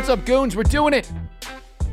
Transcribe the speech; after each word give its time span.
What's 0.00 0.08
up, 0.08 0.24
goons? 0.24 0.56
We're 0.56 0.62
doing 0.62 0.94
it. 0.94 1.12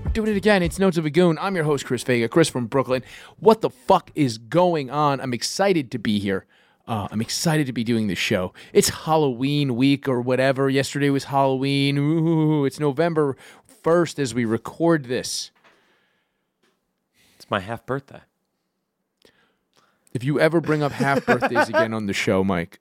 We're 0.05 0.11
doing 0.13 0.29
it 0.29 0.37
again. 0.37 0.63
It's 0.63 0.79
Notes 0.79 0.95
of 0.95 1.05
a 1.05 1.09
Goon. 1.09 1.37
I'm 1.41 1.55
your 1.55 1.65
host, 1.65 1.83
Chris 1.85 2.03
Vega. 2.03 2.29
Chris 2.29 2.47
from 2.47 2.65
Brooklyn. 2.65 3.03
What 3.39 3.59
the 3.59 3.69
fuck 3.69 4.11
is 4.15 4.37
going 4.37 4.89
on? 4.89 5.19
I'm 5.19 5.33
excited 5.33 5.91
to 5.91 5.99
be 5.99 6.17
here. 6.17 6.45
Uh, 6.87 7.09
I'm 7.11 7.19
excited 7.19 7.67
to 7.67 7.73
be 7.73 7.83
doing 7.83 8.07
this 8.07 8.17
show. 8.17 8.53
It's 8.71 8.87
Halloween 8.87 9.75
week 9.75 10.07
or 10.07 10.21
whatever. 10.21 10.69
Yesterday 10.69 11.09
was 11.09 11.25
Halloween. 11.25 11.97
Ooh, 11.97 12.63
it's 12.63 12.79
November 12.79 13.35
1st 13.83 14.19
as 14.19 14.33
we 14.33 14.45
record 14.45 15.07
this. 15.07 15.51
It's 17.35 17.51
my 17.51 17.59
half 17.59 17.85
birthday. 17.85 18.21
If 20.13 20.23
you 20.23 20.39
ever 20.39 20.61
bring 20.61 20.81
up 20.81 20.93
half 20.93 21.25
birthdays 21.25 21.67
again 21.67 21.93
on 21.93 22.05
the 22.05 22.13
show, 22.13 22.41
Mike, 22.41 22.79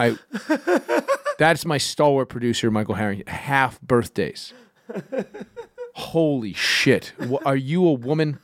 I 0.00 0.16
that's 1.38 1.64
my 1.64 1.78
stalwart 1.78 2.28
producer, 2.28 2.70
Michael 2.70 2.94
Harrington. 2.94 3.26
Half 3.26 3.80
birthdays. 3.80 4.52
Holy 5.94 6.52
shit! 6.52 7.12
Are 7.44 7.56
you 7.56 7.86
a 7.86 7.92
woman? 7.92 8.38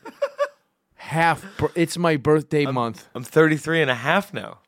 Half. 0.97 1.45
It's 1.75 1.97
my 1.97 2.17
birthday 2.17 2.67
month. 2.67 3.09
I'm 3.15 3.23
33 3.23 3.83
and 3.83 3.91
a 3.91 3.95
half 3.95 4.35
now. 4.35 4.59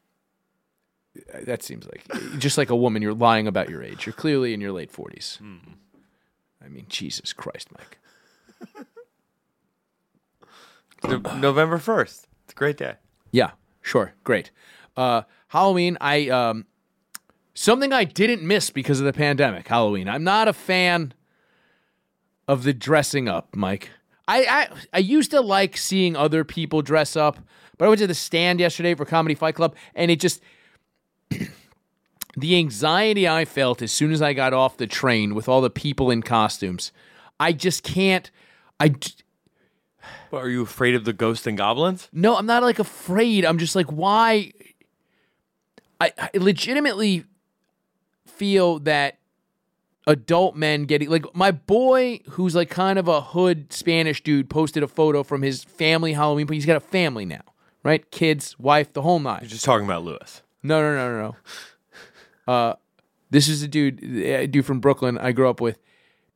That 1.42 1.62
seems 1.64 1.86
like 1.86 2.38
just 2.38 2.56
like 2.58 2.70
a 2.70 2.76
woman. 2.76 3.02
You're 3.02 3.14
lying 3.14 3.48
about 3.48 3.68
your 3.68 3.82
age. 3.82 4.06
You're 4.06 4.12
clearly 4.12 4.54
in 4.54 4.60
your 4.60 4.72
late 4.72 4.90
forties. 4.92 5.38
I 6.64 6.68
mean, 6.68 6.86
Jesus 6.88 7.32
Christ, 7.32 7.68
Mike. 7.76 7.98
No- 11.04 11.18
November 11.36 11.78
1st. 11.78 12.26
It's 12.44 12.52
a 12.52 12.56
great 12.56 12.76
day. 12.76 12.94
Yeah, 13.30 13.52
sure, 13.82 14.14
great. 14.24 14.50
Uh, 14.96 15.22
Halloween, 15.48 15.96
I 16.00 16.28
um, 16.28 16.66
something 17.58 17.92
I 17.92 18.04
didn't 18.04 18.42
miss 18.42 18.70
because 18.70 19.00
of 19.00 19.06
the 19.06 19.12
pandemic. 19.12 19.66
Halloween, 19.66 20.08
I'm 20.08 20.24
not 20.24 20.48
a 20.48 20.52
fan 20.52 21.12
of 22.46 22.62
the 22.62 22.72
dressing 22.72 23.28
up, 23.28 23.54
Mike. 23.54 23.90
I, 24.26 24.44
I 24.44 24.68
I 24.94 24.98
used 24.98 25.30
to 25.32 25.40
like 25.40 25.76
seeing 25.76 26.16
other 26.16 26.44
people 26.44 26.82
dress 26.82 27.16
up, 27.16 27.38
but 27.76 27.86
I 27.86 27.88
went 27.88 28.00
to 28.00 28.06
the 28.06 28.14
stand 28.14 28.60
yesterday 28.60 28.94
for 28.94 29.04
Comedy 29.04 29.34
Fight 29.34 29.54
Club, 29.54 29.74
and 29.94 30.10
it 30.10 30.20
just 30.20 30.40
the 32.36 32.56
anxiety 32.56 33.26
I 33.26 33.44
felt 33.44 33.82
as 33.82 33.90
soon 33.90 34.12
as 34.12 34.22
I 34.22 34.34
got 34.34 34.52
off 34.52 34.76
the 34.76 34.86
train 34.86 35.34
with 35.34 35.48
all 35.48 35.60
the 35.60 35.70
people 35.70 36.10
in 36.10 36.22
costumes. 36.22 36.92
I 37.40 37.52
just 37.52 37.82
can't. 37.82 38.30
I 38.78 38.94
What, 40.30 40.44
are 40.44 40.48
you 40.50 40.62
afraid 40.62 40.94
of 40.94 41.04
the 41.04 41.12
ghosts 41.12 41.46
and 41.46 41.56
goblins? 41.56 42.08
no, 42.12 42.36
I'm 42.36 42.46
not 42.46 42.62
like 42.62 42.78
afraid. 42.78 43.44
I'm 43.44 43.58
just 43.58 43.74
like, 43.74 43.86
why? 43.86 44.52
I, 46.00 46.12
I 46.16 46.30
legitimately 46.34 47.24
feel 48.28 48.78
that 48.80 49.18
adult 50.06 50.56
men 50.56 50.84
getting 50.84 51.10
like 51.10 51.24
my 51.34 51.50
boy, 51.50 52.20
who's 52.30 52.54
like 52.54 52.70
kind 52.70 52.98
of 52.98 53.08
a 53.08 53.20
hood 53.20 53.72
Spanish 53.72 54.22
dude, 54.22 54.48
posted 54.48 54.82
a 54.82 54.88
photo 54.88 55.22
from 55.22 55.42
his 55.42 55.64
family 55.64 56.14
Halloween, 56.14 56.46
but 56.46 56.54
he's 56.54 56.66
got 56.66 56.76
a 56.76 56.80
family 56.80 57.24
now, 57.24 57.42
right? 57.82 58.10
Kids, 58.10 58.58
wife, 58.58 58.92
the 58.92 59.02
whole 59.02 59.18
nine. 59.18 59.40
You're 59.42 59.50
just 59.50 59.64
talking 59.64 59.84
about 59.86 60.04
Lewis. 60.04 60.42
No, 60.62 60.80
no, 60.80 60.94
no, 60.94 61.12
no, 61.12 61.36
no. 62.46 62.52
Uh, 62.52 62.74
this 63.30 63.48
is 63.48 63.62
a 63.62 63.68
dude, 63.68 64.02
a 64.02 64.46
dude 64.46 64.64
from 64.64 64.80
Brooklyn 64.80 65.18
I 65.18 65.32
grew 65.32 65.48
up 65.50 65.60
with. 65.60 65.78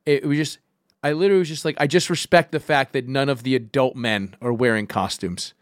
It 0.05 0.25
was 0.25 0.37
just, 0.37 0.59
I 1.01 1.13
literally 1.13 1.39
was 1.39 1.49
just 1.49 1.65
like, 1.65 1.75
I 1.79 1.87
just 1.87 2.09
respect 2.09 2.51
the 2.51 2.59
fact 2.59 2.93
that 2.93 3.07
none 3.07 3.29
of 3.29 3.43
the 3.43 3.55
adult 3.55 3.95
men 3.95 4.35
are 4.41 4.53
wearing 4.53 4.85
costumes. 4.85 5.53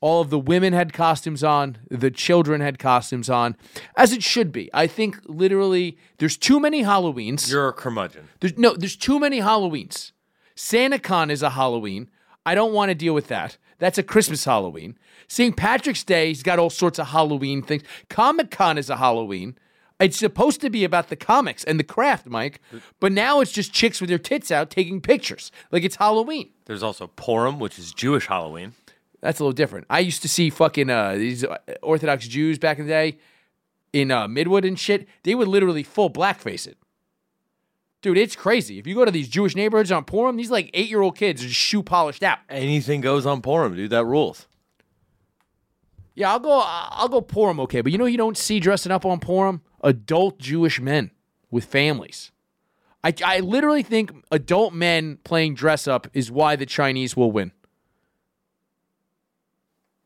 All 0.00 0.22
of 0.22 0.30
the 0.30 0.38
women 0.38 0.72
had 0.72 0.92
costumes 0.94 1.44
on, 1.44 1.76
the 1.90 2.10
children 2.10 2.62
had 2.62 2.78
costumes 2.78 3.28
on, 3.28 3.54
as 3.96 4.12
it 4.12 4.22
should 4.22 4.50
be. 4.50 4.70
I 4.72 4.86
think 4.86 5.18
literally 5.26 5.98
there's 6.18 6.38
too 6.38 6.58
many 6.58 6.82
Halloweens. 6.82 7.50
You're 7.50 7.68
a 7.68 7.72
curmudgeon. 7.72 8.28
There's 8.40 8.56
no, 8.56 8.74
there's 8.74 8.96
too 8.96 9.18
many 9.18 9.40
Halloweens. 9.40 10.12
SantaCon 10.56 11.30
is 11.30 11.42
a 11.42 11.50
Halloween. 11.50 12.08
I 12.46 12.54
don't 12.54 12.72
want 12.72 12.88
to 12.88 12.94
deal 12.94 13.12
with 13.12 13.28
that. 13.28 13.58
That's 13.78 13.98
a 13.98 14.02
Christmas 14.02 14.44
Halloween. 14.44 14.96
St. 15.28 15.56
Patrick's 15.56 16.04
Day, 16.04 16.28
he's 16.28 16.42
got 16.42 16.58
all 16.58 16.70
sorts 16.70 16.98
of 16.98 17.08
Halloween 17.08 17.62
things. 17.62 17.82
Comic 18.08 18.50
Con 18.50 18.78
is 18.78 18.90
a 18.90 18.96
Halloween. 18.96 19.56
It's 19.98 20.18
supposed 20.18 20.62
to 20.62 20.70
be 20.70 20.82
about 20.82 21.08
the 21.08 21.16
comics 21.16 21.62
and 21.64 21.78
the 21.78 21.84
craft, 21.84 22.26
Mike, 22.26 22.62
but 23.00 23.12
now 23.12 23.40
it's 23.40 23.52
just 23.52 23.72
chicks 23.74 24.00
with 24.00 24.08
their 24.08 24.18
tits 24.18 24.50
out 24.50 24.70
taking 24.70 25.00
pictures. 25.02 25.52
Like 25.70 25.84
it's 25.84 25.96
Halloween. 25.96 26.48
There's 26.64 26.82
also 26.82 27.06
Purim, 27.08 27.58
which 27.58 27.78
is 27.78 27.92
Jewish 27.92 28.26
Halloween. 28.26 28.72
That's 29.20 29.38
a 29.38 29.44
little 29.44 29.52
different. 29.52 29.86
I 29.90 30.00
used 30.00 30.22
to 30.22 30.28
see 30.28 30.50
fucking 30.50 30.88
uh, 30.88 31.14
these 31.14 31.44
Orthodox 31.82 32.26
Jews 32.26 32.58
back 32.58 32.78
in 32.78 32.86
the 32.86 32.90
day 32.90 33.18
in 33.92 34.10
uh, 34.10 34.26
Midwood 34.26 34.66
and 34.66 34.78
shit. 34.78 35.08
They 35.24 35.34
would 35.34 35.48
literally 35.48 35.82
full 35.82 36.10
blackface 36.10 36.66
it. 36.66 36.78
Dude, 38.02 38.16
it's 38.16 38.34
crazy. 38.34 38.78
If 38.78 38.86
you 38.86 38.94
go 38.94 39.04
to 39.04 39.10
these 39.10 39.28
Jewish 39.28 39.54
neighborhoods 39.54 39.92
on 39.92 40.04
Purim, 40.04 40.36
these 40.36 40.50
like 40.50 40.70
eight 40.72 40.88
year 40.88 41.02
old 41.02 41.16
kids 41.16 41.44
are 41.44 41.48
just 41.48 41.60
shoe 41.60 41.82
polished 41.82 42.22
out. 42.22 42.38
Anything 42.48 43.02
goes 43.02 43.26
on 43.26 43.42
Purim, 43.42 43.76
dude. 43.76 43.90
That 43.90 44.06
rules. 44.06 44.46
Yeah, 46.14 46.32
I'll 46.32 46.38
go. 46.38 46.62
I'll 46.64 47.08
go 47.08 47.20
Purim. 47.20 47.60
Okay, 47.60 47.82
but 47.82 47.92
you 47.92 47.98
know 47.98 48.06
you 48.06 48.16
don't 48.16 48.38
see 48.38 48.58
dressing 48.58 48.90
up 48.90 49.04
on 49.04 49.20
Purim 49.20 49.60
adult 49.82 50.38
Jewish 50.38 50.80
men 50.80 51.10
with 51.50 51.66
families. 51.66 52.32
I 53.04 53.12
I 53.22 53.40
literally 53.40 53.82
think 53.82 54.12
adult 54.30 54.72
men 54.72 55.18
playing 55.24 55.54
dress 55.54 55.86
up 55.86 56.08
is 56.14 56.30
why 56.30 56.56
the 56.56 56.66
Chinese 56.66 57.16
will 57.16 57.30
win. 57.30 57.52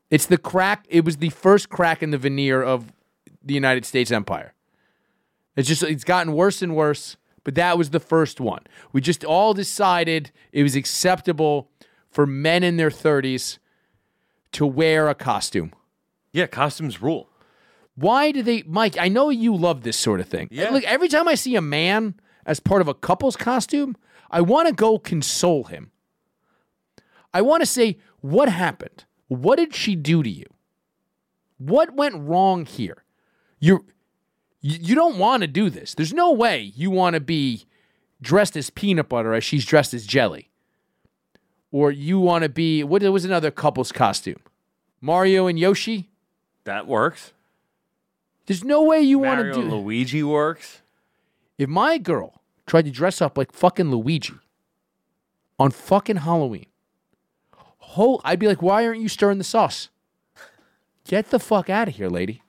It's 0.09 0.25
the 0.25 0.37
crack. 0.37 0.85
It 0.89 1.03
was 1.03 1.17
the 1.17 1.29
first 1.29 1.69
crack 1.69 2.03
in 2.03 2.11
the 2.11 2.17
veneer 2.17 2.61
of 2.61 2.93
the 3.43 3.53
United 3.53 3.85
States 3.85 4.11
empire. 4.11 4.53
It's 5.55 5.67
just 5.67 5.83
it's 5.83 6.03
gotten 6.03 6.33
worse 6.33 6.61
and 6.61 6.75
worse, 6.75 7.17
but 7.43 7.55
that 7.55 7.77
was 7.77 7.91
the 7.91 7.99
first 7.99 8.39
one. 8.39 8.63
We 8.91 9.01
just 9.01 9.23
all 9.23 9.53
decided 9.53 10.31
it 10.51 10.63
was 10.63 10.75
acceptable 10.75 11.69
for 12.09 12.25
men 12.25 12.63
in 12.63 12.77
their 12.77 12.89
30s 12.89 13.59
to 14.53 14.65
wear 14.65 15.07
a 15.07 15.15
costume. 15.15 15.73
Yeah, 16.31 16.47
costumes 16.47 17.01
rule. 17.01 17.29
Why 17.95 18.31
do 18.31 18.43
they, 18.43 18.63
Mike? 18.63 18.97
I 18.99 19.07
know 19.07 19.29
you 19.29 19.55
love 19.55 19.83
this 19.83 19.97
sort 19.97 20.19
of 20.19 20.27
thing. 20.27 20.49
Yeah. 20.51 20.69
Look, 20.69 20.83
every 20.83 21.07
time 21.07 21.27
I 21.27 21.35
see 21.35 21.55
a 21.55 21.61
man 21.61 22.15
as 22.45 22.59
part 22.59 22.81
of 22.81 22.87
a 22.87 22.93
couple's 22.93 23.37
costume, 23.37 23.95
I 24.29 24.41
want 24.41 24.67
to 24.67 24.73
go 24.73 24.99
console 24.99 25.65
him. 25.65 25.91
I 27.33 27.41
want 27.41 27.61
to 27.61 27.65
say, 27.65 27.97
what 28.19 28.49
happened? 28.49 29.05
What 29.27 29.57
did 29.57 29.73
she 29.73 29.95
do 29.95 30.23
to 30.23 30.29
you? 30.29 30.45
What 31.57 31.93
went 31.93 32.15
wrong 32.15 32.65
here? 32.65 33.03
You're, 33.59 33.81
you 34.61 34.77
you 34.81 34.95
don't 34.95 35.17
want 35.17 35.41
to 35.41 35.47
do 35.47 35.69
this. 35.69 35.93
There's 35.93 36.13
no 36.13 36.31
way 36.31 36.71
you 36.75 36.91
want 36.91 37.13
to 37.13 37.19
be 37.19 37.65
dressed 38.21 38.57
as 38.57 38.69
peanut 38.69 39.09
butter 39.09 39.33
as 39.33 39.43
she's 39.43 39.65
dressed 39.65 39.93
as 39.93 40.05
jelly. 40.05 40.49
Or 41.71 41.91
you 41.91 42.19
want 42.19 42.43
to 42.43 42.49
be, 42.49 42.83
what 42.83 43.01
was 43.03 43.25
another 43.25 43.51
couple's 43.51 43.91
costume? 43.91 44.39
Mario 45.01 45.47
and 45.47 45.59
Yoshi? 45.59 46.09
That 46.63 46.87
works. 46.87 47.33
There's 48.45 48.63
no 48.63 48.83
way 48.83 49.01
you 49.01 49.19
want 49.19 49.41
to 49.41 49.53
do 49.53 49.61
Luigi 49.61 50.23
works. 50.23 50.81
If 51.57 51.69
my 51.69 51.97
girl 51.97 52.41
tried 52.65 52.85
to 52.85 52.91
dress 52.91 53.21
up 53.21 53.37
like 53.37 53.51
fucking 53.51 53.91
Luigi 53.91 54.33
on 55.59 55.71
fucking 55.71 56.17
Halloween, 56.17 56.67
ho- 57.95 58.21
I'd 58.23 58.39
be 58.39 58.47
like, 58.47 58.61
why 58.61 58.85
aren't 58.85 59.01
you 59.01 59.09
stirring 59.09 59.37
the 59.37 59.43
sauce? 59.43 59.89
Get 61.07 61.29
the 61.31 61.39
fuck 61.39 61.69
out 61.69 61.87
of 61.87 61.95
here, 61.95 62.09
lady. 62.09 62.41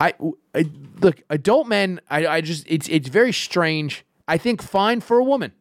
I, 0.00 0.14
I 0.54 0.64
look, 1.00 1.22
adult 1.28 1.66
men, 1.66 2.00
I, 2.08 2.26
I 2.26 2.40
just 2.40 2.64
it's 2.68 2.88
it's 2.88 3.08
very 3.08 3.32
strange. 3.32 4.04
I 4.28 4.38
think 4.38 4.62
fine 4.62 5.00
for 5.00 5.18
a 5.18 5.24
woman. 5.24 5.52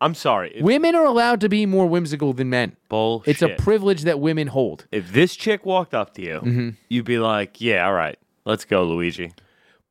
I'm 0.00 0.14
sorry. 0.14 0.52
If, 0.56 0.62
Women 0.62 0.94
are 0.94 1.06
allowed 1.06 1.40
to 1.40 1.48
be 1.48 1.64
more 1.64 1.86
whimsical 1.86 2.34
than 2.34 2.50
men. 2.50 2.76
bullshit. 2.90 3.28
It's 3.28 3.42
a 3.42 3.54
privilege 3.62 4.02
that 4.02 4.20
women 4.20 4.48
hold. 4.48 4.86
if 4.92 5.12
this 5.12 5.34
chick 5.34 5.64
walked 5.64 5.94
up 5.94 6.12
to 6.14 6.22
you, 6.22 6.40
Mm-hmm. 6.40 6.68
you'd 6.90 7.06
be 7.06 7.18
like, 7.18 7.60
"Yeah, 7.60 7.86
all 7.86 7.94
right, 7.94 8.18
let's 8.44 8.66
go, 8.66 8.84
Luigi." 8.84 9.32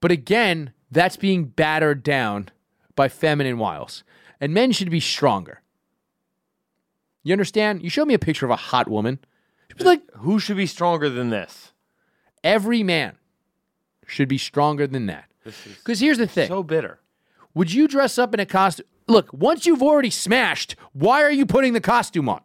But 0.01 0.12
again, 0.12 0.74
that's 0.92 1.18
being 1.18 1.45
battered 1.45 2.04
down 2.04 2.50
by 2.95 3.07
feminine 3.10 3.57
wiles. 3.57 4.04
And 4.39 4.54
men 4.54 4.72
should 4.72 4.92
be 4.92 5.00
stronger. 5.00 5.62
You 7.25 7.33
understand? 7.33 7.83
You 7.83 7.89
show 7.89 8.06
me 8.06 8.13
a 8.13 8.19
picture 8.19 8.45
of 8.45 8.51
a 8.51 8.56
hot 8.56 8.88
woman. 8.88 9.19
She'd 9.68 9.80
be 9.80 9.83
like, 9.83 10.01
Who 10.19 10.39
should 10.39 10.56
be 10.56 10.68
stronger 10.68 11.10
than 11.10 11.30
this? 11.31 11.74
every 12.44 12.83
man 12.83 13.18
should 14.06 14.27
be 14.27 14.38
stronger 14.38 14.86
than 14.86 15.07
that. 15.07 15.25
Because 15.44 16.00
here's 16.00 16.19
the 16.19 16.27
thing 16.27 16.48
so 16.48 16.62
bitter. 16.62 17.00
Would 17.56 17.74
you 17.74 17.88
dress 17.88 18.19
up 18.19 18.36
in 18.36 18.39
a 18.39 18.45
costume? 18.45 18.86
Look, 19.07 19.33
once 19.33 19.66
you've 19.66 19.81
already 19.81 20.12
smashed, 20.12 20.75
why 20.94 21.24
are 21.24 21.31
you 21.31 21.48
putting 21.48 21.74
the 21.74 21.81
costume 21.81 22.30
on? 22.30 22.42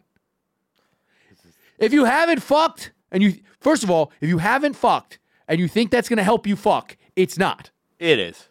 If 1.79 1.93
you 1.93 2.05
haven't 2.07 2.41
fucked, 2.41 2.93
and 3.13 3.23
you, 3.23 3.41
first 3.61 3.83
of 3.85 3.91
all, 3.91 4.11
if 4.23 4.29
you 4.31 4.39
haven't 4.39 4.75
fucked 4.75 5.19
and 5.49 5.61
you 5.61 5.69
think 5.69 5.91
that's 5.91 6.09
going 6.09 6.17
to 6.17 6.23
help 6.25 6.47
you 6.47 6.57
fuck, 6.57 6.97
it's 7.15 7.37
not. 7.39 7.71
It 7.99 8.19
is. 8.19 8.49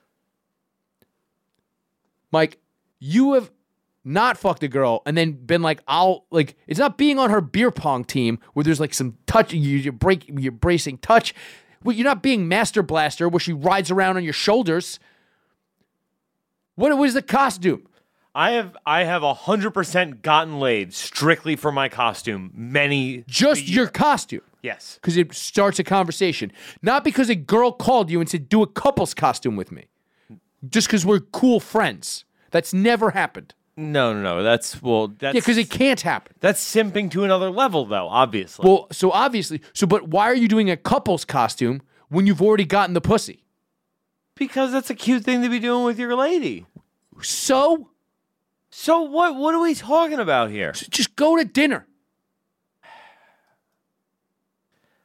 Mike, 2.32 2.60
you 3.00 3.34
have 3.34 3.50
not 4.10 4.38
fucked 4.38 4.64
a 4.64 4.68
girl 4.68 5.02
and 5.06 5.16
then 5.18 5.32
been 5.34 5.62
like, 5.62 5.82
I'll 5.88 6.26
like 6.32 6.56
it's 6.68 6.80
not 6.80 6.98
being 6.98 7.20
on 7.20 7.30
her 7.30 7.42
beer 7.42 7.72
pong 7.72 8.04
team 8.04 8.40
where 8.54 8.64
there's 8.64 8.80
like 8.80 8.94
some 8.94 9.18
touch 9.28 9.54
you- 9.54 9.78
you're 9.78 9.94
break 9.94 10.26
you're 10.28 10.52
bracing 10.52 10.98
touch. 10.98 11.34
Well, 11.84 11.96
you're 11.96 12.04
not 12.06 12.22
being 12.22 12.48
Master 12.48 12.84
Blaster 12.84 13.30
where 13.30 13.40
she 13.40 13.54
rides 13.54 13.90
around 13.92 14.18
on 14.18 14.24
your 14.24 14.34
shoulders. 14.34 15.00
What 16.76 16.98
was 16.98 17.14
the 17.14 17.22
costume? 17.22 17.88
I 18.36 18.52
have 18.52 18.78
I 18.86 19.04
have 19.04 19.22
hundred 19.24 19.72
percent 19.72 20.22
gotten 20.22 20.60
laid 20.60 20.94
strictly 20.94 21.56
for 21.56 21.72
my 21.72 21.90
costume. 21.90 22.52
Many 22.54 23.24
Just 23.28 23.68
your 23.68 23.88
costume. 23.88 24.42
yes. 24.62 24.96
Because 25.02 25.18
it 25.18 25.34
starts 25.34 25.80
a 25.80 25.84
conversation. 25.84 26.52
Not 26.82 27.04
because 27.04 27.30
a 27.30 27.36
girl 27.36 27.72
called 27.72 28.10
you 28.10 28.20
and 28.22 28.30
said, 28.30 28.48
do 28.50 28.62
a 28.62 28.68
couple's 28.68 29.14
costume 29.14 29.56
with 29.56 29.72
me. 29.72 29.86
Just 30.70 30.88
because 30.88 31.06
we're 31.06 31.20
cool 31.22 31.60
friends. 31.60 32.26
That's 32.52 32.74
never 32.74 33.12
happened. 33.12 33.54
No, 33.80 34.14
no, 34.14 34.22
no. 34.22 34.44
That's 34.44 34.82
well. 34.82 35.08
That's 35.08 35.34
Yeah, 35.36 35.40
because 35.40 35.58
it 35.58 35.70
can't 35.70 36.02
happen. 36.02 36.36
that's 36.42 36.60
simping 36.64 37.10
to 37.12 37.24
another 37.24 37.50
level, 37.50 37.86
though. 37.86 38.08
Obviously. 38.10 38.68
Well, 38.68 38.88
so 38.92 39.10
obviously, 39.12 39.62
so 39.74 39.88
but 39.88 40.10
why 40.10 40.26
are 40.26 40.36
you 40.36 40.48
doing 40.50 40.70
a 40.70 40.76
couple's 40.76 41.24
costume 41.24 41.82
when 42.10 42.28
you've 42.28 42.42
already 42.42 42.66
gotten 42.66 42.94
the 42.94 43.02
pussy? 43.02 43.44
because 44.36 44.72
that's 44.72 44.90
a 44.90 44.96
cute 44.96 45.24
thing 45.26 45.42
to 45.42 45.50
be 45.50 45.60
doing 45.60 45.84
with 45.84 46.00
your 46.00 46.16
lady. 46.16 46.66
So 47.22 47.90
So 48.70 49.02
what? 49.02 49.36
What 49.36 49.54
are 49.56 49.60
we 49.60 49.76
talking 49.76 50.20
about 50.20 50.50
here? 50.50 50.72
just 50.74 51.16
go 51.16 51.36
to 51.38 51.44
dinner. 51.46 51.86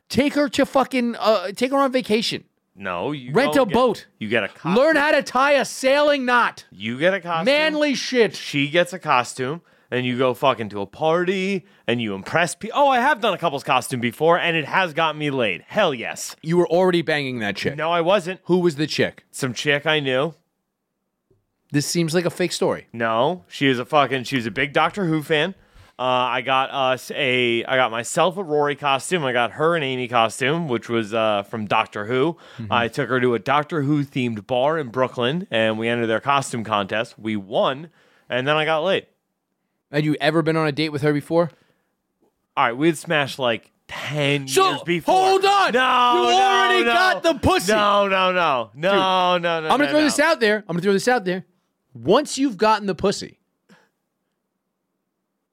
Take 0.08 0.34
her 0.34 0.48
to 0.50 0.64
fucking 0.66 1.16
uh, 1.18 1.50
take 1.52 1.70
her 1.72 1.78
on 1.78 1.90
vacation. 1.92 2.44
No, 2.76 3.12
you 3.12 3.32
Rent 3.32 3.54
a 3.56 3.64
get- 3.64 3.72
boat. 3.72 4.06
You 4.18 4.28
get 4.28 4.42
a 4.44 4.48
costume. 4.48 4.74
Learn 4.74 4.96
how 4.96 5.12
to 5.12 5.22
tie 5.22 5.52
a 5.52 5.64
sailing 5.64 6.24
knot. 6.24 6.64
You 6.72 6.98
get 6.98 7.14
a 7.14 7.20
costume. 7.20 7.44
Manly 7.46 7.94
shit. 7.94 8.34
She 8.34 8.68
gets 8.68 8.92
a 8.92 8.98
costume, 8.98 9.62
and 9.92 10.04
you 10.04 10.18
go 10.18 10.34
fucking 10.34 10.70
to 10.70 10.80
a 10.80 10.86
party, 10.86 11.64
and 11.86 12.02
you 12.02 12.14
impress 12.14 12.56
people. 12.56 12.76
Oh, 12.80 12.88
I 12.88 12.98
have 12.98 13.20
done 13.20 13.32
a 13.32 13.38
couple's 13.38 13.62
costume 13.62 14.00
before, 14.00 14.38
and 14.38 14.56
it 14.56 14.64
has 14.64 14.92
got 14.92 15.16
me 15.16 15.30
laid. 15.30 15.62
Hell 15.68 15.94
yes. 15.94 16.34
You 16.42 16.56
were 16.56 16.66
already 16.68 17.02
banging 17.02 17.38
that 17.38 17.54
chick. 17.54 17.76
No, 17.76 17.92
I 17.92 18.00
wasn't. 18.00 18.40
Who 18.44 18.58
was 18.58 18.74
the 18.74 18.88
chick? 18.88 19.24
Some 19.30 19.54
chick 19.54 19.86
I 19.86 20.00
knew. 20.00 20.34
This 21.70 21.86
seems 21.86 22.14
like 22.14 22.24
a 22.24 22.30
fake 22.30 22.52
story. 22.52 22.86
No, 22.92 23.44
she 23.48 23.68
was 23.68 23.78
a 23.78 23.84
fucking. 23.84 24.24
She 24.24 24.36
was 24.36 24.46
a 24.46 24.50
big 24.50 24.72
Doctor 24.72 25.06
Who 25.06 25.22
fan. 25.22 25.54
Uh, 25.96 26.02
I 26.02 26.40
got 26.42 26.70
us 26.72 27.12
a. 27.14 27.64
I 27.64 27.76
got 27.76 27.90
myself 27.92 28.36
a 28.36 28.42
Rory 28.42 28.74
costume. 28.74 29.24
I 29.24 29.32
got 29.32 29.52
her 29.52 29.76
an 29.76 29.82
Amy 29.84 30.08
costume, 30.08 30.66
which 30.68 30.88
was 30.88 31.14
uh, 31.14 31.44
from 31.44 31.66
Doctor 31.66 32.06
Who. 32.06 32.36
I 32.68 32.88
took 32.88 33.08
her 33.08 33.20
to 33.20 33.34
a 33.34 33.38
Doctor 33.38 33.82
Who 33.82 34.04
themed 34.04 34.44
bar 34.46 34.76
in 34.76 34.88
Brooklyn, 34.88 35.46
and 35.52 35.78
we 35.78 35.86
entered 35.88 36.08
their 36.08 36.18
costume 36.20 36.64
contest. 36.64 37.16
We 37.16 37.36
won, 37.36 37.90
and 38.28 38.46
then 38.48 38.56
I 38.56 38.64
got 38.64 38.80
laid. 38.82 39.06
Had 39.92 40.04
you 40.04 40.16
ever 40.20 40.42
been 40.42 40.56
on 40.56 40.66
a 40.66 40.72
date 40.72 40.88
with 40.88 41.02
her 41.02 41.12
before? 41.12 41.50
All 42.56 42.64
right, 42.64 42.76
we'd 42.76 42.98
smashed 42.98 43.38
like 43.38 43.70
ten 43.86 44.48
So, 44.48 44.70
years 44.70 44.82
before. 44.82 45.14
hold 45.14 45.44
on. 45.44 45.72
no, 45.74 46.22
You 46.24 46.30
no, 46.30 46.42
already 46.42 46.84
no. 46.86 46.92
got 46.92 47.22
the 47.22 47.34
pussy. 47.34 47.70
No, 47.72 48.08
no, 48.08 48.32
no, 48.32 48.70
no, 48.74 49.38
no, 49.38 49.60
no. 49.60 49.68
I'm 49.68 49.78
gonna 49.78 49.84
no, 49.84 49.90
throw 49.90 50.02
this 50.02 50.18
out 50.18 50.40
there. 50.40 50.56
I'm 50.66 50.74
gonna 50.74 50.82
throw 50.82 50.92
this 50.92 51.06
out 51.06 51.24
there. 51.24 51.44
Once 51.92 52.36
you've 52.36 52.56
gotten 52.56 52.86
the 52.88 52.94
pussy, 52.96 53.38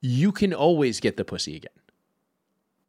you 0.01 0.31
can 0.31 0.53
always 0.53 1.00
get 1.00 1.15
the 1.18 1.24
pussy 1.24 1.56
again. 1.56 1.69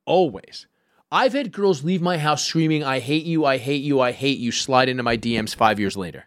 Always. 0.05 0.67
I've 1.11 1.35
had 1.35 1.53
girls 1.53 1.85
leave 1.85 2.01
my 2.01 2.17
house 2.17 2.45
screaming, 2.45 2.83
I 2.83 2.99
hate 2.99 3.25
you, 3.25 3.45
I 3.45 3.59
hate 3.59 3.83
you, 3.83 4.01
I 4.01 4.13
hate 4.13 4.39
you, 4.39 4.51
slide 4.51 4.89
into 4.89 5.03
my 5.03 5.19
DMs 5.19 5.55
five 5.55 5.79
years 5.79 5.97
later. 5.97 6.27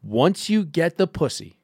Once 0.00 0.48
you 0.48 0.64
get 0.64 0.96
the 0.96 1.08
pussy, 1.08 1.58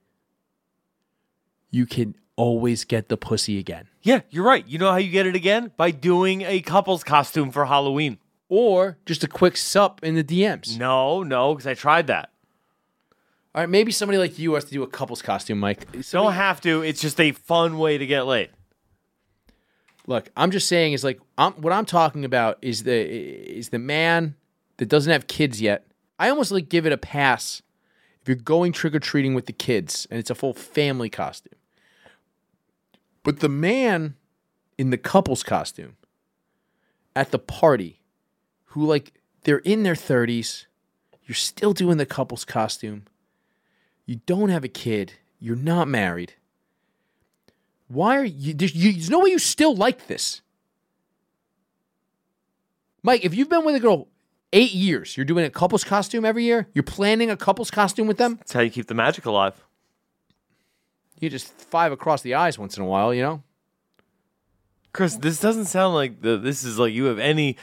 you 1.71 1.87
can 1.87 2.17
always 2.35 2.85
get 2.85 3.09
the 3.09 3.17
pussy 3.17 3.59
again. 3.59 3.89
Yeah, 4.03 4.21
you're 4.31 4.45
right. 4.45 4.67
You 4.67 4.79
know 4.79 4.91
how 4.91 4.97
you 4.97 5.11
get 5.11 5.27
it 5.27 5.37
again? 5.37 5.73
By 5.77 5.91
doing 5.91 6.43
a 6.43 6.61
couple's 6.61 7.05
costume 7.05 7.51
for 7.51 7.67
Halloween. 7.67 8.19
Or 8.49 8.97
just 9.05 9.25
a 9.25 9.29
quick 9.29 9.57
sup 9.57 10.01
in 10.03 10.15
the 10.15 10.25
DMs. 10.25 10.79
No, 10.79 11.23
no, 11.23 11.55
because 11.55 11.67
I 11.67 11.75
tried 11.75 12.07
that. 12.07 12.31
All 13.55 13.63
right, 13.63 13.69
maybe 13.69 13.93
somebody 13.93 14.19
like 14.19 14.39
you 14.39 14.55
has 14.55 14.65
to 14.67 14.73
do 14.73 14.83
a 14.83 14.87
couple's 14.87 15.23
costume, 15.23 15.59
Mike. 15.59 15.87
Don't 16.11 16.33
have 16.33 16.61
to. 16.63 16.83
It's 16.83 17.01
just 17.01 17.19
a 17.21 17.33
fun 17.33 17.79
way 17.79 17.99
to 17.99 18.07
get 18.07 18.23
laid. 18.27 18.51
Look, 20.07 20.31
I'm 20.37 20.51
just 20.51 20.69
saying 20.69 20.93
is 20.93 21.05
like 21.05 21.21
I'm, 21.37 21.53
what 21.55 21.73
I'm 21.73 21.85
talking 21.85 22.25
about 22.25 22.59
is 22.63 22.85
the 22.85 22.93
is 22.93 23.69
the 23.69 23.79
man 23.79 24.37
that 24.79 24.89
doesn't 24.89 25.13
have 25.13 25.27
kids 25.27 25.61
yet. 25.61 25.87
I 26.19 26.31
almost 26.31 26.51
like 26.51 26.69
give 26.69 26.87
it 26.87 26.93
a 26.93 26.99
pass 26.99 27.63
if 28.21 28.29
you're 28.29 28.37
going 28.37 28.73
trick 28.73 28.95
or 28.95 29.01
treating 29.01 29.35
with 29.35 29.47
the 29.47 29.53
kids 29.53 30.07
and 30.11 30.19
it's 30.19 30.31
a 30.31 30.35
full 30.35 30.55
family 30.55 31.11
costume. 31.11 31.59
But 33.23 33.41
the 33.41 33.49
man 33.49 34.17
in 34.79 34.91
the 34.91 34.97
couple's 34.97 35.43
costume 35.43 35.97
at 37.15 37.31
the 37.31 37.39
party 37.39 38.01
who 38.67 38.87
like 38.87 39.13
they're 39.43 39.59
in 39.59 39.83
their 39.83 39.95
30s, 39.95 40.67
you're 41.27 41.35
still 41.35 41.73
doing 41.73 41.99
the 41.99 42.07
couple's 42.07 42.45
costume. 42.45 43.05
You 44.09 44.23
don't 44.25 44.49
have 44.49 44.65
a 44.65 44.69
kid, 44.69 45.13
you're 45.39 45.55
not 45.55 45.87
married. 45.87 46.33
Why 47.89 48.17
are 48.17 48.25
you 48.25 48.55
there's, 48.55 48.75
you? 48.75 48.91
There's 48.93 49.11
no 49.11 49.21
way 49.21 49.29
you 49.29 49.39
still 49.39 49.77
like 49.77 50.07
this, 50.07 50.41
Mike. 53.03 53.23
If 53.23 53.35
you've 53.35 53.51
been 53.51 53.67
with 53.67 53.75
a 53.75 53.81
girl 53.81 54.09
eight 54.55 54.73
years, 54.73 55.15
you're 55.15 55.27
doing 55.27 55.45
a 55.45 55.51
couple's 55.51 55.85
costume 55.85 56.25
every 56.25 56.45
year. 56.45 56.69
You're 56.73 56.85
planning 56.85 57.29
a 57.29 57.37
couple's 57.37 57.71
costume 57.71 58.07
with 58.07 58.17
them. 58.17 58.37
That's 58.37 58.55
how 58.55 58.61
you 58.61 58.71
keep 58.71 58.87
the 58.87 58.95
magic 58.95 59.27
alive. 59.27 59.63
You 61.21 61.29
just 61.29 61.49
five 61.49 61.93
across 61.93 62.23
the 62.23 62.33
eyes 62.33 62.59
once 62.59 62.79
in 62.79 62.83
a 62.83 62.87
while, 62.87 63.13
you 63.13 63.21
know. 63.21 63.43
Chris, 64.95 65.17
this 65.17 65.39
doesn't 65.39 65.67
sound 65.67 65.95
like 65.95 66.23
the, 66.23 66.39
this 66.39 66.65
is 66.65 66.79
like 66.79 66.95
you 66.95 67.05
have 67.05 67.19
any 67.19 67.59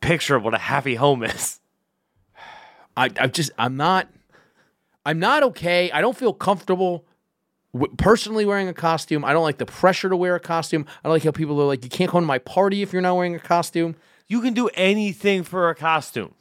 picture 0.00 0.34
of 0.34 0.44
what 0.44 0.54
a 0.54 0.58
happy 0.58 0.94
home 0.94 1.22
is. 1.24 1.60
I, 2.96 3.10
I 3.20 3.26
just 3.26 3.50
I'm 3.58 3.76
not 3.76 4.08
I'm 5.04 5.18
not 5.18 5.42
okay. 5.42 5.90
I 5.90 6.00
don't 6.00 6.16
feel 6.16 6.32
comfortable 6.32 7.06
w- 7.72 7.94
personally 7.96 8.44
wearing 8.44 8.68
a 8.68 8.74
costume. 8.74 9.24
I 9.24 9.32
don't 9.32 9.42
like 9.42 9.58
the 9.58 9.66
pressure 9.66 10.08
to 10.08 10.16
wear 10.16 10.34
a 10.34 10.40
costume. 10.40 10.86
I 11.02 11.08
don't 11.08 11.14
like 11.14 11.24
how 11.24 11.30
people 11.30 11.60
are 11.60 11.66
like 11.66 11.84
you 11.84 11.90
can't 11.90 12.10
come 12.10 12.22
to 12.22 12.26
my 12.26 12.38
party 12.38 12.82
if 12.82 12.92
you're 12.92 13.02
not 13.02 13.16
wearing 13.16 13.34
a 13.34 13.40
costume. 13.40 13.96
You 14.28 14.40
can 14.40 14.54
do 14.54 14.68
anything 14.74 15.42
for 15.42 15.70
a 15.70 15.74
costume. 15.74 16.34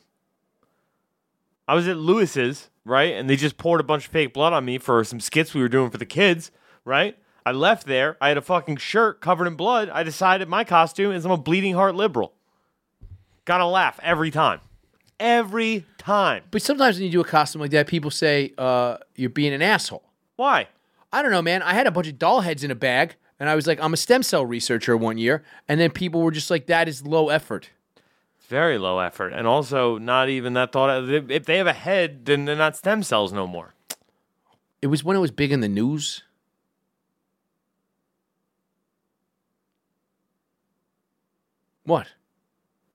I 1.67 1.75
was 1.75 1.87
at 1.87 1.97
Lewis's, 1.97 2.69
right? 2.83 3.13
And 3.13 3.29
they 3.29 3.35
just 3.35 3.57
poured 3.57 3.79
a 3.79 3.83
bunch 3.83 4.05
of 4.05 4.11
fake 4.11 4.33
blood 4.33 4.53
on 4.53 4.65
me 4.65 4.77
for 4.77 5.03
some 5.03 5.19
skits 5.19 5.53
we 5.53 5.61
were 5.61 5.69
doing 5.69 5.89
for 5.89 5.97
the 5.97 6.05
kids, 6.05 6.51
right? 6.83 7.17
I 7.45 7.51
left 7.51 7.87
there. 7.87 8.17
I 8.19 8.29
had 8.29 8.37
a 8.37 8.41
fucking 8.41 8.77
shirt 8.77 9.21
covered 9.21 9.47
in 9.47 9.55
blood. 9.55 9.89
I 9.89 10.03
decided 10.03 10.49
my 10.49 10.63
costume 10.63 11.11
is 11.11 11.25
I'm 11.25 11.31
a 11.31 11.37
bleeding 11.37 11.75
heart 11.75 11.95
liberal. 11.95 12.33
Gotta 13.45 13.65
laugh 13.65 13.99
every 14.03 14.29
time. 14.29 14.61
Every 15.19 15.85
time. 15.97 16.43
But 16.49 16.61
sometimes 16.61 16.95
when 16.95 17.05
you 17.05 17.11
do 17.11 17.21
a 17.21 17.25
costume 17.25 17.61
like 17.61 17.71
that, 17.71 17.87
people 17.87 18.09
say 18.09 18.53
uh, 18.57 18.97
you're 19.15 19.29
being 19.29 19.53
an 19.53 19.61
asshole. 19.61 20.03
Why? 20.37 20.67
I 21.11 21.21
don't 21.21 21.31
know, 21.31 21.41
man. 21.41 21.61
I 21.61 21.73
had 21.73 21.87
a 21.87 21.91
bunch 21.91 22.07
of 22.07 22.17
doll 22.17 22.41
heads 22.41 22.63
in 22.63 22.71
a 22.71 22.75
bag, 22.75 23.15
and 23.39 23.49
I 23.49 23.55
was 23.55 23.67
like, 23.67 23.81
I'm 23.81 23.93
a 23.93 23.97
stem 23.97 24.23
cell 24.23 24.45
researcher 24.45 24.95
one 24.95 25.17
year, 25.17 25.43
and 25.67 25.79
then 25.79 25.91
people 25.91 26.21
were 26.21 26.31
just 26.31 26.49
like, 26.49 26.67
that 26.67 26.87
is 26.87 27.05
low 27.05 27.29
effort. 27.29 27.71
Very 28.47 28.77
low 28.77 28.99
effort. 28.99 29.33
And 29.33 29.45
also 29.45 29.97
not 29.97 30.29
even 30.29 30.53
that 30.53 30.71
thought. 30.71 31.09
If 31.09 31.45
they 31.45 31.57
have 31.57 31.67
a 31.67 31.73
head, 31.73 32.25
then 32.25 32.45
they're 32.45 32.55
not 32.55 32.75
stem 32.75 33.03
cells 33.03 33.31
no 33.31 33.45
more. 33.45 33.73
It 34.81 34.87
was 34.87 35.03
when 35.03 35.17
it 35.17 35.19
was 35.19 35.31
big 35.31 35.51
in 35.51 35.59
the 35.59 35.67
news. 35.67 36.23
What? 41.83 42.07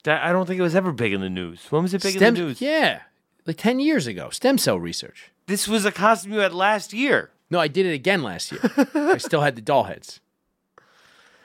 That, 0.04 0.23
I 0.23 0.32
don't 0.32 0.46
think 0.46 0.58
it 0.58 0.62
was 0.62 0.75
ever 0.76 0.92
big 0.92 1.12
in 1.12 1.20
the 1.20 1.30
news. 1.30 1.66
When 1.70 1.82
was 1.82 1.94
it 1.94 2.02
big 2.02 2.16
Stem, 2.16 2.28
in 2.28 2.34
the 2.34 2.40
news? 2.40 2.61
Yeah, 2.61 3.00
like 3.46 3.56
10 3.56 3.80
years 3.80 4.06
ago. 4.06 4.30
Stem 4.30 4.58
cell 4.58 4.78
research. 4.78 5.30
This 5.46 5.66
was 5.68 5.84
a 5.84 5.92
costume 5.92 6.32
you 6.32 6.38
had 6.38 6.54
last 6.54 6.92
year. 6.92 7.30
No, 7.50 7.58
I 7.58 7.68
did 7.68 7.87
it 7.87 7.92
again 7.92 8.23
last 8.23 8.52
year. 8.52 8.61
I 8.94 9.18
still 9.18 9.42
had 9.42 9.56
the 9.56 9.62
doll 9.62 9.84
heads. 9.84 10.20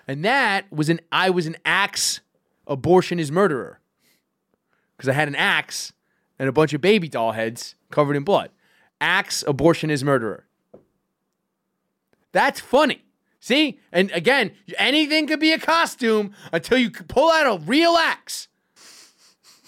And 0.07 0.23
that 0.25 0.71
was 0.71 0.89
an 0.89 1.01
I 1.11 1.29
was 1.29 1.45
an 1.45 1.57
axe 1.65 2.21
abortion 2.67 3.19
is 3.19 3.31
murderer. 3.31 3.79
Because 4.95 5.09
I 5.09 5.13
had 5.13 5.27
an 5.27 5.35
axe 5.35 5.93
and 6.37 6.49
a 6.49 6.51
bunch 6.51 6.73
of 6.73 6.81
baby 6.81 7.07
doll 7.07 7.33
heads 7.33 7.75
covered 7.91 8.15
in 8.15 8.23
blood. 8.23 8.49
Axe 8.99 9.43
abortion 9.47 9.89
is 9.89 10.03
murderer. 10.03 10.45
That's 12.31 12.59
funny. 12.59 13.03
See? 13.39 13.79
And 13.91 14.11
again, 14.11 14.51
anything 14.77 15.27
could 15.27 15.39
be 15.39 15.53
a 15.53 15.59
costume 15.59 16.33
until 16.51 16.77
you 16.77 16.91
pull 16.91 17.31
out 17.31 17.45
a 17.45 17.63
real 17.63 17.95
axe. 17.95 18.48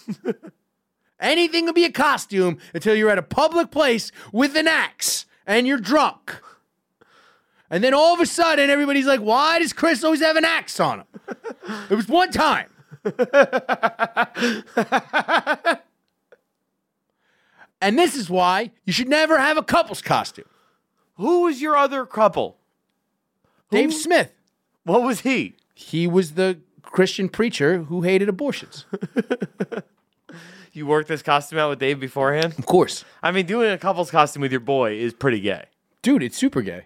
anything 1.20 1.66
could 1.66 1.76
be 1.76 1.86
a 1.86 1.92
costume 1.92 2.58
until 2.74 2.96
you're 2.96 3.10
at 3.10 3.18
a 3.18 3.24
public 3.24 3.72
place 3.72 4.12
with 4.32 4.56
an 4.56 4.68
axe 4.68 5.26
and 5.46 5.68
you're 5.68 5.78
drunk. 5.78 6.42
And 7.70 7.84
then 7.84 7.94
all 7.94 8.14
of 8.14 8.20
a 8.20 8.26
sudden, 8.26 8.70
everybody's 8.70 9.06
like, 9.06 9.22
why 9.22 9.60
does 9.60 9.72
Chris 9.72 10.04
always 10.04 10.22
have 10.22 10.36
an 10.36 10.44
axe 10.44 10.80
on 10.80 11.00
him? 11.00 11.08
it 11.90 11.96
was 11.96 12.08
one 12.10 12.32
time. 12.32 12.70
and 17.82 17.98
this 17.98 18.16
is 18.16 18.30
why 18.30 18.72
you 18.86 18.92
should 18.92 19.08
never 19.08 19.40
have 19.40 19.58
a 19.58 19.64
couple's 19.64 20.02
costume. 20.02 20.46
Who 21.16 21.44
was 21.44 21.62
your 21.62 21.78
other 21.78 22.06
couple? 22.06 22.58
Dave 23.70 23.94
Smith. 23.94 24.34
What 24.84 25.04
was 25.04 25.22
he? 25.22 25.56
He 25.74 26.08
was 26.08 26.34
the 26.34 26.60
Christian 26.82 27.30
preacher 27.30 27.84
who 27.84 28.02
hated 28.02 28.28
abortions. 28.28 28.86
You 30.74 30.86
worked 30.86 31.08
this 31.10 31.22
costume 31.22 31.60
out 31.60 31.70
with 31.70 31.80
Dave 31.80 32.00
beforehand? 32.00 32.56
Of 32.58 32.66
course. 32.66 33.04
I 33.22 33.32
mean, 33.32 33.46
doing 33.46 33.70
a 33.72 33.78
couple's 33.78 34.10
costume 34.10 34.42
with 34.42 34.52
your 34.52 34.62
boy 34.62 34.94
is 34.94 35.14
pretty 35.14 35.40
gay. 35.42 35.66
Dude, 36.02 36.24
it's 36.24 36.38
super 36.38 36.62
gay. 36.62 36.86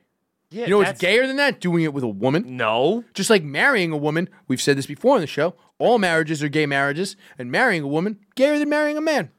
Yeah, 0.50 0.64
You 0.66 0.70
know 0.72 0.78
what's 0.80 1.00
gayer 1.00 1.28
than 1.28 1.38
that? 1.38 1.60
Doing 1.60 1.84
it 1.84 1.94
with 1.94 2.04
a 2.04 2.08
woman. 2.08 2.58
No. 2.58 3.04
Just 3.14 3.30
like 3.30 3.44
marrying 3.44 3.92
a 3.92 3.98
woman. 3.98 4.30
We've 4.48 4.62
said 4.62 4.78
this 4.78 4.86
before 4.86 5.16
on 5.16 5.22
the 5.22 5.28
show. 5.28 5.56
All 5.78 5.98
marriages 6.00 6.42
are 6.42 6.50
gay 6.50 6.66
marriages, 6.66 7.16
and 7.38 7.52
marrying 7.52 7.84
a 7.84 7.88
woman, 7.88 8.20
gayer 8.36 8.58
than 8.58 8.70
marrying 8.70 8.98
a 8.98 9.02
man. 9.02 9.30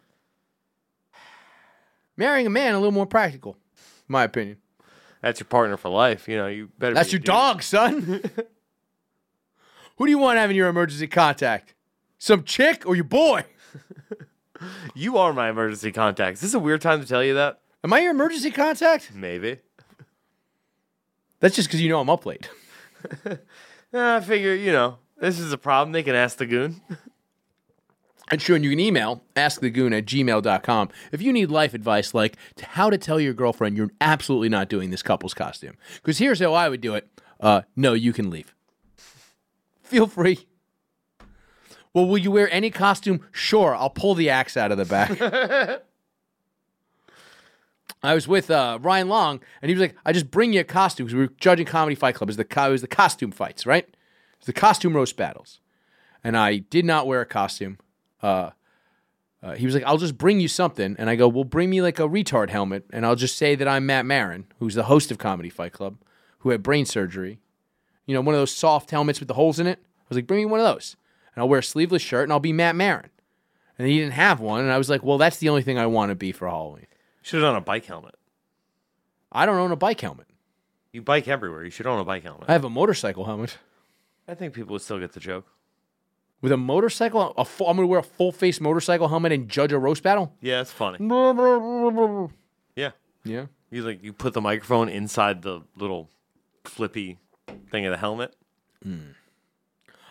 Marrying 2.17 2.47
a 2.47 2.51
man, 2.51 2.75
a 2.75 2.79
little 2.79 2.93
more 2.93 3.07
practical, 3.07 3.57
in 3.77 4.13
my 4.13 4.25
opinion. 4.25 4.59
That's 5.23 5.41
your 5.41 5.47
partner 5.47 5.77
for 5.77 5.89
life. 5.89 6.29
You 6.29 6.37
know, 6.37 6.47
you 6.47 6.69
better. 6.79 6.95
That's 6.95 7.09
be 7.09 7.13
your 7.13 7.21
dude. 7.21 7.27
dog, 7.27 7.63
son. 7.63 8.01
Who 9.97 10.05
do 10.05 10.11
you 10.11 10.19
want 10.19 10.39
having 10.39 10.57
your 10.57 10.69
emergency 10.69 11.07
contact? 11.07 11.75
Some 12.19 12.45
chick 12.45 12.85
or 12.87 12.95
your 12.95 13.05
boy? 13.05 13.45
You 14.95 15.19
are 15.19 15.33
my 15.33 15.51
emergency 15.51 15.93
contact. 15.93 16.37
Is 16.37 16.41
this 16.41 16.55
a 16.55 16.59
weird 16.59 16.81
time 16.81 17.01
to 17.01 17.07
tell 17.07 17.23
you 17.23 17.35
that? 17.35 17.61
Am 17.85 17.93
I 17.93 18.01
your 18.01 18.13
emergency 18.13 18.51
contact? 18.51 19.13
Maybe. 19.15 19.59
That's 21.41 21.55
just 21.55 21.69
because 21.69 21.81
you 21.81 21.89
know 21.89 22.01
I'm 22.01 22.11
up 22.11 22.27
late. 22.27 22.49
I 23.93 24.21
figure, 24.21 24.55
you 24.55 24.73
know, 24.73 24.99
this 25.19 25.39
is 25.39 25.53
a 25.53 25.59
problem. 25.59 25.93
They 25.93 26.03
can 26.03 26.15
ask 26.15 26.39
the 26.39 26.47
goon. 26.47 26.81
And 28.29 28.43
sure, 28.43 28.57
and 28.57 28.65
you 28.65 28.71
can 28.71 28.81
email 28.81 29.23
askthegoon 29.37 29.97
at 29.97 30.05
gmail.com 30.05 30.89
if 31.13 31.23
you 31.23 31.33
need 31.33 31.49
life 31.49 31.75
advice 31.75 32.13
like 32.13 32.37
to 32.57 32.67
how 32.67 32.91
to 32.91 32.99
tell 32.99 33.21
your 33.21 33.33
girlfriend 33.33 33.77
you're 33.77 33.93
absolutely 34.01 34.49
not 34.49 34.69
doing 34.69 34.91
this 34.91 35.03
couple's 35.03 35.33
costume. 35.33 35.77
Because 35.97 36.19
here's 36.19 36.41
how 36.41 36.53
I 36.53 36.69
would 36.69 36.81
do 36.81 36.95
it 36.95 37.09
uh, 37.39 37.63
no, 37.77 37.93
you 37.93 38.13
can 38.13 38.31
leave. 38.31 38.53
Feel 39.83 40.07
free. 40.09 40.47
Well, 41.97 42.05
will 42.05 42.19
you 42.19 42.31
wear 42.31 42.53
any 42.53 42.69
costume? 42.69 43.23
Sure, 43.33 43.75
I'll 43.75 43.89
pull 43.89 44.15
the 44.15 44.29
axe 44.29 44.59
out 44.59 44.71
of 44.71 44.77
the 44.77 44.85
back. 44.85 45.19
I 48.03 48.13
was 48.13 48.29
with 48.29 48.51
uh, 48.51 48.79
Ryan 48.83 49.09
Long, 49.09 49.41
and 49.63 49.71
he 49.71 49.75
was 49.75 49.81
like, 49.81 49.97
"I 50.05 50.13
just 50.13 50.31
bring 50.31 50.53
you 50.53 50.61
a 50.61 50.65
costume 50.65 51.07
because 51.07 51.15
we 51.15 51.23
were 51.23 51.33
judging 51.41 51.65
Comedy 51.65 51.95
Fight 51.95 52.15
Club. 52.15 52.29
Was 52.29 52.37
the 52.37 52.45
co- 52.45 52.69
it 52.69 52.73
was 52.73 52.83
the 52.83 52.87
costume 52.87 53.31
fights, 53.31 53.65
right? 53.65 53.89
It's 54.37 54.45
the 54.45 54.53
costume 54.53 54.95
roast 54.95 55.17
battles." 55.17 55.61
And 56.23 56.37
I 56.37 56.59
did 56.59 56.85
not 56.85 57.07
wear 57.07 57.23
a 57.23 57.27
costume. 57.27 57.79
Uh, 58.23 58.51
uh, 59.43 59.55
he 59.55 59.65
was 59.65 59.75
like, 59.75 59.85
"I'll 59.85 59.97
just 59.97 60.19
bring 60.19 60.39
you 60.39 60.49
something," 60.49 60.97
and 60.99 61.09
I 61.09 61.17
go, 61.17 61.29
"Well, 61.29 61.45
bring 61.45 61.71
me 61.71 61.81
like 61.81 61.99
a 61.99 62.07
retard 62.07 62.51
helmet, 62.51 62.85
and 62.93 63.07
I'll 63.07 63.17
just 63.17 63.39
say 63.39 63.55
that 63.55 63.67
I'm 63.67 63.87
Matt 63.87 64.05
Marin, 64.05 64.45
who's 64.59 64.75
the 64.75 64.83
host 64.83 65.11
of 65.11 65.17
Comedy 65.17 65.49
Fight 65.49 65.73
Club, 65.73 65.97
who 66.41 66.51
had 66.51 66.63
brain 66.63 66.85
surgery. 66.85 67.39
You 68.05 68.13
know, 68.13 68.21
one 68.21 68.35
of 68.35 68.41
those 68.43 68.55
soft 68.55 68.91
helmets 68.91 69.19
with 69.19 69.29
the 69.29 69.35
holes 69.35 69.59
in 69.59 69.67
it. 69.67 69.79
I 69.83 70.05
was 70.11 70.17
like, 70.17 70.27
bring 70.27 70.41
me 70.41 70.45
one 70.45 70.61
of 70.61 70.67
those, 70.67 70.95
and 71.37 71.43
I'll 71.43 71.49
wear 71.49 71.61
a 71.61 71.63
sleeveless 71.63 72.03
shirt, 72.03 72.25
and 72.25 72.33
I'll 72.33 72.41
be 72.41 72.53
Matt 72.53 72.75
Marin." 72.75 73.11
And 73.79 73.87
he 73.87 73.99
didn't 73.99 74.15
have 74.15 74.41
one, 74.41 74.63
and 74.63 74.73
I 74.73 74.79
was 74.79 74.89
like, 74.91 75.05
"Well, 75.05 75.19
that's 75.19 75.37
the 75.37 75.49
only 75.51 75.63
thing 75.63 75.79
I 75.79 75.87
want 75.87 76.11
to 76.11 76.15
be 76.17 76.33
for 76.33 76.49
Halloween." 76.49 76.87
Should 77.23 77.43
have 77.43 77.49
done 77.51 77.57
a 77.57 77.61
bike 77.61 77.85
helmet. 77.85 78.15
I 79.31 79.47
don't 79.47 79.59
own 79.59 79.71
a 79.73 79.77
bike 79.77 80.01
helmet. 80.01 80.27
You 80.93 81.03
bike 81.03 81.29
everywhere. 81.29 81.63
You 81.65 81.71
should 81.71 81.87
own 81.87 82.01
a 82.01 82.05
bike 82.05 82.23
helmet. 82.23 82.47
I 82.49 82.53
have 82.53 82.65
a 82.65 82.71
motorcycle 82.71 83.27
helmet. 83.27 83.59
I 84.27 84.35
think 84.35 84.55
people 84.55 84.73
would 84.73 84.83
still 84.83 84.99
get 84.99 85.13
the 85.13 85.21
joke. 85.21 85.47
With 86.41 86.53
a 86.53 86.57
motorcycle, 86.57 87.35
a 87.37 87.45
full, 87.45 87.69
I'm 87.69 87.77
going 87.77 87.87
to 87.87 87.91
wear 87.91 88.01
a 88.01 88.03
full 88.03 88.33
face 88.33 88.61
motorcycle 88.61 89.09
helmet 89.09 89.33
and 89.33 89.49
judge 89.49 89.73
a 89.73 89.79
roast 89.79 90.03
battle. 90.03 90.33
Yeah, 90.41 90.61
it's 90.61 90.71
funny. 90.73 90.99
Yeah. 92.77 92.91
Yeah. 93.25 93.47
You 93.71 93.83
like 93.83 94.03
you 94.05 94.13
put 94.13 94.33
the 94.33 94.41
microphone 94.41 94.89
inside 94.89 95.43
the 95.43 95.63
little 95.77 96.09
flippy 96.65 97.19
thing 97.71 97.85
of 97.87 97.91
the 97.91 97.97
helmet. 97.99 98.35
Hmm. 98.83 98.99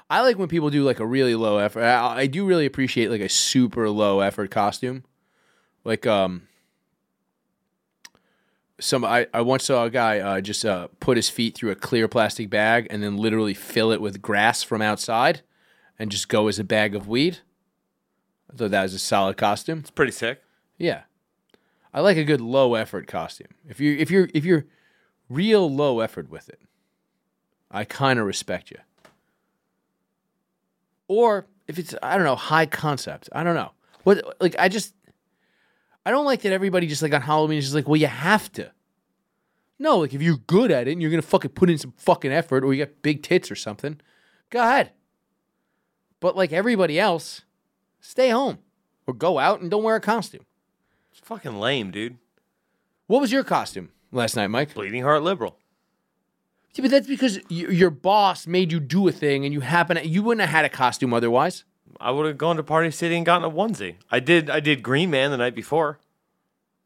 I 0.09 0.21
like 0.21 0.37
when 0.37 0.47
people 0.47 0.69
do 0.69 0.83
like 0.83 0.99
a 0.99 1.05
really 1.05 1.35
low 1.35 1.57
effort. 1.57 1.83
I, 1.83 2.19
I 2.19 2.27
do 2.27 2.45
really 2.45 2.65
appreciate 2.65 3.09
like 3.09 3.21
a 3.21 3.29
super 3.29 3.89
low 3.89 4.19
effort 4.19 4.51
costume. 4.51 5.03
Like 5.83 6.05
um 6.05 6.47
some 8.79 9.05
I, 9.05 9.27
I 9.33 9.41
once 9.41 9.65
saw 9.65 9.85
a 9.85 9.89
guy 9.89 10.19
uh, 10.19 10.41
just 10.41 10.65
uh, 10.65 10.89
put 10.99 11.17
his 11.17 11.29
feet 11.29 11.55
through 11.55 11.71
a 11.71 11.75
clear 11.75 12.07
plastic 12.07 12.49
bag 12.49 12.87
and 12.89 13.01
then 13.01 13.17
literally 13.17 13.53
fill 13.53 13.91
it 13.91 14.01
with 14.01 14.21
grass 14.21 14.63
from 14.63 14.81
outside 14.81 15.41
and 15.97 16.11
just 16.11 16.27
go 16.27 16.47
as 16.47 16.59
a 16.59 16.63
bag 16.63 16.93
of 16.93 17.07
weed. 17.07 17.39
I 18.51 18.57
thought 18.57 18.71
that 18.71 18.83
was 18.83 18.93
a 18.93 18.99
solid 18.99 19.37
costume. 19.37 19.79
It's 19.79 19.91
pretty 19.91 20.11
sick. 20.11 20.41
Yeah. 20.77 21.03
I 21.93 22.01
like 22.01 22.17
a 22.17 22.25
good 22.25 22.41
low 22.41 22.73
effort 22.75 23.07
costume. 23.07 23.55
If 23.67 23.79
you 23.79 23.95
if 23.97 24.11
you're 24.11 24.29
if 24.33 24.43
you're 24.43 24.65
real 25.29 25.73
low 25.73 26.01
effort 26.01 26.29
with 26.29 26.49
it, 26.49 26.59
I 27.71 27.85
kind 27.85 28.19
of 28.19 28.25
respect 28.25 28.71
you. 28.71 28.79
Or 31.07 31.47
if 31.67 31.79
it's 31.79 31.95
I 32.01 32.15
don't 32.15 32.25
know, 32.25 32.35
high 32.35 32.65
concept. 32.65 33.29
I 33.31 33.43
don't 33.43 33.55
know. 33.55 33.71
What 34.03 34.37
like 34.39 34.55
I 34.59 34.69
just 34.69 34.93
I 36.05 36.11
don't 36.11 36.25
like 36.25 36.41
that 36.41 36.51
everybody 36.51 36.87
just 36.87 37.01
like 37.01 37.13
on 37.13 37.21
Halloween 37.21 37.57
is 37.57 37.65
just 37.65 37.75
like, 37.75 37.87
well, 37.87 37.95
you 37.95 38.07
have 38.07 38.51
to. 38.53 38.71
No, 39.77 39.97
like 39.99 40.13
if 40.13 40.21
you're 40.21 40.37
good 40.37 40.71
at 40.71 40.87
it 40.87 40.91
and 40.91 41.01
you're 41.01 41.11
gonna 41.11 41.21
fucking 41.21 41.51
put 41.51 41.69
in 41.69 41.77
some 41.77 41.93
fucking 41.97 42.31
effort 42.31 42.63
or 42.63 42.73
you 42.73 42.85
got 42.85 43.01
big 43.01 43.23
tits 43.23 43.51
or 43.51 43.55
something, 43.55 43.99
go 44.49 44.61
ahead. 44.61 44.91
But 46.19 46.35
like 46.35 46.53
everybody 46.53 46.99
else, 46.99 47.41
stay 47.99 48.29
home 48.29 48.59
or 49.05 49.13
go 49.13 49.39
out 49.39 49.61
and 49.61 49.69
don't 49.69 49.83
wear 49.83 49.95
a 49.95 50.01
costume. 50.01 50.45
It's 51.11 51.19
fucking 51.19 51.59
lame, 51.59 51.91
dude. 51.91 52.17
What 53.07 53.21
was 53.21 53.31
your 53.31 53.43
costume 53.43 53.91
last 54.11 54.35
night, 54.35 54.47
Mike? 54.47 54.73
Bleeding 54.73 55.03
heart 55.03 55.23
liberal. 55.23 55.59
Yeah, 56.75 56.81
but 56.83 56.91
that's 56.91 57.07
because 57.07 57.39
y- 57.49 57.67
your 57.69 57.89
boss 57.89 58.47
made 58.47 58.71
you 58.71 58.79
do 58.79 59.07
a 59.07 59.11
thing, 59.11 59.45
and 59.45 59.53
you 59.53 59.61
happen 59.61 59.97
you 60.03 60.21
wouldn't 60.23 60.41
have 60.41 60.49
had 60.55 60.65
a 60.65 60.69
costume 60.69 61.13
otherwise. 61.13 61.63
I 61.99 62.11
would 62.11 62.25
have 62.25 62.37
gone 62.37 62.57
to 62.57 62.63
Party 62.63 62.91
City 62.91 63.15
and 63.15 63.25
gotten 63.25 63.45
a 63.45 63.49
onesie. 63.49 63.95
I 64.11 64.19
did. 64.19 64.49
I 64.49 64.59
did 64.59 64.83
Green 64.83 65.09
Man 65.09 65.31
the 65.31 65.37
night 65.37 65.55
before. 65.55 65.99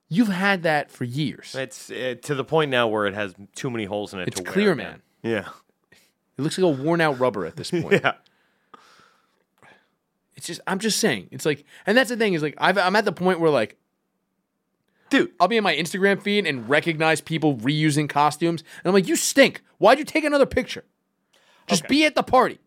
You've 0.07 0.27
had 0.29 0.63
that 0.63 0.89
for 0.91 1.03
years. 1.03 1.53
It's 1.55 1.91
uh, 1.91 2.15
to 2.23 2.35
the 2.35 2.43
point 2.43 2.71
now 2.71 2.87
where 2.87 3.05
it 3.05 3.13
has 3.13 3.35
too 3.55 3.69
many 3.69 3.85
holes 3.85 4.13
in 4.13 4.19
it. 4.19 4.27
It's 4.27 4.37
to 4.37 4.43
wear 4.43 4.51
clear, 4.53 4.75
man. 4.75 5.01
Yeah. 5.21 5.47
It 6.37 6.41
looks 6.41 6.57
like 6.57 6.63
a 6.63 6.81
worn 6.83 7.01
out 7.01 7.19
rubber 7.19 7.45
at 7.45 7.55
this 7.57 7.69
point. 7.71 7.91
Yeah. 8.03 8.13
It's 10.35 10.47
just 10.47 10.61
I'm 10.65 10.79
just 10.79 10.99
saying. 10.99 11.27
It's 11.31 11.45
like, 11.45 11.65
and 11.85 11.97
that's 11.97 12.09
the 12.09 12.15
thing 12.15 12.33
is 12.33 12.41
like 12.41 12.55
I've, 12.57 12.77
I'm 12.77 12.95
at 12.95 13.03
the 13.05 13.11
point 13.11 13.39
where 13.41 13.49
like, 13.49 13.77
dude, 15.09 15.31
I'll 15.39 15.47
be 15.47 15.57
in 15.57 15.63
my 15.63 15.75
Instagram 15.75 16.21
feed 16.21 16.45
and 16.45 16.67
recognize 16.69 17.21
people 17.21 17.55
reusing 17.57 18.07
costumes, 18.09 18.61
and 18.83 18.89
I'm 18.89 18.93
like, 18.93 19.07
you 19.07 19.15
stink. 19.15 19.61
Why'd 19.77 19.99
you 19.99 20.05
take 20.05 20.23
another 20.23 20.45
picture? 20.45 20.83
Just 21.67 21.83
Okay. 21.83 21.95
be 21.95 22.05
at 22.05 22.15
the 22.15 22.23
party. 22.23 22.59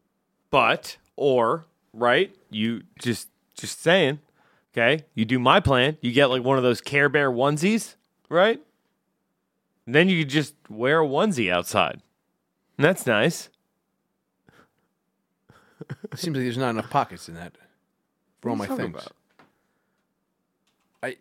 But 0.50 0.96
or 1.16 1.66
right, 1.92 2.34
you 2.50 2.82
just 2.98 3.28
just 3.54 3.80
saying, 3.82 4.20
okay, 4.72 5.04
you 5.14 5.24
do 5.24 5.38
my 5.38 5.60
plan. 5.60 5.96
You 6.00 6.12
get 6.12 6.26
like 6.26 6.42
one 6.44 6.56
of 6.56 6.62
those 6.62 6.80
Care 6.80 7.08
Bear 7.08 7.30
onesies, 7.30 7.96
right? 8.28 8.60
And 9.86 9.94
then 9.94 10.08
you 10.08 10.20
could 10.20 10.30
just 10.30 10.54
wear 10.68 11.00
a 11.00 11.06
onesie 11.06 11.50
outside. 11.50 12.00
And 12.78 12.84
that's 12.84 13.06
nice. 13.06 13.48
Seems 16.14 16.36
like 16.36 16.44
there's 16.44 16.56
not 16.58 16.70
enough 16.70 16.90
pockets 16.90 17.28
in 17.28 17.34
that 17.34 17.52
for 18.40 18.50
all 18.50 18.56
my 18.56 18.66
What 18.66 18.78
are 18.78 18.82
you 18.84 18.90
things. 18.92 19.02
talking 19.02 19.16
I 21.02 21.16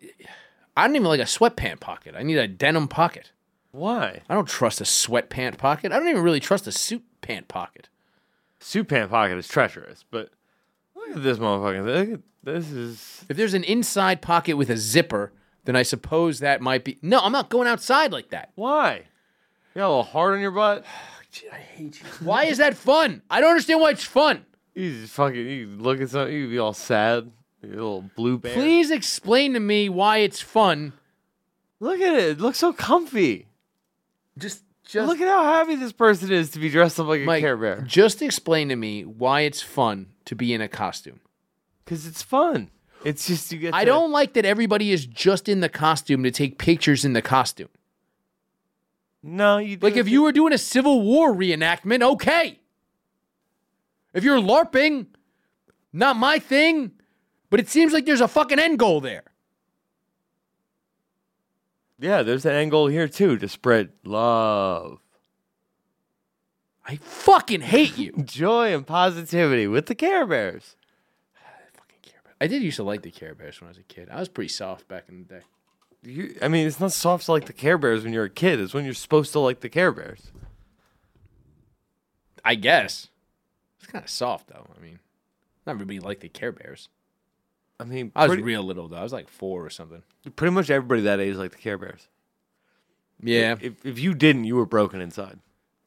I 0.76 0.86
don't 0.86 0.96
even 0.96 1.08
like 1.08 1.20
a 1.20 1.24
sweatpant 1.24 1.80
pocket. 1.80 2.14
I 2.16 2.22
need 2.22 2.38
a 2.38 2.48
denim 2.48 2.88
pocket. 2.88 3.32
Why? 3.72 4.22
I 4.28 4.34
don't 4.34 4.48
trust 4.48 4.80
a 4.80 4.84
sweatpant 4.84 5.58
pocket. 5.58 5.92
I 5.92 5.98
don't 5.98 6.08
even 6.08 6.22
really 6.22 6.40
trust 6.40 6.66
a 6.66 6.72
suit 6.72 7.02
pant 7.20 7.48
pocket. 7.48 7.88
Suit 8.60 8.88
pant 8.88 9.10
pocket 9.10 9.36
is 9.38 9.48
treacherous, 9.48 10.04
but 10.10 10.30
look 10.94 11.16
at 11.16 11.22
this 11.22 11.38
motherfucker. 11.38 11.84
Look 11.84 12.14
at, 12.14 12.20
this 12.44 12.70
is 12.70 13.24
If 13.28 13.36
there's 13.36 13.54
an 13.54 13.64
inside 13.64 14.22
pocket 14.22 14.56
with 14.56 14.70
a 14.70 14.76
zipper, 14.76 15.32
then 15.64 15.76
I 15.76 15.82
suppose 15.82 16.40
that 16.40 16.60
might 16.60 16.84
be. 16.84 16.98
No, 17.02 17.20
I'm 17.20 17.32
not 17.32 17.50
going 17.50 17.68
outside 17.68 18.12
like 18.12 18.30
that. 18.30 18.50
why? 18.54 19.06
You 19.74 19.78
got 19.80 19.86
a 19.86 19.88
little 19.88 20.02
hard 20.02 20.34
on 20.34 20.40
your 20.40 20.50
butt. 20.50 20.84
I 21.52 21.56
hate 21.56 22.00
you. 22.00 22.06
Why 22.20 22.44
is 22.44 22.58
that 22.58 22.76
fun? 22.76 23.22
I 23.30 23.40
don't 23.40 23.50
understand 23.50 23.80
why 23.80 23.90
it's 23.90 24.04
fun. 24.04 24.44
You 24.74 25.00
just 25.00 25.14
fucking 25.14 25.46
you 25.46 25.66
look 25.66 26.00
at 26.00 26.10
something, 26.10 26.34
you 26.34 26.48
be 26.48 26.58
all 26.58 26.74
sad. 26.74 27.30
You 27.62 27.68
little 27.70 28.10
blue 28.16 28.38
bear. 28.38 28.54
Please 28.54 28.90
explain 28.90 29.52
to 29.54 29.60
me 29.60 29.88
why 29.88 30.18
it's 30.18 30.40
fun. 30.40 30.92
look 31.80 32.00
at 32.00 32.14
it. 32.14 32.24
It 32.30 32.40
looks 32.40 32.58
so 32.58 32.72
comfy. 32.72 33.46
Just, 34.38 34.62
just 34.84 35.06
Look 35.08 35.20
at 35.20 35.28
how 35.28 35.44
happy 35.44 35.76
this 35.76 35.92
person 35.92 36.32
is 36.32 36.50
to 36.52 36.58
be 36.58 36.68
dressed 36.70 36.98
up 36.98 37.06
like 37.06 37.20
a 37.20 37.24
Mike, 37.24 37.40
Care 37.42 37.56
Bear. 37.56 37.82
Just 37.82 38.20
explain 38.22 38.68
to 38.70 38.76
me 38.76 39.04
why 39.04 39.42
it's 39.42 39.62
fun 39.62 40.06
to 40.24 40.34
be 40.34 40.52
in 40.52 40.60
a 40.60 40.68
costume. 40.68 41.20
Because 41.84 42.06
it's 42.06 42.22
fun. 42.22 42.70
It's 43.04 43.26
just 43.26 43.52
you 43.52 43.58
get. 43.58 43.74
I 43.74 43.80
to- 43.84 43.86
don't 43.90 44.10
like 44.12 44.32
that 44.34 44.44
everybody 44.44 44.90
is 44.92 45.06
just 45.06 45.48
in 45.48 45.60
the 45.60 45.68
costume 45.68 46.22
to 46.24 46.30
take 46.30 46.58
pictures 46.58 47.04
in 47.04 47.12
the 47.12 47.22
costume. 47.22 47.68
No, 49.22 49.58
you 49.58 49.76
do 49.76 49.86
Like 49.86 49.96
if 49.96 50.06
to- 50.06 50.10
you 50.12 50.22
were 50.22 50.32
doing 50.32 50.52
a 50.52 50.58
Civil 50.58 51.02
War 51.02 51.32
reenactment, 51.32 52.02
okay. 52.02 52.58
If 54.14 54.24
you're 54.24 54.38
LARPing, 54.38 55.06
not 55.92 56.16
my 56.16 56.38
thing, 56.38 56.92
but 57.52 57.60
it 57.60 57.68
seems 57.68 57.92
like 57.92 58.06
there's 58.06 58.22
a 58.22 58.26
fucking 58.26 58.58
end 58.58 58.78
goal 58.78 59.02
there. 59.02 59.24
Yeah, 62.00 62.22
there's 62.22 62.46
an 62.46 62.52
end 62.52 62.70
goal 62.70 62.86
here 62.86 63.06
too 63.06 63.36
to 63.36 63.46
spread 63.46 63.90
love, 64.04 65.02
I 66.86 66.96
fucking 66.96 67.60
hate 67.60 67.98
you. 67.98 68.12
joy, 68.24 68.74
and 68.74 68.86
positivity 68.86 69.66
with 69.66 69.84
the 69.84 69.94
Care 69.94 70.26
Bears. 70.26 70.76
I 72.40 72.46
did 72.46 72.62
used 72.62 72.76
to 72.76 72.84
like 72.84 73.02
the 73.02 73.10
Care 73.10 73.34
Bears 73.34 73.60
when 73.60 73.68
I 73.68 73.72
was 73.72 73.78
a 73.78 73.82
kid. 73.82 74.08
I 74.10 74.18
was 74.18 74.30
pretty 74.30 74.48
soft 74.48 74.88
back 74.88 75.04
in 75.10 75.18
the 75.18 75.34
day. 75.34 75.40
You, 76.02 76.36
I 76.40 76.48
mean, 76.48 76.66
it's 76.66 76.80
not 76.80 76.90
soft 76.90 77.26
to 77.26 77.32
like 77.32 77.44
the 77.44 77.52
Care 77.52 77.76
Bears 77.76 78.02
when 78.02 78.14
you're 78.14 78.24
a 78.24 78.30
kid. 78.30 78.60
It's 78.60 78.72
when 78.72 78.86
you're 78.86 78.94
supposed 78.94 79.30
to 79.32 79.40
like 79.40 79.60
the 79.60 79.68
Care 79.68 79.92
Bears. 79.92 80.32
I 82.42 82.54
guess. 82.54 83.08
It's 83.78 83.92
kind 83.92 84.02
of 84.02 84.10
soft 84.10 84.48
though. 84.48 84.66
I 84.74 84.80
mean, 84.82 85.00
not 85.66 85.72
everybody 85.72 86.00
liked 86.00 86.22
the 86.22 86.30
Care 86.30 86.50
Bears. 86.50 86.88
I 87.82 87.84
mean, 87.84 88.12
I 88.16 88.22
was 88.24 88.30
pretty, 88.30 88.42
real 88.42 88.62
little 88.62 88.88
though. 88.88 88.96
I 88.96 89.02
was 89.02 89.12
like 89.12 89.28
four 89.28 89.64
or 89.64 89.70
something. 89.70 90.02
pretty 90.36 90.52
much 90.52 90.70
everybody 90.70 91.02
that 91.02 91.20
age 91.20 91.36
liked 91.36 91.52
the 91.54 91.60
Care 91.60 91.78
Bears. 91.78 92.08
Yeah. 93.22 93.56
If 93.60 93.84
if 93.84 93.98
you 93.98 94.14
didn't, 94.14 94.44
you 94.44 94.56
were 94.56 94.66
broken 94.66 95.00
inside. 95.00 95.38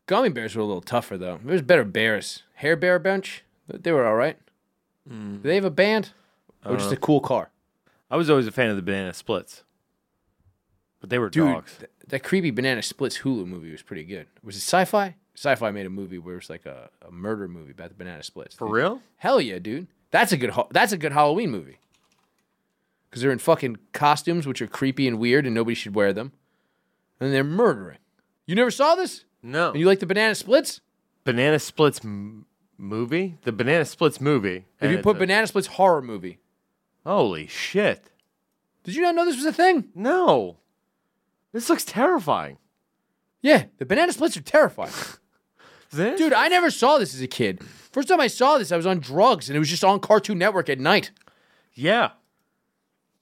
Gummy 0.08 0.30
bears 0.30 0.56
were 0.56 0.62
a 0.62 0.66
little 0.66 0.82
tougher 0.82 1.18
though. 1.18 1.40
There's 1.44 1.62
better 1.62 1.84
bears. 1.84 2.44
Hair 2.56 2.78
Bear 2.78 3.00
Bunch, 3.00 3.44
they 3.68 3.92
were 3.92 4.06
all 4.06 4.16
right. 4.16 4.38
Do 5.10 5.40
they 5.44 5.56
have 5.56 5.66
a 5.66 5.70
band 5.72 6.12
or 6.66 6.78
just 6.78 6.92
a 6.92 6.96
uh, 6.96 7.00
cool 7.00 7.20
car? 7.20 7.50
I 8.10 8.18
was 8.18 8.30
always 8.30 8.48
a 8.48 8.52
fan 8.52 8.70
of 8.70 8.76
the 8.76 8.82
Banana 8.82 9.14
Splits, 9.14 9.64
but 11.00 11.10
they 11.10 11.20
were 11.20 11.30
Dude, 11.30 11.48
dogs. 11.54 11.78
th- 11.80 11.92
that 12.08 12.24
creepy 12.24 12.52
Banana 12.52 12.82
Splits 12.82 13.20
Hulu 13.20 13.46
movie 13.46 13.72
was 13.72 13.82
pretty 13.82 14.04
good. 14.04 14.28
Was 14.44 14.56
it 14.56 14.60
sci-fi? 14.62 15.16
Syfy 15.36 15.74
made 15.74 15.86
a 15.86 15.90
movie 15.90 16.18
where 16.18 16.34
it 16.36 16.38
was 16.38 16.50
like 16.50 16.66
a, 16.66 16.90
a 17.06 17.12
murder 17.12 17.48
movie 17.48 17.72
about 17.72 17.90
the 17.90 17.96
Banana 17.96 18.24
Splits. 18.24 18.56
For 18.56 18.68
Dude, 18.68 18.76
real? 18.76 19.02
Hell 19.18 19.42
yeah, 19.42 19.60
dude. 19.60 19.88
That's 20.12 20.32
a 20.32 20.38
good. 20.38 20.52
ho- 20.52 20.70
That's 20.72 20.94
a 20.94 20.98
good 20.98 21.12
Halloween 21.12 21.52
movie. 21.52 21.78
Because 23.16 23.22
they're 23.22 23.32
in 23.32 23.40
fucking 23.40 23.78
costumes, 23.94 24.46
which 24.46 24.62
are 24.62 24.68
creepy 24.68 25.08
and 25.08 25.18
weird, 25.20 25.46
and 25.46 25.56
nobody 25.56 25.74
should 25.74 25.96
wear 25.96 26.12
them, 26.12 26.34
and 27.18 27.34
they're 27.34 27.46
murdering. 27.46 28.00
You 28.46 28.56
never 28.56 28.70
saw 28.70 28.94
this? 28.96 29.24
No. 29.42 29.70
And 29.72 29.80
you 29.80 29.86
like 29.86 30.02
the 30.02 30.06
Banana 30.06 30.36
Splits? 30.36 30.82
Banana 31.24 31.58
Splits 31.60 32.04
m- 32.04 32.46
movie? 32.78 33.38
The 33.44 33.54
Banana 33.54 33.86
Splits 33.86 34.20
movie. 34.20 34.66
If 34.82 34.92
you 34.92 34.98
put 34.98 35.16
a- 35.16 35.20
Banana 35.20 35.48
Splits 35.48 35.68
horror 35.68 36.02
movie, 36.02 36.40
Holy 37.06 37.48
shit. 37.48 38.12
did 38.84 38.96
you 38.98 39.02
not 39.02 39.16
know 39.16 39.24
this 39.24 39.38
was 39.38 39.46
a 39.46 39.54
thing? 39.54 39.86
No. 39.96 40.58
This 41.54 41.70
looks 41.70 41.86
terrifying. 41.86 42.58
Yeah, 43.42 43.68
the 43.78 43.86
Banana 43.86 44.12
Splits 44.12 44.36
are 44.36 44.42
terrifying. 44.42 44.92
This? 45.92 46.18
Dude, 46.20 46.34
I 46.34 46.50
never 46.50 46.70
saw 46.72 46.98
this 46.98 47.14
as 47.16 47.22
a 47.22 47.28
kid. 47.28 47.64
First 47.64 48.10
time 48.10 48.20
I 48.20 48.28
saw 48.28 48.58
this, 48.58 48.74
I 48.74 48.76
was 48.76 48.86
on 48.88 49.00
drugs, 49.00 49.48
and 49.50 49.56
it 49.56 49.60
was 49.60 49.70
just 49.70 49.84
on 49.86 50.02
Cartoon 50.02 50.38
Network 50.38 50.68
at 50.68 50.78
night. 50.80 51.12
Yeah. 51.74 52.10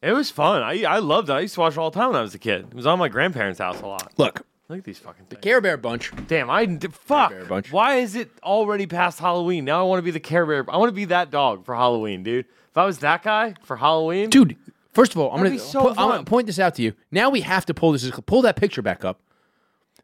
It 0.03 0.11
was 0.11 0.29
fun. 0.29 0.61
I 0.61 0.83
I 0.83 0.99
loved 0.99 1.29
it. 1.29 1.33
I 1.33 1.39
used 1.39 1.53
to 1.55 1.61
watch 1.61 1.73
it 1.73 1.77
all 1.79 1.89
the 1.89 1.97
time 1.99 2.09
when 2.09 2.17
I 2.17 2.21
was 2.21 2.35
a 2.35 2.39
kid. 2.39 2.65
It 2.69 2.73
was 2.75 2.85
on 2.85 2.99
my 2.99 3.07
grandparents' 3.07 3.59
house 3.59 3.79
a 3.81 3.87
lot. 3.87 4.11
Look, 4.17 4.41
Look 4.69 4.79
at 4.79 4.83
these 4.85 4.99
fucking 4.99 5.25
things. 5.25 5.41
Care 5.41 5.61
Bear 5.61 5.77
Bunch. 5.77 6.11
Damn, 6.27 6.49
I 6.49 6.65
d- 6.65 6.87
fuck. 6.89 7.29
Bear 7.31 7.45
Bunch. 7.45 7.71
Why 7.71 7.95
is 7.95 8.15
it 8.15 8.29
already 8.43 8.85
past 8.85 9.19
Halloween? 9.19 9.65
Now 9.65 9.79
I 9.79 9.83
want 9.83 9.99
to 9.99 10.03
be 10.03 10.11
the 10.11 10.19
Care 10.19 10.45
Bear. 10.45 10.65
I 10.69 10.77
want 10.77 10.89
to 10.89 10.93
be 10.95 11.05
that 11.05 11.31
dog 11.31 11.65
for 11.65 11.73
Halloween, 11.75 12.21
dude. 12.23 12.45
If 12.69 12.77
I 12.77 12.85
was 12.85 12.99
that 12.99 13.23
guy 13.23 13.53
for 13.63 13.75
Halloween, 13.77 14.29
Dude, 14.29 14.57
first 14.93 15.11
of 15.13 15.19
all, 15.19 15.31
I'm 15.31 15.37
That'd 15.43 15.51
gonna, 15.59 15.63
be 15.63 15.69
so 15.71 15.81
pu- 15.81 15.87
I'm 15.89 15.95
fun. 15.95 16.09
gonna 16.09 16.23
point 16.23 16.47
this 16.47 16.59
out 16.59 16.75
to 16.75 16.81
you. 16.81 16.93
Now 17.11 17.29
we 17.29 17.41
have 17.41 17.65
to 17.67 17.73
pull 17.73 17.91
this. 17.93 18.09
Pull 18.25 18.41
that 18.41 18.55
picture 18.55 18.81
back 18.81 19.05
up. 19.05 19.19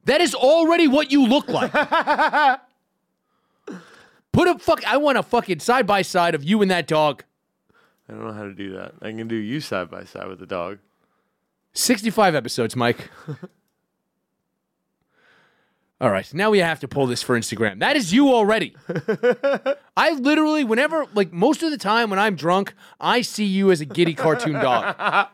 That 0.05 0.21
is 0.21 0.33
already 0.35 0.87
what 0.87 1.11
you 1.11 1.25
look 1.27 1.47
like. 1.49 1.71
Put 4.31 4.47
a 4.47 4.59
fuck. 4.59 4.85
I 4.87 4.97
want 4.97 5.17
a 5.17 5.23
fucking 5.23 5.59
side 5.59 5.87
by 5.87 6.03
side 6.03 6.35
of 6.35 6.43
you 6.43 6.61
and 6.61 6.69
that 6.71 6.87
dog. 6.87 7.23
I 8.09 8.13
don't 8.13 8.25
know 8.25 8.33
how 8.33 8.43
to 8.43 8.53
do 8.53 8.73
that. 8.73 8.93
I 9.03 9.11
can 9.11 9.27
do 9.27 9.35
you 9.35 9.59
side 9.59 9.91
by 9.91 10.03
side 10.03 10.27
with 10.27 10.39
the 10.39 10.47
dog. 10.47 10.79
65 11.73 12.33
episodes, 12.33 12.75
Mike. 12.75 13.09
All 16.01 16.09
right, 16.09 16.34
now 16.34 16.49
we 16.49 16.60
have 16.60 16.79
to 16.79 16.88
pull 16.88 17.07
this 17.07 17.21
for 17.21 17.38
Instagram. 17.38 17.79
That 17.81 17.95
is 17.97 18.12
you 18.12 18.29
already. 18.29 18.73
I 19.97 20.13
literally, 20.13 20.63
whenever, 20.63 21.05
like 21.13 21.31
most 21.34 21.62
of 21.62 21.71
the 21.71 21.77
time 21.77 22.10
when 22.10 22.17
I'm 22.17 22.36
drunk, 22.36 22.73
I 22.99 23.21
see 23.21 23.45
you 23.45 23.69
as 23.69 23.81
a 23.81 23.86
giddy 23.86 24.15
cartoon 24.15 24.53
dog. 24.53 25.27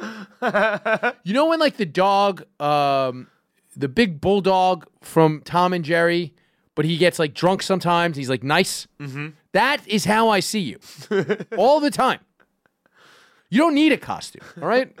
you 1.24 1.32
know 1.32 1.46
when 1.46 1.58
like 1.58 1.78
the 1.78 1.86
dog, 1.86 2.44
um, 2.60 3.28
the 3.74 3.88
big 3.88 4.20
bulldog 4.20 4.86
from 5.00 5.40
Tom 5.44 5.72
and 5.72 5.84
Jerry, 5.84 6.34
but 6.74 6.84
he 6.84 6.98
gets 6.98 7.18
like 7.18 7.32
drunk 7.32 7.62
sometimes. 7.62 8.16
He's 8.16 8.28
like 8.30 8.42
nice. 8.44 8.86
Mm-hmm. 9.00 9.28
Is 9.54 10.04
how 10.04 10.28
I 10.28 10.40
see 10.40 10.60
you 10.60 10.78
all 11.58 11.80
the 11.80 11.90
time. 11.90 12.20
You 13.50 13.58
don't 13.58 13.74
need 13.74 13.92
a 13.92 13.98
costume, 13.98 14.44
all 14.60 14.68
right? 14.68 14.92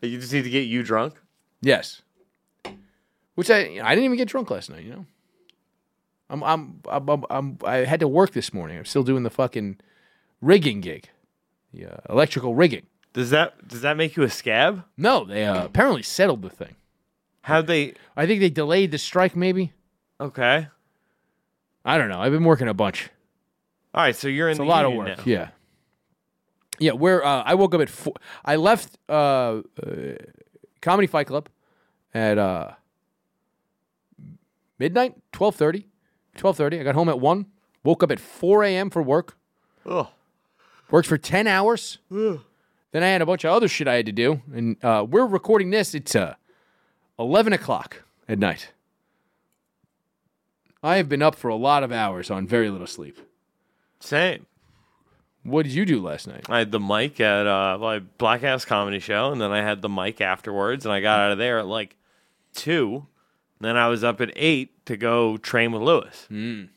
You 0.00 0.20
just 0.20 0.32
need 0.32 0.42
to 0.44 0.50
get 0.50 0.68
you 0.68 0.84
drunk. 0.84 1.14
Yes. 1.60 2.02
Which 3.34 3.50
I 3.50 3.80
I 3.82 3.94
didn't 3.94 4.04
even 4.04 4.16
get 4.16 4.28
drunk 4.28 4.50
last 4.52 4.70
night. 4.70 4.84
You 4.84 4.90
know. 4.92 5.06
I'm 6.30 6.44
I'm 6.44 6.80
I'm, 6.88 7.08
I'm, 7.08 7.24
I'm 7.28 7.58
I 7.64 7.76
had 7.78 7.98
to 8.00 8.06
work 8.06 8.32
this 8.32 8.54
morning. 8.54 8.78
I'm 8.78 8.84
still 8.84 9.02
doing 9.02 9.24
the 9.24 9.30
fucking 9.30 9.78
rigging 10.40 10.80
gig, 10.80 11.08
the 11.72 11.86
uh, 11.86 11.96
electrical 12.08 12.54
rigging. 12.54 12.86
Does 13.12 13.30
that 13.30 13.66
does 13.66 13.80
that 13.80 13.96
make 13.96 14.16
you 14.16 14.22
a 14.22 14.30
scab? 14.30 14.84
No, 14.96 15.24
they 15.24 15.44
uh, 15.44 15.64
apparently 15.64 16.02
settled 16.04 16.42
the 16.42 16.50
thing. 16.50 16.76
How 17.42 17.60
they? 17.60 17.94
I 18.16 18.26
think 18.26 18.40
they 18.40 18.50
delayed 18.50 18.92
the 18.92 18.98
strike. 18.98 19.34
Maybe 19.34 19.72
Okay. 20.20 20.68
I 21.84 21.98
don't 21.98 22.08
know. 22.08 22.20
I've 22.20 22.32
been 22.32 22.44
working 22.44 22.68
a 22.68 22.74
bunch. 22.74 23.10
All 23.94 24.02
right. 24.02 24.14
So 24.16 24.28
you're 24.28 24.48
in 24.48 24.52
It's 24.52 24.60
a 24.60 24.64
lot 24.64 24.84
of 24.84 24.92
work. 24.92 25.18
now. 25.18 25.22
Yeah. 25.26 25.48
Yeah. 26.78 26.92
Where 26.92 27.24
uh, 27.24 27.42
I 27.44 27.54
woke 27.54 27.74
up 27.74 27.80
at 27.80 27.88
four. 27.90 28.14
I 28.44 28.56
left 28.56 28.96
uh, 29.08 29.12
uh, 29.12 29.60
Comedy 30.80 31.06
Fight 31.06 31.26
Club 31.26 31.48
at 32.14 32.38
uh, 32.38 32.72
midnight, 34.78 35.14
twelve 35.32 35.56
thirty. 35.56 35.86
Twelve 36.36 36.56
thirty. 36.56 36.78
I 36.80 36.82
got 36.84 36.94
home 36.94 37.08
at 37.08 37.18
one. 37.20 37.46
Woke 37.84 38.02
up 38.02 38.10
at 38.10 38.20
four 38.20 38.62
a.m. 38.64 38.90
for 38.90 39.02
work. 39.02 39.36
Ugh. 39.86 40.06
Worked 40.90 41.08
for 41.08 41.18
ten 41.18 41.46
hours. 41.46 41.98
then 42.10 42.40
I 42.94 43.08
had 43.08 43.22
a 43.22 43.26
bunch 43.26 43.44
of 43.44 43.50
other 43.52 43.68
shit 43.68 43.88
I 43.88 43.94
had 43.96 44.06
to 44.06 44.12
do, 44.12 44.42
and 44.54 44.82
uh, 44.84 45.04
we're 45.08 45.26
recording 45.26 45.70
this. 45.70 45.94
It's 45.94 46.14
uh, 46.14 46.34
eleven 47.18 47.52
o'clock 47.52 48.04
at 48.28 48.38
night. 48.38 48.72
I 50.82 50.96
have 50.96 51.08
been 51.08 51.22
up 51.22 51.34
for 51.34 51.48
a 51.48 51.56
lot 51.56 51.82
of 51.82 51.90
hours 51.90 52.30
on 52.30 52.46
very 52.46 52.70
little 52.70 52.86
sleep. 52.86 53.18
Same. 54.00 54.46
What 55.44 55.64
did 55.64 55.72
you 55.72 55.84
do 55.86 56.00
last 56.02 56.26
night? 56.26 56.44
I 56.48 56.58
had 56.58 56.72
the 56.72 56.80
mic 56.80 57.20
at 57.20 57.46
uh, 57.46 57.78
my 57.80 58.00
Black 58.00 58.42
Ass 58.42 58.64
Comedy 58.64 58.98
Show, 58.98 59.32
and 59.32 59.40
then 59.40 59.50
I 59.50 59.62
had 59.62 59.80
the 59.82 59.88
mic 59.88 60.20
afterwards, 60.20 60.84
and 60.84 60.92
I 60.92 61.00
got 61.00 61.20
out 61.20 61.32
of 61.32 61.38
there 61.38 61.58
at 61.58 61.66
like 61.66 61.96
two. 62.54 63.06
Then 63.60 63.76
I 63.76 63.88
was 63.88 64.04
up 64.04 64.20
at 64.20 64.30
eight 64.36 64.84
to 64.86 64.96
go 64.96 65.36
train 65.36 65.72
with 65.72 65.82
Lewis. 65.82 66.26
Did 66.28 66.68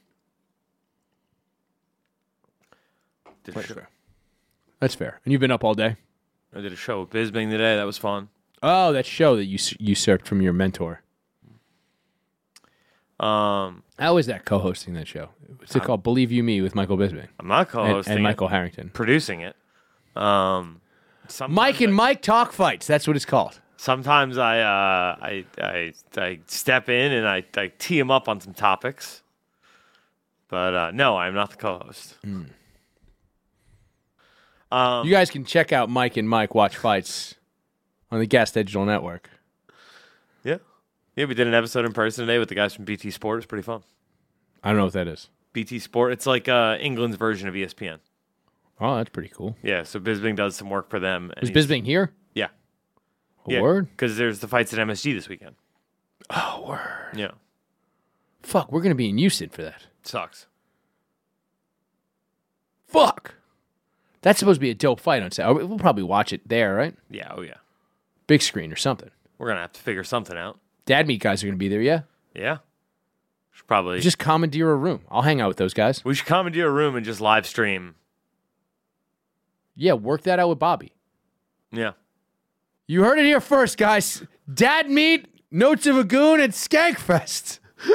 a 3.48 3.52
That's 3.52 3.68
show- 3.68 3.74
fair. 3.76 3.90
That's 4.80 4.96
fair. 4.96 5.20
And 5.26 5.32
you've 5.32 5.42
been 5.42 5.52
up 5.52 5.64
all 5.64 5.76
day. 5.76 5.98
I 6.56 6.62
did 6.62 6.74
a 6.74 6.76
show 6.76 7.02
with 7.02 7.12
Bisping 7.12 7.50
today. 7.50 7.76
That 7.76 7.84
was 7.86 7.98
fun. 7.98 8.30
Oh, 8.64 8.92
that 8.94 9.06
show 9.06 9.36
that 9.36 9.46
you 9.46 9.56
s- 9.56 9.76
usurped 9.80 10.28
from 10.28 10.42
your 10.42 10.54
mentor. 10.54 11.02
Um, 13.24 13.84
How 14.00 14.18
is 14.18 14.26
that 14.26 14.46
co-hosting 14.46 14.96
that 14.96 15.08
show? 15.08 15.30
What's 15.58 15.76
it 15.76 15.84
called? 15.84 16.02
Believe 16.04 16.32
You 16.32 16.44
Me 16.44 16.62
with 16.62 16.74
Michael 16.74 16.98
Bisping. 16.98 17.28
I'm 17.40 17.48
not 17.48 17.70
co-hosting 17.70 18.12
and 18.14 18.20
it, 18.20 18.24
Michael 18.24 18.48
Harrington. 18.48 18.90
producing 18.90 19.42
it. 19.42 19.56
Um, 20.16 20.82
Mike 21.48 21.80
and 21.82 21.94
I, 21.94 21.96
Mike 21.96 22.22
talk 22.24 22.52
fights. 22.52 22.88
That's 22.88 23.06
what 23.08 23.16
it's 23.16 23.26
called. 23.26 23.60
sometimes 23.78 24.38
I, 24.38 24.60
uh, 24.62 25.16
I 25.22 25.46
I 25.60 25.94
I 26.18 26.40
step 26.48 26.90
in 26.90 27.12
and 27.12 27.28
I, 27.28 27.44
I 27.56 27.72
tee 27.78 27.98
him 28.00 28.10
up 28.12 28.28
on 28.28 28.42
some 28.42 28.54
topics. 28.54 29.22
But 30.50 30.74
uh, 30.74 30.92
no, 30.92 31.16
I'm 31.16 31.34
not 31.34 31.52
the 31.52 31.58
co-host. 31.58 32.18
Um, 34.72 35.06
You 35.06 35.12
guys 35.12 35.30
can 35.30 35.46
check 35.46 35.72
out 35.72 35.90
Mike 35.90 36.18
and 36.18 36.28
Mike 36.28 36.56
watch 36.56 36.76
fights 36.78 37.36
on 38.12 38.20
the 38.20 38.26
Gas 38.26 38.52
Digital 38.52 38.84
Network. 38.86 39.30
Yeah. 41.16 41.26
We 41.26 41.34
did 41.34 41.48
an 41.48 41.54
episode 41.54 41.86
in 41.86 41.94
person 41.94 42.26
today 42.26 42.40
with 42.40 42.50
the 42.50 42.56
guys 42.56 42.74
from 42.74 42.86
BT 42.86 43.12
Sport. 43.12 43.40
It's 43.40 43.46
pretty 43.48 43.64
fun. 43.64 43.84
I 44.64 44.70
don't 44.70 44.78
know 44.78 44.86
what 44.86 44.94
that 44.94 45.08
is. 45.08 45.30
BT 45.54 45.80
Sport. 45.80 46.14
It's 46.14 46.26
like 46.26 46.48
uh, 46.48 46.78
England's 46.80 47.18
version 47.18 47.48
of 47.48 47.56
ESPN. 47.56 48.00
Oh, 48.80 48.98
that's 48.98 49.10
pretty 49.10 49.30
cool. 49.30 49.56
Yeah. 49.62 49.84
So 49.84 50.00
Bisping 50.00 50.36
does 50.36 50.56
some 50.56 50.70
work 50.70 50.90
for 50.90 51.00
them. 51.00 51.32
Is 51.42 51.52
Bisping 51.52 51.86
here? 51.86 52.12
Yeah. 52.34 52.48
A 53.48 53.54
yeah. 53.54 53.62
word? 53.62 53.90
Because 53.92 54.18
there's 54.18 54.40
the 54.40 54.48
fights 54.48 54.74
at 54.74 54.80
MSG 54.80 55.14
this 55.14 55.30
weekend. 55.30 55.56
Oh, 56.30 56.66
word. 56.68 57.16
Yeah. 57.16 57.32
Fuck, 58.42 58.72
we're 58.72 58.82
gonna 58.82 58.96
be 58.96 59.10
in 59.10 59.18
Houston 59.18 59.50
for 59.50 59.62
that. 59.62 59.86
Sucks. 60.04 60.48
Fuck. 62.88 63.36
That's 64.22 64.40
supposed 64.40 64.58
to 64.58 64.62
be 64.62 64.70
a 64.70 64.76
dope 64.76 65.00
fight 65.00 65.24
on 65.24 65.32
Saturday. 65.32 65.64
We'll 65.64 65.80
probably 65.80 66.04
watch 66.04 66.34
it 66.34 66.48
there, 66.48 66.76
right? 66.76 66.96
Yeah. 67.10 67.32
Oh 67.36 67.42
yeah. 67.42 67.58
Big 68.28 68.42
screen 68.42 68.72
or 68.72 68.76
something. 68.76 69.10
We're 69.38 69.48
gonna 69.48 69.62
have 69.62 69.74
to 69.74 69.82
figure 69.82 70.04
something 70.04 70.38
out. 70.38 70.60
Dad 70.92 71.08
meet 71.08 71.22
guys 71.22 71.42
are 71.42 71.48
gonna 71.48 71.56
be 71.56 71.70
there, 71.70 71.82
yeah. 71.82 72.02
Yeah. 72.36 72.58
Should 73.54 73.66
probably 73.66 74.02
Just 74.02 74.20
commandeer 74.20 74.70
a 74.70 74.76
room. 74.76 75.04
I'll 75.10 75.22
hang 75.22 75.40
out 75.40 75.48
with 75.48 75.56
those 75.56 75.74
guys. 75.74 76.04
we 76.04 76.14
should 76.14 76.26
commandeer 76.26 76.68
a 76.68 76.70
room 76.70 76.98
and 76.98 77.06
just 77.06 77.22
live 77.22 77.48
stream. 77.48 77.96
Yeah, 79.74 79.94
work 79.94 80.24
that 80.24 80.38
out 80.38 80.50
with 80.50 80.60
Bobby. 80.60 80.92
Yeah. 81.72 81.92
You 82.88 83.06
heard 83.06 83.20
it 83.20 83.26
here 83.26 83.40
first, 83.40 83.78
guys. 83.78 84.24
Dad 84.54 84.90
meet, 84.90 85.28
Notes 85.50 85.88
of 85.88 85.98
a 85.98 86.04
Goon, 86.04 86.42
and 86.42 86.52
Skankfest. 86.52 87.60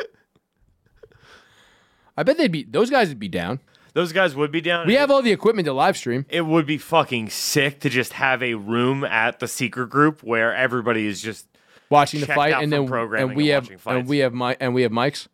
I 2.16 2.22
bet 2.22 2.38
they'd 2.38 2.50
be 2.50 2.64
those 2.64 2.88
guys 2.88 3.10
would 3.10 3.20
be 3.20 3.28
down. 3.28 3.60
Those 3.92 4.14
guys 4.14 4.34
would 4.34 4.50
be 4.50 4.62
down. 4.62 4.86
We 4.86 4.94
have 4.94 5.10
all 5.10 5.20
the 5.20 5.32
equipment 5.32 5.66
to 5.66 5.74
live 5.74 5.98
stream. 5.98 6.24
it 6.30 6.46
would 6.46 6.64
be 6.64 6.78
fucking 6.78 7.28
sick 7.28 7.80
to 7.80 7.90
just 7.90 8.14
have 8.14 8.42
a 8.42 8.54
room 8.54 9.04
at 9.04 9.38
the 9.38 9.48
secret 9.48 9.90
group 9.90 10.22
where 10.22 10.54
everybody 10.54 11.06
is 11.06 11.20
just 11.20 11.46
watching 11.90 12.20
the 12.20 12.26
fight, 12.26 12.52
out 12.52 12.62
and 12.62 12.72
then 12.72 12.86
programming 12.86 13.28
and 13.30 13.36
we 13.36 13.50
and 13.50 13.68
have 13.68 13.86
and 13.86 14.08
we 14.08 14.18
have 14.18 14.32
my 14.32 14.56
and 14.60 14.74
we 14.74 14.82
have 14.82 14.92
mics. 14.92 15.28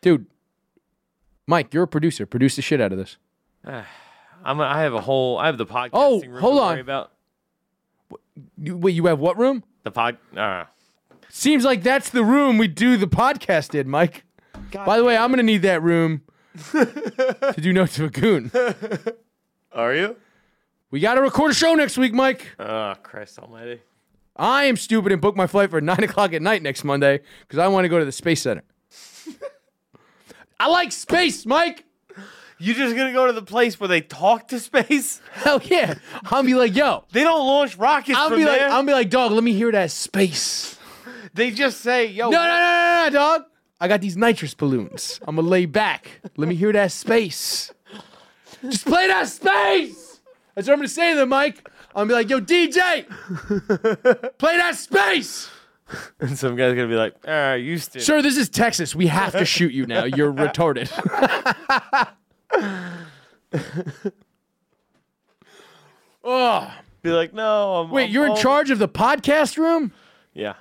Dude, 0.00 0.26
Mike, 1.46 1.72
you're 1.74 1.84
a 1.84 1.88
producer. 1.88 2.26
Produce 2.26 2.56
the 2.56 2.62
shit 2.62 2.80
out 2.80 2.92
of 2.92 2.98
this. 2.98 3.16
I'm 4.44 4.60
I 4.60 4.80
have 4.82 4.94
a 4.94 5.00
whole 5.00 5.38
I 5.38 5.46
have 5.46 5.58
the 5.58 5.66
podcasting 5.66 5.90
Oh, 5.94 6.20
room 6.22 6.40
hold 6.40 6.56
to 6.58 6.62
on. 6.62 6.72
worry 6.72 6.80
about 6.80 7.12
You, 8.58 8.76
wait, 8.76 8.94
you 8.94 9.06
have 9.06 9.18
what 9.18 9.36
room? 9.38 9.64
the 9.82 9.90
pod 9.90 10.18
uh, 10.36 10.64
Seems 11.28 11.64
like 11.64 11.82
that's 11.82 12.10
the 12.10 12.24
room 12.24 12.56
we 12.58 12.68
do 12.68 12.96
the 12.96 13.06
podcast 13.08 13.74
in, 13.78 13.88
Mike. 13.88 14.24
By 14.72 14.96
the 14.98 15.04
way, 15.04 15.16
I'm 15.16 15.30
gonna 15.30 15.42
need 15.42 15.62
that 15.62 15.82
room 15.82 16.22
to 16.72 17.54
do 17.58 17.72
Notes 17.72 17.98
of 17.98 18.06
a 18.06 18.10
Goon. 18.10 18.50
Are 19.72 19.94
you? 19.94 20.16
We 20.90 21.00
got 21.00 21.14
to 21.14 21.20
record 21.22 21.50
a 21.50 21.54
show 21.54 21.74
next 21.74 21.98
week, 21.98 22.14
Mike. 22.14 22.54
Oh 22.58 22.94
Christ 23.02 23.38
almighty. 23.38 23.82
I 24.36 24.64
am 24.64 24.76
stupid 24.76 25.12
and 25.12 25.20
booked 25.20 25.36
my 25.36 25.46
flight 25.46 25.70
for 25.70 25.80
nine 25.92 26.02
o'clock 26.04 26.32
at 26.32 26.42
night 26.42 26.62
next 26.62 26.84
Monday 26.84 27.20
because 27.40 27.58
I 27.58 27.68
want 27.68 27.84
to 27.84 27.88
go 27.88 27.98
to 27.98 28.04
the 28.04 28.12
Space 28.12 28.42
Center. 28.42 28.62
I 30.60 30.68
like 30.68 30.92
space, 30.92 31.44
Mike. 31.44 31.84
You 32.58 32.72
just 32.72 32.96
gonna 32.96 33.12
go 33.12 33.26
to 33.26 33.32
the 33.34 33.42
place 33.42 33.78
where 33.78 33.88
they 33.88 34.00
talk 34.00 34.48
to 34.48 34.58
space? 34.58 35.20
Hell 35.32 35.60
yeah. 35.64 35.94
I'll 36.24 36.42
be 36.42 36.54
like, 36.54 36.74
yo. 36.74 37.04
They 37.12 37.22
don't 37.22 37.46
launch 37.46 37.76
rockets 37.76 38.16
I'll 38.16 38.28
from 38.30 38.38
be 38.38 38.46
like, 38.46 38.58
there. 38.60 38.70
I'll 38.70 38.82
be 38.82 38.92
like, 38.92 39.10
dog. 39.10 39.32
Let 39.32 39.44
me 39.44 39.52
hear 39.52 39.70
that 39.72 39.90
space. 39.90 40.78
they 41.34 41.50
just 41.50 41.82
say, 41.82 42.06
"Yo, 42.06 42.30
No, 42.30 42.38
no, 42.38 42.48
no, 42.48 42.56
no, 42.56 43.04
no, 43.04 43.10
dog. 43.10 43.42
I 43.78 43.88
got 43.88 44.00
these 44.00 44.16
nitrous 44.16 44.54
balloons. 44.54 45.20
I'm 45.28 45.36
gonna 45.36 45.46
lay 45.48 45.66
back. 45.66 46.08
Let 46.38 46.48
me 46.48 46.54
hear 46.54 46.72
that 46.72 46.92
space. 46.92 47.74
Just 48.62 48.86
play 48.86 49.06
that 49.08 49.28
space. 49.28 50.20
That's 50.54 50.66
what 50.66 50.72
I'm 50.72 50.78
gonna 50.78 50.88
say 50.88 51.12
to 51.12 51.18
them, 51.20 51.28
Mike. 51.28 51.68
I'm 51.96 52.08
gonna 52.08 52.22
be 52.22 52.28
like, 52.28 52.30
yo, 52.30 52.40
DJ, 52.42 53.06
play 54.38 54.56
that 54.58 54.76
space. 54.76 55.48
And 56.20 56.38
some 56.38 56.56
guy's 56.56 56.74
gonna 56.74 56.88
be 56.88 56.94
like, 56.94 57.14
"Ah, 57.26 57.54
used 57.54 57.94
to." 57.94 58.00
Sir, 58.00 58.20
this 58.20 58.36
is 58.36 58.50
Texas. 58.50 58.94
We 58.94 59.06
have 59.06 59.32
to 59.32 59.46
shoot 59.46 59.72
you 59.72 59.86
now. 59.86 60.04
You're 60.04 60.32
retarded. 60.44 60.90
oh, 66.24 66.74
Be 67.02 67.10
like, 67.10 67.32
"No, 67.32 67.76
I'm." 67.76 67.90
wait, 67.90 68.06
I'm 68.06 68.10
you're 68.10 68.26
in 68.26 68.36
charge 68.36 68.70
of 68.70 68.78
the 68.78 68.88
podcast 68.88 69.56
room? 69.56 69.92
Yeah, 70.34 70.54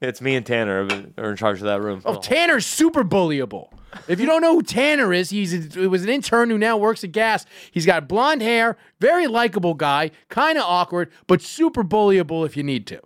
it's 0.00 0.20
me 0.20 0.34
and 0.34 0.44
Tanner 0.44 0.84
are 0.84 0.88
in- 0.88 1.14
are 1.18 1.30
in 1.30 1.36
charge 1.36 1.58
of 1.58 1.64
that 1.64 1.80
room. 1.80 2.02
Oh, 2.04 2.20
Tanner's 2.20 2.66
super 2.66 3.04
bullyable. 3.04 3.68
If 4.08 4.20
you 4.20 4.26
don't 4.26 4.40
know 4.42 4.54
who 4.54 4.62
Tanner 4.62 5.12
is, 5.12 5.30
he's 5.30 5.52
a, 5.52 5.82
it 5.82 5.88
was 5.88 6.02
an 6.02 6.08
intern 6.08 6.50
who 6.50 6.58
now 6.58 6.76
works 6.76 7.04
at 7.04 7.12
Gas. 7.12 7.44
He's 7.70 7.86
got 7.86 8.08
blonde 8.08 8.42
hair, 8.42 8.76
very 9.00 9.26
likable 9.26 9.74
guy, 9.74 10.10
kind 10.28 10.58
of 10.58 10.64
awkward, 10.64 11.10
but 11.26 11.42
super 11.42 11.84
bullyable 11.84 12.46
if 12.46 12.56
you 12.56 12.62
need 12.62 12.86
to. 12.88 13.00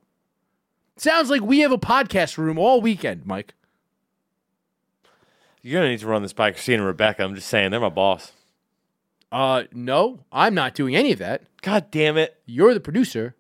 Sounds 0.96 1.29
like 1.29 1.42
we 1.42 1.61
have 1.61 1.72
a 1.72 1.79
podcast 1.79 2.38
room 2.38 2.59
all 2.59 2.81
weekend, 2.81 3.27
Mike. 3.27 3.55
You're 5.62 5.81
gonna 5.81 5.90
need 5.90 6.01
to 6.01 6.07
run 6.07 6.22
this 6.22 6.33
by 6.33 6.53
Christina 6.53 6.79
and 6.79 6.87
Rebecca. 6.87 7.25
I'm 7.25 7.35
just 7.35 7.49
saying, 7.49 7.72
they're 7.72 7.81
my 7.81 7.88
boss. 7.88 8.33
Uh, 9.33 9.64
no, 9.72 10.20
I'm 10.31 10.55
not 10.55 10.75
doing 10.75 10.94
any 10.94 11.12
of 11.12 11.18
that. 11.18 11.42
God 11.61 11.90
damn 11.90 12.16
it! 12.16 12.40
You're 12.46 12.72
the 12.72 12.81
producer. 12.81 13.35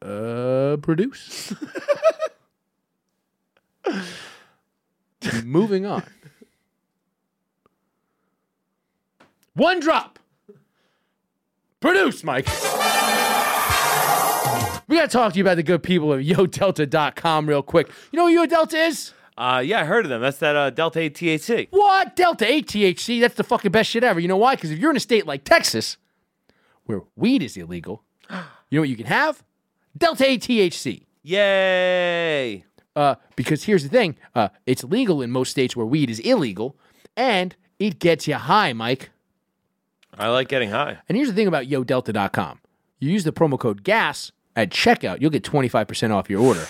Uh, 0.00 0.78
produce. 0.80 1.52
Moving 5.44 5.84
on. 5.84 6.02
One 9.54 9.80
drop. 9.80 10.18
Produce, 11.80 12.22
Mike. 12.24 12.46
We 14.86 14.96
got 14.96 15.02
to 15.02 15.08
talk 15.08 15.32
to 15.32 15.38
you 15.38 15.44
about 15.44 15.54
the 15.54 15.62
good 15.62 15.82
people 15.82 16.12
of 16.12 16.20
YoDelta.com 16.20 17.48
real 17.48 17.62
quick. 17.62 17.88
You 18.10 18.16
know 18.16 18.24
what 18.24 18.32
Yo 18.32 18.46
Delta 18.46 18.76
is? 18.76 19.12
Uh, 19.38 19.62
yeah, 19.64 19.80
I 19.80 19.84
heard 19.84 20.04
of 20.04 20.10
them. 20.10 20.20
That's 20.20 20.38
that 20.38 20.56
uh, 20.56 20.70
Delta 20.70 21.00
8 21.00 21.14
THC. 21.14 21.68
What? 21.70 22.16
Delta 22.16 22.50
8 22.50 22.66
THC? 22.66 23.20
That's 23.20 23.36
the 23.36 23.44
fucking 23.44 23.70
best 23.70 23.88
shit 23.88 24.04
ever. 24.04 24.20
You 24.20 24.28
know 24.28 24.36
why? 24.36 24.56
Because 24.56 24.70
if 24.70 24.78
you're 24.78 24.90
in 24.90 24.96
a 24.96 25.00
state 25.00 25.26
like 25.26 25.44
Texas, 25.44 25.96
where 26.84 27.02
weed 27.16 27.42
is 27.42 27.56
illegal, 27.56 28.02
you 28.30 28.36
know 28.72 28.80
what 28.80 28.88
you 28.88 28.96
can 28.96 29.06
have? 29.06 29.42
Delta 29.96 30.28
8 30.28 30.42
THC. 30.42 31.04
Yay! 31.22 32.64
Uh, 32.96 33.14
because 33.36 33.64
here's 33.64 33.82
the 33.82 33.88
thing 33.88 34.16
uh, 34.34 34.48
it's 34.66 34.82
legal 34.82 35.22
in 35.22 35.30
most 35.30 35.50
states 35.50 35.76
where 35.76 35.86
weed 35.86 36.10
is 36.10 36.18
illegal, 36.20 36.76
and 37.16 37.54
it 37.78 37.98
gets 37.98 38.26
you 38.26 38.34
high, 38.34 38.72
Mike. 38.72 39.10
I 40.18 40.28
like 40.28 40.48
getting 40.48 40.70
high. 40.70 40.98
And 41.08 41.16
here's 41.16 41.28
the 41.28 41.34
thing 41.34 41.46
about 41.46 41.66
YoDelta.com 41.66 42.60
you 42.98 43.10
use 43.10 43.24
the 43.24 43.32
promo 43.32 43.58
code 43.58 43.82
GAS 43.82 44.32
at 44.54 44.70
checkout, 44.70 45.20
you'll 45.20 45.30
get 45.30 45.42
25% 45.42 46.10
off 46.12 46.28
your 46.28 46.40
order. 46.42 46.66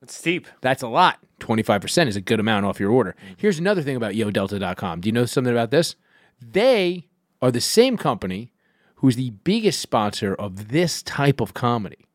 That's 0.00 0.16
steep. 0.16 0.48
That's 0.60 0.82
a 0.82 0.88
lot. 0.88 1.20
25% 1.40 2.08
is 2.08 2.16
a 2.16 2.20
good 2.20 2.40
amount 2.40 2.66
off 2.66 2.80
your 2.80 2.90
order. 2.90 3.14
Here's 3.36 3.58
another 3.58 3.82
thing 3.82 3.96
about 3.96 4.14
YoDelta.com. 4.14 5.00
Do 5.00 5.08
you 5.08 5.12
know 5.12 5.26
something 5.26 5.52
about 5.52 5.70
this? 5.70 5.94
They 6.40 7.08
are 7.40 7.52
the 7.52 7.60
same 7.60 7.96
company 7.96 8.52
who's 8.96 9.16
the 9.16 9.30
biggest 9.30 9.80
sponsor 9.80 10.34
of 10.34 10.68
this 10.68 11.02
type 11.02 11.40
of 11.40 11.54
comedy. 11.54 12.06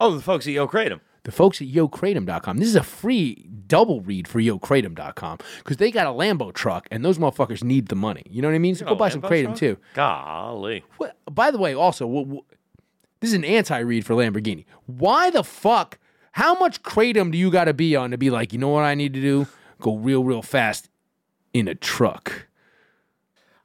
Oh, 0.00 0.14
the 0.14 0.22
folks 0.22 0.46
at 0.46 0.52
Yo 0.52 0.66
Kratom. 0.66 1.00
The 1.24 1.30
folks 1.32 1.60
at 1.62 1.68
YoKratom.com. 1.68 2.56
This 2.58 2.66
is 2.68 2.74
a 2.76 2.82
free 2.82 3.46
double 3.68 4.00
read 4.00 4.26
for 4.26 4.40
YoKratom.com 4.40 5.38
because 5.58 5.76
they 5.76 5.90
got 5.92 6.06
a 6.06 6.10
Lambo 6.10 6.52
truck 6.52 6.88
and 6.90 7.04
those 7.04 7.18
motherfuckers 7.18 7.62
need 7.62 7.86
the 7.86 7.94
money. 7.94 8.24
You 8.28 8.42
know 8.42 8.48
what 8.48 8.54
I 8.54 8.58
mean? 8.58 8.74
So 8.74 8.86
go 8.86 8.94
buy 8.96 9.08
some 9.08 9.22
Lambo 9.22 9.28
Kratom 9.28 9.44
truck? 9.44 9.56
too. 9.58 9.76
Golly. 9.94 10.84
What, 10.96 11.16
by 11.30 11.50
the 11.52 11.58
way, 11.58 11.74
also, 11.74 12.08
wh- 12.08 12.36
wh- 12.38 12.54
this 13.20 13.30
is 13.30 13.34
an 13.34 13.44
anti 13.44 13.78
read 13.78 14.04
for 14.04 14.14
Lamborghini. 14.14 14.64
Why 14.86 15.30
the 15.30 15.44
fuck? 15.44 15.98
How 16.32 16.54
much 16.58 16.82
Kratom 16.82 17.30
do 17.30 17.38
you 17.38 17.50
got 17.50 17.64
to 17.64 17.74
be 17.74 17.94
on 17.94 18.10
to 18.10 18.18
be 18.18 18.30
like, 18.30 18.52
you 18.52 18.58
know 18.58 18.68
what 18.70 18.82
I 18.84 18.94
need 18.94 19.14
to 19.14 19.20
do? 19.20 19.46
Go 19.80 19.96
real, 19.96 20.24
real 20.24 20.42
fast 20.42 20.88
in 21.52 21.68
a 21.68 21.74
truck. 21.76 22.48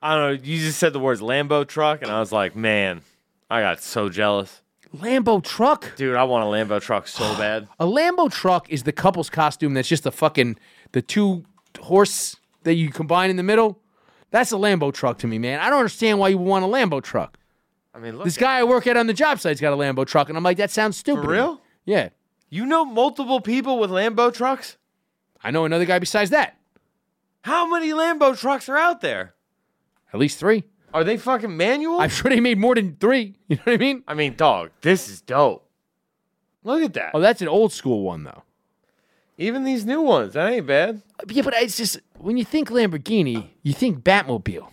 I 0.01 0.15
don't 0.15 0.21
know. 0.37 0.41
You 0.43 0.59
just 0.59 0.77
said 0.77 0.93
the 0.93 0.99
words 0.99 1.21
Lambo 1.21 1.67
truck, 1.67 2.03
and 2.03 2.11
I 2.11 2.19
was 2.19 2.31
like, 2.31 2.55
man, 2.55 3.01
I 3.49 3.61
got 3.61 3.81
so 3.81 4.09
jealous. 4.09 4.61
Lambo 4.97 5.43
truck? 5.43 5.95
Dude, 5.95 6.15
I 6.15 6.23
want 6.23 6.43
a 6.43 6.47
Lambo 6.47 6.81
truck 6.81 7.07
so 7.07 7.23
bad. 7.37 7.67
A 7.79 7.85
Lambo 7.85 8.31
truck 8.31 8.69
is 8.69 8.83
the 8.83 8.91
couple's 8.91 9.29
costume 9.29 9.73
that's 9.73 9.87
just 9.87 10.03
the 10.03 10.11
fucking, 10.11 10.57
the 10.91 11.01
two 11.01 11.43
horse 11.79 12.35
that 12.63 12.73
you 12.75 12.89
combine 12.89 13.29
in 13.29 13.35
the 13.35 13.43
middle. 13.43 13.79
That's 14.31 14.51
a 14.51 14.55
Lambo 14.55 14.93
truck 14.93 15.19
to 15.19 15.27
me, 15.27 15.37
man. 15.39 15.59
I 15.59 15.69
don't 15.69 15.79
understand 15.79 16.19
why 16.19 16.29
you 16.29 16.37
want 16.37 16.65
a 16.65 16.67
Lambo 16.67 17.01
truck. 17.01 17.37
I 17.93 17.99
mean, 17.99 18.15
look. 18.17 18.25
This 18.25 18.37
guy 18.37 18.59
I 18.59 18.63
work 18.63 18.85
at 18.87 18.97
on 18.97 19.07
the 19.07 19.13
job 19.13 19.39
site's 19.39 19.61
got 19.61 19.73
a 19.73 19.77
Lambo 19.77 20.05
truck, 20.05 20.29
and 20.29 20.37
I'm 20.37 20.43
like, 20.43 20.57
that 20.57 20.69
sounds 20.71 20.97
stupid. 20.97 21.21
For 21.21 21.27
to 21.27 21.31
me. 21.31 21.33
real? 21.37 21.61
Yeah. 21.85 22.09
You 22.49 22.65
know 22.65 22.85
multiple 22.85 23.41
people 23.41 23.79
with 23.79 23.89
Lambo 23.89 24.33
trucks? 24.33 24.77
I 25.43 25.51
know 25.51 25.65
another 25.65 25.85
guy 25.85 25.99
besides 25.99 26.29
that. 26.31 26.57
How 27.41 27.69
many 27.69 27.91
Lambo 27.91 28.37
trucks 28.37 28.67
are 28.69 28.77
out 28.77 29.01
there? 29.01 29.33
At 30.13 30.19
least 30.19 30.39
three. 30.39 30.63
Are 30.93 31.03
they 31.03 31.17
fucking 31.17 31.55
manual? 31.55 31.99
I'm 31.99 32.09
sure 32.09 32.29
they 32.29 32.39
made 32.39 32.57
more 32.57 32.75
than 32.75 32.95
three. 32.99 33.35
You 33.47 33.55
know 33.57 33.61
what 33.65 33.73
I 33.73 33.77
mean? 33.77 34.03
I 34.07 34.13
mean, 34.13 34.35
dog, 34.35 34.71
this 34.81 35.09
is 35.09 35.21
dope. 35.21 35.69
Look 36.63 36.83
at 36.83 36.93
that. 36.95 37.11
Oh, 37.13 37.21
that's 37.21 37.41
an 37.41 37.47
old 37.47 37.71
school 37.71 38.03
one 38.03 38.23
though. 38.23 38.43
Even 39.37 39.63
these 39.63 39.85
new 39.85 40.01
ones, 40.01 40.33
that 40.33 40.51
ain't 40.51 40.65
bad. 40.65 41.01
Yeah, 41.29 41.43
but 41.43 41.53
it's 41.53 41.77
just 41.77 41.99
when 42.17 42.37
you 42.37 42.43
think 42.43 42.69
Lamborghini, 42.69 43.49
you 43.61 43.71
think 43.73 44.03
Batmobile. 44.03 44.67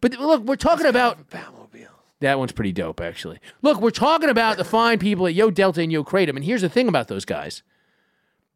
But 0.00 0.12
look, 0.18 0.44
we're 0.44 0.56
talking 0.56 0.86
about 0.86 1.30
Batmobile. 1.30 1.88
that 2.20 2.38
one's 2.38 2.52
pretty 2.52 2.72
dope, 2.72 3.00
actually. 3.00 3.38
Look, 3.62 3.80
we're 3.80 3.90
talking 3.90 4.28
about 4.28 4.56
the 4.58 4.64
fine 4.64 4.98
people 4.98 5.26
at 5.26 5.34
Yo 5.34 5.50
Delta 5.50 5.80
and 5.80 5.90
Yo 5.90 6.04
Kratom, 6.04 6.36
and 6.36 6.44
here's 6.44 6.62
the 6.62 6.68
thing 6.68 6.88
about 6.88 7.08
those 7.08 7.24
guys: 7.24 7.62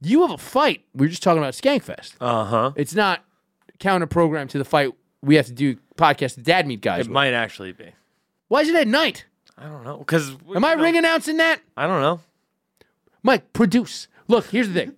you 0.01 0.21
have 0.23 0.31
a 0.31 0.39
fight. 0.39 0.85
We 0.95 1.07
are 1.07 1.11
just 1.11 1.23
talking 1.23 1.43
about 1.43 1.55
Skankfest. 1.55 2.15
Uh 2.21 2.45
huh. 2.45 2.73
It's 2.77 2.95
not 2.95 3.25
counter 3.79 4.07
programmed 4.07 4.51
to 4.51 4.59
the 4.59 4.65
fight 4.65 4.93
we 5.25 5.37
have 5.37 5.47
to 5.47 5.53
do 5.53 5.77
podcast 5.97 6.37
the 6.37 6.43
Dad 6.43 6.67
Meet 6.67 6.81
guys. 6.81 7.01
It 7.01 7.09
with. 7.09 7.15
might 7.15 7.33
actually 7.33 7.73
be. 7.73 7.93
Why 8.49 8.61
is 8.61 8.69
it 8.69 8.75
at 8.75 8.89
night? 8.89 9.25
I 9.57 9.65
don't 9.65 9.85
know. 9.85 9.99
Because 9.99 10.37
Am 10.55 10.65
I 10.65 10.73
ring 10.75 10.97
announcing 10.97 11.37
that? 11.39 11.61
I 11.77 11.87
don't 11.87 12.01
know. 12.01 12.21
Mike, 13.23 13.53
produce. 13.53 14.09
Look, 14.29 14.47
here's 14.47 14.69
the 14.69 14.75
thing. 14.75 14.95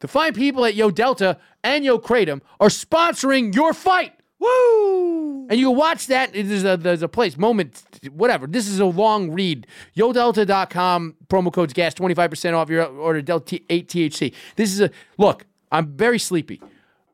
The 0.00 0.08
fine 0.08 0.32
people 0.34 0.64
at 0.64 0.74
Yo 0.74 0.90
Delta 0.90 1.38
and 1.62 1.84
Yo 1.84 1.98
Kratom 1.98 2.40
are 2.60 2.68
sponsoring 2.68 3.54
your 3.54 3.72
fight. 3.74 4.12
Woo! 4.38 5.46
And 5.48 5.58
you 5.58 5.68
can 5.68 5.76
watch 5.76 6.06
that. 6.08 6.32
There's 6.32 6.64
a, 6.64 6.76
there's 6.76 7.02
a 7.02 7.08
place, 7.08 7.36
moment, 7.36 7.82
whatever. 8.12 8.46
This 8.46 8.68
is 8.68 8.80
a 8.80 8.84
long 8.84 9.30
read. 9.30 9.66
YoDelta.com, 9.96 11.16
promo 11.28 11.52
codes 11.52 11.72
gas, 11.72 11.94
25% 11.94 12.54
off 12.54 12.68
your 12.68 12.84
order, 12.84 13.22
Delta 13.22 13.60
8 13.68 13.88
THC. 13.88 14.34
This 14.56 14.72
is 14.72 14.80
a, 14.80 14.90
look, 15.18 15.46
I'm 15.70 15.88
very 15.96 16.18
sleepy. 16.18 16.60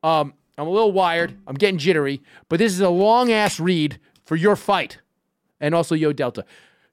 Um, 0.02 0.34
I'm 0.60 0.66
a 0.66 0.70
little 0.70 0.92
wired. 0.92 1.36
I'm 1.46 1.54
getting 1.54 1.78
jittery. 1.78 2.20
But 2.48 2.58
this 2.58 2.72
is 2.72 2.80
a 2.80 2.90
long 2.90 3.32
ass 3.32 3.58
read 3.58 3.98
for 4.24 4.36
your 4.36 4.56
fight. 4.56 4.98
And 5.58 5.74
also 5.74 5.94
Yo 5.94 6.12
Delta. 6.12 6.44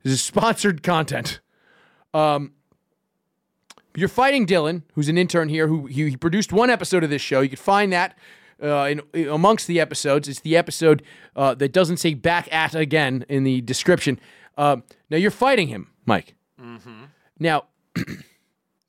This 0.04 0.14
is 0.14 0.22
sponsored 0.22 0.84
content. 0.84 1.42
Um, 2.14 2.54
you're 3.96 4.08
fighting 4.08 4.46
Dylan, 4.46 4.84
who's 4.94 5.10
an 5.10 5.18
intern 5.18 5.50
here, 5.50 5.68
who 5.68 5.88
he, 5.88 6.12
he 6.12 6.18
produced 6.18 6.54
one 6.54 6.70
episode 6.70 7.04
of 7.04 7.10
this 7.10 7.22
show. 7.22 7.42
You 7.42 7.50
can 7.50 7.58
find 7.58 7.92
that 7.92 8.18
uh, 8.62 8.94
in, 9.14 9.28
amongst 9.28 9.68
the 9.68 9.80
episodes. 9.80 10.28
It's 10.28 10.40
the 10.40 10.56
episode 10.56 11.04
uh, 11.36 11.54
that 11.56 11.74
doesn't 11.74 11.98
say 11.98 12.14
back 12.14 12.48
at 12.54 12.74
again 12.74 13.26
in 13.28 13.44
the 13.44 13.62
description. 13.62 14.20
Uh, 14.58 14.78
now 15.10 15.18
you're 15.18 15.32
fighting 15.32 15.68
him, 15.68 15.90
Mike. 16.06 16.36
Now, 17.40 17.66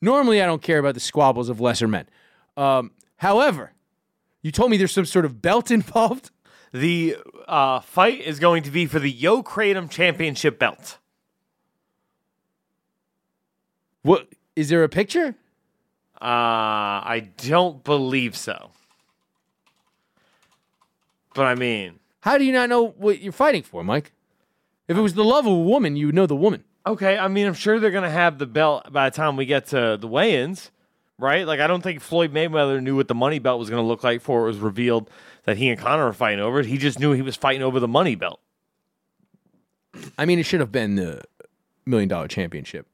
normally 0.01 0.41
I 0.41 0.47
don't 0.47 0.63
care 0.63 0.79
about 0.79 0.95
the 0.95 1.01
squabbles 1.01 1.49
of 1.49 1.61
lesser 1.61 1.89
men. 1.89 2.09
Um, 2.57 2.93
however, 3.17 3.73
you 4.43 4.53
told 4.53 4.71
me 4.71 4.77
there's 4.77 4.93
some 4.93 5.05
sort 5.07 5.25
of 5.25 5.41
belt 5.43 5.71
involved. 5.79 6.31
The 6.73 7.17
uh, 7.47 7.81
fight 7.81 8.21
is 8.21 8.39
going 8.39 8.63
to 8.65 8.71
be 8.71 8.87
for 8.87 8.99
the 8.99 9.11
Yo 9.11 9.43
Kratom 9.43 9.89
Championship 9.91 10.59
belt. 10.59 10.99
What 14.03 14.29
is 14.55 14.69
there 14.69 14.85
a 14.85 14.89
picture? 14.89 15.35
Uh, 16.21 16.25
I 17.05 17.31
don't 17.39 17.83
believe 17.85 18.37
so. 18.37 18.71
But 21.35 21.47
I 21.47 21.55
mean, 21.55 22.01
How 22.21 22.37
do 22.39 22.45
you 22.45 22.53
not 22.53 22.69
know 22.69 22.89
what 22.89 23.21
you're 23.21 23.33
fighting 23.33 23.63
for, 23.63 23.85
Mike? 23.85 24.13
If 24.89 24.97
it 24.97 25.01
was 25.01 25.15
the 25.15 25.25
love 25.25 25.47
of 25.47 25.53
a 25.53 25.59
woman, 25.59 25.97
you 25.97 26.07
would 26.07 26.15
know 26.15 26.27
the 26.27 26.35
woman. 26.37 26.65
okay, 26.87 27.19
I 27.19 27.29
mean, 27.29 27.47
I'm 27.47 27.55
sure 27.55 27.79
they're 27.79 27.91
going 27.91 28.05
to 28.05 28.11
have 28.11 28.39
the 28.39 28.47
belt 28.47 28.91
by 28.93 29.11
the 29.11 29.15
time 29.17 29.37
we 29.37 29.45
get 29.47 29.67
to 29.69 29.97
the 30.01 30.09
weigh 30.09 30.43
ins, 30.43 30.71
right? 31.19 31.47
Like, 31.47 31.61
I 31.61 31.67
don't 31.67 31.83
think 31.83 32.01
Floyd 32.01 32.33
Mayweather 32.33 32.83
knew 32.83 32.97
what 32.97 33.09
the 33.09 33.15
money 33.15 33.39
belt 33.39 33.59
was 33.59 33.71
going 33.71 33.83
to 33.83 33.87
look 33.87 34.05
like 34.05 34.21
before 34.21 34.45
it 34.45 34.47
was 34.47 34.59
revealed 34.59 35.11
that 35.45 35.57
he 35.57 35.69
and 35.69 35.79
Conor 35.79 36.07
were 36.07 36.13
fighting 36.13 36.41
over 36.41 36.61
it. 36.61 36.67
He 36.67 36.79
just 36.79 36.99
knew 36.99 37.13
he 37.13 37.23
was 37.23 37.37
fighting 37.37 37.63
over 37.63 37.81
the 37.81 37.89
money 37.89 38.15
belt. 38.15 38.41
I 40.17 40.27
mean, 40.27 40.39
it 40.39 40.45
should 40.45 40.61
have 40.61 40.73
been 40.73 40.95
the 40.95 41.23
million 41.87 42.09
dollar 42.09 42.29
championship. 42.29 42.87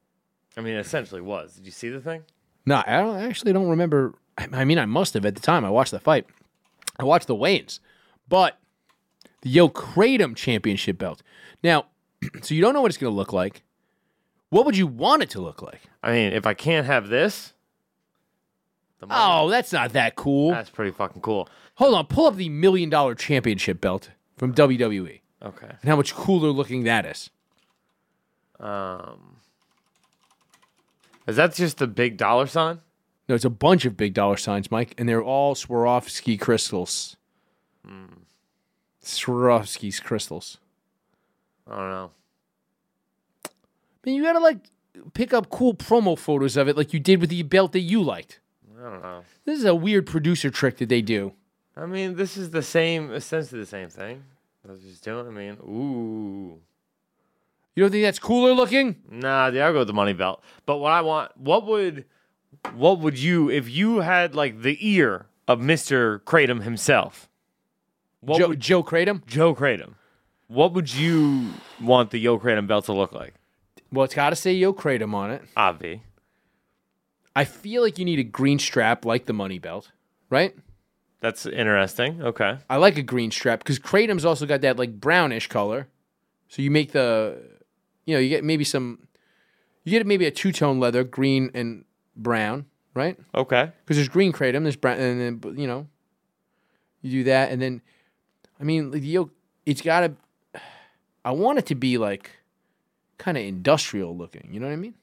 I 0.57 0.61
mean, 0.61 0.75
it 0.75 0.81
essentially 0.81 1.21
was. 1.21 1.55
Did 1.55 1.67
you 1.67 1.73
see 1.73 1.89
the 1.89 2.01
thing? 2.01 2.23
No, 2.65 2.83
I, 2.87 3.01
don't, 3.01 3.17
I 3.17 3.25
actually 3.25 3.53
don't 3.53 3.69
remember. 3.69 4.15
I, 4.39 4.49
I 4.53 4.65
mean, 4.65 4.79
I 4.79 4.87
must 4.87 5.15
have 5.15 5.27
at 5.27 5.35
the 5.35 5.41
time 5.41 5.65
I 5.65 5.71
watched 5.71 5.91
the 5.91 5.99
fight. 5.99 6.27
I 6.99 7.05
watched 7.05 7.27
the 7.27 7.35
weigh-ins, 7.35 7.81
but 8.29 8.59
the 9.43 9.51
Yo 9.51 9.69
Kratom 9.69 10.37
championship 10.37 10.97
belt. 10.97 11.23
Now, 11.63 11.87
so 12.43 12.55
you 12.55 12.63
don't 12.63 12.73
know 12.73 12.81
what 12.81 12.91
it's 12.91 12.99
going 12.99 13.13
to 13.13 13.17
look 13.17 13.33
like. 13.33 13.63
What 14.51 14.65
would 14.67 14.77
you 14.77 14.87
want 14.87 15.23
it 15.25 15.31
to 15.31 15.41
look 15.41 15.63
like? 15.63 15.81
I 16.03 16.13
mean, 16.13 16.33
if 16.33 16.47
I 16.47 16.55
can't 16.55 16.87
have 16.87 17.09
this, 17.09 17.54
the 19.09 19.15
money, 19.15 19.21
Oh, 19.25 19.49
that's 19.51 19.73
not 19.73 19.93
that 19.93 20.17
cool. 20.17 20.51
that's 20.51 20.71
pretty 20.71 20.91
fucking 20.91 21.23
cool. 21.23 21.49
Hold 21.77 21.95
on, 21.95 22.07
pull 22.07 22.27
up 22.27 22.37
the 22.37 22.49
million 22.49 22.89
dollar 22.91 23.15
championship 23.15 23.81
belt 23.81 24.11
from 24.37 24.55
WWE 24.55 25.21
Okay. 25.43 25.67
and 25.69 25.85
how 25.89 25.97
much 25.97 26.15
cooler 26.15 26.51
looking 26.51 26.85
that 26.85 27.05
is. 27.07 27.31
Um, 28.61 29.37
is 31.27 31.37
that 31.37 31.55
just 31.55 31.79
the 31.79 31.87
big 31.87 32.17
dollar 32.17 32.47
sign? 32.47 32.81
No, 33.29 33.35
it's 33.35 33.45
a 33.45 33.51
bunch 33.51 33.85
of 33.85 33.97
big 33.97 34.15
dollar 34.15 34.37
signs, 34.37 34.71
Mike, 34.71 34.95
and 34.99 35.09
they're 35.09 35.23
all 35.23 35.55
Swarovski 35.55 36.39
crystals. 36.39 37.17
Swarovski's 39.03 40.01
crystals. 40.01 40.59
I 41.71 41.77
don't 41.77 41.91
know. 41.91 42.11
I 43.47 43.51
mean, 44.05 44.17
you 44.17 44.23
gotta 44.23 44.39
like 44.41 44.59
pick 45.15 45.33
up 45.33 45.49
cool 45.51 45.75
promo 45.75 46.19
photos 46.19 46.57
of 46.57 46.69
it, 46.69 46.77
like 46.77 46.93
you 46.93 47.01
did 47.01 47.21
with 47.21 47.31
the 47.31 47.43
belt 47.43 47.73
that 47.73 47.81
you 47.81 48.03
liked. 48.03 48.41
I 48.85 48.91
don't 48.91 49.03
know. 49.03 49.23
This 49.47 49.59
is 49.59 49.65
a 49.65 49.75
weird 49.75 50.07
producer 50.07 50.51
trick 50.51 50.77
that 50.77 50.91
they 50.91 51.01
do. 51.01 51.33
I 51.77 51.87
mean, 51.87 52.17
this 52.17 52.37
is 52.37 52.51
the 52.51 52.63
same, 52.63 53.13
essentially 53.13 53.61
the 53.61 53.67
same 53.67 53.89
thing. 53.89 54.23
I 54.69 54.73
was 54.73 54.81
just 54.81 55.03
doing. 55.03 55.27
I 55.27 55.31
mean, 55.31 55.57
ooh. 55.63 56.61
You 57.75 57.83
don't 57.83 57.91
think 57.91 58.05
that's 58.05 58.19
cooler 58.19 58.53
looking? 58.53 58.97
Nah, 59.11 59.49
yeah, 59.49 59.67
I'll 59.67 59.73
go 59.73 59.81
with 59.81 59.89
the 59.89 59.95
money 59.95 60.13
belt. 60.13 60.43
But 60.67 60.79
what 60.79 60.93
I 60.93 61.01
want, 61.01 61.37
what 61.37 61.67
would, 61.67 62.05
what 62.75 63.01
would 63.01 63.19
you, 63.19 63.51
if 63.51 63.69
you 63.69 64.01
had 64.01 64.35
like 64.35 64.63
the 64.63 64.77
ear 64.81 65.27
of 65.49 65.61
Mister 65.61 66.21
Kratom 66.21 66.63
himself? 66.63 67.29
What 68.21 68.39
Joe, 68.39 68.49
would 68.49 68.61
Joe 68.61 68.83
Kratom? 68.85 69.27
Joe 69.27 69.55
Kratom? 69.55 69.95
What 70.47 70.73
would 70.75 70.95
you 70.95 71.51
want 71.81 72.11
the 72.11 72.19
Yo 72.19 72.39
Kratom 72.39 72.67
belt 72.67 72.85
to 72.85 72.93
look 72.93 73.13
like? 73.13 73.35
Well, 73.91 74.05
it's 74.05 74.15
got 74.15 74.31
to 74.31 74.37
say 74.37 74.53
Yo 74.53 74.73
Kratom 74.73 75.15
on 75.15 75.31
it. 75.31 75.43
Avi. 75.57 76.03
I 77.37 77.45
feel 77.45 77.83
like 77.83 77.99
you 77.99 78.05
need 78.05 78.19
a 78.19 78.25
green 78.25 78.59
strap 78.59 79.05
like 79.05 79.27
the 79.27 79.33
money 79.33 79.59
belt, 79.59 79.91
right? 80.31 80.55
That's 81.21 81.47
interesting. 81.47 82.23
Okay. 82.23 82.59
I 82.69 82.77
like 82.77 82.99
a 82.99 83.03
green 83.03 83.31
strap 83.31 83.61
because 83.61 83.79
Kratom's 83.79 84.25
also 84.25 84.47
got 84.47 84.61
that 84.61 84.79
like 84.79 85.01
brownish 85.01 85.49
color. 85.49 85.89
So 86.49 86.63
you 86.63 86.71
make 86.71 86.93
the, 86.93 87.39
you 88.05 88.15
know, 88.15 88.21
you 88.21 88.29
get 88.29 88.45
maybe 88.45 88.65
some, 88.65 89.09
you 89.85 89.91
get 89.91 90.07
maybe 90.07 90.27
a 90.27 90.31
two 90.31 90.53
tone 90.53 90.79
leather, 90.79 91.03
green 91.03 91.51
and 91.55 91.85
brown, 92.15 92.67
right? 92.95 93.19
Okay. 93.35 93.73
Because 93.85 93.97
there's 93.97 94.09
green 94.09 94.33
kratom, 94.33 94.63
there's 94.63 94.77
brown, 94.77 95.01
and 95.01 95.43
then 95.43 95.57
you 95.59 95.67
know, 95.67 95.89
you 97.03 97.11
do 97.11 97.25
that, 97.25 97.51
and 97.51 97.61
then, 97.61 97.83
I 98.61 98.65
mean, 98.65 98.91
the 98.91 98.99
yolk, 99.01 99.31
it's 99.67 99.83
got 99.83 100.01
to. 100.01 100.61
I 101.25 101.33
want 101.33 101.59
it 101.59 101.67
to 101.67 101.75
be 101.75 101.99
like, 101.99 102.31
kind 103.19 103.37
of 103.37 103.45
industrial 103.45 104.17
looking. 104.17 104.49
You 104.53 104.61
know 104.61 104.67
what 104.67 104.73
I 104.73 104.77
mean? 104.77 104.95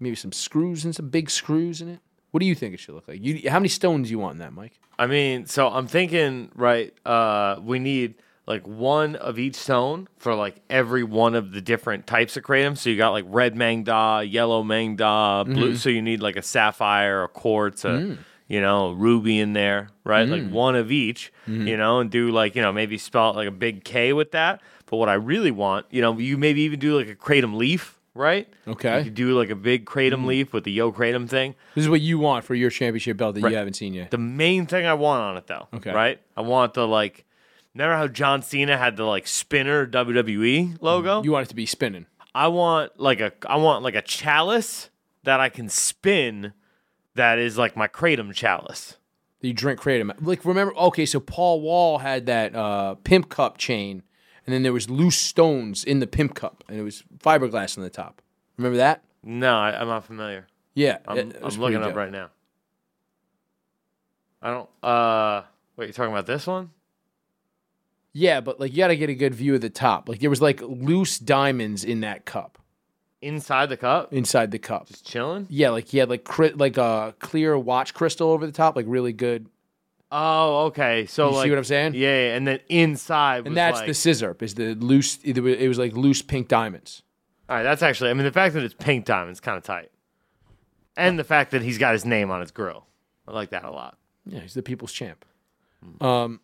Maybe 0.00 0.16
some 0.16 0.32
screws 0.32 0.84
and 0.84 0.94
some 0.96 1.08
big 1.10 1.30
screws 1.30 1.80
in 1.80 1.88
it. 1.88 2.00
What 2.30 2.40
do 2.40 2.46
you 2.46 2.54
think 2.54 2.74
it 2.74 2.80
should 2.80 2.94
look 2.94 3.08
like? 3.08 3.22
You, 3.22 3.50
how 3.50 3.58
many 3.58 3.68
stones 3.68 4.08
do 4.08 4.12
you 4.12 4.18
want 4.18 4.34
in 4.34 4.38
that, 4.38 4.52
Mike? 4.52 4.78
I 4.98 5.06
mean, 5.06 5.46
so 5.46 5.68
I'm 5.68 5.86
thinking, 5.86 6.50
right? 6.54 6.94
Uh, 7.06 7.56
we 7.62 7.78
need 7.78 8.14
like 8.46 8.66
one 8.66 9.14
of 9.14 9.38
each 9.38 9.54
stone 9.54 10.08
for 10.16 10.34
like 10.34 10.60
every 10.68 11.04
one 11.04 11.36
of 11.36 11.52
the 11.52 11.60
different 11.60 12.06
types 12.06 12.36
of 12.36 12.42
kratom. 12.42 12.76
So 12.76 12.90
you 12.90 12.96
got 12.96 13.10
like 13.10 13.24
red 13.28 13.54
maeng 13.54 13.84
da, 13.84 14.20
yellow 14.20 14.64
maeng 14.64 14.96
da, 14.96 15.44
blue. 15.44 15.68
Mm-hmm. 15.68 15.76
So 15.76 15.88
you 15.88 16.02
need 16.02 16.20
like 16.20 16.36
a 16.36 16.42
sapphire, 16.42 17.22
a 17.22 17.28
quartz, 17.28 17.84
a 17.84 17.88
mm. 17.88 18.18
you 18.48 18.60
know 18.60 18.90
ruby 18.90 19.38
in 19.38 19.52
there, 19.52 19.90
right? 20.02 20.28
Like 20.28 20.42
mm. 20.42 20.50
one 20.50 20.74
of 20.74 20.90
each, 20.90 21.32
mm-hmm. 21.46 21.68
you 21.68 21.76
know, 21.76 22.00
and 22.00 22.10
do 22.10 22.30
like 22.32 22.56
you 22.56 22.62
know 22.62 22.72
maybe 22.72 22.98
spell 22.98 23.30
it 23.30 23.36
like 23.36 23.48
a 23.48 23.52
big 23.52 23.84
K 23.84 24.12
with 24.12 24.32
that. 24.32 24.60
But 24.86 24.96
what 24.96 25.08
I 25.08 25.14
really 25.14 25.52
want, 25.52 25.86
you 25.90 26.02
know, 26.02 26.18
you 26.18 26.36
maybe 26.36 26.62
even 26.62 26.80
do 26.80 26.98
like 26.98 27.08
a 27.08 27.14
kratom 27.14 27.54
leaf. 27.54 27.99
Right. 28.14 28.48
Okay. 28.66 28.98
You 28.98 29.04
could 29.04 29.14
do 29.14 29.38
like 29.38 29.50
a 29.50 29.54
big 29.54 29.86
kratom 29.86 30.26
leaf 30.26 30.52
with 30.52 30.64
the 30.64 30.72
yo 30.72 30.90
kratom 30.92 31.28
thing. 31.28 31.54
This 31.74 31.84
is 31.84 31.88
what 31.88 32.00
you 32.00 32.18
want 32.18 32.44
for 32.44 32.54
your 32.54 32.70
championship 32.70 33.16
belt 33.16 33.34
that 33.36 33.42
Right. 33.42 33.52
you 33.52 33.56
haven't 33.56 33.74
seen 33.74 33.94
yet. 33.94 34.10
The 34.10 34.18
main 34.18 34.66
thing 34.66 34.84
I 34.84 34.94
want 34.94 35.22
on 35.22 35.36
it 35.36 35.46
though, 35.46 35.68
Okay. 35.74 35.92
right? 35.92 36.20
I 36.36 36.40
want 36.40 36.74
the 36.74 36.86
like. 36.88 37.24
Remember 37.74 37.94
how 37.96 38.08
John 38.08 38.42
Cena 38.42 38.76
had 38.76 38.96
the 38.96 39.04
like 39.04 39.28
spinner 39.28 39.86
WWE 39.86 40.78
logo? 40.80 41.22
You 41.22 41.30
want 41.30 41.46
it 41.46 41.50
to 41.50 41.54
be 41.54 41.66
spinning. 41.66 42.06
I 42.34 42.48
want 42.48 42.98
like 42.98 43.20
a 43.20 43.32
I 43.48 43.56
want 43.56 43.84
like 43.84 43.94
a 43.94 44.02
chalice 44.02 44.90
that 45.22 45.38
I 45.40 45.48
can 45.48 45.68
spin. 45.68 46.52
That 47.14 47.38
is 47.38 47.58
like 47.58 47.76
my 47.76 47.86
kratom 47.88 48.34
chalice. 48.34 48.96
you 49.40 49.52
drink 49.52 49.80
kratom. 49.80 50.12
Like 50.20 50.44
remember, 50.44 50.74
okay, 50.76 51.06
so 51.06 51.20
Paul 51.20 51.60
Wall 51.60 51.98
had 51.98 52.26
that 52.26 52.54
uh, 52.54 52.94
pimp 52.96 53.28
cup 53.28 53.56
chain, 53.56 54.02
and 54.50 54.54
then 54.56 54.64
there 54.64 54.72
was 54.72 54.90
loose 54.90 55.16
stones 55.16 55.84
in 55.84 56.00
the 56.00 56.06
pimp 56.08 56.34
cup, 56.34 56.64
and 56.68 56.76
it 56.76 56.82
was 56.82 57.04
fiberglass 57.18 57.78
on 57.78 57.84
the 57.84 57.90
top. 57.90 58.20
Remember 58.56 58.78
that? 58.78 59.04
No, 59.22 59.54
I, 59.56 59.80
I'm 59.80 59.86
not 59.86 60.04
familiar. 60.04 60.48
Yeah, 60.74 60.98
I'm, 61.06 61.16
it- 61.18 61.36
it 61.36 61.42
was 61.42 61.54
I'm 61.54 61.60
looking 61.60 61.76
up 61.78 61.84
dope. 61.90 61.94
right 61.96 62.10
now. 62.10 62.30
I 64.42 64.50
don't. 64.50 64.68
Uh, 64.82 65.42
wait, 65.76 65.86
you're 65.86 65.92
talking 65.92 66.12
about 66.12 66.26
this 66.26 66.46
one? 66.46 66.70
Yeah, 68.12 68.40
but 68.40 68.58
like 68.58 68.72
you 68.72 68.78
got 68.78 68.88
to 68.88 68.96
get 68.96 69.08
a 69.10 69.14
good 69.14 69.34
view 69.34 69.54
of 69.54 69.60
the 69.60 69.70
top. 69.70 70.08
Like 70.08 70.18
there 70.20 70.30
was 70.30 70.42
like 70.42 70.60
loose 70.62 71.18
diamonds 71.18 71.84
in 71.84 72.00
that 72.00 72.24
cup, 72.24 72.58
Inside 73.22 73.68
the 73.68 73.76
cup, 73.76 74.12
inside 74.12 74.50
the 74.50 74.58
cup. 74.58 74.88
just 74.88 75.06
chilling. 75.06 75.46
Yeah, 75.48 75.70
like 75.70 75.86
he 75.88 75.98
had 75.98 76.08
like 76.08 76.24
cri- 76.24 76.52
like 76.54 76.76
a 76.76 77.14
clear 77.20 77.56
watch 77.56 77.94
crystal 77.94 78.30
over 78.30 78.46
the 78.46 78.52
top, 78.52 78.74
like 78.74 78.86
really 78.88 79.12
good. 79.12 79.46
Oh, 80.12 80.66
okay. 80.66 81.06
So 81.06 81.26
You 81.26 81.32
see 81.32 81.38
like, 81.38 81.50
what 81.50 81.58
I'm 81.58 81.64
saying? 81.64 81.94
Yeah, 81.94 82.00
yeah, 82.00 82.36
and 82.36 82.46
then 82.46 82.60
inside, 82.68 83.40
was 83.40 83.46
And 83.46 83.56
that's 83.56 83.78
like, 83.78 83.86
the 83.86 83.94
scissor. 83.94 84.36
Is 84.40 84.54
the 84.54 84.74
loose? 84.74 85.18
It 85.22 85.38
was 85.38 85.56
it 85.56 85.68
was 85.68 85.78
like 85.78 85.92
loose 85.92 86.22
pink 86.22 86.48
diamonds. 86.48 87.02
All 87.48 87.56
right, 87.56 87.62
that's 87.62 87.82
actually. 87.82 88.10
I 88.10 88.14
mean, 88.14 88.24
the 88.24 88.32
fact 88.32 88.54
that 88.54 88.62
it's 88.62 88.74
pink 88.74 89.04
diamond's 89.04 89.40
kind 89.40 89.56
of 89.56 89.64
tight, 89.64 89.90
and 90.96 91.18
the 91.18 91.24
fact 91.24 91.52
that 91.52 91.62
he's 91.62 91.78
got 91.78 91.92
his 91.92 92.04
name 92.04 92.30
on 92.30 92.40
his 92.40 92.50
grill, 92.50 92.86
I 93.28 93.32
like 93.32 93.50
that 93.50 93.64
a 93.64 93.70
lot. 93.70 93.98
Yeah, 94.26 94.40
he's 94.40 94.54
the 94.54 94.62
people's 94.62 94.92
champ. 94.92 95.24
Hmm. 96.00 96.04
Um, 96.04 96.40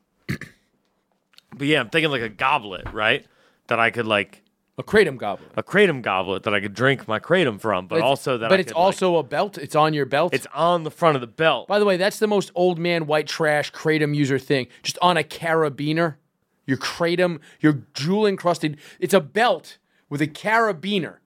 But 1.56 1.66
yeah, 1.66 1.80
I'm 1.80 1.88
thinking 1.88 2.10
like 2.10 2.22
a 2.22 2.28
goblet, 2.28 2.92
right? 2.92 3.26
That 3.68 3.80
I 3.80 3.90
could 3.90 4.06
like 4.06 4.42
a 4.78 4.82
kratom 4.82 5.16
goblet. 5.16 5.50
a 5.56 5.62
kratom 5.62 6.02
goblet 6.02 6.42
that 6.42 6.52
I 6.54 6.60
could 6.60 6.74
drink 6.74 7.08
my 7.08 7.18
kratom 7.18 7.58
from, 7.60 7.86
but 7.86 7.96
It's- 7.96 8.08
also 8.08 8.36
that. 8.38 8.48
but 8.50 8.58
I 8.58 8.60
it's 8.60 8.72
could, 8.72 8.78
like- 8.78 8.84
also 8.84 9.16
a 9.16 9.22
belt. 9.22 9.56
It's 9.58 9.74
on 9.74 9.94
your 9.94 10.04
belt. 10.06 10.34
it's 10.34 10.46
on 10.54 10.82
the 10.84 10.90
front 10.90 11.14
of 11.14 11.20
the 11.20 11.26
belt. 11.26 11.66
By 11.68 11.78
the 11.78 11.84
way, 11.84 11.96
that's 11.96 12.18
the 12.18 12.26
most 12.26 12.50
old 12.54 12.78
man 12.78 13.06
white 13.06 13.26
trash 13.26 13.72
kratom 13.72 14.14
user 14.14 14.38
thing. 14.38 14.66
Just 14.82 14.98
on 15.00 15.16
a 15.16 15.22
carabiner, 15.22 16.16
your 16.66 16.76
kratom, 16.78 17.40
your 17.60 17.82
jewel 17.94 18.26
encrusted. 18.26 18.76
It's 19.00 19.14
a 19.14 19.20
belt 19.20 19.78
with 20.10 20.20
a 20.20 20.26
carabiner 20.26 21.16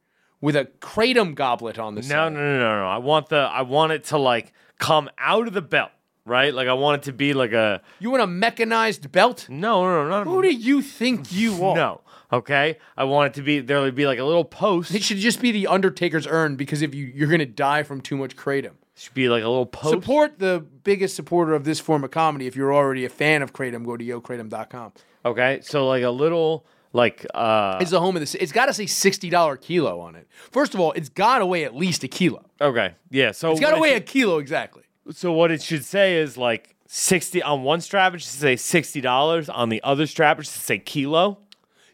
with 0.41 0.55
a 0.57 0.67
kratom 0.81 1.35
goblet 1.35 1.79
on 1.79 1.95
the 1.97 2.03
No, 2.03 2.09
side. 2.09 2.33
no, 2.33 2.39
no, 2.41 2.59
no, 2.59 2.81
no. 2.83 2.87
I 2.87 2.99
want 2.99 3.29
the. 3.31 3.37
I 3.39 3.63
want 3.63 3.93
it 3.93 4.05
to 4.05 4.19
like 4.19 4.53
come 4.79 5.11
out 5.19 5.47
of 5.49 5.53
the 5.55 5.61
belt, 5.63 5.91
right? 6.25 6.55
Like 6.55 6.69
I 6.69 6.73
want 6.75 7.03
it 7.03 7.05
to 7.07 7.13
be 7.13 7.35
like 7.35 7.53
a. 7.53 7.83
You 7.99 8.11
want 8.11 8.23
a 8.23 8.27
mechanized 8.27 9.11
belt? 9.13 9.49
No, 9.51 9.83
no, 9.85 10.09
no, 10.09 10.25
no. 10.25 10.31
Who 10.31 10.41
do 10.43 10.55
you 10.55 10.81
think 10.83 11.33
you 11.33 11.53
are? 11.65 11.75
no. 11.75 12.01
Okay, 12.33 12.79
I 12.97 13.05
want 13.05 13.29
it 13.33 13.35
to 13.41 13.43
be 13.43 13.61
there 13.61 13.81
would 13.81 13.95
be 13.95 14.07
like 14.07 14.19
a 14.19 14.25
little 14.25 14.45
post. 14.45 14.95
It 14.95 15.03
should 15.03 15.19
just 15.19 15.41
be 15.41 15.51
the 15.53 15.67
Undertaker's 15.67 16.27
urn 16.27 16.57
because 16.57 16.81
if 16.83 16.95
you 16.95 17.07
you're 17.15 17.29
gonna 17.29 17.47
die 17.47 17.83
from 17.83 18.01
too 18.01 18.17
much 18.17 18.37
kratom. 18.37 18.67
it 18.67 18.73
should 18.95 19.15
be 19.15 19.29
like 19.29 19.43
a 19.43 19.49
little 19.49 19.67
post. 19.67 19.91
Support 19.91 20.39
the 20.39 20.65
biggest 20.85 21.17
supporter 21.17 21.55
of 21.55 21.65
this 21.65 21.81
form 21.81 22.05
of 22.05 22.11
comedy. 22.13 22.47
If 22.47 22.55
you're 22.55 22.73
already 22.73 23.05
a 23.05 23.09
fan 23.09 23.43
of 23.43 23.53
kratom, 23.53 23.85
go 23.85 23.97
to 23.97 24.05
yokratom.com. 24.05 24.93
Okay, 25.25 25.61
so 25.63 25.87
like 25.89 26.05
a 26.05 26.11
little 26.11 26.67
like 26.93 27.27
uh 27.35 27.79
It's 27.81 27.91
the 27.91 28.01
home 28.01 28.15
of 28.17 28.21
this. 28.21 28.35
It's 28.37 28.53
got 28.53 28.67
to 28.67 28.75
say 28.75 28.87
sixty 28.87 29.29
dollar 29.29 29.57
kilo 29.57 29.99
on 30.01 30.15
it. 30.15 30.29
First 30.53 30.75
of 30.75 30.81
all, 30.81 30.93
it's 30.93 31.09
got 31.09 31.39
to 31.39 31.47
weigh 31.47 31.65
at 31.65 31.75
least 31.75 32.05
a 32.05 32.09
kilo. 32.09 32.45
okay 32.61 32.95
yeah 33.11 33.33
so 33.33 33.51
It's 33.51 33.61
got 33.61 33.75
to 33.75 33.81
weigh 33.81 33.95
a 33.95 34.01
kilo 34.01 34.39
exactly. 34.39 34.85
so 35.11 35.33
what 35.33 35.51
it 35.51 35.63
should 35.63 35.85
say 35.85 36.17
is 36.19 36.37
like 36.37 36.77
sixty 36.87 37.43
on 37.43 37.63
one 37.65 37.81
strap 37.81 38.15
it 38.15 38.21
should 38.21 38.31
say 38.31 38.55
sixty 38.57 39.01
dollars 39.01 39.49
on 39.49 39.69
the 39.69 39.83
other 39.83 40.07
strap 40.07 40.39
it 40.39 40.45
should 40.45 40.53
say 40.55 40.79
kilo. 40.79 41.39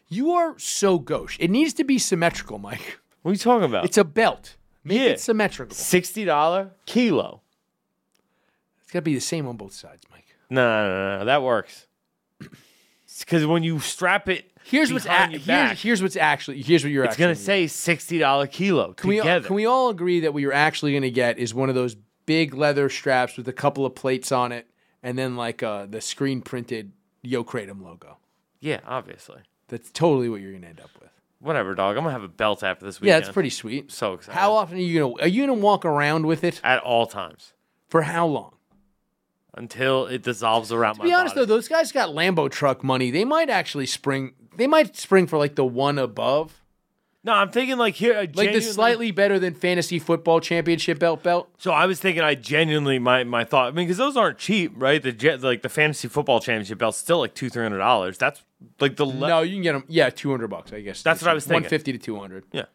You 0.09 0.31
are 0.31 0.57
so 0.57 0.99
gauche. 0.99 1.37
It 1.39 1.49
needs 1.49 1.73
to 1.75 1.83
be 1.83 1.97
symmetrical, 1.99 2.57
Mike. 2.59 2.99
What 3.21 3.31
are 3.31 3.33
you 3.33 3.39
talking 3.39 3.65
about? 3.65 3.83
It's 3.85 3.97
a 3.97 4.03
belt. 4.05 4.55
Make 4.83 4.99
Yeah. 4.99 5.05
it 5.09 5.19
symmetrical. 5.19 5.75
sixty 5.75 6.23
dollar 6.23 6.71
kilo. 6.85 7.41
It's 8.83 8.91
got 8.91 8.99
to 8.99 9.03
be 9.03 9.13
the 9.15 9.19
same 9.19 9.47
on 9.47 9.57
both 9.57 9.73
sides, 9.73 10.03
Mike. 10.09 10.25
No, 10.49 10.61
no, 10.65 10.87
no, 10.87 11.19
no, 11.19 11.25
that 11.25 11.43
works. 11.43 11.87
Because 13.19 13.45
when 13.45 13.63
you 13.63 13.79
strap 13.79 14.29
it, 14.29 14.51
Here's 14.63 14.93
what's 14.93 15.05
a- 15.05 15.27
your 15.31 15.39
back, 15.41 15.69
here's, 15.69 15.81
here's 15.81 16.01
what's 16.03 16.15
actually 16.15 16.61
here's 16.61 16.83
what 16.83 16.91
you're 16.93 17.03
it's 17.03 17.13
actually 17.13 17.23
gonna 17.25 17.35
say 17.35 17.67
sixty 17.67 18.17
dollar 18.19 18.47
kilo 18.47 18.93
Can 18.93 19.09
we, 19.09 19.17
together. 19.17 19.47
can 19.47 19.55
we 19.55 19.65
all 19.65 19.89
agree 19.89 20.19
that 20.21 20.33
what 20.33 20.41
you're 20.41 20.53
actually 20.53 20.91
going 20.91 21.03
to 21.03 21.11
get 21.11 21.37
is 21.39 21.53
one 21.53 21.67
of 21.69 21.75
those 21.75 21.95
big 22.25 22.53
leather 22.53 22.89
straps 22.89 23.35
with 23.37 23.47
a 23.47 23.53
couple 23.53 23.85
of 23.85 23.95
plates 23.95 24.31
on 24.31 24.51
it, 24.51 24.67
and 25.03 25.17
then 25.17 25.35
like 25.35 25.63
uh, 25.63 25.85
the 25.85 25.99
screen 26.01 26.41
printed 26.41 26.91
Yo 27.23 27.43
Kratom 27.43 27.81
logo? 27.81 28.17
yeah, 28.61 28.79
obviously. 28.85 29.41
That's 29.67 29.91
totally 29.91 30.29
what 30.29 30.41
you're 30.41 30.51
going 30.51 30.63
to 30.63 30.69
end 30.69 30.79
up 30.81 30.89
with. 30.99 31.09
Whatever, 31.39 31.75
dog. 31.75 31.95
I'm 31.97 32.03
gonna 32.03 32.13
have 32.13 32.23
a 32.23 32.27
belt 32.27 32.63
after 32.63 32.83
this 32.83 32.99
weekend. 32.99 33.21
Yeah, 33.21 33.27
it's 33.27 33.31
pretty 33.33 33.51
sweet. 33.51 33.91
So 33.91 34.13
excited. 34.13 34.35
How 34.39 34.53
often 34.53 34.77
are 34.77 34.81
you 34.81 34.99
gonna 35.01 35.13
are 35.21 35.27
you 35.27 35.43
gonna 35.45 35.53
walk 35.53 35.85
around 35.85 36.25
with 36.25 36.43
it 36.43 36.59
At 36.63 36.79
all 36.81 37.05
times 37.05 37.53
for 37.89 38.01
how 38.01 38.25
long? 38.25 38.53
until 39.53 40.05
it 40.07 40.23
dissolves 40.23 40.71
around 40.71 40.95
To 40.95 40.99
my 40.99 41.05
be 41.05 41.13
honest 41.13 41.35
body. 41.35 41.45
though, 41.45 41.53
those 41.55 41.67
guys 41.67 41.91
got 41.91 42.09
Lambo 42.09 42.49
truck 42.49 42.83
money. 42.83 43.11
They 43.11 43.23
might 43.25 43.49
actually 43.51 43.85
spring. 43.85 44.33
They 44.55 44.67
might 44.67 44.95
spring 44.95 45.27
for 45.27 45.37
like 45.37 45.53
the 45.55 45.65
one 45.65 45.99
above, 45.99 46.59
no, 47.27 47.33
I'm 47.33 47.51
thinking 47.51 47.77
like 47.77 47.93
here, 47.93 48.15
like 48.35 48.53
the 48.53 48.61
slightly 48.61 49.11
better 49.11 49.37
than 49.37 49.53
fantasy 49.53 49.99
football 49.99 50.39
championship 50.39 50.97
belt 50.97 51.23
belt. 51.23 51.49
So 51.57 51.71
I 51.73 51.85
was 51.85 51.99
thinking, 51.99 52.23
I 52.23 52.35
genuinely 52.35 52.99
my 52.99 53.25
my 53.25 53.43
thought. 53.43 53.67
I 53.67 53.71
mean, 53.71 53.85
because 53.85 53.97
those 53.97 54.15
aren't 54.15 54.37
cheap, 54.37 54.71
right? 54.77 55.03
The 55.03 55.11
jet, 55.11 55.41
like 55.43 55.61
the 55.61 55.67
fantasy 55.69 56.07
football 56.07 56.39
championship 56.39 56.77
belt's 56.77 56.97
still 56.97 57.19
like 57.19 57.35
two 57.35 57.49
three 57.49 57.63
hundred 57.63 57.79
dollars. 57.79 58.17
That's 58.17 58.41
like 58.79 58.95
the 58.95 59.05
le- 59.05 59.27
No, 59.27 59.41
you 59.41 59.53
can 59.55 59.61
get 59.61 59.73
them. 59.73 59.83
Yeah, 59.89 60.09
two 60.09 60.31
hundred 60.31 60.47
bucks, 60.47 60.71
I 60.71 60.79
guess. 60.81 61.03
That's 61.03 61.21
what 61.21 61.29
I 61.29 61.33
was 61.33 61.45
thinking. 61.45 61.63
One 61.63 61.69
fifty 61.69 61.91
to 61.91 61.97
two 61.99 62.17
hundred. 62.17 62.45
Yeah. 62.51 62.65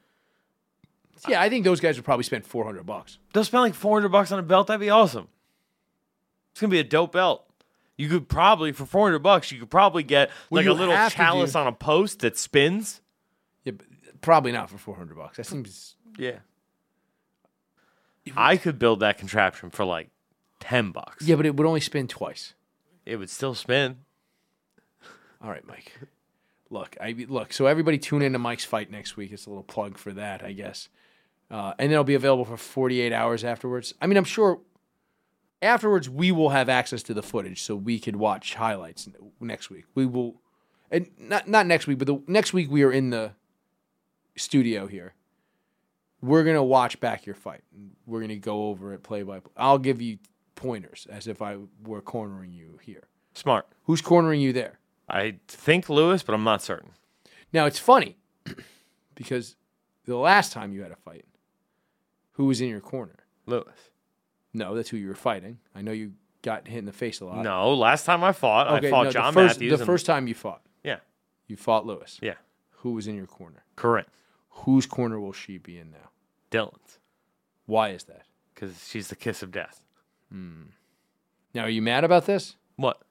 Yeah, 1.28 1.40
I 1.40 1.48
think 1.48 1.64
those 1.64 1.78
guys 1.80 1.96
would 1.96 2.04
probably 2.04 2.24
spend 2.24 2.44
four 2.44 2.64
hundred 2.64 2.84
bucks. 2.84 3.18
They'll 3.32 3.44
spend 3.44 3.62
like 3.62 3.74
four 3.74 3.96
hundred 3.96 4.10
bucks 4.10 4.32
on 4.32 4.38
a 4.38 4.42
belt. 4.42 4.66
That'd 4.66 4.80
be 4.80 4.90
awesome. 4.90 5.28
It's 6.52 6.60
gonna 6.60 6.70
be 6.70 6.80
a 6.80 6.84
dope 6.84 7.12
belt. 7.12 7.46
You 7.96 8.08
could 8.08 8.28
probably 8.28 8.72
for 8.72 8.84
four 8.86 9.06
hundred 9.06 9.20
bucks, 9.20 9.50
you 9.52 9.58
could 9.60 9.70
probably 9.70 10.02
get 10.02 10.30
like 10.50 10.66
a 10.66 10.72
little 10.72 10.94
chalice 11.10 11.52
do- 11.52 11.58
on 11.58 11.66
a 11.68 11.72
post 11.72 12.20
that 12.20 12.36
spins. 12.36 13.00
Yeah, 14.22 14.26
but 14.26 14.26
probably 14.26 14.52
not 14.52 14.70
for 14.70 14.78
four 14.78 14.96
hundred 14.96 15.16
bucks. 15.16 15.36
That 15.36 15.46
seems. 15.46 15.96
Yeah. 16.18 16.38
I 18.36 18.56
could 18.56 18.78
build 18.78 19.00
that 19.00 19.18
contraption 19.18 19.70
for 19.70 19.84
like 19.84 20.10
ten 20.60 20.92
bucks. 20.92 21.26
Yeah, 21.26 21.36
but 21.36 21.46
it 21.46 21.56
would 21.56 21.66
only 21.66 21.80
spin 21.80 22.08
twice. 22.08 22.54
It 23.04 23.16
would 23.16 23.30
still 23.30 23.54
spin. 23.54 23.98
All 25.42 25.50
right, 25.50 25.66
Mike. 25.66 25.92
Look, 26.70 26.96
I 27.00 27.14
look. 27.28 27.52
So 27.52 27.66
everybody 27.66 27.98
tune 27.98 28.22
into 28.22 28.38
Mike's 28.38 28.64
fight 28.64 28.90
next 28.90 29.16
week. 29.16 29.32
It's 29.32 29.46
a 29.46 29.50
little 29.50 29.64
plug 29.64 29.98
for 29.98 30.12
that, 30.12 30.44
I 30.44 30.52
guess. 30.52 30.88
Uh, 31.50 31.74
and 31.78 31.88
then 31.88 31.92
it'll 31.92 32.04
be 32.04 32.14
available 32.14 32.46
for 32.46 32.56
48 32.56 33.12
hours 33.12 33.44
afterwards. 33.44 33.92
I 34.00 34.06
mean, 34.06 34.16
I'm 34.16 34.24
sure 34.24 34.60
afterwards 35.60 36.08
we 36.08 36.32
will 36.32 36.48
have 36.50 36.68
access 36.70 37.02
to 37.04 37.14
the 37.14 37.22
footage, 37.22 37.62
so 37.62 37.76
we 37.76 37.98
could 37.98 38.16
watch 38.16 38.54
highlights 38.54 39.08
next 39.40 39.68
week. 39.68 39.84
We 39.94 40.06
will, 40.06 40.40
and 40.90 41.10
not 41.18 41.48
not 41.48 41.66
next 41.66 41.86
week, 41.86 41.98
but 41.98 42.06
the 42.06 42.22
next 42.26 42.52
week 42.54 42.70
we 42.70 42.84
are 42.84 42.92
in 42.92 43.10
the 43.10 43.32
studio 44.36 44.86
here. 44.86 45.14
We're 46.20 46.44
gonna 46.44 46.62
watch 46.62 47.00
back 47.00 47.26
your 47.26 47.34
fight. 47.34 47.62
We're 48.06 48.20
gonna 48.20 48.36
go 48.36 48.66
over 48.66 48.92
it 48.94 49.02
play 49.02 49.22
by. 49.22 49.40
play. 49.40 49.52
I'll 49.56 49.78
give 49.78 50.00
you 50.00 50.18
pointers 50.54 51.06
as 51.10 51.26
if 51.26 51.42
I 51.42 51.56
were 51.84 52.00
cornering 52.00 52.52
you 52.52 52.78
here. 52.82 53.02
Smart. 53.34 53.66
Who's 53.84 54.00
cornering 54.00 54.40
you 54.40 54.52
there? 54.52 54.78
I 55.08 55.36
think 55.48 55.88
Lewis, 55.88 56.22
but 56.22 56.34
I'm 56.34 56.44
not 56.44 56.62
certain. 56.62 56.90
Now 57.52 57.66
it's 57.66 57.78
funny 57.78 58.16
because 59.14 59.56
the 60.04 60.16
last 60.16 60.52
time 60.52 60.72
you 60.72 60.82
had 60.82 60.92
a 60.92 60.96
fight, 60.96 61.24
who 62.32 62.46
was 62.46 62.60
in 62.60 62.68
your 62.68 62.80
corner? 62.80 63.16
Lewis. 63.46 63.90
No, 64.54 64.74
that's 64.74 64.90
who 64.90 64.96
you 64.96 65.08
were 65.08 65.14
fighting. 65.14 65.58
I 65.74 65.82
know 65.82 65.92
you 65.92 66.12
got 66.42 66.68
hit 66.68 66.78
in 66.78 66.84
the 66.84 66.92
face 66.92 67.20
a 67.20 67.24
lot. 67.24 67.42
No, 67.42 67.74
last 67.74 68.04
time 68.04 68.22
I 68.22 68.32
fought, 68.32 68.68
I 68.68 68.88
fought 68.88 69.04
no, 69.06 69.10
John 69.10 69.34
the 69.34 69.40
first, 69.40 69.54
Matthews. 69.56 69.70
The 69.72 69.76
and- 69.78 69.86
first 69.86 70.06
time 70.06 70.28
you 70.28 70.34
fought, 70.34 70.62
yeah, 70.84 70.98
you 71.46 71.56
fought 71.56 71.86
Lewis. 71.86 72.18
yeah, 72.22 72.34
Who 72.78 72.92
was 72.92 73.06
in 73.08 73.16
your 73.16 73.26
corner? 73.26 73.64
correct. 73.76 74.10
Whose 74.64 74.86
corner 74.86 75.18
will 75.20 75.32
she 75.32 75.58
be 75.58 75.78
in 75.78 75.90
now? 75.90 76.10
Dylan's, 76.50 76.98
Why 77.66 77.90
is 77.90 78.04
that? 78.04 78.26
because 78.54 78.86
she's 78.88 79.08
the 79.08 79.16
kiss 79.16 79.42
of 79.42 79.50
death. 79.50 79.84
Now, 80.30 81.62
are 81.64 81.68
you 81.68 81.82
mad 81.82 82.04
about 82.04 82.26
this? 82.26 82.54
What? 82.76 83.02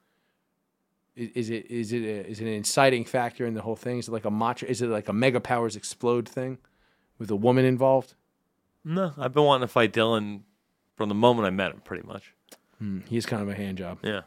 Is, 1.14 1.30
is 1.34 1.50
it 1.50 1.66
is 1.70 1.92
it 1.92 2.02
a, 2.02 2.26
is 2.28 2.40
it 2.40 2.46
an 2.46 2.52
inciting 2.54 3.04
factor 3.04 3.44
in 3.46 3.54
the 3.54 3.60
whole 3.62 3.76
thing? 3.76 3.98
Is 3.98 4.08
it 4.08 4.12
like 4.12 4.24
a 4.24 4.30
macho? 4.30 4.66
Is 4.66 4.80
it 4.82 4.86
like 4.88 5.08
a 5.08 5.12
mega 5.12 5.40
powers 5.40 5.76
explode 5.76 6.28
thing 6.28 6.58
with 7.18 7.30
a 7.30 7.36
woman 7.36 7.64
involved? 7.64 8.14
No, 8.84 9.12
I've 9.18 9.32
been 9.34 9.44
wanting 9.44 9.66
to 9.68 9.72
fight 9.72 9.92
Dylan 9.92 10.40
from 10.96 11.08
the 11.10 11.14
moment 11.14 11.46
I 11.46 11.50
met 11.50 11.70
him, 11.72 11.80
pretty 11.84 12.06
much. 12.06 12.32
Hmm, 12.78 13.00
he's 13.08 13.26
kind 13.26 13.42
of 13.42 13.48
a 13.48 13.54
hand 13.54 13.78
job. 13.78 13.98
Yeah. 14.02 14.22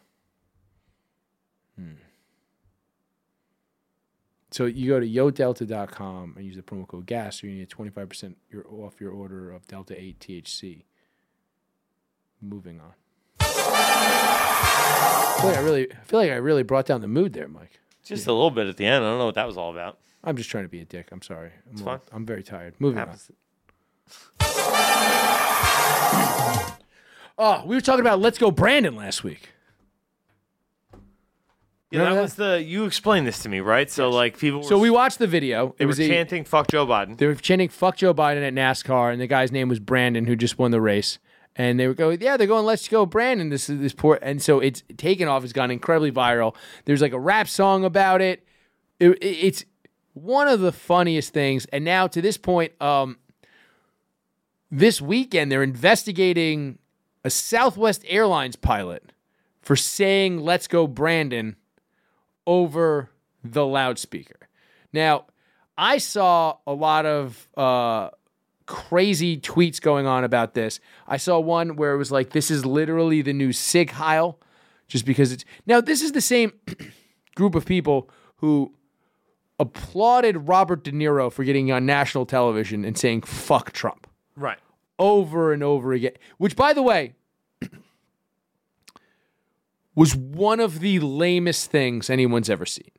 So 4.55 4.63
you 4.67 4.87
go 4.87 5.01
to 5.01 5.05
yodelta.com 5.05 6.35
and 6.37 6.45
use 6.45 6.55
the 6.55 6.61
promo 6.61 6.87
code 6.87 7.05
GAS, 7.05 7.41
so 7.41 7.47
you 7.47 7.65
get 7.65 7.69
25% 7.69 8.35
your, 8.49 8.65
off 8.71 9.01
your 9.01 9.11
order 9.11 9.51
of 9.51 9.67
Delta 9.67 10.01
8 10.01 10.17
THC. 10.17 10.83
Moving 12.41 12.79
on. 12.79 12.93
I 13.41 15.35
feel, 15.41 15.49
like 15.49 15.57
I 15.57 15.59
really, 15.59 15.91
I 15.91 16.03
feel 16.05 16.19
like 16.21 16.31
I 16.31 16.35
really 16.35 16.63
brought 16.63 16.85
down 16.85 17.01
the 17.01 17.07
mood 17.09 17.33
there, 17.33 17.49
Mike. 17.49 17.81
Just 18.05 18.27
a 18.27 18.31
little 18.31 18.49
bit 18.49 18.67
at 18.67 18.77
the 18.77 18.85
end. 18.85 19.03
I 19.03 19.09
don't 19.09 19.17
know 19.17 19.25
what 19.25 19.35
that 19.35 19.45
was 19.45 19.57
all 19.57 19.71
about. 19.71 19.99
I'm 20.23 20.37
just 20.37 20.49
trying 20.49 20.63
to 20.63 20.69
be 20.69 20.79
a 20.79 20.85
dick. 20.85 21.09
I'm 21.11 21.21
sorry. 21.21 21.51
I'm, 21.67 21.73
It's 21.73 21.81
fine. 21.81 21.99
I'm 22.13 22.25
very 22.25 22.41
tired. 22.41 22.75
Moving 22.79 22.99
on. 22.99 23.17
Oh, 27.37 27.61
we 27.65 27.75
were 27.75 27.81
talking 27.81 27.99
about 27.99 28.21
Let's 28.21 28.37
Go 28.37 28.51
Brandon 28.51 28.95
last 28.95 29.21
week. 29.21 29.49
Yeah, 31.91 32.05
that 32.13 32.21
was 32.21 32.33
the. 32.35 32.61
You 32.61 32.85
explained 32.85 33.25
this 33.27 33.39
to 33.43 33.49
me, 33.49 33.59
right? 33.59 33.89
So 33.89 34.09
like 34.09 34.37
people. 34.39 34.59
Were, 34.61 34.65
So 34.67 34.77
we 34.79 34.89
watched 34.89 35.19
the 35.19 35.27
video. 35.27 35.75
they 35.77 35.83
It 35.83 35.85
were 35.85 35.89
was 35.89 35.99
a, 35.99 36.07
chanting 36.07 36.43
"fuck 36.43 36.67
Joe 36.67 36.85
Biden." 36.85 37.17
they 37.17 37.27
were 37.27 37.35
chanting 37.35 37.69
"fuck 37.69 37.97
Joe 37.97 38.13
Biden" 38.13 38.45
at 38.45 38.53
NASCAR, 38.53 39.11
and 39.11 39.21
the 39.21 39.27
guy's 39.27 39.51
name 39.51 39.69
was 39.69 39.79
Brandon, 39.79 40.25
who 40.25 40.35
just 40.35 40.57
won 40.57 40.71
the 40.71 40.81
race. 40.81 41.19
And 41.57 41.79
they 41.79 41.87
were 41.87 41.93
going, 41.93 42.19
yeah, 42.19 42.35
they're 42.35 42.47
going, 42.47 42.65
let's 42.65 42.85
go, 42.89 43.05
Brandon. 43.05 43.47
This 43.47 43.69
is 43.69 43.79
this 43.79 43.93
poor, 43.93 44.19
and 44.21 44.41
so 44.41 44.59
it's 44.59 44.83
taken 44.97 45.29
off. 45.29 45.43
It's 45.45 45.53
gone 45.53 45.71
incredibly 45.71 46.11
viral. 46.11 46.53
There's 46.83 47.01
like 47.01 47.13
a 47.13 47.19
rap 47.19 47.47
song 47.47 47.85
about 47.85 48.19
it. 48.21 48.45
It- 48.99 49.11
it- 49.23 49.25
it's 49.45 49.65
one 50.13 50.49
of 50.49 50.59
the 50.59 50.73
funniest 50.73 51.31
things. 51.33 51.65
And 51.67 51.85
now 51.85 52.07
to 52.07 52.21
this 52.21 52.35
point, 52.37 52.73
um, 52.81 53.17
this 54.69 55.01
weekend 55.01 55.49
they're 55.51 55.63
investigating 55.63 56.77
a 57.23 57.29
Southwest 57.29 58.03
Airlines 58.07 58.55
pilot 58.57 59.13
for 59.61 59.75
saying 59.77 60.39
"Let's 60.41 60.67
go, 60.67 60.87
Brandon" 60.87 61.55
over 62.47 63.11
the 63.43 63.65
loudspeaker. 63.65 64.49
Now, 64.93 65.25
I 65.77 65.97
saw 65.97 66.57
a 66.65 66.73
lot 66.73 67.05
of 67.05 67.47
uh, 67.57 68.09
crazy 68.65 69.37
tweets 69.37 69.81
going 69.81 70.05
on 70.07 70.23
about 70.23 70.53
this. 70.53 70.79
I 71.07 71.17
saw 71.17 71.39
one 71.39 71.75
where 71.75 71.93
it 71.93 71.97
was 71.97 72.11
like, 72.11 72.31
"This 72.31 72.49
is 72.49 72.65
literally 72.65 73.21
the 73.21 73.33
new 73.33 73.51
Sieg 73.51 73.91
Heil," 73.91 74.39
just 74.87 75.05
because 75.05 75.31
it's 75.31 75.45
now. 75.65 75.81
This 75.81 76.01
is 76.01 76.13
the 76.13 76.21
same 76.21 76.53
group 77.35 77.55
of 77.55 77.65
people 77.65 78.09
who 78.37 78.73
applauded 79.59 80.47
Robert 80.47 80.83
De 80.83 80.91
Niro 80.91 81.31
for 81.31 81.43
getting 81.43 81.71
on 81.71 81.85
national 81.85 82.25
television 82.25 82.85
and 82.85 82.97
saying 82.97 83.21
"fuck 83.21 83.71
Trump." 83.71 84.07
Right. 84.37 84.59
over 84.99 85.53
and 85.53 85.63
over 85.63 85.93
again. 85.93 86.11
Which, 86.37 86.55
by 86.55 86.73
the 86.73 86.81
way, 86.83 87.15
was 89.95 90.15
one 90.15 90.59
of 90.59 90.81
the 90.81 90.99
lamest 90.99 91.71
things 91.71 92.09
anyone's 92.09 92.49
ever 92.49 92.65
seen. 92.65 92.91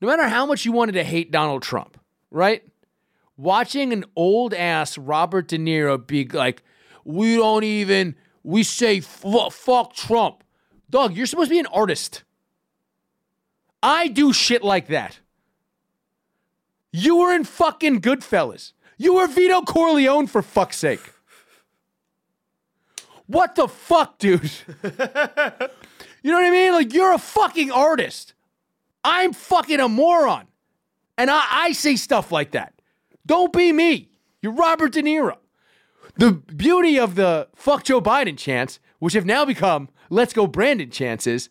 No 0.00 0.08
matter 0.08 0.28
how 0.28 0.46
much 0.46 0.64
you 0.64 0.72
wanted 0.72 0.92
to 0.92 1.04
hate 1.04 1.30
Donald 1.30 1.62
Trump, 1.62 1.98
right? 2.30 2.62
Watching 3.36 3.92
an 3.92 4.04
old 4.16 4.52
ass 4.52 4.98
Robert 4.98 5.48
De 5.48 5.58
Niro 5.58 6.04
be 6.04 6.26
like, 6.26 6.62
we 7.04 7.36
don't 7.36 7.64
even, 7.64 8.16
we 8.42 8.62
say 8.62 9.00
fu- 9.00 9.50
fuck 9.50 9.94
Trump. 9.94 10.42
Dog, 10.88 11.16
you're 11.16 11.26
supposed 11.26 11.48
to 11.48 11.54
be 11.54 11.60
an 11.60 11.66
artist. 11.66 12.24
I 13.82 14.08
do 14.08 14.32
shit 14.32 14.62
like 14.62 14.88
that. 14.88 15.20
You 16.92 17.16
were 17.16 17.32
in 17.32 17.44
fucking 17.44 18.00
Goodfellas. 18.00 18.72
You 18.98 19.14
were 19.14 19.26
Vito 19.26 19.62
Corleone 19.62 20.26
for 20.26 20.42
fuck's 20.42 20.76
sake. 20.76 21.12
What 23.30 23.54
the 23.54 23.68
fuck, 23.68 24.18
dude? 24.18 24.42
you 24.82 24.90
know 24.90 26.36
what 26.36 26.44
I 26.44 26.50
mean? 26.50 26.72
Like, 26.72 26.92
you're 26.92 27.12
a 27.12 27.18
fucking 27.18 27.70
artist. 27.70 28.34
I'm 29.04 29.32
fucking 29.32 29.78
a 29.78 29.88
moron. 29.88 30.48
And 31.16 31.30
I, 31.30 31.44
I 31.48 31.72
say 31.72 31.94
stuff 31.94 32.32
like 32.32 32.50
that. 32.52 32.74
Don't 33.24 33.52
be 33.52 33.72
me. 33.72 34.10
You're 34.42 34.54
Robert 34.54 34.92
De 34.92 35.02
Niro. 35.02 35.36
The 36.16 36.32
beauty 36.32 36.98
of 36.98 37.14
the 37.14 37.46
fuck 37.54 37.84
Joe 37.84 38.00
Biden 38.00 38.36
chants, 38.36 38.80
which 38.98 39.14
have 39.14 39.24
now 39.24 39.44
become 39.44 39.90
let's 40.08 40.32
go 40.32 40.48
Brandon 40.48 40.90
chances, 40.90 41.50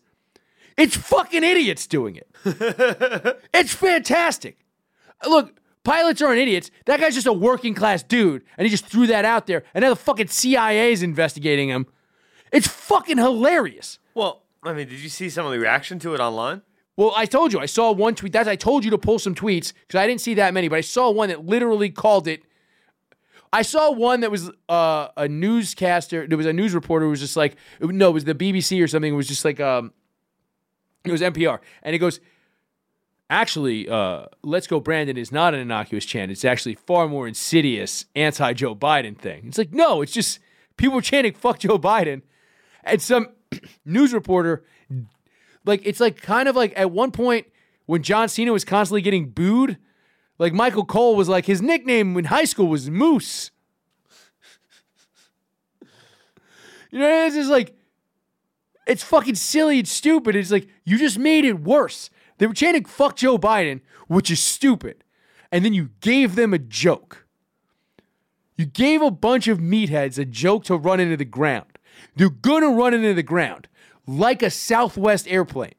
it's 0.76 0.98
fucking 0.98 1.44
idiots 1.44 1.86
doing 1.86 2.16
it. 2.16 2.28
it's 3.54 3.72
fantastic. 3.72 4.58
Look, 5.26 5.58
pilots 5.84 6.22
aren't 6.22 6.38
idiots. 6.38 6.70
That 6.86 7.00
guy's 7.00 7.14
just 7.14 7.26
a 7.26 7.32
working 7.32 7.74
class 7.74 8.02
dude, 8.02 8.42
and 8.56 8.66
he 8.66 8.70
just 8.70 8.86
threw 8.86 9.06
that 9.08 9.24
out 9.24 9.46
there, 9.46 9.64
and 9.74 9.82
now 9.82 9.90
the 9.90 9.96
fucking 9.96 10.28
CIA 10.28 10.92
is 10.92 11.02
investigating 11.02 11.68
him. 11.68 11.86
It's 12.52 12.66
fucking 12.66 13.18
hilarious. 13.18 13.98
Well, 14.14 14.42
I 14.62 14.72
mean, 14.72 14.88
did 14.88 15.00
you 15.00 15.08
see 15.08 15.30
some 15.30 15.46
of 15.46 15.52
the 15.52 15.58
reaction 15.58 15.98
to 16.00 16.14
it 16.14 16.20
online? 16.20 16.62
Well, 16.96 17.12
I 17.16 17.24
told 17.24 17.52
you, 17.52 17.60
I 17.60 17.66
saw 17.66 17.92
one 17.92 18.14
tweet. 18.14 18.32
That's 18.32 18.48
I 18.48 18.56
told 18.56 18.84
you 18.84 18.90
to 18.90 18.98
pull 18.98 19.18
some 19.18 19.34
tweets 19.34 19.72
because 19.86 19.98
I 19.98 20.06
didn't 20.06 20.20
see 20.20 20.34
that 20.34 20.52
many, 20.52 20.68
but 20.68 20.76
I 20.76 20.82
saw 20.82 21.10
one 21.10 21.30
that 21.30 21.46
literally 21.46 21.88
called 21.88 22.28
it. 22.28 22.42
I 23.52 23.62
saw 23.62 23.90
one 23.90 24.20
that 24.20 24.30
was 24.30 24.50
uh, 24.68 25.08
a 25.16 25.26
newscaster. 25.26 26.26
There 26.26 26.36
was 26.36 26.46
a 26.46 26.52
news 26.52 26.74
reporter 26.74 27.06
who 27.06 27.10
was 27.10 27.20
just 27.20 27.36
like, 27.36 27.56
no, 27.80 28.10
it 28.10 28.12
was 28.12 28.24
the 28.24 28.34
BBC 28.34 28.82
or 28.82 28.86
something. 28.86 29.12
It 29.12 29.16
was 29.16 29.28
just 29.28 29.44
like, 29.44 29.60
um, 29.60 29.92
it 31.04 31.10
was 31.10 31.22
NPR, 31.22 31.60
and 31.82 31.94
it 31.94 31.98
goes, 31.98 32.20
actually, 33.30 33.88
uh, 33.88 34.26
"Let's 34.42 34.66
Go 34.66 34.80
Brandon" 34.80 35.16
is 35.16 35.32
not 35.32 35.54
an 35.54 35.60
innocuous 35.60 36.04
chant. 36.04 36.30
It's 36.30 36.44
actually 36.44 36.74
far 36.74 37.08
more 37.08 37.26
insidious 37.26 38.04
anti-Joe 38.14 38.74
Biden 38.74 39.16
thing. 39.16 39.44
It's 39.46 39.56
like, 39.56 39.72
no, 39.72 40.02
it's 40.02 40.12
just 40.12 40.40
people 40.76 41.00
chanting 41.00 41.32
"fuck 41.32 41.60
Joe 41.60 41.78
Biden," 41.78 42.20
and 42.84 43.00
some 43.00 43.28
news 43.86 44.12
reporter 44.12 44.64
like 45.64 45.82
it's 45.84 46.00
like 46.00 46.20
kind 46.20 46.48
of 46.48 46.56
like 46.56 46.72
at 46.76 46.90
one 46.90 47.10
point 47.10 47.46
when 47.86 48.02
John 48.02 48.28
Cena 48.28 48.52
was 48.52 48.64
constantly 48.64 49.02
getting 49.02 49.30
booed, 49.30 49.78
like 50.38 50.52
Michael 50.52 50.84
Cole 50.84 51.16
was 51.16 51.28
like 51.28 51.46
his 51.46 51.60
nickname 51.60 52.16
in 52.16 52.26
high 52.26 52.44
school 52.44 52.68
was 52.68 52.90
Moose. 52.90 53.50
You 56.90 56.98
know, 56.98 57.26
it's 57.26 57.36
just 57.36 57.50
like 57.50 57.76
it's 58.86 59.02
fucking 59.04 59.36
silly 59.36 59.78
and 59.78 59.88
stupid. 59.88 60.34
It's 60.34 60.50
like 60.50 60.68
you 60.84 60.98
just 60.98 61.18
made 61.18 61.44
it 61.44 61.60
worse. 61.60 62.10
They 62.40 62.46
were 62.46 62.54
chanting 62.54 62.86
"fuck 62.86 63.16
Joe 63.16 63.36
Biden," 63.38 63.82
which 64.08 64.30
is 64.30 64.42
stupid, 64.42 65.04
and 65.52 65.62
then 65.62 65.74
you 65.74 65.90
gave 66.00 66.36
them 66.36 66.54
a 66.54 66.58
joke. 66.58 67.26
You 68.56 68.64
gave 68.64 69.02
a 69.02 69.10
bunch 69.10 69.46
of 69.46 69.58
meatheads 69.58 70.18
a 70.18 70.24
joke 70.24 70.64
to 70.64 70.76
run 70.76 71.00
into 71.00 71.18
the 71.18 71.26
ground. 71.26 71.78
They're 72.16 72.30
gonna 72.30 72.70
run 72.70 72.94
into 72.94 73.12
the 73.12 73.22
ground 73.22 73.68
like 74.06 74.42
a 74.42 74.48
Southwest 74.50 75.28
airplane. 75.28 75.74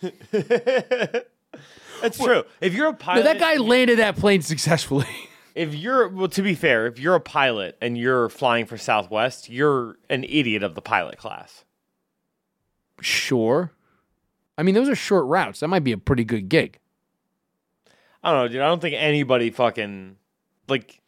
That's 0.30 2.18
true. 2.18 2.44
If 2.60 2.72
you're 2.72 2.88
a 2.88 2.92
No, 2.92 2.96
pilot, 2.96 3.24
that 3.24 3.40
guy 3.40 3.56
landed 3.56 3.98
that 3.98 4.16
plane 4.16 4.42
successfully. 4.42 5.08
if 5.56 5.74
you're 5.74 6.08
well, 6.08 6.28
to 6.28 6.42
be 6.42 6.54
fair, 6.54 6.86
if 6.86 7.00
you're 7.00 7.16
a 7.16 7.20
pilot 7.20 7.76
and 7.80 7.98
you're 7.98 8.28
flying 8.28 8.64
for 8.64 8.78
Southwest, 8.78 9.48
you're 9.50 9.96
an 10.08 10.22
idiot 10.22 10.62
of 10.62 10.76
the 10.76 10.82
pilot 10.82 11.18
class. 11.18 11.64
sure. 13.00 13.72
I 14.60 14.62
mean, 14.62 14.74
those 14.74 14.90
are 14.90 14.94
short 14.94 15.24
routes. 15.24 15.60
That 15.60 15.68
might 15.68 15.84
be 15.84 15.92
a 15.92 15.96
pretty 15.98 16.22
good 16.22 16.50
gig. 16.50 16.78
I 18.22 18.30
don't 18.30 18.42
know, 18.42 18.48
dude. 18.48 18.60
I 18.60 18.66
don't 18.66 18.82
think 18.82 18.94
anybody 18.98 19.48
fucking 19.48 20.16
like 20.68 21.00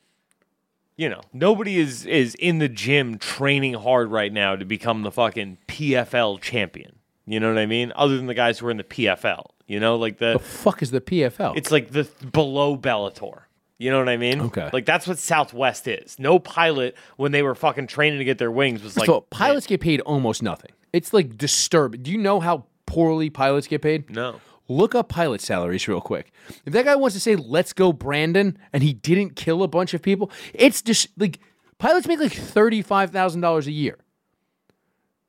you 0.97 1.11
know, 1.11 1.21
nobody 1.35 1.79
is 1.79 2.07
is 2.07 2.35
in 2.37 2.61
the 2.61 2.69
gym 2.69 3.19
training 3.19 3.75
hard 3.75 4.11
right 4.11 4.33
now 4.33 4.57
to 4.57 4.65
become 4.65 5.03
the 5.03 5.11
fucking 5.11 5.59
PFL 5.69 6.41
champion. 6.41 6.97
You 7.27 7.41
know 7.41 7.49
what 7.49 7.59
I 7.59 7.67
mean? 7.67 7.93
Other 7.95 8.17
than 8.17 8.27
the 8.27 8.35
guys 8.35 8.59
who 8.59 8.69
are 8.69 8.71
in 8.71 8.79
the 8.79 8.85
PFL. 8.85 9.45
You 9.67 9.81
know, 9.81 9.97
like 9.97 10.17
the 10.17 10.35
The 10.35 10.39
fuck 10.39 10.83
is 10.83 10.91
the 10.91 11.03
PFL? 11.03 11.55
it's 11.57 11.71
like 11.71 11.91
the 11.91 12.05
below 12.33 12.79
Bellator. 12.79 13.43
You 13.77 13.91
know 13.91 13.99
what 13.99 14.09
I 14.09 14.17
mean? 14.17 14.41
Okay. 14.41 14.71
Like 14.73 14.87
that's 14.87 15.07
what 15.07 15.19
Southwest 15.19 15.87
is. 15.89 16.19
No 16.19 16.39
pilot 16.39 16.97
when 17.19 17.33
they 17.33 17.43
were 17.43 17.55
fucking 17.55 17.87
training 17.87 18.19
to 18.19 18.25
get 18.25 18.39
their 18.39 18.51
wings 18.51 18.83
was 18.83 18.97
like 18.97 19.07
so 19.07 19.23
pilots 19.29 19.67
get 19.67 19.83
paid 19.83 20.01
almost 20.01 20.43
nothing. 20.43 20.71
It's 20.95 21.13
like 21.13 21.37
disturbing. 21.37 22.03
Do 22.03 22.11
you 22.11 22.19
know 22.19 22.41
how 22.41 22.65
poorly 22.93 23.31
pilots 23.31 23.67
get 23.67 23.81
paid? 23.83 24.11
No. 24.11 24.41
Look 24.69 24.95
up 24.95 25.09
pilot 25.09 25.41
salaries 25.41 25.89
real 25.89 26.01
quick. 26.01 26.31
If 26.65 26.73
that 26.73 26.85
guy 26.85 26.95
wants 26.97 27.15
to 27.15 27.21
say 27.21 27.37
"Let's 27.37 27.73
go, 27.73 27.93
Brandon," 27.93 28.57
and 28.73 28.83
he 28.83 28.93
didn't 28.93 29.35
kill 29.37 29.63
a 29.63 29.69
bunch 29.69 29.93
of 29.95 30.03
people, 30.03 30.31
it's 30.55 30.83
just 30.83 31.09
like 31.19 31.41
pilots 31.79 32.07
make 32.07 32.21
like 32.21 32.33
thirty-five 32.33 33.11
thousand 33.11 33.41
dollars 33.41 33.67
a 33.67 33.73
year 33.73 33.99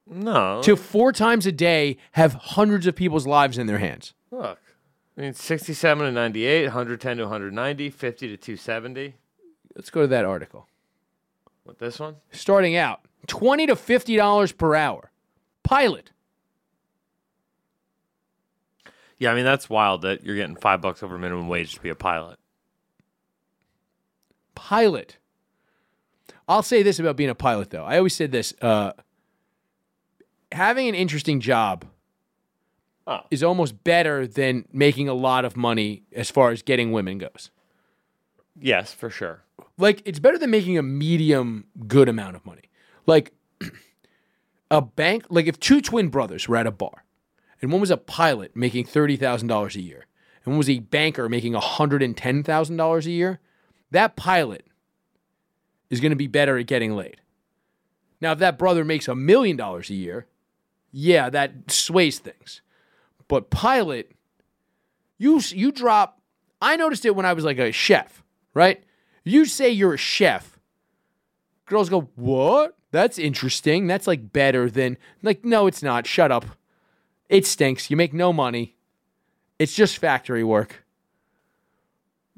No. 0.07 0.61
to 0.63 0.75
four 0.75 1.11
times 1.11 1.45
a 1.45 1.51
day 1.51 1.97
have 2.13 2.33
hundreds 2.33 2.85
of 2.87 2.95
people's 2.95 3.25
lives 3.25 3.57
in 3.57 3.67
their 3.67 3.79
hands. 3.79 4.13
Look. 4.31 4.59
I 5.17 5.21
mean 5.21 5.33
67 5.33 6.05
to 6.05 6.11
98, 6.11 6.63
110 6.65 7.17
to 7.17 7.23
190, 7.23 7.89
50 7.91 8.27
to 8.29 8.37
270. 8.37 9.13
Let's 9.75 9.89
go 9.91 10.01
to 10.01 10.07
that 10.07 10.25
article. 10.25 10.67
What 11.65 11.77
this 11.79 11.99
one? 11.99 12.15
Starting 12.31 12.75
out, 12.75 13.01
twenty 13.27 13.65
to 13.67 13.75
fifty 13.75 14.15
dollars 14.15 14.51
per 14.51 14.75
hour. 14.75 15.11
Pilot. 15.63 16.11
Yeah, 19.23 19.31
I 19.31 19.35
mean 19.35 19.45
that's 19.45 19.69
wild 19.69 20.01
that 20.01 20.25
you're 20.25 20.35
getting 20.35 20.57
5 20.57 20.81
bucks 20.81 21.01
over 21.01 21.17
minimum 21.17 21.47
wage 21.47 21.75
to 21.75 21.79
be 21.81 21.87
a 21.89 21.95
pilot. 21.95 22.37
pilot. 24.53 25.17
I'll 26.47 26.61
say 26.63 26.83
this 26.83 26.99
about 26.99 27.15
being 27.15 27.29
a 27.29 27.35
pilot, 27.35 27.69
though. 27.69 27.85
I 27.85 27.97
always 27.97 28.13
said 28.13 28.31
this: 28.33 28.53
uh, 28.61 28.91
having 30.51 30.87
an 30.89 30.95
interesting 30.95 31.39
job 31.39 31.85
Oh. 33.05 33.19
is 33.31 33.43
almost 33.43 33.83
better 33.83 34.25
than 34.27 34.65
making 34.71 35.09
a 35.09 35.13
lot 35.13 35.43
of 35.45 35.57
money 35.57 36.03
as 36.13 36.29
far 36.31 36.51
as 36.51 36.61
getting 36.61 36.91
women 36.93 37.17
goes. 37.17 37.49
Yes, 38.59 38.93
for 38.93 39.09
sure. 39.09 39.43
Like 39.77 40.01
it's 40.05 40.19
better 40.19 40.37
than 40.37 40.51
making 40.51 40.77
a 40.77 40.83
medium 40.83 41.65
good 41.87 42.07
amount 42.09 42.35
of 42.37 42.45
money. 42.45 42.69
Like 43.05 43.33
a 44.71 44.81
bank, 44.81 45.25
like 45.29 45.47
if 45.47 45.59
two 45.59 45.81
twin 45.81 46.07
brothers 46.09 46.47
were 46.47 46.55
at 46.57 46.67
a 46.67 46.71
bar, 46.71 47.03
and 47.63 47.71
one 47.71 47.79
was 47.79 47.91
a 47.91 47.97
pilot 47.97 48.57
making 48.57 48.83
thirty 48.83 49.15
thousand 49.15 49.47
dollars 49.47 49.77
a 49.77 49.81
year, 49.81 50.05
and 50.43 50.51
one 50.51 50.57
was 50.57 50.69
a 50.69 50.79
banker 50.79 51.29
making 51.29 51.53
hundred 51.53 52.03
and 52.03 52.15
ten 52.15 52.43
thousand 52.43 52.75
dollars 52.75 53.07
a 53.07 53.11
year, 53.11 53.39
that 53.89 54.17
pilot 54.17 54.67
is 55.89 56.01
going 56.01 56.09
to 56.09 56.17
be 56.17 56.27
better 56.27 56.57
at 56.57 56.67
getting 56.67 56.93
laid. 56.93 57.21
Now, 58.19 58.33
if 58.33 58.39
that 58.39 58.57
brother 58.57 58.83
makes 58.83 59.07
a 59.07 59.15
million 59.15 59.55
dollars 59.55 59.89
a 59.89 59.93
year, 59.93 60.27
yeah, 60.91 61.29
that 61.29 61.71
sways 61.71 62.19
things. 62.19 62.61
But 63.29 63.49
pilot, 63.49 64.11
you 65.17 65.39
you 65.39 65.71
drop. 65.71 66.19
I 66.61 66.75
noticed 66.75 67.05
it 67.05 67.15
when 67.15 67.25
I 67.25 67.31
was 67.31 67.45
like 67.45 67.59
a 67.59 67.71
chef, 67.71 68.25
right? 68.53 68.83
You 69.23 69.45
say 69.45 69.69
you're 69.69 69.93
a 69.93 69.97
chef, 69.97 70.59
girls 71.65 71.87
go, 71.87 72.09
"What? 72.15 72.75
That's 72.91 73.17
interesting. 73.17 73.87
That's 73.87 74.05
like 74.05 74.33
better 74.33 74.69
than 74.69 74.97
like 75.21 75.45
no, 75.45 75.65
it's 75.67 75.81
not. 75.81 76.05
Shut 76.05 76.29
up. 76.29 76.45
It 77.33 77.47
stinks. 77.47 77.89
You 77.89 77.97
make 77.97 78.13
no 78.13 78.31
money. 78.31 78.75
It's 79.57 79.73
just 79.73 79.97
factory 79.97 80.43
work." 80.43 80.85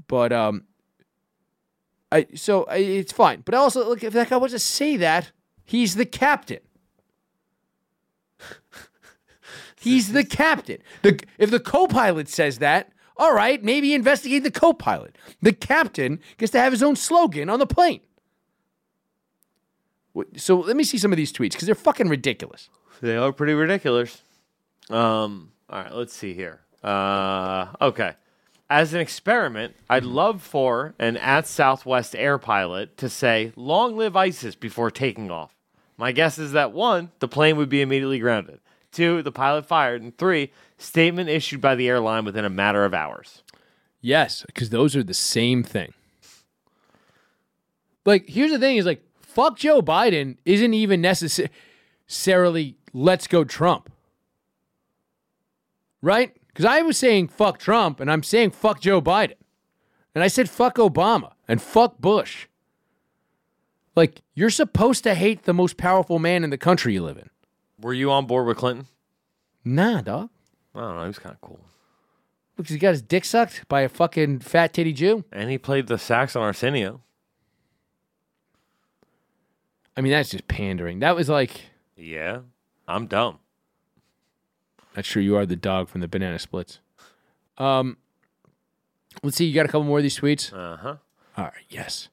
But 0.07 0.31
um 0.31 0.63
I 2.11 2.27
so 2.35 2.63
I, 2.63 2.77
it's 2.77 3.11
fine. 3.11 3.41
But 3.43 3.55
also 3.55 3.87
look 3.87 4.03
if 4.03 4.13
that 4.13 4.29
guy 4.29 4.37
wants 4.37 4.53
to 4.53 4.59
say 4.59 4.95
that, 4.97 5.31
he's 5.65 5.95
the 5.95 6.05
captain. 6.05 6.59
He's 9.77 10.13
the 10.13 10.23
captain. 10.23 10.79
The 11.03 11.19
if 11.37 11.51
the 11.51 11.59
co-pilot 11.59 12.27
says 12.27 12.57
that, 12.57 12.91
all 13.17 13.35
right, 13.35 13.63
maybe 13.63 13.93
investigate 13.93 14.41
the 14.41 14.49
co-pilot. 14.49 15.15
The 15.43 15.53
captain 15.53 16.19
gets 16.37 16.51
to 16.53 16.59
have 16.59 16.73
his 16.73 16.81
own 16.81 16.95
slogan 16.95 17.51
on 17.51 17.59
the 17.59 17.67
plane. 17.67 18.01
So 20.37 20.59
let 20.59 20.75
me 20.75 20.83
see 20.83 20.97
some 20.97 21.13
of 21.13 21.17
these 21.17 21.31
tweets 21.31 21.51
because 21.51 21.67
they're 21.67 21.75
fucking 21.75 22.09
ridiculous. 22.09 22.69
They 23.01 23.15
are 23.15 23.31
pretty 23.31 23.53
ridiculous. 23.53 24.23
Um, 24.89 25.51
all 25.69 25.81
right, 25.81 25.93
let's 25.93 26.13
see 26.13 26.33
here. 26.33 26.61
Uh, 26.83 27.67
okay. 27.81 28.13
As 28.69 28.93
an 28.93 29.01
experiment, 29.01 29.75
I'd 29.89 30.05
love 30.05 30.41
for 30.41 30.95
an 30.97 31.17
at 31.17 31.45
Southwest 31.47 32.15
air 32.15 32.37
pilot 32.37 32.97
to 32.97 33.09
say, 33.09 33.53
long 33.55 33.95
live 33.95 34.15
ISIS 34.15 34.55
before 34.55 34.89
taking 34.89 35.29
off. 35.29 35.53
My 35.97 36.11
guess 36.11 36.37
is 36.37 36.51
that 36.53 36.71
one, 36.71 37.11
the 37.19 37.27
plane 37.27 37.57
would 37.57 37.69
be 37.69 37.81
immediately 37.81 38.19
grounded. 38.19 38.59
Two, 38.91 39.21
the 39.21 39.31
pilot 39.31 39.65
fired. 39.65 40.01
And 40.01 40.17
three, 40.17 40.51
statement 40.77 41.29
issued 41.29 41.61
by 41.61 41.75
the 41.75 41.87
airline 41.87 42.25
within 42.25 42.45
a 42.45 42.49
matter 42.49 42.85
of 42.85 42.93
hours. 42.93 43.43
Yes, 44.01 44.43
because 44.45 44.69
those 44.69 44.95
are 44.95 45.03
the 45.03 45.13
same 45.13 45.63
thing. 45.63 45.93
Like, 48.05 48.27
here's 48.27 48.51
the 48.51 48.59
thing: 48.59 48.77
is 48.77 48.85
like, 48.85 49.03
fuck 49.19 49.57
Joe 49.57 49.81
Biden 49.81 50.37
isn't 50.45 50.73
even 50.73 51.01
necessarily 51.01 52.77
let's 52.93 53.27
go 53.27 53.43
Trump, 53.43 53.91
right? 56.05 56.37
Because 56.47 56.65
I 56.65 56.83
was 56.83 56.97
saying 56.97 57.29
fuck 57.29 57.57
Trump, 57.57 57.99
and 57.99 58.11
I'm 58.11 58.23
saying 58.23 58.51
fuck 58.51 58.79
Joe 58.79 59.01
Biden. 59.01 59.35
And 60.13 60.23
I 60.23 60.27
said, 60.27 60.49
fuck 60.49 60.75
Obama 60.75 61.33
and 61.47 61.61
fuck 61.61 61.97
Bush. 61.99 62.47
Like, 63.95 64.21
you're 64.33 64.49
supposed 64.49 65.03
to 65.03 65.13
hate 65.13 65.43
the 65.43 65.53
most 65.53 65.75
powerful 65.75 66.19
man 66.19 66.43
in 66.45 66.51
the 66.51 66.57
country 66.57 66.93
you 66.93 67.03
live 67.03 67.17
in. 67.17 67.29
Were 67.81 67.93
you 67.93 68.11
on 68.11 68.25
board 68.25 68.47
with 68.47 68.57
Clinton? 68.57 68.87
Nah, 69.65 70.01
dog. 70.01 70.29
I 70.73 70.79
don't 70.79 70.95
know. 70.95 71.01
He 71.01 71.07
was 71.07 71.19
kind 71.19 71.35
of 71.35 71.41
cool. 71.41 71.59
Because 72.55 72.71
he 72.71 72.77
got 72.77 72.91
his 72.91 73.01
dick 73.01 73.25
sucked 73.25 73.67
by 73.67 73.81
a 73.81 73.89
fucking 73.89 74.39
fat 74.39 74.73
titty 74.73 74.93
Jew. 74.93 75.25
And 75.33 75.49
he 75.49 75.57
played 75.57 75.87
the 75.87 75.97
sax 75.97 76.35
on 76.35 76.43
Arsenio. 76.43 77.01
I 79.97 80.01
mean, 80.01 80.11
that's 80.11 80.29
just 80.29 80.47
pandering. 80.47 80.99
That 80.99 81.15
was 81.15 81.27
like, 81.27 81.61
Yeah. 81.97 82.39
I'm 82.87 83.07
dumb. 83.07 83.39
That's 84.95 85.07
true. 85.07 85.21
You 85.21 85.35
are 85.35 85.45
the 85.45 85.55
dog 85.55 85.89
from 85.89 86.01
the 86.01 86.07
banana 86.07 86.39
splits. 86.39 86.79
Um, 87.57 87.97
let's 89.21 89.37
see. 89.37 89.45
You 89.45 89.53
got 89.53 89.65
a 89.65 89.67
couple 89.67 89.83
more 89.83 89.99
of 89.99 90.03
these 90.03 90.17
tweets. 90.17 90.53
Uh 90.53 90.77
huh. 90.77 90.95
All 91.37 91.43
right. 91.45 91.53
Yes. 91.69 92.09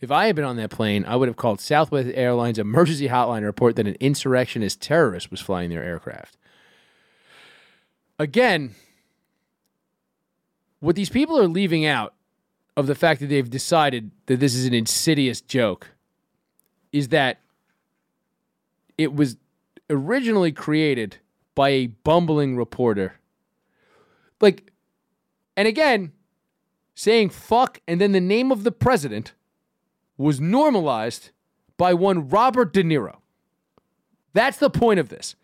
If 0.00 0.12
I 0.12 0.26
had 0.26 0.36
been 0.36 0.44
on 0.44 0.56
that 0.56 0.70
plane, 0.70 1.04
I 1.04 1.16
would 1.16 1.26
have 1.26 1.36
called 1.36 1.60
Southwest 1.60 2.10
Airlines 2.14 2.58
emergency 2.58 3.08
hotline 3.08 3.40
to 3.40 3.46
report 3.46 3.74
that 3.76 3.88
an 3.88 3.96
insurrectionist 3.98 4.80
terrorist 4.80 5.32
was 5.32 5.40
flying 5.40 5.70
their 5.70 5.82
aircraft. 5.82 6.36
Again, 8.20 8.76
what 10.78 10.94
these 10.94 11.10
people 11.10 11.38
are 11.38 11.48
leaving 11.48 11.84
out 11.84 12.14
of 12.76 12.86
the 12.86 12.94
fact 12.94 13.20
that 13.20 13.26
they've 13.26 13.50
decided 13.50 14.12
that 14.26 14.38
this 14.38 14.54
is 14.54 14.66
an 14.66 14.74
insidious 14.74 15.40
joke 15.40 15.88
is 16.92 17.08
that 17.08 17.40
it 18.96 19.12
was 19.12 19.36
originally 19.90 20.52
created 20.52 21.16
by 21.58 21.70
a 21.70 21.88
bumbling 21.88 22.56
reporter. 22.56 23.18
Like, 24.40 24.70
and 25.56 25.66
again, 25.66 26.12
saying 26.94 27.30
fuck 27.30 27.80
and 27.88 28.00
then 28.00 28.12
the 28.12 28.20
name 28.20 28.52
of 28.52 28.62
the 28.62 28.70
president 28.70 29.32
was 30.16 30.40
normalized 30.40 31.32
by 31.76 31.94
one 31.94 32.28
Robert 32.28 32.72
De 32.72 32.84
Niro. 32.84 33.16
That's 34.34 34.58
the 34.58 34.70
point 34.70 35.00
of 35.00 35.08
this. 35.08 35.34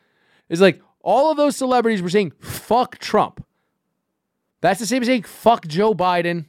Is 0.48 0.60
like 0.60 0.80
all 1.00 1.32
of 1.32 1.36
those 1.36 1.56
celebrities 1.56 2.00
were 2.00 2.08
saying 2.08 2.30
fuck 2.38 2.98
Trump. 2.98 3.44
That's 4.60 4.78
the 4.78 4.86
same 4.86 5.02
as 5.02 5.08
saying 5.08 5.24
fuck 5.24 5.66
Joe 5.66 5.94
Biden 5.94 6.44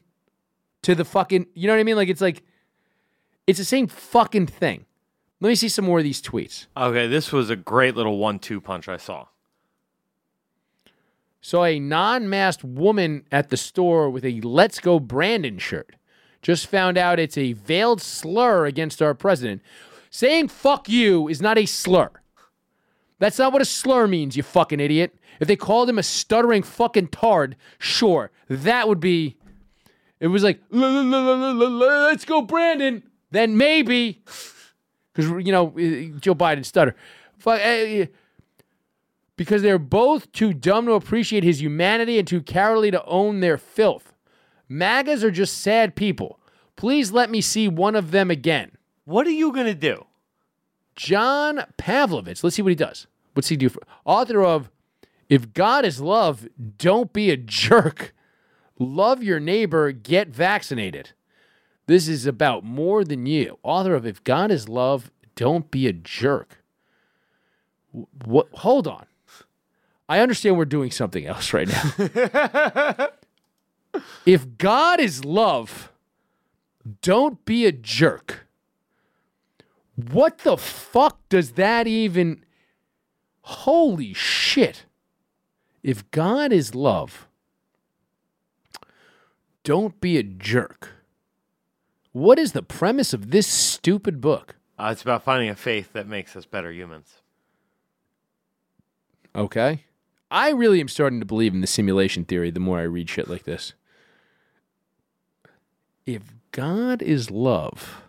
to 0.84 0.94
the 0.94 1.06
fucking, 1.06 1.48
you 1.56 1.66
know 1.66 1.74
what 1.74 1.80
I 1.80 1.84
mean? 1.84 1.96
Like 1.96 2.10
it's 2.10 2.22
like 2.22 2.44
it's 3.48 3.58
the 3.58 3.66
same 3.66 3.88
fucking 3.88 4.46
thing. 4.46 4.86
Let 5.42 5.50
me 5.50 5.56
see 5.56 5.70
some 5.70 5.86
more 5.86 5.98
of 5.98 6.04
these 6.04 6.22
tweets. 6.22 6.68
Okay, 6.78 7.08
this 7.08 7.32
was 7.32 7.50
a 7.50 7.56
great 7.56 7.96
little 7.96 8.20
one-two 8.20 8.62
punch 8.62 8.88
I 8.88 8.98
saw. 8.98 9.26
Saw 11.46 11.66
a 11.66 11.80
non-masked 11.80 12.64
woman 12.64 13.24
at 13.32 13.50
the 13.50 13.56
store 13.56 14.10
with 14.10 14.26
a 14.26 14.42
"Let's 14.42 14.80
Go 14.80 15.00
Brandon" 15.00 15.60
shirt. 15.60 15.96
Just 16.42 16.66
found 16.66 16.98
out 16.98 17.20
it's 17.20 17.38
a 17.38 17.54
veiled 17.54 18.02
slur 18.02 18.66
against 18.66 19.00
our 19.00 19.14
president. 19.14 19.62
Saying 20.10 20.48
"fuck 20.48 20.90
you" 20.90 21.28
is 21.28 21.44
not 21.44 21.60
a 21.60 21.68
slur. 21.68 22.10
That's 23.20 23.38
not 23.38 23.54
what 23.54 23.62
a 23.62 23.66
slur 23.66 24.08
means, 24.08 24.36
you 24.36 24.42
fucking 24.42 24.80
idiot. 24.80 25.20
If 25.40 25.48
they 25.48 25.56
called 25.56 25.88
him 25.88 26.00
a 26.00 26.04
stuttering 26.04 26.64
fucking 26.64 27.10
tard, 27.10 27.56
sure, 27.78 28.32
that 28.50 28.88
would 28.88 29.00
be. 29.00 29.38
It 30.20 30.30
was 30.30 30.44
like 30.44 30.60
"La, 30.72 30.88
la, 30.88 31.02
la, 31.02 31.36
la, 31.36 31.52
la, 31.52 31.68
la, 31.68 32.06
"Let's 32.08 32.26
go, 32.26 32.42
Brandon." 32.42 33.04
Then 33.30 33.56
maybe, 33.56 34.24
because 35.14 35.30
you 35.46 35.52
know 35.52 35.76
eh, 35.78 36.10
Joe 36.20 36.34
Biden 36.34 36.66
stutter. 36.66 36.96
Fuck. 37.38 37.60
Eh, 37.62 38.02
eh, 38.02 38.06
because 39.38 39.62
they're 39.62 39.78
both 39.80 40.32
too 40.32 40.54
dumb 40.54 40.86
to 40.86 40.94
appreciate 40.94 41.44
his 41.44 41.62
humanity 41.62 42.18
and 42.20 42.28
too 42.28 42.42
cowardly 42.42 42.92
to 42.92 43.04
own 43.06 43.40
their 43.40 43.58
filth. 43.58 44.14
MAGAs 44.70 45.24
are 45.24 45.32
just 45.32 45.60
sad 45.60 45.96
people. 45.96 46.40
Please 46.76 47.12
let 47.12 47.30
me 47.30 47.42
see 47.42 47.68
one 47.68 47.96
of 47.96 48.12
them 48.12 48.32
again. 48.32 48.72
What 49.06 49.28
are 49.28 49.32
you 49.32 49.52
gonna 49.52 49.76
do? 49.76 50.06
John 50.96 51.62
Pavlovitz. 51.78 52.44
Let's 52.44 52.56
see 52.56 52.62
what 52.62 52.70
he 52.70 52.76
does. 52.76 53.08
What's 53.34 53.50
he 53.50 53.58
do 53.58 53.70
for 53.70 53.82
author 54.06 54.44
of 54.44 54.70
If 55.28 55.54
God 55.54 55.86
is 55.86 56.00
love, 56.00 56.48
don't 56.78 57.12
be 57.12 57.32
a 57.32 57.38
jerk. 57.38 58.14
Love 58.78 59.24
your 59.24 59.40
neighbor, 59.40 59.92
get 59.92 60.30
vaccinated. 60.30 61.12
This 61.88 62.08
is 62.08 62.26
about 62.26 62.64
more 62.64 63.04
than 63.04 63.26
you. 63.26 63.58
Author 63.64 63.96
of 63.96 64.06
If 64.06 64.24
God 64.24 64.52
is 64.52 64.70
love, 64.70 65.12
don't 65.36 65.70
be 65.72 65.88
a 65.88 65.94
jerk. 65.94 66.64
What 68.26 68.50
hold 68.54 68.88
on. 68.88 69.06
I 70.08 70.20
understand 70.20 70.58
we're 70.58 70.66
doing 70.66 70.92
something 70.92 71.26
else 71.26 71.52
right 71.54 71.68
now. 71.68 73.10
if 74.26 74.58
God 74.58 75.00
is 75.00 75.26
love, 75.26 75.92
don't 77.02 77.44
be 77.46 77.66
a 77.66 77.72
jerk. 77.72 78.48
What 79.96 80.40
the 80.40 80.58
fuck 80.58 81.28
does 81.30 81.54
that 81.54 81.88
even? 81.88 82.44
Holy 83.42 84.14
shit. 84.14 84.86
If 85.82 86.10
God 86.12 86.52
is 86.52 86.76
love, 86.76 87.28
don't 89.64 90.00
be 90.02 90.18
a 90.18 90.24
jerk. 90.24 90.92
What 92.12 92.40
is 92.40 92.52
the 92.52 92.64
premise 92.64 93.14
of 93.14 93.32
this 93.32 93.48
stupid 93.48 94.22
book? 94.22 94.56
Uh, 94.78 94.90
it's 94.92 95.02
about 95.02 95.24
finding 95.24 95.50
a 95.50 95.56
faith 95.56 95.94
that 95.94 96.08
makes 96.08 96.36
us 96.36 96.46
better 96.46 96.72
humans. 96.72 97.22
Okay. 99.36 99.84
I 100.36 100.50
really 100.50 100.82
am 100.82 100.90
starting 100.90 101.22
to 101.22 101.26
believe 101.26 101.54
in 101.54 101.62
the 101.62 101.68
simulation 101.68 102.26
theory 102.26 102.52
the 102.52 102.60
more 102.60 102.80
I 102.80 102.84
read 102.84 103.10
shit 103.10 103.30
like 103.30 103.44
this. 103.44 103.72
If 106.06 106.24
God 106.52 107.02
is 107.02 107.32
love, 107.32 108.02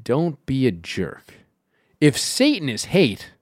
don't 0.00 0.46
be 0.46 0.68
a 0.68 0.70
jerk. 0.70 1.34
If 2.00 2.16
Satan 2.16 2.68
is 2.68 2.84
hate, 2.84 3.32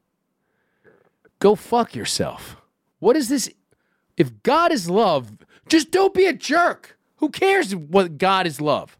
go 1.39 1.55
fuck 1.55 1.95
yourself. 1.95 2.57
What 2.99 3.15
is 3.15 3.29
this? 3.29 3.51
If 4.17 4.43
God 4.43 4.73
is 4.73 4.89
love, 4.89 5.37
just 5.69 5.91
don't 5.91 6.15
be 6.15 6.25
a 6.25 6.33
jerk. 6.33 6.97
Who 7.17 7.29
cares 7.29 7.77
what 7.77 8.17
God 8.17 8.47
is 8.47 8.59
love? 8.59 8.97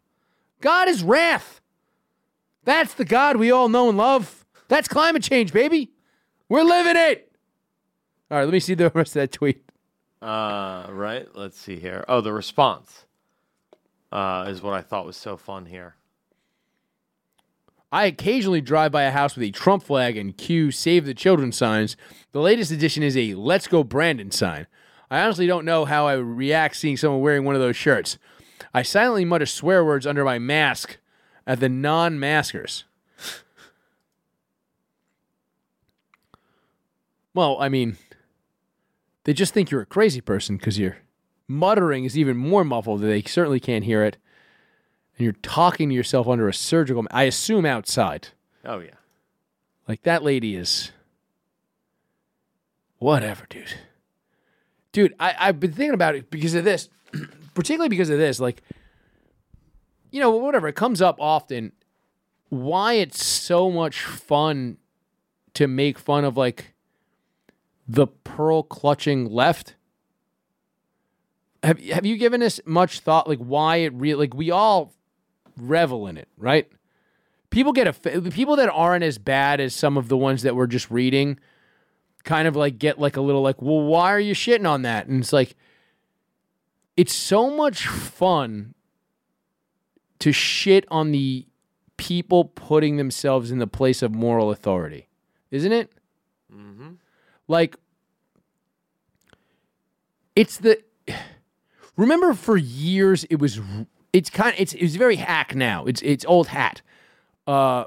God 0.61 0.87
is 0.87 1.01
wrath. 1.01 1.61
That's 2.63 2.93
the 2.93 3.05
God 3.05 3.37
we 3.37 3.49
all 3.49 3.69
know 3.69 3.89
and 3.89 3.97
love. 3.97 4.45
That's 4.67 4.87
climate 4.87 5.23
change, 5.23 5.51
baby. 5.51 5.89
We're 6.47 6.61
living 6.61 6.95
it. 6.95 7.28
All 8.31 8.37
right, 8.37 8.43
let 8.43 8.53
me 8.53 8.59
see 8.59 8.75
the 8.75 8.89
rest 8.93 9.15
of 9.15 9.21
that 9.21 9.31
tweet. 9.31 9.63
Uh, 10.21 10.87
right. 10.89 11.27
Let's 11.33 11.57
see 11.57 11.79
here. 11.79 12.03
Oh, 12.07 12.21
the 12.21 12.33
response 12.33 13.05
uh, 14.11 14.45
is 14.49 14.61
what 14.61 14.73
I 14.73 14.81
thought 14.81 15.05
was 15.05 15.17
so 15.17 15.37
fun 15.37 15.65
here. 15.65 15.95
I 17.91 18.05
occasionally 18.05 18.61
drive 18.61 18.91
by 18.91 19.03
a 19.03 19.11
house 19.11 19.35
with 19.35 19.43
a 19.47 19.51
Trump 19.51 19.81
flag 19.81 20.15
and 20.15 20.37
Q 20.37 20.69
Save 20.69 21.05
the 21.05 21.15
Children 21.15 21.51
signs. 21.51 21.97
The 22.33 22.41
latest 22.41 22.71
addition 22.71 23.01
is 23.01 23.17
a 23.17 23.33
Let's 23.33 23.67
Go 23.67 23.83
Brandon 23.83 24.29
sign. 24.29 24.67
I 25.09 25.21
honestly 25.21 25.47
don't 25.47 25.65
know 25.65 25.85
how 25.85 26.05
I 26.05 26.17
would 26.17 26.25
react 26.25 26.75
seeing 26.75 26.97
someone 26.97 27.21
wearing 27.21 27.45
one 27.45 27.55
of 27.55 27.61
those 27.61 27.75
shirts. 27.75 28.19
I 28.73 28.83
silently 28.83 29.25
mutter 29.25 29.47
swear 29.47 29.83
words 29.83 30.05
under 30.05 30.23
my 30.23 30.37
mask 30.37 30.97
at 31.47 31.59
the 31.59 31.69
non 31.69 32.19
maskers. 32.19 32.83
well, 37.33 37.57
I 37.59 37.69
mean, 37.69 37.97
they 39.23 39.33
just 39.33 39.53
think 39.53 39.71
you're 39.71 39.81
a 39.81 39.85
crazy 39.85 40.21
person 40.21 40.57
because 40.57 40.79
your 40.79 40.97
muttering 41.47 42.05
is 42.05 42.17
even 42.17 42.37
more 42.37 42.63
muffled. 42.63 43.01
They 43.01 43.21
certainly 43.23 43.59
can't 43.59 43.83
hear 43.83 44.03
it. 44.03 44.17
And 45.17 45.23
you're 45.25 45.33
talking 45.33 45.89
to 45.89 45.95
yourself 45.95 46.27
under 46.27 46.47
a 46.47 46.53
surgical, 46.53 47.05
I 47.11 47.23
assume 47.23 47.65
outside. 47.65 48.29
Oh 48.63 48.79
yeah. 48.79 48.91
Like 49.87 50.03
that 50.03 50.23
lady 50.23 50.55
is 50.55 50.91
whatever, 52.99 53.45
dude. 53.49 53.73
Dude, 54.91 55.13
I, 55.19 55.35
I've 55.39 55.59
been 55.59 55.71
thinking 55.71 55.93
about 55.93 56.15
it 56.15 56.31
because 56.31 56.55
of 56.55 56.63
this, 56.63 56.89
particularly 57.53 57.89
because 57.89 58.09
of 58.09 58.17
this. 58.17 58.39
Like, 58.39 58.61
you 60.11 60.19
know, 60.19 60.31
whatever, 60.31 60.67
it 60.67 60.75
comes 60.75 61.01
up 61.01 61.17
often 61.19 61.71
why 62.49 62.93
it's 62.93 63.23
so 63.23 63.69
much 63.69 64.01
fun 64.01 64.77
to 65.53 65.67
make 65.67 65.99
fun 65.99 66.25
of 66.25 66.37
like 66.37 66.73
the 67.89 68.05
pearl 68.07 68.61
clutching 68.61 69.25
left. 69.25 69.75
Have 71.63 71.83
have 71.85 72.05
you 72.05 72.17
given 72.17 72.39
this 72.39 72.61
much 72.65 72.99
thought? 72.99 73.27
Like 73.27 73.39
why 73.39 73.77
it 73.77 73.93
really 73.93 74.27
like 74.27 74.33
we 74.35 74.51
all 74.51 74.93
revel 75.57 76.07
in 76.07 76.15
it, 76.15 76.29
right? 76.37 76.71
People 77.49 77.73
get 77.73 77.87
a 77.87 78.21
people 78.21 78.55
that 78.57 78.69
aren't 78.69 79.03
as 79.03 79.17
bad 79.17 79.59
as 79.59 79.73
some 79.73 79.97
of 79.97 80.07
the 80.07 80.15
ones 80.15 80.43
that 80.43 80.55
we're 80.55 80.67
just 80.67 80.91
reading, 80.91 81.39
kind 82.23 82.47
of 82.47 82.55
like 82.55 82.77
get 82.77 82.99
like 82.99 83.17
a 83.17 83.21
little 83.21 83.41
like, 83.41 83.59
well, 83.61 83.81
why 83.81 84.13
are 84.13 84.19
you 84.19 84.35
shitting 84.35 84.69
on 84.69 84.83
that? 84.83 85.07
And 85.07 85.23
it's 85.23 85.33
like, 85.33 85.55
it's 86.95 87.13
so 87.13 87.49
much 87.49 87.87
fun 87.87 88.75
to 90.19 90.31
shit 90.31 90.85
on 90.91 91.11
the 91.11 91.47
people 91.97 92.45
putting 92.45 92.97
themselves 92.97 93.49
in 93.49 93.57
the 93.57 93.67
place 93.67 94.03
of 94.03 94.13
moral 94.13 94.51
authority, 94.51 95.09
isn't 95.49 95.71
it? 95.71 95.91
Mm-hmm. 96.53 96.91
Like, 97.49 97.75
it's 100.35 100.57
the 100.59 100.81
remember 101.97 102.33
for 102.33 102.55
years 102.55 103.25
it 103.25 103.37
was 103.37 103.59
it's 104.13 104.29
kind 104.29 104.53
of 104.53 104.59
it's 104.59 104.73
it's 104.73 104.95
very 104.95 105.17
hack 105.17 105.55
now. 105.55 105.85
It's 105.85 106.01
it's 106.03 106.23
old 106.25 106.47
hat. 106.47 106.81
Uh 107.45 107.85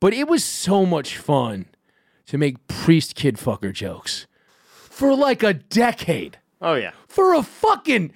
but 0.00 0.14
it 0.14 0.28
was 0.28 0.42
so 0.44 0.86
much 0.86 1.18
fun 1.18 1.66
to 2.26 2.38
make 2.38 2.66
priest 2.68 3.14
kid 3.14 3.36
fucker 3.36 3.72
jokes 3.72 4.26
for 4.64 5.14
like 5.14 5.42
a 5.42 5.52
decade. 5.52 6.38
Oh 6.62 6.74
yeah. 6.74 6.92
For 7.08 7.34
a 7.34 7.42
fucking 7.42 8.12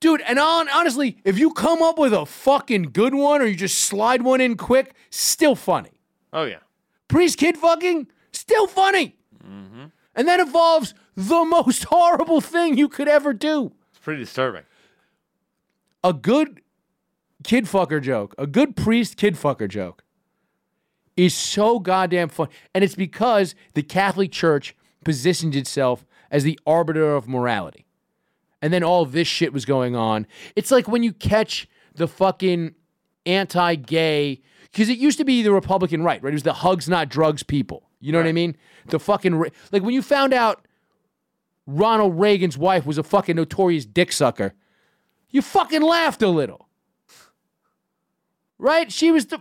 dude, 0.00 0.20
and 0.22 0.38
on 0.38 0.68
honestly, 0.68 1.18
if 1.24 1.38
you 1.38 1.52
come 1.52 1.80
up 1.80 1.96
with 1.96 2.12
a 2.12 2.26
fucking 2.26 2.90
good 2.92 3.14
one 3.14 3.40
or 3.40 3.46
you 3.46 3.56
just 3.56 3.78
slide 3.78 4.22
one 4.22 4.40
in 4.40 4.56
quick, 4.56 4.94
still 5.10 5.54
funny. 5.54 6.00
Oh 6.32 6.42
yeah. 6.42 6.58
Priest 7.06 7.38
kid 7.38 7.56
fucking, 7.56 8.08
still 8.32 8.66
funny. 8.66 9.16
Mm-hmm. 9.44 9.84
And 10.14 10.28
that 10.28 10.40
involves 10.40 10.94
the 11.16 11.44
most 11.44 11.84
horrible 11.84 12.40
thing 12.40 12.76
you 12.76 12.88
could 12.88 13.08
ever 13.08 13.32
do. 13.32 13.72
It's 13.90 13.98
pretty 13.98 14.20
disturbing. 14.20 14.64
A 16.04 16.12
good 16.12 16.60
kid 17.42 17.64
fucker 17.64 18.02
joke, 18.02 18.34
a 18.38 18.46
good 18.46 18.76
priest 18.76 19.16
kid 19.16 19.34
fucker 19.34 19.68
joke 19.68 20.04
is 21.16 21.34
so 21.34 21.78
goddamn 21.78 22.28
fun. 22.28 22.48
And 22.74 22.82
it's 22.82 22.94
because 22.94 23.54
the 23.74 23.82
Catholic 23.82 24.32
Church 24.32 24.74
positioned 25.04 25.54
itself 25.54 26.04
as 26.30 26.44
the 26.44 26.58
arbiter 26.66 27.14
of 27.14 27.28
morality. 27.28 27.86
And 28.60 28.72
then 28.72 28.82
all 28.82 29.04
this 29.04 29.28
shit 29.28 29.52
was 29.52 29.64
going 29.64 29.96
on. 29.96 30.26
It's 30.56 30.70
like 30.70 30.88
when 30.88 31.02
you 31.02 31.12
catch 31.12 31.68
the 31.94 32.08
fucking 32.08 32.74
anti 33.26 33.74
gay, 33.74 34.40
because 34.72 34.88
it 34.88 34.98
used 34.98 35.18
to 35.18 35.24
be 35.24 35.42
the 35.42 35.52
Republican 35.52 36.02
right, 36.02 36.22
right? 36.22 36.32
It 36.32 36.34
was 36.34 36.42
the 36.42 36.54
hugs, 36.54 36.88
not 36.88 37.08
drugs 37.08 37.42
people. 37.42 37.90
You 38.00 38.10
know 38.10 38.18
what 38.18 38.26
I 38.26 38.32
mean? 38.32 38.56
The 38.86 38.98
fucking, 38.98 39.38
like 39.70 39.82
when 39.82 39.94
you 39.94 40.02
found 40.02 40.32
out 40.32 40.66
Ronald 41.66 42.18
Reagan's 42.18 42.58
wife 42.58 42.84
was 42.86 42.98
a 42.98 43.02
fucking 43.02 43.36
notorious 43.36 43.84
dick 43.84 44.12
sucker, 44.12 44.54
you 45.30 45.42
fucking 45.42 45.82
laughed 45.82 46.22
a 46.22 46.28
little. 46.28 46.68
Right? 48.58 48.92
She 48.92 49.10
was 49.10 49.26
the. 49.26 49.38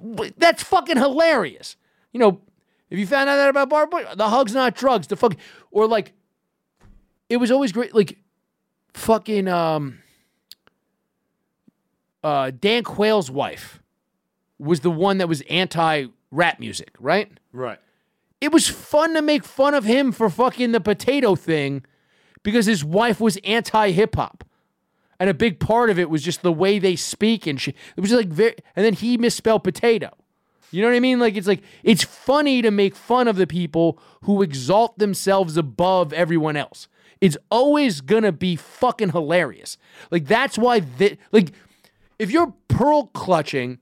Like, 0.00 0.34
that's 0.36 0.62
fucking 0.62 0.96
hilarious. 0.96 1.76
You 2.12 2.20
know, 2.20 2.40
if 2.90 2.98
you 2.98 3.06
found 3.06 3.28
out 3.28 3.36
that 3.36 3.48
about 3.48 3.68
Barbara, 3.68 4.14
the 4.14 4.28
hugs 4.28 4.54
not 4.54 4.74
drugs. 4.74 5.06
The 5.06 5.16
fuck, 5.16 5.36
or 5.70 5.86
like, 5.86 6.12
it 7.28 7.38
was 7.38 7.50
always 7.50 7.72
great. 7.72 7.94
Like, 7.94 8.18
fucking 8.94 9.48
um, 9.48 9.98
uh, 12.26 12.50
Dan 12.50 12.82
Quayle's 12.82 13.30
wife 13.30 13.80
was 14.58 14.80
the 14.80 14.90
one 14.90 15.18
that 15.18 15.28
was 15.28 15.42
anti 15.42 16.06
rap 16.32 16.58
music, 16.58 16.90
right? 16.98 17.30
Right. 17.52 17.78
It 18.40 18.50
was 18.50 18.66
fun 18.68 19.14
to 19.14 19.22
make 19.22 19.44
fun 19.44 19.74
of 19.74 19.84
him 19.84 20.10
for 20.10 20.28
fucking 20.28 20.72
the 20.72 20.80
potato 20.80 21.36
thing 21.36 21.84
because 22.42 22.66
his 22.66 22.84
wife 22.84 23.20
was 23.20 23.38
anti 23.44 23.92
hip 23.92 24.16
hop. 24.16 24.42
And 25.20 25.30
a 25.30 25.34
big 25.34 25.60
part 25.60 25.88
of 25.88 26.00
it 26.00 26.10
was 26.10 26.20
just 26.20 26.42
the 26.42 26.52
way 26.52 26.80
they 26.80 26.96
speak 26.96 27.46
and 27.46 27.60
shit. 27.60 27.76
It 27.96 28.00
was 28.00 28.10
like 28.10 28.26
very, 28.26 28.56
and 28.74 28.84
then 28.84 28.94
he 28.94 29.16
misspelled 29.16 29.62
potato. 29.62 30.10
You 30.72 30.82
know 30.82 30.88
what 30.88 30.96
I 30.96 31.00
mean? 31.00 31.20
Like 31.20 31.36
it's 31.36 31.46
like 31.46 31.62
it's 31.84 32.02
funny 32.02 32.60
to 32.60 32.72
make 32.72 32.96
fun 32.96 33.28
of 33.28 33.36
the 33.36 33.46
people 33.46 34.00
who 34.22 34.42
exalt 34.42 34.98
themselves 34.98 35.56
above 35.56 36.12
everyone 36.12 36.56
else. 36.56 36.88
It's 37.20 37.38
always 37.50 38.00
gonna 38.00 38.32
be 38.32 38.56
fucking 38.56 39.10
hilarious. 39.10 39.78
Like 40.10 40.26
that's 40.26 40.58
why 40.58 40.80
that 40.80 41.18
like 41.30 41.52
if 42.18 42.30
you're 42.30 42.54
pearl 42.68 43.06
clutching, 43.08 43.78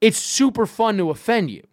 it's 0.00 0.18
super 0.18 0.66
fun 0.66 0.96
to 0.98 1.10
offend 1.10 1.50
you. 1.50 1.66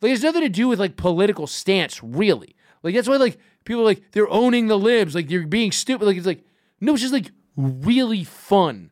Like 0.00 0.12
it's 0.12 0.22
nothing 0.22 0.42
to 0.42 0.48
do 0.48 0.68
with 0.68 0.80
like 0.80 0.96
political 0.96 1.46
stance, 1.46 2.02
really. 2.02 2.56
Like 2.82 2.94
that's 2.94 3.08
why 3.08 3.16
like 3.16 3.38
people 3.64 3.82
are 3.82 3.86
like 3.86 4.02
they're 4.12 4.28
owning 4.28 4.66
the 4.66 4.78
libs, 4.78 5.14
like 5.14 5.28
they're 5.28 5.46
being 5.46 5.72
stupid. 5.72 6.06
Like 6.06 6.16
it's 6.16 6.26
like 6.26 6.44
no, 6.80 6.92
it's 6.92 7.02
just 7.02 7.12
like 7.12 7.30
really 7.56 8.24
fun. 8.24 8.90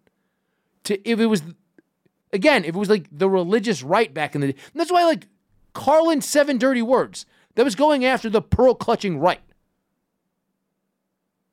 To 0.84 1.08
if 1.08 1.18
it 1.18 1.26
was 1.26 1.42
again, 2.32 2.64
if 2.64 2.74
it 2.74 2.78
was 2.78 2.88
like 2.88 3.06
the 3.10 3.28
religious 3.28 3.82
right 3.82 4.12
back 4.12 4.34
in 4.34 4.40
the 4.40 4.52
day. 4.52 4.58
And 4.72 4.80
that's 4.80 4.92
why 4.92 5.04
like 5.04 5.26
Carlin's 5.74 6.28
seven 6.28 6.58
dirty 6.58 6.82
words 6.82 7.26
that 7.56 7.64
was 7.64 7.74
going 7.74 8.04
after 8.04 8.30
the 8.30 8.42
pearl 8.42 8.74
clutching 8.74 9.18
right. 9.18 9.40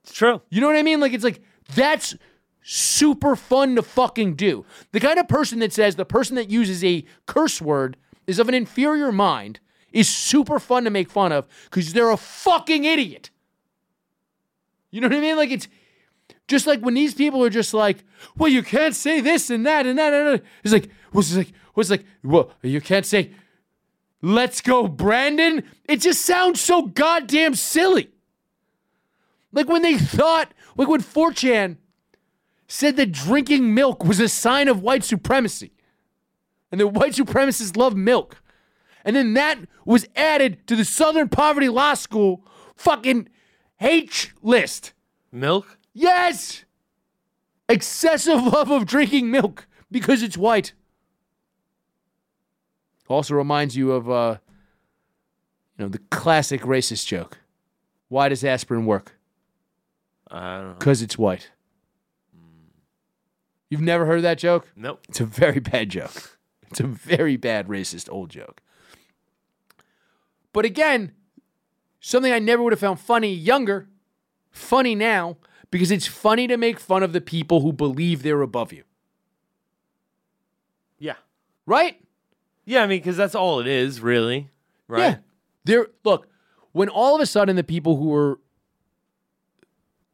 It's 0.04 0.14
true. 0.14 0.42
You 0.50 0.62
know 0.62 0.68
what 0.68 0.78
I 0.78 0.84
mean? 0.84 1.00
Like 1.00 1.14
it's 1.14 1.24
like 1.24 1.42
that's 1.76 2.16
super 2.70 3.38
fun 3.38 3.76
to 3.76 3.82
fucking 3.82 4.36
do. 4.36 4.66
The 4.92 5.00
kind 5.00 5.18
of 5.18 5.30
person 5.30 5.60
that 5.60 5.72
says 5.72 5.96
the 5.96 6.04
person 6.04 6.36
that 6.36 6.50
uses 6.50 6.84
a 6.84 7.06
curse 7.26 7.62
word 7.62 7.96
is 8.28 8.40
of 8.40 8.50
an 8.50 8.56
inferior 8.56 9.10
mind 9.10 9.62
is 9.94 10.10
super 10.10 10.60
fun 10.60 10.84
to 10.84 10.90
make 10.90 11.10
fun 11.10 11.32
of 11.32 11.48
because 11.66 11.94
they're 11.94 12.12
a 12.12 12.18
fucking 12.18 12.84
idiot. 12.84 13.30
You 14.92 15.00
know 15.00 15.08
what 15.08 15.16
I 15.16 15.22
mean? 15.22 15.38
Like 15.38 15.50
it's 15.50 15.70
just 16.50 16.68
like 16.68 16.82
when 16.82 16.94
these 16.94 17.14
people 17.14 17.42
are 17.42 17.50
just 17.50 17.74
like, 17.74 18.04
well, 18.38 18.52
you 18.52 18.62
can't 18.62 18.96
say 18.96 19.22
this 19.22 19.50
and 19.50 19.66
that 19.66 19.86
and 19.86 19.98
that 19.98 20.14
and 20.14 20.28
that. 20.28 20.44
It's 20.62 20.74
like, 20.74 20.90
what's 21.14 21.34
like, 21.34 21.54
what's 21.74 21.90
like, 21.90 22.04
well, 22.22 22.52
you 22.62 22.82
can't 22.82 23.06
say, 23.06 23.32
let's 24.22 24.60
go, 24.60 24.90
Brandon. 24.90 25.64
It 25.86 26.02
just 26.02 26.26
sounds 26.26 26.60
so 26.60 26.82
goddamn 26.82 27.56
silly. 27.56 28.10
Like 29.54 29.70
when 29.70 29.84
they 29.84 29.98
thought, 29.98 30.54
like 30.76 30.90
when 30.90 31.02
4chan 31.02 31.78
said 32.68 32.98
that 32.98 33.12
drinking 33.12 33.74
milk 33.74 34.04
was 34.04 34.20
a 34.20 34.28
sign 34.28 34.68
of 34.68 34.82
white 34.82 35.04
supremacy 35.04 35.72
and 36.72 36.82
that 36.82 36.88
white 36.88 37.14
supremacists 37.14 37.78
love 37.78 37.96
milk. 37.96 38.42
And 39.06 39.16
then 39.16 39.34
that 39.36 39.60
was 39.86 40.06
added 40.16 40.68
to 40.68 40.76
the 40.76 40.84
Southern 40.84 41.30
Poverty 41.30 41.70
Law 41.70 41.94
School 41.94 42.46
fucking 42.76 43.30
H 43.80 44.34
list. 44.42 44.94
Milk? 45.32 45.78
Yes! 45.94 46.66
Excessive 47.70 48.44
love 48.44 48.70
of 48.70 48.86
drinking 48.86 49.32
milk 49.32 49.68
because 49.90 50.22
it's 50.24 50.38
white. 50.38 50.74
Also 53.08 53.36
reminds 53.36 53.78
you 53.78 53.94
of 53.94 54.10
uh 54.10 54.38
you 55.78 55.86
know 55.86 55.90
the 55.90 56.00
classic 56.12 56.62
racist 56.62 57.08
joke. 57.08 57.38
Why 58.10 58.28
does 58.30 58.44
aspirin 58.44 58.86
work? 58.86 59.18
I 60.30 60.58
don't 60.58 60.68
know. 60.68 60.74
Because 60.74 61.02
it's 61.02 61.18
white. 61.18 61.52
You've 63.70 63.82
never 63.82 64.06
heard 64.06 64.22
that 64.24 64.38
joke? 64.38 64.70
Nope. 64.76 65.02
It's 65.10 65.20
a 65.20 65.26
very 65.26 65.60
bad 65.60 65.90
joke. 65.90 66.38
It's 66.70 66.80
a 66.80 66.88
very 66.88 67.38
bad 67.38 67.68
racist 67.68 68.12
old 68.12 68.30
joke. 68.30 68.62
But 70.54 70.66
again, 70.66 71.12
something 72.00 72.32
I 72.32 72.40
never 72.40 72.64
would 72.64 72.74
have 72.74 72.80
found 72.80 73.00
funny 73.00 73.34
younger, 73.34 73.88
funny 74.52 74.96
now, 74.96 75.38
because 75.72 75.92
it's 75.92 76.08
funny 76.08 76.48
to 76.48 76.58
make 76.58 76.80
fun 76.80 77.04
of 77.04 77.14
the 77.14 77.22
people 77.22 77.62
who 77.62 77.74
believe 77.74 78.24
they're 78.24 78.42
above 78.42 78.72
you. 78.72 78.84
Yeah. 80.98 81.16
Right? 81.66 82.02
Yeah, 82.66 82.84
I 82.84 82.88
mean, 82.88 83.00
because 83.00 83.18
that's 83.18 83.36
all 83.36 83.60
it 83.60 83.68
is, 83.68 84.02
really. 84.02 84.50
Right? 84.88 85.00
Yeah. 85.00 85.18
There 85.66 85.88
look, 86.04 86.28
when 86.72 86.90
all 86.90 87.16
of 87.16 87.22
a 87.22 87.26
sudden 87.26 87.56
the 87.56 87.64
people 87.64 87.98
who 87.98 88.08
were 88.08 88.40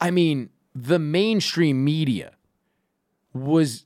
I 0.01 0.11
mean, 0.11 0.49
the 0.75 0.99
mainstream 0.99 1.85
media 1.85 2.33
was 3.33 3.85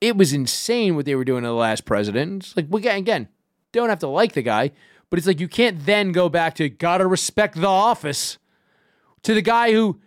it 0.00 0.16
was 0.16 0.32
insane 0.32 0.96
what 0.96 1.06
they 1.06 1.14
were 1.14 1.24
doing 1.24 1.42
to 1.42 1.48
the 1.48 1.54
last 1.54 1.84
president. 1.84 2.44
It's 2.44 2.56
like 2.56 2.66
we 2.68 2.80
again, 2.80 2.98
again, 2.98 3.28
don't 3.72 3.88
have 3.88 4.00
to 4.00 4.08
like 4.08 4.32
the 4.32 4.42
guy, 4.42 4.72
but 5.10 5.18
it's 5.18 5.26
like 5.26 5.40
you 5.40 5.48
can't 5.48 5.86
then 5.86 6.12
go 6.12 6.28
back 6.28 6.54
to 6.56 6.68
gotta 6.68 7.06
respect 7.06 7.60
the 7.60 7.66
office 7.66 8.38
to 9.22 9.34
the 9.34 9.42
guy 9.42 9.72
who 9.72 10.00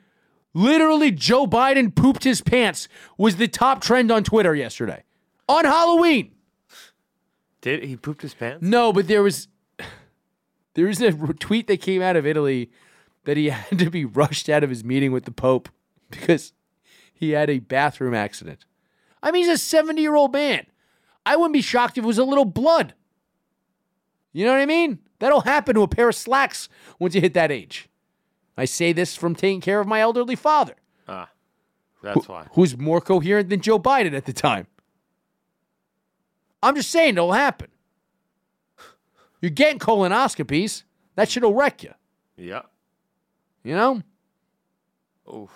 literally 0.53 1.11
Joe 1.11 1.47
Biden 1.47 1.93
pooped 1.95 2.23
his 2.23 2.41
pants 2.41 2.87
was 3.17 3.35
the 3.37 3.47
top 3.47 3.81
trend 3.81 4.11
on 4.11 4.23
Twitter 4.23 4.55
yesterday. 4.55 5.03
On 5.49 5.65
Halloween. 5.65 6.31
Did 7.61 7.83
he 7.83 7.95
pooped 7.95 8.21
his 8.21 8.33
pants? 8.33 8.63
No, 8.63 8.93
but 8.93 9.07
there 9.07 9.23
was 9.23 9.47
there 10.73 10.85
was 10.85 11.01
a 11.01 11.11
tweet 11.11 11.67
that 11.67 11.81
came 11.81 12.01
out 12.01 12.15
of 12.15 12.25
Italy 12.25 12.69
that 13.25 13.35
he 13.35 13.45
had 13.49 13.79
to 13.79 13.89
be 13.89 14.05
rushed 14.05 14.47
out 14.49 14.63
of 14.63 14.69
his 14.69 14.83
meeting 14.83 15.11
with 15.11 15.25
the 15.25 15.31
Pope 15.31 15.69
because 16.09 16.53
he 17.17 17.31
had 17.31 17.49
a 17.49 17.59
bathroom 17.59 18.13
accident. 18.13 18.65
I 19.21 19.31
mean, 19.31 19.43
he's 19.45 19.53
a 19.53 19.57
70 19.57 20.01
year 20.01 20.15
old 20.15 20.31
man. 20.33 20.65
I 21.25 21.35
wouldn't 21.35 21.53
be 21.53 21.61
shocked 21.61 21.97
if 21.97 22.03
it 22.03 22.07
was 22.07 22.17
a 22.17 22.23
little 22.23 22.45
blood. 22.45 22.93
You 24.33 24.45
know 24.45 24.51
what 24.53 24.61
I 24.61 24.65
mean? 24.65 24.99
That'll 25.19 25.41
happen 25.41 25.75
to 25.75 25.81
a 25.81 25.87
pair 25.87 26.09
of 26.09 26.15
slacks 26.15 26.69
once 26.99 27.15
you 27.15 27.21
hit 27.21 27.33
that 27.33 27.51
age. 27.51 27.89
I 28.55 28.65
say 28.65 28.93
this 28.93 29.15
from 29.15 29.35
taking 29.35 29.61
care 29.61 29.79
of 29.79 29.87
my 29.87 29.99
elderly 29.99 30.35
father, 30.35 30.75
Ah, 31.07 31.29
that's 32.01 32.27
why. 32.27 32.47
who's 32.53 32.77
more 32.77 33.01
coherent 33.01 33.49
than 33.49 33.61
Joe 33.61 33.79
Biden 33.79 34.13
at 34.15 34.25
the 34.25 34.33
time. 34.33 34.67
I'm 36.63 36.75
just 36.75 36.89
saying 36.89 37.15
it'll 37.15 37.33
happen. 37.33 37.67
You're 39.41 39.51
getting 39.51 39.79
colonoscopies. 39.79 40.83
That 41.15 41.29
shit'll 41.29 41.53
wreck 41.53 41.83
you. 41.83 41.93
Yeah. 42.35 42.63
You 43.63 43.75
know? 43.75 44.01
Oof. 45.31 45.51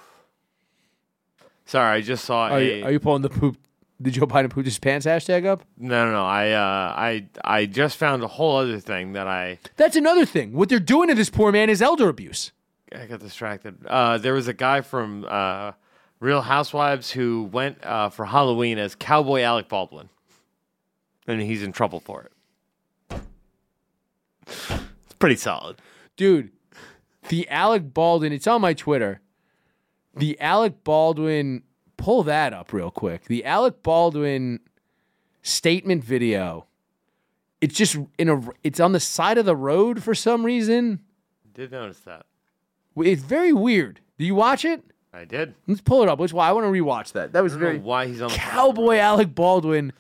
Sorry, 1.72 1.99
I 1.99 2.01
just 2.01 2.26
saw 2.26 2.49
Are 2.49 2.57
a. 2.59 2.80
you, 2.80 2.84
are 2.84 2.91
you 2.91 2.99
pulling 2.99 3.22
the 3.22 3.30
poop? 3.30 3.57
Did 4.01 4.15
Joe 4.15 4.28
Biden 4.28 4.49
poop 4.49 4.65
his 4.65 4.78
pants 4.78 5.05
hashtag 5.05 5.45
up? 5.45 5.63
no, 5.78 6.03
no, 6.03 6.11
no. 6.11 6.26
I, 6.26 6.51
uh, 6.51 6.93
I, 6.97 7.28
I 7.45 7.65
just 7.65 7.95
found 7.95 8.22
a 8.24 8.28
whole 8.28 8.57
other 8.57 8.78
thing 8.78 9.13
that 9.13 9.26
I. 9.26 9.57
That's 9.78 9.95
another 9.95 10.26
thing. 10.26 10.51
What 10.51 10.67
they're 10.67 10.82
doing 10.82 11.07
to 11.07 11.15
this 11.15 11.30
poor 11.30 11.49
man 11.53 11.69
is 11.69 11.82
elder 11.82 12.09
abuse. 12.09 12.51
I 12.93 13.05
got 13.05 13.22
distracted. 13.22 13.86
Uh, 13.88 14.17
there 14.17 14.34
was 14.34 14.49
a 14.49 14.53
guy 14.53 14.82
from 14.82 15.26
uh, 15.30 15.72
Real 16.19 16.41
Housewives 16.41 17.11
who 17.11 17.43
went 17.53 17.82
uh, 17.86 18.09
for 18.09 18.26
Halloween 18.26 18.78
as 18.78 18.93
Cowboy 18.93 19.39
Alec 19.39 19.69
Baldwin, 19.69 20.09
and 21.26 21.39
he's 21.39 21.63
in 21.63 21.72
trouble 21.72 22.01
for 22.01 22.30
it. 23.11 23.22
It's 24.45 25.13
pretty 25.19 25.38
solid. 25.38 25.78
Dude, 26.17 26.51
the 27.30 27.47
Alec 27.47 27.93
Baldwin, 27.93 28.34
it's 28.34 28.45
on 28.45 28.59
my 28.59 28.74
Twitter. 28.74 29.22
The 30.16 30.39
Alec 30.39 30.84
Baldwin, 30.84 31.64
pull 31.97 32.24
that 32.24 32.53
up 32.53 32.74
real 32.74 32.91
quick. 32.91 33.26
The 33.26 33.45
Alec 33.45 33.82
Baldwin 33.84 34.59
statement 35.41 36.03
video. 36.03 36.66
It's 37.62 37.76
just 37.76 37.97
in 38.18 38.30
a 38.30 38.41
it's 38.64 38.80
on 38.80 38.91
the 38.91 38.99
side 38.99 39.38
of 39.38 39.45
the 39.45 39.55
road 39.55 40.03
for 40.03 40.16
some 40.16 40.43
reason. 40.45 40.99
Did 41.53 41.72
notice 41.72 41.99
that. 41.99 42.26
It's 42.97 43.22
very 43.22 43.53
weird. 43.53 43.99
Do 44.18 44.26
you 44.26 44.36
watch 44.36 44.66
it? 44.66 44.84
I 45.14 45.26
did. 45.26 45.53
Let's 45.68 45.82
pull 45.82 46.01
it 46.03 46.09
up. 46.09 46.20
Which 46.20 46.34
why 46.34 46.47
I 46.49 46.51
want 46.53 46.66
to 46.66 46.72
rewatch 46.72 47.12
that. 47.14 47.34
That 47.34 47.43
was 47.43 47.53
I 47.53 47.55
don't 47.55 47.64
know 47.64 47.70
very 47.72 47.80
why 47.80 48.07
he's 48.07 48.22
on 48.22 48.30
the 48.30 48.36
Cowboy 48.36 48.97
Alec 48.97 49.36
Baldwin 49.36 49.93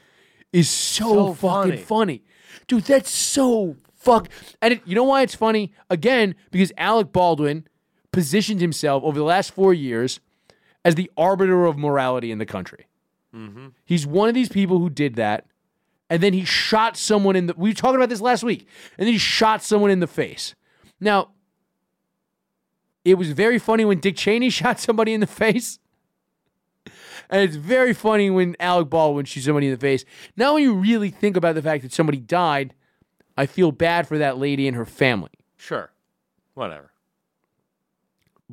is 0.51 0.69
so, 0.69 1.03
So 1.13 1.33
fucking 1.33 1.71
funny. 1.71 1.77
funny. 1.83 2.23
Dude, 2.67 2.83
that's 2.83 3.09
so 3.11 3.77
fuck. 3.93 4.27
And 4.61 4.73
it, 4.75 4.81
you 4.85 4.95
know 4.95 5.03
why 5.03 5.21
it's 5.21 5.35
funny? 5.35 5.73
Again, 5.89 6.35
because 6.51 6.71
Alec 6.77 7.11
Baldwin 7.11 7.67
positioned 8.11 8.61
himself 8.61 9.03
over 9.03 9.17
the 9.17 9.25
last 9.25 9.51
four 9.51 9.73
years 9.73 10.19
as 10.83 10.95
the 10.95 11.09
arbiter 11.17 11.65
of 11.65 11.77
morality 11.77 12.31
in 12.31 12.37
the 12.37 12.45
country. 12.45 12.87
Mm-hmm. 13.35 13.67
He's 13.85 14.05
one 14.05 14.27
of 14.27 14.35
these 14.35 14.49
people 14.49 14.79
who 14.79 14.89
did 14.89 15.15
that, 15.15 15.45
and 16.09 16.21
then 16.21 16.33
he 16.33 16.43
shot 16.43 16.97
someone 16.97 17.35
in 17.35 17.47
the. 17.47 17.53
We 17.55 17.69
were 17.69 17.75
talking 17.75 17.95
about 17.95 18.09
this 18.09 18.21
last 18.21 18.43
week, 18.43 18.67
and 18.97 19.07
then 19.07 19.13
he 19.13 19.17
shot 19.19 19.63
someone 19.63 19.91
in 19.91 19.99
the 19.99 20.07
face. 20.07 20.55
Now, 20.99 21.29
it 23.05 23.15
was 23.15 23.31
very 23.31 23.59
funny 23.59 23.85
when 23.85 23.99
Dick 23.99 24.15
Cheney 24.15 24.49
shot 24.51 24.79
somebody 24.79 25.13
in 25.13 25.21
the 25.21 25.27
face. 25.27 25.79
And 27.29 27.41
it's 27.43 27.55
very 27.55 27.93
funny 27.93 28.29
when 28.29 28.57
Alec 28.59 28.89
Baldwin 28.89 29.23
shoots 29.25 29.45
somebody 29.45 29.67
in 29.67 29.73
the 29.73 29.79
face. 29.79 30.03
Now, 30.35 30.55
when 30.55 30.63
you 30.63 30.73
really 30.73 31.09
think 31.09 31.37
about 31.37 31.55
the 31.55 31.61
fact 31.61 31.83
that 31.83 31.93
somebody 31.93 32.19
died, 32.19 32.73
I 33.37 33.45
feel 33.45 33.71
bad 33.71 34.05
for 34.05 34.17
that 34.17 34.37
lady 34.37 34.67
and 34.67 34.75
her 34.75 34.85
family. 34.85 35.29
Sure. 35.55 35.91
Whatever. 36.55 36.90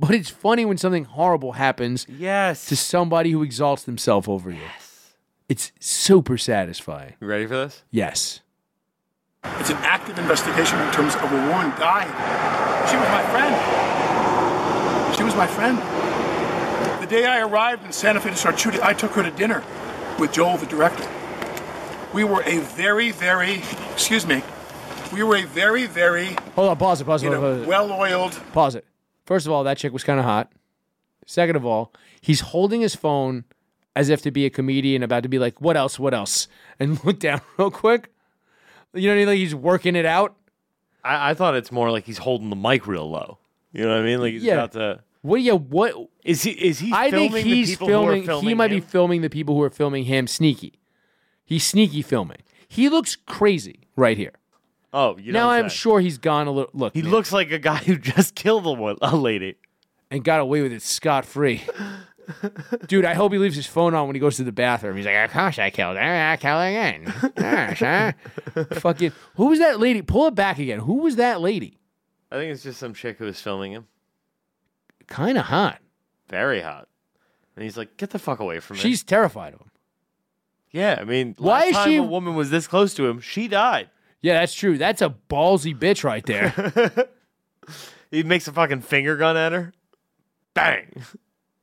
But 0.01 0.11
it's 0.15 0.31
funny 0.31 0.65
when 0.65 0.79
something 0.79 1.05
horrible 1.05 1.53
happens 1.53 2.07
Yes. 2.09 2.67
to 2.67 2.77
somebody 2.77 3.33
who 3.33 3.43
exalts 3.43 3.83
themselves 3.83 4.29
over 4.29 4.51
you. 4.51 4.61
Yes. 4.61 5.15
It's 5.49 5.73
super 5.81 6.39
satisfying. 6.39 7.15
You 7.21 7.27
ready 7.27 7.47
for 7.47 7.57
this? 7.57 7.83
Yes. 7.91 8.41
It's 9.59 9.71
an 9.71 9.77
active 9.79 10.19
investigation 10.19 10.79
in 10.81 10.93
terms 10.93 11.15
of 11.17 11.25
a 11.25 11.37
woman 11.49 11.71
died. 11.81 12.07
She 12.91 12.97
was 12.97 13.09
my 13.09 13.23
friend. 13.31 15.17
She 15.17 15.23
was 15.25 15.35
my 15.35 15.47
friend. 15.47 15.79
The 17.03 17.07
day 17.07 17.25
I 17.27 17.41
arrived 17.41 17.85
in 17.85 17.93
Santa 17.93 18.21
Fe 18.21 18.31
to 18.31 18.37
start 18.37 18.59
shooting, 18.59 18.81
I 18.83 18.93
took 18.93 19.13
her 19.13 19.23
to 19.23 19.31
dinner 19.33 19.65
with 20.19 20.33
Joel, 20.33 20.59
the 20.59 20.67
director. 20.67 21.09
We 22.13 22.25
were 22.25 22.43
a 22.45 22.59
very, 22.59 23.11
very, 23.11 23.63
excuse 23.93 24.27
me, 24.27 24.43
we 25.13 25.23
were 25.23 25.37
a 25.37 25.45
very, 25.45 25.87
very, 25.87 26.37
Hold 26.55 26.69
on, 26.71 26.77
pause 26.77 27.01
it, 27.01 27.05
pause 27.05 27.23
it, 27.23 27.27
pause 27.27 27.41
know, 27.41 27.63
it. 27.63 27.67
well-oiled. 27.67 28.33
Pause 28.53 28.77
it. 28.77 28.85
First 29.29 29.45
of 29.45 29.53
all, 29.53 29.63
that 29.65 29.77
chick 29.77 29.93
was 29.93 30.05
kind 30.05 30.19
of 30.19 30.25
hot. 30.25 30.51
Second 31.27 31.57
of 31.57 31.67
all, 31.67 31.93
he's 32.23 32.41
holding 32.41 32.81
his 32.81 32.95
phone 32.97 33.45
as 33.95 34.09
if 34.09 34.23
to 34.23 34.31
be 34.31 34.47
a 34.47 34.51
comedian 34.51 35.03
about 35.03 35.23
to 35.25 35.29
be 35.29 35.39
like, 35.39 35.61
what 35.61 35.77
else, 35.77 35.99
what 35.99 36.15
else? 36.15 36.49
And 36.81 37.05
look 37.05 37.19
down 37.19 37.43
real 37.59 37.71
quick. 37.71 38.11
You 38.95 39.03
know 39.03 39.09
what 39.09 39.15
I 39.15 39.19
mean? 39.19 39.27
Like 39.27 39.37
he's 39.37 39.55
working 39.55 39.97
it 39.97 40.07
out. 40.07 40.35
I, 41.05 41.31
I 41.31 41.35
thought 41.35 41.55
it's 41.57 41.71
more 41.71 41.91
like 41.91 42.05
he's 42.05 42.17
holding 42.17 42.49
the 42.49 42.57
mic 42.57 42.87
real 42.87 43.11
low. 43.11 43.37
You 43.75 43.83
know 43.85 43.91
what 43.91 43.99
I 43.99 44.03
mean? 44.03 44.19
Like 44.21 44.33
he's 44.33 44.45
Yeah. 44.45 44.55
about 44.55 44.73
to. 44.73 45.01
What 45.21 45.43
you, 45.43 45.57
what? 45.57 45.95
Is 46.25 46.43
he? 46.45 46.53
Is 46.53 46.79
he? 46.79 46.91
I 46.91 47.11
filming 47.11 47.33
think 47.33 47.47
he's 47.47 47.77
filming, 47.77 48.25
filming 48.25 48.49
he 48.49 48.55
might 48.55 48.73
him? 48.73 48.79
be 48.79 48.81
filming 48.81 49.21
the 49.21 49.29
people 49.29 49.55
who 49.57 49.63
are 49.63 49.69
filming 49.69 50.05
him 50.05 50.27
sneaky. 50.27 50.79
He's 51.45 51.67
sneaky 51.67 52.01
filming. 52.01 52.39
He 52.67 52.89
looks 52.89 53.15
crazy 53.17 53.81
right 53.95 54.17
here. 54.17 54.33
Oh, 54.93 55.19
you 55.19 55.33
now 55.33 55.49
don't 55.51 55.65
I'm 55.65 55.69
sure 55.69 56.01
he's 56.01 56.19
gone 56.19 56.47
a 56.47 56.51
little. 56.51 56.71
Look, 56.73 56.95
He 56.95 57.03
man, 57.03 57.11
looks 57.11 57.33
like 57.33 57.51
a 57.51 57.59
guy 57.59 57.77
who 57.77 57.97
just 57.99 58.35
killed 58.35 58.67
a, 58.67 58.73
wo- 58.73 58.97
a 59.03 59.15
lady. 59.17 59.57
and 60.11 60.25
got 60.25 60.41
away 60.41 60.63
with 60.63 60.73
it 60.73 60.83
scot 60.83 61.25
free. 61.27 61.63
Dude, 62.87 63.05
I 63.07 63.15
hope 63.15 63.33
he 63.33 63.39
leaves 63.39 63.57
his 63.57 63.67
phone 63.67 63.95
on 63.95 64.07
when 64.07 64.15
he 64.15 64.21
goes 64.21 64.37
to 64.37 64.45
the 64.45 64.53
bathroom. 64.53 64.97
He's 64.97 65.07
like, 65.07 65.17
of 65.17 65.31
course 65.31 65.59
I 65.59 65.71
killed 65.71 65.97
her. 65.97 66.03
I 66.03 66.37
killed 66.37 66.61
her 66.61 66.67
again. 66.69 67.33
Gosh, 67.37 67.79
huh? 67.81 68.13
Fucking, 68.81 69.13
who 69.37 69.47
was 69.47 69.59
that 69.61 69.81
lady? 69.81 70.03
Pull 70.03 70.27
it 70.29 70.35
back 70.35 70.59
again. 70.59 70.81
Who 70.81 70.97
was 70.97 71.17
that 71.17 71.41
lady? 71.41 71.79
I 72.31 72.37
think 72.37 72.53
it's 72.53 72.63
just 72.63 72.79
some 72.79 72.93
chick 72.93 73.17
who 73.19 73.25
was 73.25 73.41
filming 73.41 73.73
him. 73.73 73.87
Kind 75.07 75.39
of 75.39 75.47
hot. 75.47 75.79
Very 76.29 76.61
hot. 76.61 76.87
And 77.57 77.63
he's 77.65 77.79
like, 77.79 77.97
"Get 77.97 78.11
the 78.11 78.19
fuck 78.19 78.41
away 78.41 78.61
from 78.61 78.77
me." 78.77 78.83
She's 78.83 79.03
terrified 79.03 79.55
of 79.55 79.61
him. 79.61 79.71
yeah. 80.71 80.99
I 81.01 81.05
mean, 81.05 81.35
Why 81.39 81.61
last 81.61 81.69
is 81.69 81.77
time 81.77 81.89
she- 81.89 81.97
a 81.97 82.03
woman 82.03 82.35
was 82.35 82.51
this 82.51 82.67
close 82.67 82.93
to 82.95 83.07
him, 83.07 83.21
she 83.21 83.49
died. 83.49 83.89
Yeah, 84.21 84.41
that's 84.41 84.55
true. 84.55 84.79
That's 84.79 85.03
a 85.03 85.15
ballsy 85.29 85.79
bitch 85.79 86.05
right 86.05 86.25
there. 86.27 87.09
He 88.11 88.23
makes 88.23 88.49
a 88.49 88.53
fucking 88.53 88.81
finger 88.83 89.17
gun 89.17 89.37
at 89.37 89.53
her. 89.53 89.73
Bang. 90.55 91.03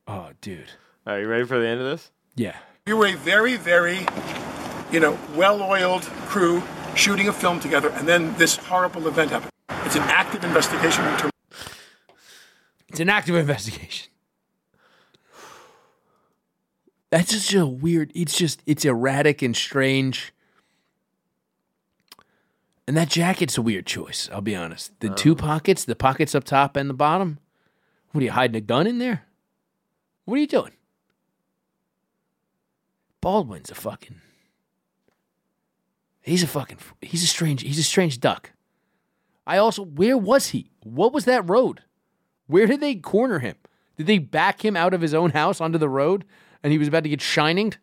oh, 0.07 0.29
dude. 0.41 0.69
Are 1.05 1.19
you 1.19 1.27
ready 1.27 1.43
for 1.43 1.59
the 1.59 1.67
end 1.67 1.81
of 1.81 1.87
this? 1.87 2.11
Yeah. 2.35 2.55
You 2.85 2.97
were 2.97 3.07
a 3.07 3.15
very, 3.15 3.57
very, 3.57 4.05
you 4.91 4.99
know, 4.99 5.17
well-oiled 5.35 6.03
crew 6.27 6.61
shooting 6.95 7.27
a 7.27 7.33
film 7.33 7.59
together, 7.59 7.89
and 7.89 8.07
then 8.07 8.35
this 8.37 8.57
horrible 8.57 9.07
event 9.07 9.31
happened. 9.31 9.51
It's 9.85 9.95
an 9.95 10.03
active 10.03 10.43
investigation 10.43 11.05
in. 11.05 11.29
It's 12.89 12.99
an 12.99 13.09
active 13.09 13.35
investigation. 13.35 14.11
That's 17.09 17.31
just 17.31 17.53
a 17.53 17.65
weird. 17.65 18.11
It's 18.15 18.37
just 18.37 18.61
it's 18.65 18.85
erratic 18.85 19.41
and 19.41 19.55
strange. 19.55 20.33
And 22.87 22.95
that 22.95 23.09
jacket's 23.09 23.57
a 23.57 23.61
weird 23.61 23.85
choice. 23.85 24.29
I'll 24.31 24.41
be 24.41 24.55
honest. 24.55 24.99
The 24.99 25.09
two 25.09 25.33
uh. 25.33 25.35
pockets, 25.35 25.83
the 25.83 25.95
pockets 25.95 26.35
up 26.35 26.43
top 26.43 26.75
and 26.75 26.89
the 26.89 26.93
bottom. 26.93 27.39
What 28.11 28.21
are 28.21 28.25
you 28.25 28.31
hiding 28.31 28.55
a 28.55 28.61
gun 28.61 28.87
in 28.87 28.99
there? 28.99 29.25
What 30.25 30.35
are 30.35 30.41
you 30.41 30.47
doing? 30.47 30.71
Baldwin's 33.21 33.71
a 33.71 33.75
fucking. 33.75 34.21
He's 36.21 36.43
a 36.43 36.47
fucking. 36.47 36.77
He's 37.01 37.23
a 37.23 37.27
strange. 37.27 37.61
He's 37.61 37.79
a 37.79 37.83
strange 37.83 38.19
duck. 38.19 38.51
I 39.45 39.57
also. 39.57 39.83
Where 39.83 40.17
was 40.17 40.49
he? 40.49 40.71
What 40.83 41.13
was 41.13 41.25
that 41.25 41.47
road? 41.49 41.81
Where 42.47 42.67
did 42.67 42.79
they 42.79 42.95
corner 42.95 43.39
him? 43.39 43.55
Did 43.97 44.07
they 44.07 44.19
back 44.19 44.63
him 44.63 44.75
out 44.75 44.93
of 44.93 45.01
his 45.01 45.13
own 45.13 45.31
house 45.31 45.59
onto 45.59 45.77
the 45.77 45.89
road 45.89 46.25
and 46.61 46.71
he 46.71 46.77
was 46.77 46.87
about 46.87 47.03
to 47.03 47.09
get 47.09 47.21
shininged? 47.21 47.77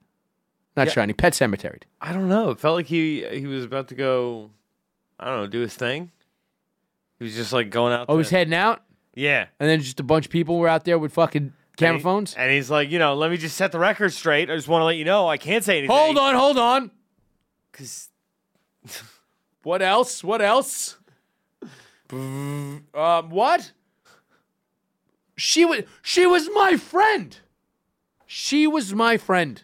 Not 0.77 0.87
Yeah. 0.87 0.93
shining, 0.93 1.17
pet 1.17 1.35
cemetery. 1.35 1.81
I 2.01 2.13
don't 2.13 2.29
know. 2.29 2.51
It 2.51 2.61
felt 2.61 2.77
like 2.77 2.87
he 2.87 3.25
he 3.31 3.47
was 3.47 3.65
about 3.65 3.89
to 3.89 3.95
go. 3.95 4.51
I 5.23 5.27
don't 5.27 5.41
know, 5.43 5.47
do 5.47 5.61
his 5.61 5.75
thing. 5.75 6.11
He 7.19 7.25
was 7.25 7.35
just 7.35 7.53
like 7.53 7.71
going 7.71 7.93
out. 7.93 8.07
Oh, 8.09 8.19
he's 8.19 8.31
heading 8.31 8.55
out, 8.55 8.83
Yeah. 9.15 9.47
and 9.61 9.69
then 9.71 9.81
just 9.81 10.01
a 10.01 10.03
bunch 10.03 10.27
of 10.27 10.33
people 10.33 10.59
were 10.59 10.69
out 10.69 10.85
there 10.85 10.99
with 10.99 11.13
fucking 11.15 11.53
camera 11.77 11.93
And 11.95 12.01
he- 12.01 12.03
phones. 12.03 12.35
And 12.35 12.51
he's 12.51 12.71
like, 12.71 12.91
you 12.91 12.99
know, 12.99 13.15
let 13.15 13.31
me 13.31 13.37
just 13.37 13.57
set 13.57 13.71
the 13.73 13.79
record 13.79 14.13
straight. 14.13 14.51
I 14.51 14.57
just 14.57 14.67
want 14.69 14.81
to 14.83 14.87
let 14.87 14.97
you 14.97 15.05
know 15.05 15.29
I 15.29 15.37
can't 15.37 15.63
say 15.65 15.79
anything. 15.79 15.97
Hold 15.97 16.19
on, 16.19 16.35
hold 16.35 16.59
on. 16.59 16.91
Because 17.71 18.09
What 19.63 19.81
else? 19.81 20.25
What 20.25 20.43
else? 20.43 20.97
um, 22.13 22.85
what? 23.31 23.73
She 25.37 25.65
was 25.65 25.83
she 26.03 26.27
was 26.27 26.49
my 26.53 26.77
friend. 26.77 27.39
She 28.27 28.67
was 28.67 28.93
my 28.93 29.17
friend. 29.17 29.63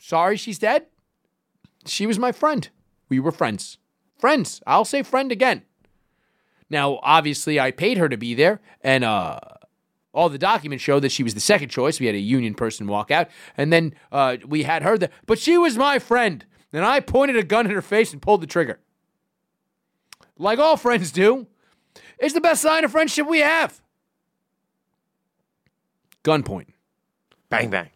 Sorry 0.00 0.36
she's 0.36 0.58
dead. 0.58 0.86
She 1.86 2.06
was 2.06 2.18
my 2.18 2.32
friend. 2.32 2.68
We 3.08 3.20
were 3.20 3.32
friends. 3.32 3.78
Friends. 4.24 4.62
I'll 4.66 4.86
say 4.86 5.02
friend 5.02 5.30
again. 5.30 5.64
Now, 6.70 6.98
obviously, 7.02 7.60
I 7.60 7.70
paid 7.70 7.98
her 7.98 8.08
to 8.08 8.16
be 8.16 8.32
there, 8.32 8.62
and 8.80 9.04
uh, 9.04 9.38
all 10.14 10.30
the 10.30 10.38
documents 10.38 10.82
show 10.82 10.98
that 10.98 11.12
she 11.12 11.22
was 11.22 11.34
the 11.34 11.40
second 11.40 11.68
choice. 11.68 12.00
We 12.00 12.06
had 12.06 12.14
a 12.14 12.20
union 12.20 12.54
person 12.54 12.86
walk 12.86 13.10
out, 13.10 13.28
and 13.54 13.70
then 13.70 13.92
uh, 14.10 14.38
we 14.46 14.62
had 14.62 14.82
her 14.82 14.96
there. 14.96 15.10
But 15.26 15.38
she 15.38 15.58
was 15.58 15.76
my 15.76 15.98
friend, 15.98 16.42
and 16.72 16.86
I 16.86 17.00
pointed 17.00 17.36
a 17.36 17.42
gun 17.42 17.66
in 17.66 17.72
her 17.72 17.82
face 17.82 18.14
and 18.14 18.22
pulled 18.22 18.40
the 18.40 18.46
trigger. 18.46 18.80
Like 20.38 20.58
all 20.58 20.78
friends 20.78 21.12
do. 21.12 21.46
It's 22.18 22.32
the 22.32 22.40
best 22.40 22.62
sign 22.62 22.82
of 22.82 22.92
friendship 22.92 23.26
we 23.26 23.40
have. 23.40 23.82
Gunpoint. 26.22 26.68
bang 27.50 27.68
bang. 27.68 27.90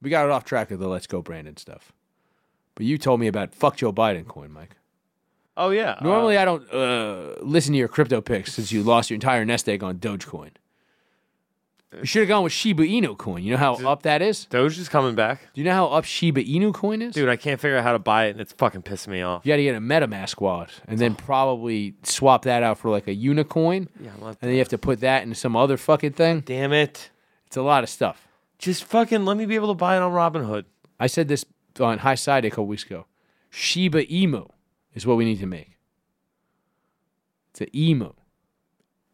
We 0.00 0.10
got 0.10 0.26
it 0.26 0.30
off 0.30 0.44
track 0.44 0.70
of 0.70 0.78
the 0.78 0.86
Let's 0.86 1.08
Go 1.08 1.22
Brandon 1.22 1.56
stuff. 1.56 1.92
But 2.74 2.86
you 2.86 2.98
told 2.98 3.20
me 3.20 3.26
about 3.26 3.54
fuck 3.54 3.76
Joe 3.76 3.92
Biden 3.92 4.26
coin, 4.26 4.52
Mike. 4.52 4.76
Oh 5.56 5.70
yeah. 5.70 5.98
Normally, 6.02 6.36
I 6.36 6.44
don't 6.44 6.72
uh, 6.72 7.34
listen 7.40 7.72
to 7.72 7.78
your 7.78 7.88
crypto 7.88 8.20
picks 8.20 8.54
since 8.54 8.72
you 8.72 8.82
lost 8.82 9.10
your 9.10 9.14
entire 9.14 9.44
nest 9.44 9.68
egg 9.68 9.84
on 9.84 9.98
Dogecoin. 9.98 10.50
You 12.00 12.06
should 12.06 12.20
have 12.20 12.28
gone 12.28 12.42
with 12.42 12.52
Shiba 12.52 12.82
Inu 12.82 13.16
coin. 13.16 13.44
You 13.44 13.52
know 13.52 13.56
how 13.58 13.74
up 13.88 14.02
that 14.02 14.20
is? 14.20 14.46
Doge 14.46 14.78
is 14.78 14.88
coming 14.88 15.14
back. 15.14 15.48
Do 15.54 15.60
you 15.60 15.64
know 15.64 15.74
how 15.74 15.86
up 15.86 16.04
Shiba 16.04 16.42
Inu 16.42 16.74
coin 16.74 17.00
is? 17.02 17.14
Dude, 17.14 17.28
I 17.28 17.36
can't 17.36 17.60
figure 17.60 17.76
out 17.76 17.84
how 17.84 17.92
to 17.92 18.00
buy 18.00 18.26
it, 18.26 18.30
and 18.30 18.40
it's 18.40 18.52
fucking 18.52 18.82
pissing 18.82 19.08
me 19.08 19.22
off. 19.22 19.46
You 19.46 19.52
got 19.52 19.56
to 19.56 19.62
get 19.62 19.76
a 19.76 19.80
MetaMask 19.80 20.40
wallet 20.40 20.70
and 20.88 20.98
then 20.98 21.14
probably 21.14 21.94
swap 22.02 22.42
that 22.42 22.64
out 22.64 22.78
for 22.78 22.90
like 22.90 23.06
a 23.06 23.14
Unicoin. 23.14 23.86
Yeah, 24.00 24.10
And 24.20 24.36
then 24.40 24.50
you 24.52 24.58
have 24.58 24.68
to 24.70 24.78
put 24.78 25.00
that 25.00 25.22
into 25.22 25.36
some 25.36 25.54
other 25.54 25.76
fucking 25.76 26.14
thing. 26.14 26.40
Damn 26.40 26.72
it. 26.72 27.10
It's 27.46 27.56
a 27.56 27.62
lot 27.62 27.84
of 27.84 27.90
stuff. 27.90 28.26
Just 28.58 28.84
fucking 28.84 29.24
let 29.24 29.36
me 29.36 29.46
be 29.46 29.54
able 29.54 29.68
to 29.68 29.74
buy 29.74 29.96
it 29.96 30.00
on 30.02 30.12
Robinhood. 30.12 30.64
I 30.98 31.06
said 31.06 31.28
this 31.28 31.44
on 31.80 31.98
High 31.98 32.14
Side 32.14 32.44
a 32.44 32.50
couple 32.50 32.66
weeks 32.66 32.84
ago. 32.84 33.06
Shiba 33.50 34.12
Emu 34.12 34.46
is 34.94 35.06
what 35.06 35.16
we 35.16 35.24
need 35.24 35.40
to 35.40 35.46
make. 35.46 35.76
It's 37.50 37.60
an 37.60 37.68
emu 37.76 38.12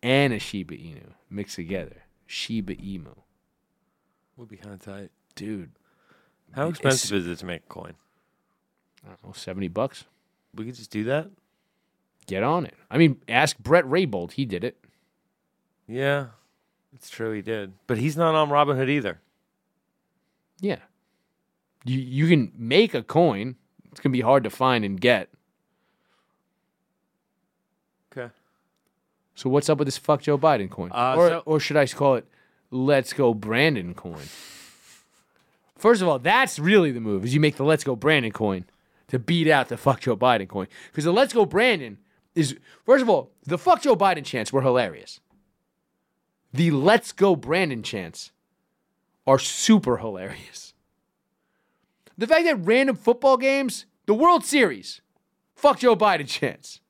and 0.03 0.33
a 0.33 0.39
Shiba 0.39 0.75
Inu 0.75 1.13
mixed 1.29 1.57
together. 1.57 2.05
Shiba 2.27 2.73
Emu. 2.83 3.15
Would 4.37 4.49
be 4.49 4.57
kind 4.57 4.75
of 4.75 4.81
tight. 4.81 5.11
Dude, 5.35 5.73
How 6.53 6.69
expensive 6.69 7.13
is 7.13 7.27
it 7.27 7.39
to 7.41 7.47
make 7.47 7.65
a 7.65 7.69
coin? 7.69 7.95
I 9.05 9.09
don't 9.09 9.25
know, 9.25 9.33
70 9.33 9.69
bucks. 9.69 10.05
We 10.55 10.65
could 10.65 10.75
just 10.75 10.91
do 10.91 11.05
that. 11.05 11.29
Get 12.27 12.43
on 12.43 12.65
it. 12.65 12.75
I 12.91 12.97
mean, 12.97 13.21
ask 13.29 13.59
Brett 13.59 13.85
Raybold. 13.85 14.33
He 14.33 14.45
did 14.47 14.65
it. 14.65 14.79
Yeah, 15.87 16.27
it's 16.95 17.11
true. 17.11 17.33
He 17.33 17.43
did, 17.43 17.73
but 17.87 17.99
he's 17.99 18.17
not 18.17 18.35
on 18.35 18.49
Robinhood 18.49 18.89
either. 18.89 19.21
Yeah. 20.61 20.79
You 21.85 21.99
you 21.99 22.29
can 22.29 22.53
make 22.57 22.95
a 22.95 23.03
coin. 23.03 23.57
It's 23.91 24.01
gonna 24.01 24.13
be 24.13 24.21
hard 24.21 24.45
to 24.45 24.51
find 24.51 24.85
and 24.85 25.01
get. 25.01 25.29
Okay. 28.17 28.33
So 29.35 29.49
what's 29.49 29.69
up 29.69 29.79
with 29.79 29.87
this 29.87 29.99
fuck 29.99 30.23
Joe 30.23 30.37
Biden 30.39 30.71
coin? 30.71 30.91
Uh, 30.93 31.15
or 31.17 31.29
so- 31.29 31.43
or 31.47 31.61
should 31.61 31.77
I 31.77 31.87
call 31.87 32.17
it 32.17 32.27
Let's 32.71 33.13
Go 33.13 33.35
Brandon 33.35 33.95
coin? 33.95 34.27
First 35.77 36.03
of 36.03 36.09
all, 36.09 36.19
that's 36.19 36.59
really 36.59 36.91
the 36.93 37.01
move. 37.01 37.25
Is 37.25 37.33
you 37.33 37.41
make 37.41 37.57
the 37.57 37.65
Let's 37.65 37.85
Go 37.85 37.97
Brandon 37.97 38.33
coin 38.33 38.65
to 39.09 39.19
beat 39.19 39.49
out 39.49 39.69
the 39.69 39.77
fuck 39.77 40.01
Joe 40.01 40.17
Biden 40.17 40.49
coin 40.49 40.67
because 40.91 41.05
the 41.05 41.13
Let's 41.13 41.33
Go 41.33 41.47
Brandon 41.47 41.99
is 42.35 42.57
first 42.85 43.03
of 43.03 43.09
all 43.09 43.31
the 43.45 43.59
fuck 43.59 43.83
Joe 43.83 43.97
Biden 43.97 44.25
chants 44.25 44.53
were 44.53 44.63
hilarious. 44.63 45.21
The 46.53 46.71
Let's 46.73 47.13
Go 47.13 47.35
Brandon 47.37 47.83
chants 47.83 48.33
are 49.27 49.39
super 49.39 49.99
hilarious. 49.99 50.70
The 52.21 52.27
fact 52.27 52.45
that 52.45 52.57
random 52.57 52.97
football 52.97 53.39
games, 53.39 53.87
the 54.05 54.13
World 54.13 54.45
Series, 54.45 55.01
fuck 55.57 55.79
Joe 55.79 55.97
Biden 55.97 56.29
chance. 56.39 56.81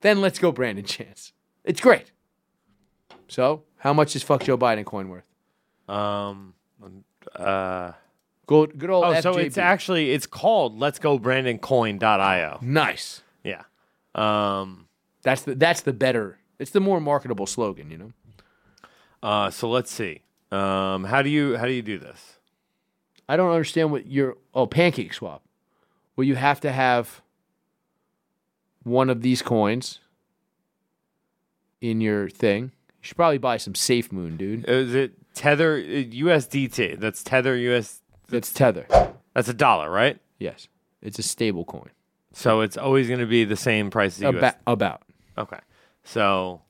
Then 0.00 0.22
let's 0.22 0.38
go 0.38 0.50
Brandon 0.50 0.84
chance. 0.84 1.32
It's 1.62 1.78
great. 1.80 2.12
So, 3.28 3.64
how 3.76 3.92
much 3.92 4.16
is 4.16 4.22
fuck 4.22 4.44
Joe 4.44 4.56
Biden 4.56 4.86
coin 4.86 5.10
worth? 5.10 5.26
Um. 5.88 6.54
Uh. 7.34 7.92
Good, 8.46 8.78
good 8.78 8.88
old 8.88 9.04
Oh, 9.04 9.08
FJB. 9.12 9.22
so 9.22 9.36
it's 9.36 9.58
actually 9.58 10.12
it's 10.12 10.26
called 10.26 10.78
Let's 10.78 10.98
Go 11.00 11.18
Brandon 11.18 11.58
Coin.io. 11.58 12.58
nice. 12.62 13.20
Yeah. 13.44 13.62
Um. 14.14 14.86
That's 15.22 15.42
the 15.42 15.54
that's 15.54 15.82
the 15.82 15.92
better. 15.92 16.38
It's 16.58 16.70
the 16.70 16.80
more 16.80 16.98
marketable 16.98 17.46
slogan, 17.46 17.90
you 17.90 17.98
know. 17.98 18.12
Uh. 19.22 19.50
So 19.50 19.68
let's 19.68 19.90
see. 19.90 20.22
Um. 20.50 21.04
How 21.04 21.20
do 21.20 21.28
you 21.28 21.58
how 21.58 21.66
do 21.66 21.72
you 21.72 21.82
do 21.82 21.98
this? 21.98 22.35
I 23.28 23.36
don't 23.36 23.50
understand 23.50 23.90
what 23.90 24.06
your 24.06 24.36
oh 24.54 24.66
pancake 24.66 25.12
swap. 25.12 25.42
Well, 26.14 26.24
you 26.24 26.36
have 26.36 26.60
to 26.60 26.72
have 26.72 27.22
one 28.84 29.10
of 29.10 29.20
these 29.22 29.42
coins 29.42 30.00
in 31.80 32.00
your 32.00 32.28
thing. 32.28 32.64
You 32.88 33.02
should 33.02 33.16
probably 33.16 33.38
buy 33.38 33.56
some 33.56 33.74
Safe 33.74 34.12
Moon, 34.12 34.36
dude. 34.36 34.64
Is 34.68 34.94
it 34.94 35.12
Tether 35.34 35.76
uh, 35.76 36.04
USDT? 36.04 36.98
That's 36.98 37.22
Tether 37.22 37.56
US. 37.56 38.00
That's 38.28 38.52
Tether. 38.52 38.86
That's 39.34 39.48
a 39.48 39.54
dollar, 39.54 39.90
right? 39.90 40.18
Yes, 40.38 40.68
it's 41.02 41.18
a 41.18 41.22
stable 41.22 41.64
coin. 41.64 41.90
So 42.32 42.60
it's 42.60 42.76
always 42.76 43.08
going 43.08 43.20
to 43.20 43.26
be 43.26 43.44
the 43.44 43.56
same 43.56 43.90
price 43.90 44.18
as 44.18 44.22
US. 44.22 44.34
About 44.36 44.54
about. 44.66 45.02
Okay. 45.36 45.58
So 46.04 46.62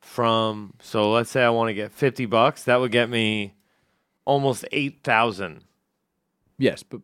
from 0.00 0.74
so 0.80 1.10
let's 1.10 1.30
say 1.30 1.42
I 1.42 1.50
want 1.50 1.68
to 1.68 1.74
get 1.74 1.92
50 1.92 2.26
bucks, 2.26 2.64
that 2.64 2.80
would 2.80 2.92
get 2.92 3.08
me 3.08 3.54
almost 4.24 4.64
8,000. 4.72 5.64
Yes, 6.60 6.82
but 6.82 7.00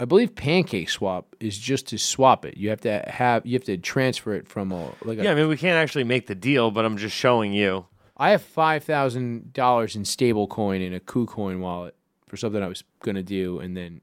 I 0.00 0.04
believe 0.04 0.34
Pancake 0.34 0.90
Swap 0.90 1.36
is 1.40 1.56
just 1.56 1.86
to 1.88 1.98
swap 1.98 2.44
it. 2.44 2.56
You 2.56 2.70
have 2.70 2.80
to 2.82 3.04
have 3.06 3.46
you 3.46 3.54
have 3.54 3.64
to 3.64 3.78
transfer 3.78 4.34
it 4.34 4.48
from 4.48 4.72
a 4.72 4.92
like 5.04 5.18
Yeah, 5.18 5.30
I 5.30 5.34
mean 5.34 5.48
we 5.48 5.56
can't 5.56 5.76
actually 5.76 6.04
make 6.04 6.26
the 6.26 6.34
deal, 6.34 6.70
but 6.70 6.84
I'm 6.84 6.96
just 6.96 7.16
showing 7.16 7.52
you. 7.52 7.86
I 8.16 8.30
have 8.30 8.42
five 8.42 8.84
thousand 8.84 9.52
dollars 9.52 9.94
in 9.94 10.04
stable 10.04 10.48
coin 10.48 10.82
in 10.82 10.92
a 10.92 11.00
KuCoin 11.00 11.60
wallet 11.60 11.94
for 12.26 12.36
something 12.36 12.62
I 12.62 12.66
was 12.66 12.82
gonna 13.00 13.22
do, 13.22 13.60
and 13.60 13.76
then 13.76 14.00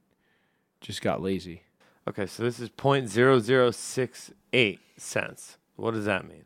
just 0.79 1.01
got 1.01 1.21
lazy. 1.21 1.63
Okay, 2.07 2.25
so 2.25 2.43
this 2.43 2.59
is 2.59 2.69
0.0068 2.69 4.79
cents. 4.97 5.57
What 5.77 5.93
does 5.93 6.05
that 6.05 6.27
mean? 6.27 6.43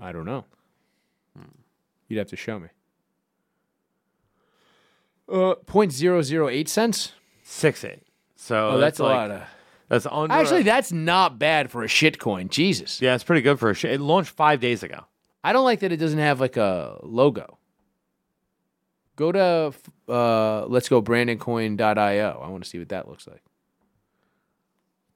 I 0.00 0.10
don't 0.10 0.24
know. 0.24 0.44
Hmm. 1.36 1.44
You'd 2.08 2.18
have 2.18 2.26
to 2.28 2.36
show 2.36 2.58
me. 2.58 2.68
Uh, 5.28 5.54
point 5.66 5.92
zero 5.92 6.22
zero 6.22 6.48
eight 6.48 6.68
cents. 6.68 7.12
68. 7.42 8.02
So 8.36 8.70
Oh, 8.70 8.78
that's, 8.78 8.98
a 8.98 9.02
like, 9.04 9.14
lot 9.16 9.30
of. 9.30 9.42
That's 9.88 10.06
under 10.10 10.34
Actually, 10.34 10.62
that's 10.64 10.90
not 10.92 11.38
bad 11.38 11.70
for 11.70 11.82
a 11.84 11.88
shit 11.88 12.18
coin. 12.18 12.48
Jesus, 12.48 13.00
yeah, 13.00 13.14
it's 13.14 13.24
pretty 13.24 13.42
good 13.42 13.58
for 13.58 13.70
a 13.70 13.74
shit. 13.74 13.92
It 13.92 14.00
launched 14.00 14.30
five 14.30 14.60
days 14.60 14.82
ago. 14.82 15.04
I 15.44 15.52
don't 15.52 15.64
like 15.64 15.80
that 15.80 15.92
it 15.92 15.98
doesn't 15.98 16.18
have 16.18 16.40
like 16.40 16.56
a 16.56 16.98
logo. 17.02 17.58
Go 19.14 19.32
to 19.32 19.72
uh, 20.08 20.66
let's 20.66 20.88
go 20.88 21.00
brandoncoin.io. 21.00 22.40
I 22.44 22.48
want 22.48 22.64
to 22.64 22.68
see 22.68 22.78
what 22.78 22.88
that 22.90 23.08
looks 23.08 23.26
like. 23.26 23.42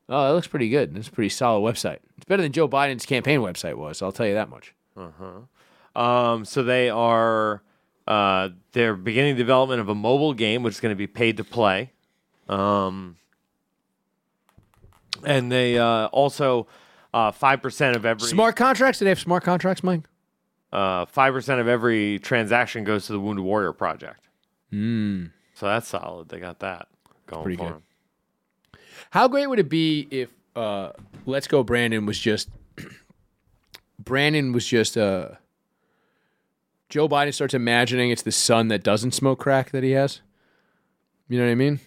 Oh, 0.09 0.29
that 0.29 0.35
looks 0.35 0.47
pretty 0.47 0.69
good. 0.69 0.97
It's 0.97 1.09
a 1.09 1.13
pretty 1.13 1.29
solid 1.29 1.61
website. 1.61 1.99
It's 2.17 2.25
better 2.27 2.43
than 2.43 2.53
Joe 2.53 2.69
Biden's 2.69 3.07
campaign 3.07 3.41
website 3.41 3.75
was. 3.75 4.03
I'll 4.03 4.13
tell 4.13 4.27
you 4.27 4.35
that 4.35 4.49
much. 4.49 4.75
Uh 4.97 5.09
huh. 5.19 6.01
Um, 6.01 6.45
so 6.45 6.63
they 6.63 6.91
are 6.91 7.63
uh, 8.11 8.49
they're 8.73 8.97
beginning 8.97 9.37
development 9.37 9.81
of 9.81 9.89
a 9.89 9.95
mobile 9.95 10.35
game, 10.35 10.63
which 10.63 10.75
is 10.75 10.81
going 10.81 10.91
to 10.93 10.97
be 10.97 11.07
paid 11.07 11.37
to 11.37 11.45
play. 11.45 11.93
Um, 12.49 13.17
and 15.25 15.51
they 15.51 15.79
uh, 15.79 16.07
also 16.07 16.67
five 17.13 17.63
percent 17.63 17.97
of 17.97 18.05
every 18.05 18.29
Smart 18.29 18.57
contracts? 18.57 18.99
Do 18.99 19.05
they 19.05 19.11
have 19.11 19.21
smart 19.21 19.45
contracts, 19.45 19.83
Mike? 19.83 20.03
uh 20.73 21.05
five 21.07 21.33
percent 21.33 21.61
of 21.61 21.67
every 21.67 22.21
transaction 22.21 22.85
goes 22.85 23.07
to 23.07 23.13
the 23.13 23.21
Wounded 23.21 23.45
Warrior 23.45 23.73
Project. 23.73 24.29
Mm. 24.73 25.33
So 25.55 25.67
that's 25.67 25.89
solid. 25.89 26.29
They 26.29 26.39
got 26.39 26.61
that 26.61 26.87
going 27.27 27.43
Pretty 27.43 27.57
for 27.57 27.65
good. 27.65 27.73
them. 27.75 27.83
How 29.11 29.27
great 29.27 29.49
would 29.49 29.59
it 29.59 29.69
be 29.69 30.07
if 30.11 30.31
uh, 30.55 30.93
Let's 31.27 31.49
Go 31.49 31.65
Brandon 31.65 32.07
was 32.07 32.19
just 32.19 32.49
Brandon 33.99 34.53
was 34.53 34.65
just 34.65 34.97
uh, 34.97 35.31
Joe 36.91 37.09
Biden 37.09 37.33
starts 37.33 37.55
imagining 37.55 38.11
it's 38.11 38.23
the 38.23 38.33
son 38.33 38.67
that 38.69 38.83
doesn't 38.83 39.13
smoke 39.13 39.39
crack 39.39 39.71
that 39.71 39.85
he 39.85 39.93
has. 39.93 40.21
You 41.29 41.39
know 41.39 41.45
what 41.47 41.53
I 41.53 41.55
mean? 41.55 41.79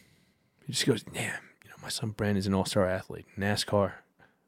He 0.65 0.71
just 0.71 0.87
goes, 0.87 1.03
damn, 1.03 1.41
you 1.63 1.69
know, 1.69 1.75
my 1.81 1.89
son 1.89 2.11
Brandon 2.11 2.37
is 2.37 2.47
an 2.47 2.53
all 2.53 2.63
star 2.63 2.87
athlete. 2.87 3.25
NASCAR, 3.37 3.91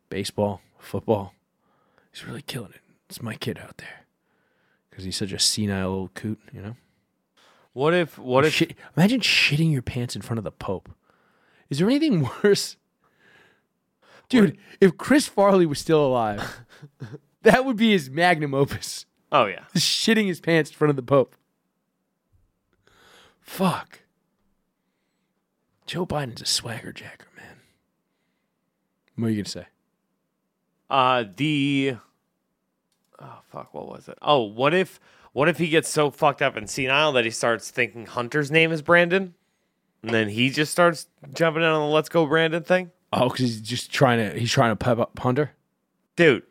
baseball, 0.09 0.61
football. 0.79 1.33
He's 2.11 2.25
really 2.25 2.41
killing 2.41 2.71
it. 2.71 2.79
It's 3.09 3.21
my 3.21 3.35
kid 3.35 3.59
out 3.59 3.77
there. 3.77 4.05
Because 4.89 5.03
he's 5.03 5.17
such 5.17 5.33
a 5.33 5.39
senile 5.39 5.91
old 5.91 6.13
coot, 6.13 6.39
you 6.53 6.61
know? 6.61 6.77
What 7.73 7.93
if 7.93 8.17
what 8.17 8.45
if 8.45 8.53
Shit, 8.53 8.75
imagine 8.95 9.19
shitting 9.19 9.73
your 9.73 9.81
pants 9.81 10.15
in 10.15 10.21
front 10.21 10.37
of 10.37 10.45
the 10.45 10.51
Pope. 10.51 10.89
Is 11.69 11.79
there 11.79 11.89
anything 11.89 12.29
worse? 12.43 12.77
Dude, 14.29 14.57
if 14.79 14.97
Chris 14.97 15.27
Farley 15.27 15.65
was 15.65 15.79
still 15.79 16.05
alive, 16.05 16.61
that 17.41 17.65
would 17.65 17.75
be 17.75 17.91
his 17.91 18.09
magnum 18.09 18.53
opus. 18.53 19.05
Oh 19.35 19.47
yeah. 19.47 19.65
Shitting 19.75 20.27
his 20.27 20.39
pants 20.39 20.69
in 20.69 20.77
front 20.77 20.91
of 20.91 20.95
the 20.95 21.01
Pope. 21.01 21.35
Fuck. 23.41 23.99
Joe 25.85 26.05
Biden's 26.05 26.41
a 26.41 26.45
swagger 26.45 26.93
jacker, 26.93 27.27
man. 27.35 27.57
What 29.17 29.27
are 29.27 29.29
you 29.31 29.35
going 29.35 29.45
to 29.45 29.51
say? 29.51 29.67
Uh 30.89 31.25
the 31.35 31.97
Oh 33.19 33.39
fuck, 33.49 33.73
what 33.73 33.87
was 33.87 34.07
it? 34.07 34.17
Oh, 34.21 34.41
what 34.43 34.73
if 34.73 35.01
what 35.33 35.49
if 35.49 35.57
he 35.57 35.67
gets 35.67 35.89
so 35.89 36.11
fucked 36.11 36.41
up 36.41 36.55
and 36.55 36.69
senile 36.69 37.11
that 37.11 37.25
he 37.25 37.31
starts 37.31 37.69
thinking 37.69 38.05
Hunter's 38.05 38.51
name 38.51 38.71
is 38.71 38.81
Brandon? 38.81 39.33
And 40.01 40.13
then 40.13 40.29
he 40.29 40.49
just 40.49 40.71
starts 40.71 41.07
jumping 41.33 41.63
in 41.63 41.67
on 41.67 41.89
the 41.89 41.93
let's 41.93 42.07
go 42.07 42.25
Brandon 42.25 42.63
thing? 42.63 42.91
Oh, 43.11 43.27
because 43.27 43.39
he's 43.39 43.61
just 43.61 43.91
trying 43.91 44.19
to, 44.19 44.39
he's 44.39 44.51
trying 44.51 44.71
to 44.71 44.75
pep 44.77 44.99
up 44.99 45.17
Hunter? 45.19 45.51
Dude. 46.15 46.43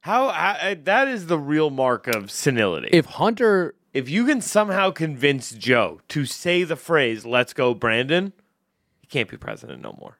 How, 0.00 0.28
how 0.28 0.52
uh, 0.52 0.74
that 0.84 1.08
is 1.08 1.26
the 1.26 1.38
real 1.38 1.70
mark 1.70 2.06
of 2.06 2.30
senility. 2.30 2.88
If 2.92 3.06
Hunter, 3.06 3.74
if 3.92 4.08
you 4.08 4.26
can 4.26 4.40
somehow 4.40 4.90
convince 4.90 5.50
Joe 5.50 6.00
to 6.08 6.24
say 6.24 6.64
the 6.64 6.76
phrase 6.76 7.24
"Let's 7.26 7.52
go, 7.52 7.74
Brandon," 7.74 8.32
he 9.00 9.06
can't 9.06 9.28
be 9.28 9.36
president 9.36 9.82
no 9.82 9.96
more. 9.98 10.18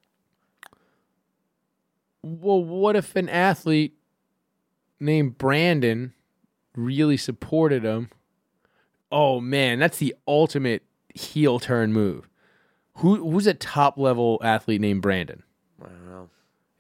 well, 2.23 2.63
what 2.63 2.97
if 2.97 3.17
an 3.17 3.29
athlete 3.29 3.95
named 4.99 5.39
Brandon 5.39 6.13
really 6.77 7.17
supported 7.17 7.83
him 7.85 8.11
Oh 9.13 9.41
man, 9.41 9.79
that's 9.79 9.99
the 9.99 10.15
ultimate 10.27 10.85
heel 11.15 11.59
turn 11.59 11.93
move. 11.93 12.29
Who 12.97 13.31
who's 13.31 13.47
a 13.47 13.55
top 13.55 13.99
level 13.99 14.41
athlete 14.43 14.81
named 14.81 15.03
Brandon? 15.03 15.43
I 15.83 15.89
don't 15.89 16.07
know. 16.07 16.31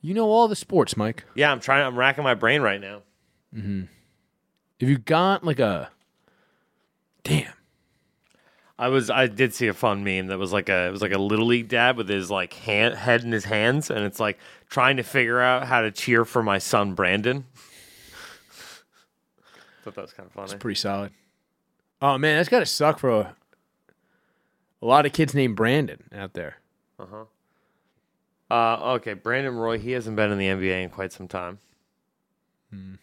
You 0.00 0.14
know 0.14 0.28
all 0.30 0.48
the 0.48 0.56
sports, 0.56 0.96
Mike. 0.96 1.24
Yeah, 1.34 1.52
I'm 1.52 1.60
trying. 1.60 1.86
I'm 1.86 1.98
racking 1.98 2.24
my 2.24 2.34
brain 2.34 2.62
right 2.62 2.80
now. 2.80 3.02
Mm-hmm. 3.54 3.82
Have 4.80 4.88
you 4.88 4.98
got 4.98 5.44
like 5.44 5.58
a 5.58 5.90
damn, 7.22 7.52
I 8.78 8.88
was. 8.88 9.10
I 9.10 9.26
did 9.26 9.52
see 9.52 9.66
a 9.66 9.74
fun 9.74 10.04
meme 10.04 10.28
that 10.28 10.38
was 10.38 10.54
like 10.54 10.70
a. 10.70 10.86
It 10.86 10.90
was 10.90 11.02
like 11.02 11.12
a 11.12 11.18
little 11.18 11.46
league 11.46 11.68
dad 11.68 11.98
with 11.98 12.08
his 12.08 12.30
like 12.30 12.54
hand 12.54 12.94
head 12.94 13.22
in 13.22 13.32
his 13.32 13.44
hands, 13.44 13.90
and 13.90 14.00
it's 14.00 14.18
like 14.18 14.38
trying 14.70 14.96
to 14.96 15.02
figure 15.02 15.40
out 15.40 15.66
how 15.66 15.82
to 15.82 15.90
cheer 15.90 16.24
for 16.24 16.42
my 16.42 16.56
son 16.56 16.94
Brandon. 16.94 17.44
Thought 19.84 19.94
that 19.96 20.02
was 20.02 20.12
kind 20.14 20.26
of 20.26 20.32
funny. 20.32 20.44
It's 20.46 20.54
pretty 20.54 20.78
solid. 20.78 21.12
Oh 22.00 22.16
man, 22.16 22.38
that's 22.38 22.48
gotta 22.48 22.64
suck 22.64 22.98
for 22.98 23.10
a, 23.10 23.36
a 24.80 24.86
lot 24.86 25.04
of 25.04 25.12
kids 25.12 25.34
named 25.34 25.56
Brandon 25.56 26.04
out 26.14 26.32
there. 26.32 26.56
Uh, 26.98 27.24
okay, 28.50 29.14
Brandon 29.14 29.54
Roy. 29.56 29.78
He 29.78 29.92
hasn't 29.92 30.16
been 30.16 30.30
in 30.32 30.38
the 30.38 30.46
NBA 30.46 30.82
in 30.84 30.90
quite 30.90 31.12
some 31.12 31.28
time. 31.28 31.58
Hmm. 32.72 32.94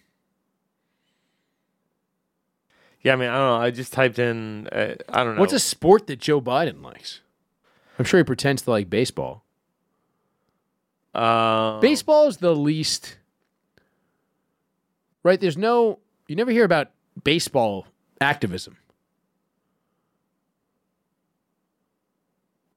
Yeah, 3.01 3.13
I 3.13 3.15
mean, 3.15 3.29
I 3.29 3.37
don't 3.37 3.47
know. 3.59 3.65
I 3.65 3.71
just 3.71 3.93
typed 3.93 4.19
in. 4.19 4.67
Uh, 4.67 4.95
I 5.09 5.23
don't 5.23 5.35
know. 5.35 5.39
What's 5.41 5.53
a 5.53 5.59
sport 5.59 6.07
that 6.07 6.19
Joe 6.19 6.41
Biden 6.41 6.81
likes? 6.83 7.21
I'm 7.99 8.05
sure 8.05 8.19
he 8.19 8.23
pretends 8.23 8.63
to 8.63 8.71
like 8.71 8.89
baseball. 8.89 9.43
uh, 11.15 11.79
Baseball 11.79 12.27
is 12.27 12.37
the 12.37 12.55
least 12.55 13.17
right. 15.23 15.39
There's 15.39 15.57
no 15.57 15.99
you 16.27 16.35
never 16.35 16.51
hear 16.51 16.65
about 16.65 16.91
baseball 17.23 17.87
activism, 18.21 18.77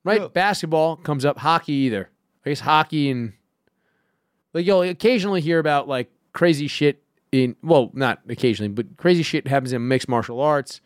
right? 0.04 0.20
Yeah. 0.22 0.28
Basketball 0.28 0.96
comes 0.96 1.24
up, 1.24 1.38
hockey 1.38 1.72
either. 1.72 2.08
I 2.44 2.50
guess 2.50 2.60
hockey 2.60 3.10
and 3.10 3.32
like 4.54 4.66
you'll 4.66 4.82
occasionally 4.82 5.40
hear 5.40 5.58
about 5.58 5.88
like 5.88 6.10
crazy 6.32 6.66
shit 6.66 7.02
in 7.32 7.56
well, 7.62 7.90
not 7.94 8.20
occasionally, 8.28 8.68
but 8.68 8.96
crazy 8.96 9.22
shit 9.22 9.46
happens 9.46 9.72
in 9.72 9.86
mixed 9.86 10.08
martial 10.08 10.40
arts, 10.40 10.80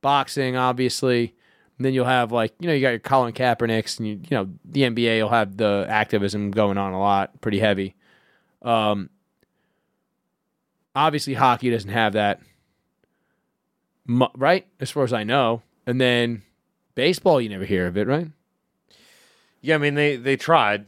boxing, 0.00 0.56
obviously. 0.56 1.34
And 1.76 1.84
then 1.84 1.94
you'll 1.94 2.06
have 2.06 2.32
like 2.32 2.54
you 2.58 2.68
know 2.68 2.74
you 2.74 2.80
got 2.80 2.90
your 2.90 2.98
Colin 2.98 3.32
Kaepernicks 3.32 3.98
and 3.98 4.08
you 4.08 4.14
you 4.14 4.36
know 4.36 4.48
the 4.64 4.82
NBA 4.82 5.22
will 5.22 5.30
have 5.30 5.56
the 5.56 5.86
activism 5.88 6.50
going 6.50 6.78
on 6.78 6.92
a 6.92 7.00
lot, 7.00 7.40
pretty 7.40 7.58
heavy. 7.58 7.94
Um, 8.62 9.10
obviously 10.94 11.34
hockey 11.34 11.70
doesn't 11.70 11.90
have 11.90 12.12
that, 12.14 12.40
right? 14.06 14.66
As 14.78 14.90
far 14.90 15.04
as 15.04 15.12
I 15.12 15.24
know. 15.24 15.62
And 15.86 16.00
then 16.00 16.42
baseball, 16.94 17.40
you 17.40 17.48
never 17.48 17.64
hear 17.64 17.86
of 17.86 17.96
it, 17.96 18.06
right? 18.06 18.28
yeah, 19.62 19.74
I 19.74 19.78
mean, 19.78 19.94
they 19.94 20.16
they 20.16 20.36
tried. 20.36 20.86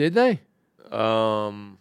Did 0.00 0.14
they? 0.14 0.40
Um, 0.90 1.76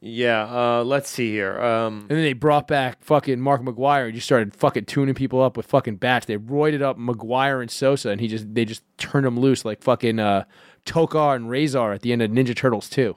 yeah. 0.00 0.44
Uh, 0.44 0.84
let's 0.84 1.10
see 1.10 1.32
here. 1.32 1.60
Um, 1.60 2.02
And 2.02 2.10
then 2.10 2.22
they 2.22 2.34
brought 2.34 2.68
back 2.68 3.02
fucking 3.02 3.40
Mark 3.40 3.62
McGwire 3.62 4.04
and 4.06 4.14
just 4.14 4.26
started 4.28 4.54
fucking 4.54 4.84
tuning 4.84 5.16
people 5.16 5.42
up 5.42 5.56
with 5.56 5.66
fucking 5.66 5.96
bats. 5.96 6.26
They 6.26 6.36
roided 6.36 6.82
up 6.82 6.98
McGuire 6.98 7.60
and 7.60 7.68
Sosa, 7.68 8.10
and 8.10 8.20
he 8.20 8.28
just 8.28 8.54
they 8.54 8.64
just 8.64 8.84
turned 8.96 9.26
them 9.26 9.40
loose 9.40 9.64
like 9.64 9.82
fucking 9.82 10.20
uh, 10.20 10.44
Tokka 10.84 11.34
and 11.34 11.46
Rahzar 11.50 11.92
at 11.92 12.02
the 12.02 12.12
end 12.12 12.22
of 12.22 12.30
Ninja 12.30 12.54
Turtles 12.54 12.88
2 12.90 13.16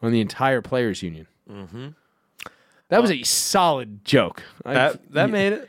on 0.00 0.12
the 0.12 0.22
entire 0.22 0.62
players 0.62 1.02
union. 1.02 1.26
Mm-hmm. 1.46 1.88
That 2.88 3.02
was 3.02 3.10
a 3.10 3.22
solid 3.22 4.02
joke. 4.06 4.42
I- 4.64 4.72
that 4.72 5.12
that 5.12 5.28
made 5.30 5.52
it. 5.52 5.68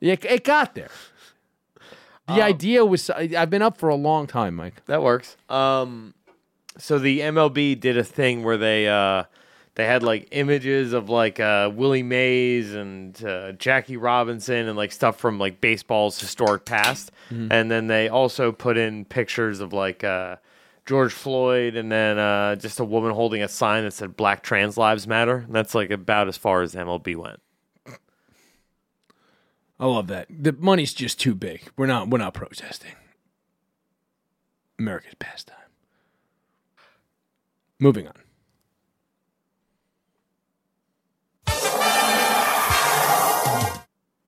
yeah, 0.00 0.16
it 0.28 0.42
got 0.42 0.74
there. 0.74 0.88
The 2.26 2.42
idea 2.42 2.84
was 2.84 3.10
I've 3.10 3.50
been 3.50 3.62
up 3.62 3.76
for 3.76 3.88
a 3.88 3.94
long 3.94 4.26
time, 4.26 4.54
Mike. 4.54 4.84
That 4.86 5.02
works. 5.02 5.36
Um, 5.48 6.14
so 6.78 6.98
the 6.98 7.20
MLB 7.20 7.78
did 7.78 7.98
a 7.98 8.04
thing 8.04 8.42
where 8.42 8.56
they 8.56 8.88
uh, 8.88 9.24
they 9.74 9.84
had 9.84 10.02
like 10.02 10.28
images 10.30 10.92
of 10.92 11.10
like 11.10 11.38
uh, 11.38 11.70
Willie 11.74 12.02
Mays 12.02 12.72
and 12.74 13.22
uh, 13.24 13.52
Jackie 13.52 13.96
Robinson 13.96 14.68
and 14.68 14.76
like 14.76 14.92
stuff 14.92 15.18
from 15.18 15.38
like 15.38 15.60
baseball's 15.60 16.18
historic 16.18 16.64
past, 16.64 17.10
and 17.30 17.70
then 17.70 17.88
they 17.88 18.08
also 18.08 18.52
put 18.52 18.76
in 18.78 19.04
pictures 19.04 19.60
of 19.60 19.72
like 19.72 20.02
uh, 20.02 20.36
George 20.86 21.12
Floyd 21.12 21.76
and 21.76 21.90
then 21.92 22.18
uh, 22.18 22.56
just 22.56 22.80
a 22.80 22.84
woman 22.84 23.12
holding 23.12 23.42
a 23.42 23.48
sign 23.48 23.84
that 23.84 23.92
said 23.92 24.16
"Black 24.16 24.42
Trans 24.42 24.76
Lives 24.78 25.06
Matter." 25.06 25.38
And 25.38 25.54
that's 25.54 25.74
like 25.74 25.90
about 25.90 26.28
as 26.28 26.36
far 26.36 26.62
as 26.62 26.74
MLB 26.74 27.16
went. 27.16 27.40
I 29.78 29.86
love 29.86 30.06
that. 30.08 30.26
The 30.30 30.52
money's 30.52 30.94
just 30.94 31.20
too 31.20 31.34
big. 31.34 31.68
We're 31.76 31.86
not 31.86 32.08
we're 32.08 32.18
not 32.18 32.34
protesting. 32.34 32.92
America's 34.78 35.14
pastime. 35.18 35.56
Moving 37.78 38.06
on. 38.08 38.14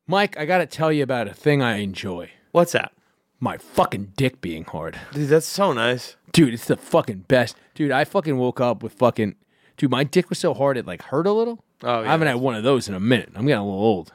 Mike, 0.08 0.36
I 0.38 0.44
got 0.44 0.58
to 0.58 0.66
tell 0.66 0.92
you 0.92 1.02
about 1.02 1.26
a 1.26 1.34
thing 1.34 1.62
I 1.62 1.78
enjoy. 1.78 2.30
What's 2.52 2.72
that, 2.72 2.92
My 3.40 3.58
fucking 3.58 4.12
dick 4.16 4.40
being 4.40 4.64
hard. 4.64 4.98
dude? 5.12 5.28
That's 5.28 5.46
so 5.46 5.72
nice. 5.72 6.16
Dude, 6.32 6.54
it's 6.54 6.66
the 6.66 6.76
fucking 6.76 7.24
best. 7.28 7.56
Dude, 7.74 7.90
I 7.90 8.04
fucking 8.04 8.36
woke 8.38 8.60
up 8.60 8.82
with 8.82 8.92
fucking 8.92 9.34
Dude, 9.76 9.90
my 9.90 10.04
dick 10.04 10.30
was 10.30 10.38
so 10.38 10.54
hard 10.54 10.78
it 10.78 10.86
like 10.86 11.02
hurt 11.02 11.26
a 11.26 11.32
little. 11.32 11.62
Oh, 11.82 12.00
yeah, 12.02 12.08
I 12.08 12.12
haven't 12.12 12.28
had 12.28 12.36
one 12.36 12.54
of 12.54 12.62
those 12.62 12.88
in 12.88 12.94
a 12.94 13.00
minute. 13.00 13.30
I'm 13.34 13.46
getting 13.46 13.60
a 13.60 13.64
little 13.64 13.78
old. 13.80 14.12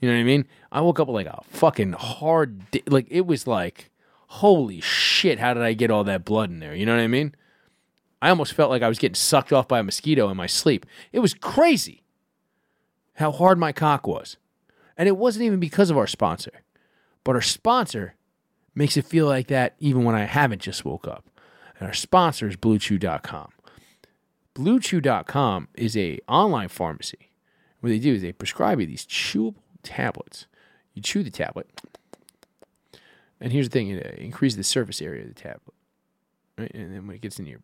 You 0.00 0.08
know 0.08 0.14
what 0.14 0.20
I 0.20 0.24
mean? 0.24 0.46
I 0.70 0.80
woke 0.80 1.00
up 1.00 1.08
with 1.08 1.14
like 1.14 1.26
a 1.26 1.42
fucking 1.48 1.92
hard, 1.92 2.70
di- 2.70 2.82
like 2.86 3.06
it 3.10 3.26
was 3.26 3.46
like, 3.46 3.90
holy 4.28 4.80
shit! 4.80 5.38
How 5.38 5.54
did 5.54 5.62
I 5.62 5.72
get 5.72 5.90
all 5.90 6.04
that 6.04 6.24
blood 6.24 6.50
in 6.50 6.60
there? 6.60 6.74
You 6.74 6.86
know 6.86 6.94
what 6.94 7.02
I 7.02 7.08
mean? 7.08 7.34
I 8.20 8.30
almost 8.30 8.52
felt 8.52 8.70
like 8.70 8.82
I 8.82 8.88
was 8.88 8.98
getting 8.98 9.14
sucked 9.14 9.52
off 9.52 9.68
by 9.68 9.78
a 9.80 9.82
mosquito 9.82 10.28
in 10.28 10.36
my 10.36 10.46
sleep. 10.46 10.86
It 11.12 11.20
was 11.20 11.34
crazy 11.34 12.02
how 13.14 13.32
hard 13.32 13.58
my 13.58 13.72
cock 13.72 14.06
was, 14.06 14.36
and 14.96 15.08
it 15.08 15.16
wasn't 15.16 15.44
even 15.44 15.60
because 15.60 15.90
of 15.90 15.98
our 15.98 16.06
sponsor, 16.06 16.62
but 17.24 17.34
our 17.34 17.42
sponsor 17.42 18.14
makes 18.74 18.96
it 18.96 19.04
feel 19.04 19.26
like 19.26 19.48
that 19.48 19.74
even 19.80 20.04
when 20.04 20.14
I 20.14 20.24
haven't 20.24 20.62
just 20.62 20.84
woke 20.84 21.06
up. 21.08 21.24
And 21.78 21.86
our 21.86 21.94
sponsor 21.94 22.48
is 22.48 22.56
BlueChew.com. 22.56 23.50
BlueChew.com 24.54 25.68
is 25.74 25.96
a 25.96 26.18
online 26.28 26.68
pharmacy. 26.68 27.30
What 27.80 27.90
they 27.90 27.98
do 27.98 28.14
is 28.14 28.22
they 28.22 28.32
prescribe 28.32 28.80
you 28.80 28.86
these 28.86 29.06
chewable 29.06 29.62
tablets. 29.88 30.46
You 30.94 31.02
chew 31.02 31.22
the 31.22 31.30
tablet, 31.30 31.68
and 33.40 33.52
here's 33.52 33.68
the 33.68 33.72
thing: 33.72 33.88
it 33.90 34.06
uh, 34.06 34.22
increases 34.22 34.56
the 34.56 34.64
surface 34.64 35.00
area 35.00 35.22
of 35.22 35.28
the 35.28 35.40
tablet, 35.40 35.74
right? 36.58 36.70
And 36.74 36.94
then 36.94 37.06
when 37.06 37.16
it 37.16 37.22
gets 37.22 37.38
in 37.38 37.46
your 37.46 37.60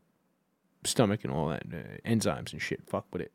stomach 0.85 1.25
and 1.25 1.33
all 1.33 1.49
that 1.49 1.65
uh, 1.73 2.09
enzymes 2.09 2.53
and 2.53 2.63
shit, 2.63 2.83
fuck 2.87 3.07
with 3.13 3.23
it, 3.23 3.33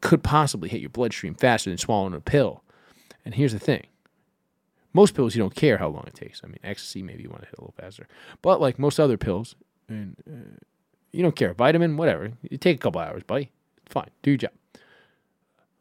could 0.00 0.22
possibly 0.22 0.68
hit 0.68 0.80
your 0.80 0.90
bloodstream 0.90 1.34
faster 1.34 1.70
than 1.70 1.78
swallowing 1.78 2.14
a 2.14 2.20
pill. 2.20 2.62
And 3.24 3.34
here's 3.34 3.52
the 3.52 3.58
thing: 3.58 3.86
most 4.92 5.14
pills 5.14 5.34
you 5.34 5.42
don't 5.42 5.54
care 5.54 5.78
how 5.78 5.88
long 5.88 6.04
it 6.06 6.14
takes. 6.14 6.40
I 6.42 6.46
mean, 6.46 6.58
ecstasy 6.64 7.02
maybe 7.02 7.22
you 7.22 7.30
want 7.30 7.42
to 7.42 7.48
hit 7.48 7.58
a 7.58 7.60
little 7.60 7.74
faster, 7.78 8.06
but 8.42 8.60
like 8.60 8.78
most 8.78 8.98
other 8.98 9.16
pills, 9.16 9.54
and 9.88 10.16
uh, 10.26 10.58
you 11.12 11.22
don't 11.22 11.36
care. 11.36 11.52
Vitamin, 11.54 11.96
whatever. 11.96 12.32
You 12.42 12.58
take 12.58 12.76
a 12.76 12.80
couple 12.80 13.00
hours, 13.00 13.22
buddy. 13.22 13.50
Fine, 13.86 14.10
do 14.22 14.30
your 14.30 14.38
job. 14.38 14.52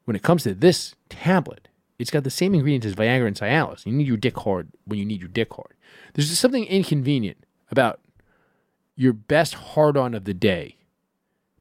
When 0.05 0.16
it 0.16 0.22
comes 0.22 0.43
to 0.43 0.53
this 0.53 0.95
tablet, 1.09 1.70
it's 2.00 2.12
got 2.12 2.24
the 2.24 2.30
same 2.30 2.54
ingredients 2.54 2.86
as 2.88 2.96
Viagra 2.96 3.28
and 3.28 3.36
Cialis. 3.36 3.86
You 3.86 3.91
need 3.94 4.08
your 4.08 4.18
dick 4.18 4.38
hard 4.39 4.70
when 4.86 5.00
you 5.00 5.06
need 5.06 5.20
your 5.22 5.30
dick 5.30 5.54
hard. 5.54 5.74
There's 6.14 6.30
just 6.30 6.41
something 6.41 6.66
inconvenient 6.66 7.46
about 7.70 8.00
your 8.96 9.14
best 9.14 9.54
hard 9.56 9.98
on 9.98 10.14
of 10.14 10.26
the 10.26 10.34
day 10.34 10.78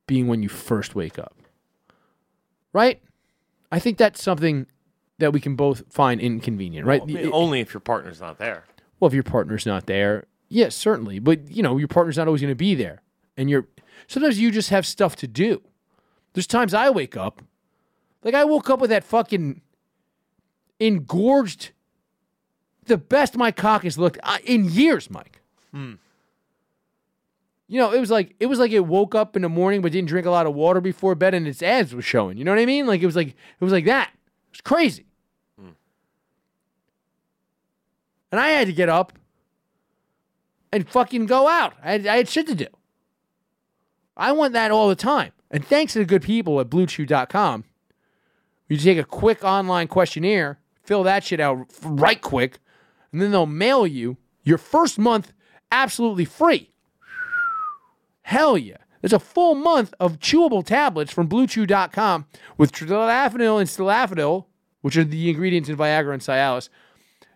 being 0.07 0.27
when 0.27 0.43
you 0.43 0.49
first 0.49 0.95
wake 0.95 1.19
up. 1.19 1.35
Right? 2.73 3.01
I 3.71 3.79
think 3.79 3.99
that's 3.99 4.23
something 4.23 4.67
that 5.19 5.33
we 5.33 5.41
can 5.41 5.57
both 5.57 5.83
find 5.91 6.21
inconvenient, 6.21 6.87
right? 6.87 7.03
I 7.03 7.05
mean, 7.05 7.17
It- 7.19 7.31
only 7.33 7.61
if 7.61 7.73
your 7.75 7.81
partner's 7.81 8.21
not 8.21 8.39
there. 8.39 8.65
well, 8.99 9.09
if 9.09 9.15
your 9.15 9.23
partner's 9.23 9.67
not 9.67 9.87
there, 9.87 10.25
yes, 10.49 10.75
certainly. 10.75 11.19
But 11.19 11.51
you 11.51 11.63
know, 11.63 11.77
your 11.79 11.89
partner's 11.89 12.17
not 12.17 12.27
always 12.27 12.41
going 12.41 12.51
to 12.51 12.55
be 12.57 12.75
there, 12.75 13.03
and 13.37 13.49
you're 13.49 13.67
sometimes 14.07 14.39
you 14.41 14.51
just 14.51 14.71
have 14.71 14.87
stuff 14.87 15.15
to 15.17 15.27
do. 15.29 15.63
There's 16.33 16.47
times 16.47 16.75
I 16.75 16.91
wake 16.91 17.17
up, 17.17 17.43
like 18.25 18.35
I 18.35 18.45
woke 18.45 18.69
up 18.71 18.81
with 18.81 18.91
that 18.91 19.05
fucking 19.05 19.61
engorged, 20.87 21.71
the 22.87 22.97
best 22.97 23.37
my 23.37 23.51
cock 23.53 23.85
has 23.85 23.97
looked 23.99 24.19
uh, 24.23 24.39
in 24.45 24.65
years, 24.65 25.11
Mike. 25.11 25.41
You 27.69 27.79
know, 27.79 27.93
it 27.93 28.01
was 28.01 28.11
like 28.11 28.35
it 28.39 28.47
was 28.47 28.59
like 28.59 28.71
it 28.73 28.81
woke 28.81 29.15
up 29.15 29.35
in 29.37 29.43
the 29.43 29.49
morning 29.49 29.81
but 29.81 29.93
didn't 29.93 30.09
drink 30.09 30.27
a 30.27 30.31
lot 30.31 30.47
of 30.47 30.55
water 30.55 30.81
before 30.81 31.15
bed, 31.15 31.33
and 31.33 31.49
its 31.49 31.63
abs 31.63 31.95
was 31.95 32.05
showing. 32.05 32.37
You 32.37 32.45
know 32.45 32.53
what 32.53 32.61
I 32.61 32.67
mean? 32.67 32.87
Like 32.87 33.01
it 33.01 33.07
was 33.07 33.17
like 33.17 33.29
it 33.29 33.65
was 33.65 33.73
like 33.73 33.87
that. 33.87 34.11
It 34.13 34.53
was 34.53 34.61
crazy. 34.61 35.07
And 38.31 38.41
I 38.41 38.49
had 38.49 38.67
to 38.67 38.73
get 38.73 38.89
up 38.89 39.13
and 40.73 40.89
fucking 40.89 41.27
go 41.27 41.47
out. 41.49 41.75
I 41.85 41.93
had, 41.93 42.07
I 42.07 42.17
had 42.17 42.29
shit 42.31 42.47
to 42.47 42.55
do. 42.55 42.67
I 44.17 44.33
want 44.33 44.55
that 44.55 44.71
all 44.71 44.89
the 44.89 44.95
time. 44.97 45.33
And 45.51 45.63
thanks 45.63 45.93
to 45.93 45.99
the 45.99 46.07
good 46.07 46.23
people 46.23 46.59
at 46.59 46.71
BlueChew.com, 46.71 47.65
You 48.69 48.77
take 48.79 48.97
a 48.97 49.05
quick 49.05 49.45
online 49.45 49.87
questionnaire, 49.87 50.59
fill 50.83 51.03
that 51.05 51.25
shit 51.25 51.41
out 51.41 51.67
right 51.83 52.21
quick, 52.21 52.59
and 53.13 53.21
then 53.21 53.31
they'll 53.31 53.47
mail 53.47 53.87
you 53.87 54.17
your 54.43 54.59
first 54.59 54.99
month 54.99 55.33
absolutely 55.71 56.25
free. 56.25 56.71
Hell 58.23 58.57
yeah. 58.57 58.77
There's 59.01 59.13
a 59.13 59.19
full 59.19 59.57
month 59.57 59.93
of 59.99 60.21
chewable 60.21 60.65
tablets 60.65 61.13
from 61.13 61.29
BlueChew.com 61.29 62.27
with 62.57 62.71
trilafenil 62.71 63.61
and 63.61 63.69
sildenafil, 63.69 64.47
which 64.81 64.97
are 64.97 65.05
the 65.05 65.29
ingredients 65.29 65.69
in 65.69 65.77
Viagra 65.77 66.13
and 66.13 66.23
Cialis. 66.23 66.69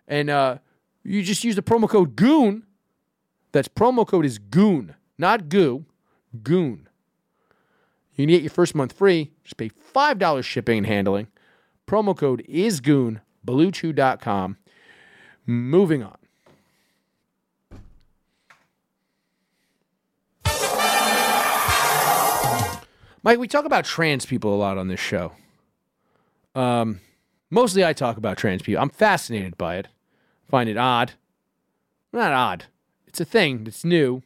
And 0.07 0.29
uh, 0.29 0.59
you 1.03 1.23
just 1.23 1.43
use 1.43 1.55
the 1.55 1.61
promo 1.61 1.89
code 1.89 2.15
GOON. 2.15 2.63
That's 3.51 3.67
promo 3.67 4.07
code 4.07 4.25
is 4.25 4.39
GOON, 4.39 4.95
not 5.17 5.49
GOO, 5.49 5.85
GOON. 6.41 6.87
You 8.13 8.25
can 8.25 8.33
get 8.33 8.41
your 8.43 8.49
first 8.49 8.73
month 8.73 8.93
free. 8.93 9.31
Just 9.43 9.57
pay 9.57 9.69
$5 9.69 10.43
shipping 10.43 10.79
and 10.79 10.87
handling. 10.87 11.27
Promo 11.85 12.15
code 12.15 12.43
is 12.47 12.79
GOON, 12.79 13.21
BlueChew.com. 13.47 14.57
Moving 15.47 16.03
on. 16.03 16.17
Mike, 23.23 23.39
we 23.39 23.47
talk 23.47 23.65
about 23.65 23.83
trans 23.83 24.25
people 24.25 24.53
a 24.53 24.55
lot 24.55 24.77
on 24.77 24.87
this 24.87 24.99
show. 24.99 25.33
Um, 26.55 27.01
mostly 27.49 27.83
I 27.83 27.93
talk 27.93 28.17
about 28.17 28.37
trans 28.37 28.61
people. 28.61 28.81
I'm 28.81 28.89
fascinated 28.89 29.57
by 29.57 29.77
it. 29.77 29.87
Find 30.49 30.69
it 30.69 30.77
odd. 30.77 31.13
Not 32.13 32.31
odd. 32.31 32.65
It's 33.05 33.19
a 33.19 33.25
thing 33.25 33.63
that's 33.63 33.83
new. 33.83 34.23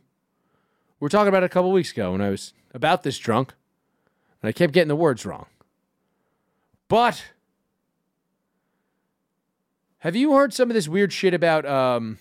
We 1.00 1.06
were 1.06 1.10
talking 1.10 1.30
about 1.30 1.42
it 1.44 1.48
a 1.48 1.50
couple 1.50 1.72
weeks 1.72 1.92
ago 1.92 2.12
when 2.12 2.22
I 2.22 2.30
was 2.30 2.54
about 2.74 3.02
this 3.02 3.18
drunk, 3.18 3.54
and 4.42 4.50
I 4.50 4.52
kept 4.52 4.74
getting 4.74 4.88
the 4.88 4.96
words 4.96 5.26
wrong. 5.26 5.48
But 6.88 7.24
have 10.02 10.16
you 10.16 10.34
heard 10.34 10.52
some 10.52 10.70
of 10.72 10.74
this 10.74 10.88
weird 10.88 11.14
shit 11.14 11.36
about 11.36 11.64
um, 11.64 12.18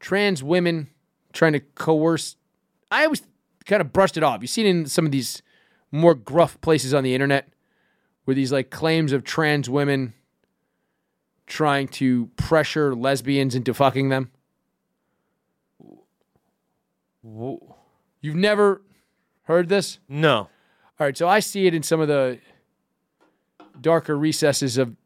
trans 0.00 0.42
women 0.42 0.90
trying 1.32 1.52
to 1.52 1.60
coerce? 1.60 2.34
I 2.90 3.04
always 3.04 3.22
kind 3.66 3.80
of 3.80 3.92
brushed 3.92 4.16
it 4.16 4.24
off. 4.24 4.42
You've 4.42 4.50
seen 4.50 4.66
it 4.66 4.70
in 4.70 4.86
some 4.86 5.06
of 5.06 5.12
these 5.12 5.42
more 5.92 6.16
gruff 6.16 6.60
places 6.60 6.92
on 6.92 7.04
the 7.04 7.14
internet 7.14 7.48
where 8.24 8.34
these 8.34 8.50
like 8.50 8.68
claims 8.70 9.12
of 9.12 9.22
trans 9.22 9.70
women 9.70 10.12
trying 11.46 11.86
to 11.86 12.26
pressure 12.34 12.96
lesbians 12.96 13.54
into 13.54 13.72
fucking 13.72 14.08
them. 14.08 14.32
You've 17.22 18.34
never 18.34 18.82
heard 19.44 19.68
this? 19.68 20.00
No. 20.08 20.34
All 20.36 20.48
right, 20.98 21.16
so 21.16 21.28
I 21.28 21.38
see 21.38 21.68
it 21.68 21.74
in 21.74 21.84
some 21.84 22.00
of 22.00 22.08
the 22.08 22.40
darker 23.80 24.18
recesses 24.18 24.78
of 24.78 24.96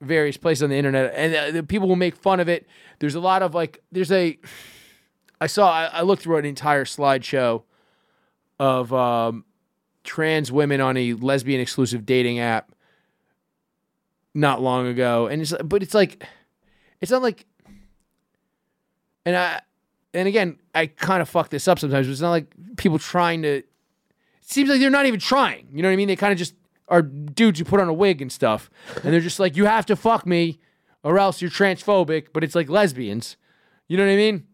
various 0.00 0.36
places 0.36 0.62
on 0.62 0.70
the 0.70 0.76
internet, 0.76 1.12
and 1.14 1.34
uh, 1.34 1.50
the 1.50 1.62
people 1.62 1.88
will 1.88 1.96
make 1.96 2.16
fun 2.16 2.40
of 2.40 2.48
it. 2.48 2.66
There's 2.98 3.14
a 3.14 3.20
lot 3.20 3.42
of 3.42 3.54
like, 3.54 3.82
there's 3.92 4.12
a, 4.12 4.38
I 5.40 5.46
saw, 5.46 5.70
I, 5.70 5.84
I 5.86 6.02
looked 6.02 6.22
through 6.22 6.36
an 6.38 6.44
entire 6.44 6.84
slideshow 6.84 7.62
of 8.58 8.92
um, 8.92 9.44
trans 10.04 10.50
women 10.50 10.80
on 10.80 10.96
a 10.96 11.14
lesbian 11.14 11.60
exclusive 11.60 12.06
dating 12.06 12.38
app 12.38 12.72
not 14.34 14.62
long 14.62 14.86
ago, 14.86 15.26
and 15.26 15.42
it's 15.42 15.52
but 15.64 15.82
it's 15.82 15.94
like, 15.94 16.24
it's 17.00 17.10
not 17.10 17.22
like, 17.22 17.46
and 19.24 19.36
I, 19.36 19.60
and 20.14 20.26
again, 20.26 20.58
I 20.74 20.86
kind 20.86 21.20
of 21.20 21.28
fuck 21.28 21.50
this 21.50 21.68
up 21.68 21.78
sometimes. 21.78 22.06
But 22.06 22.12
it's 22.12 22.20
not 22.20 22.30
like 22.30 22.46
people 22.76 22.98
trying 22.98 23.42
to. 23.42 23.48
It 23.58 23.66
seems 24.40 24.70
like 24.70 24.80
they're 24.80 24.90
not 24.90 25.06
even 25.06 25.20
trying. 25.20 25.68
You 25.72 25.82
know 25.82 25.88
what 25.88 25.92
I 25.92 25.96
mean? 25.96 26.08
They 26.08 26.16
kind 26.16 26.32
of 26.32 26.38
just 26.38 26.54
are 26.88 27.02
dudes 27.02 27.58
who 27.58 27.64
put 27.64 27.80
on 27.80 27.88
a 27.88 27.92
wig 27.92 28.22
and 28.22 28.32
stuff, 28.32 28.70
and 29.02 29.12
they're 29.12 29.20
just 29.20 29.38
like, 29.38 29.56
you 29.56 29.66
have 29.66 29.86
to 29.86 29.96
fuck 29.96 30.26
me, 30.26 30.58
or 31.02 31.18
else 31.18 31.40
you're 31.40 31.50
transphobic. 31.50 32.28
But 32.32 32.44
it's 32.44 32.54
like 32.54 32.68
lesbians. 32.68 33.36
You 33.86 33.96
know 33.96 34.04
what 34.04 34.12
I 34.12 34.16
mean? 34.16 34.46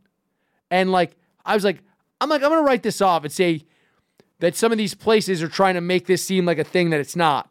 And 0.70 0.92
like, 0.92 1.16
I 1.44 1.54
was 1.54 1.64
like, 1.64 1.78
I'm 2.20 2.28
like, 2.28 2.42
I'm 2.42 2.50
gonna 2.50 2.62
write 2.62 2.82
this 2.82 3.00
off 3.00 3.24
and 3.24 3.32
say 3.32 3.62
that 4.40 4.56
some 4.56 4.72
of 4.72 4.78
these 4.78 4.94
places 4.94 5.42
are 5.42 5.48
trying 5.48 5.74
to 5.74 5.80
make 5.80 6.06
this 6.06 6.24
seem 6.24 6.44
like 6.44 6.58
a 6.58 6.64
thing 6.64 6.90
that 6.90 7.00
it's 7.00 7.16
not. 7.16 7.50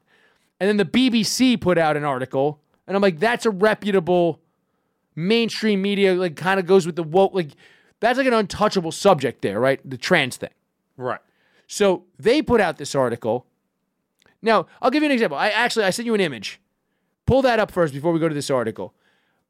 And 0.59 0.67
then 0.67 0.77
the 0.77 0.86
BBC 0.86 1.59
put 1.59 1.77
out 1.77 1.97
an 1.97 2.03
article, 2.03 2.61
and 2.88 2.95
I'm 2.95 3.01
like, 3.01 3.19
that's 3.19 3.45
a 3.45 3.49
reputable 3.49 4.41
mainstream 5.15 5.81
media, 5.81 6.13
like 6.13 6.36
kind 6.36 6.59
of 6.59 6.65
goes 6.65 6.86
with 6.86 6.95
the 6.95 7.03
woke, 7.03 7.34
like 7.34 7.51
that's 7.99 8.17
like 8.17 8.27
an 8.27 8.34
untouchable 8.34 8.91
subject 8.91 9.41
there, 9.41 9.59
right? 9.59 9.79
The 9.89 9.97
trans 9.97 10.38
thing. 10.38 10.49
Right. 10.97 11.19
So 11.67 12.03
they 12.19 12.41
put 12.41 12.61
out 12.61 12.77
this 12.77 12.95
article. 12.95 13.47
Now, 14.43 14.67
I'll 14.81 14.91
give 14.91 15.01
you 15.01 15.07
an 15.07 15.13
example. 15.13 15.37
I 15.37 15.49
actually 15.49 15.85
I 15.85 15.89
sent 15.89 16.05
you 16.05 16.13
an 16.13 16.21
image. 16.21 16.59
Pull 17.25 17.41
that 17.43 17.59
up 17.59 17.71
first 17.71 17.93
before 17.93 18.11
we 18.11 18.19
go 18.19 18.27
to 18.27 18.35
this 18.35 18.51
article. 18.51 18.93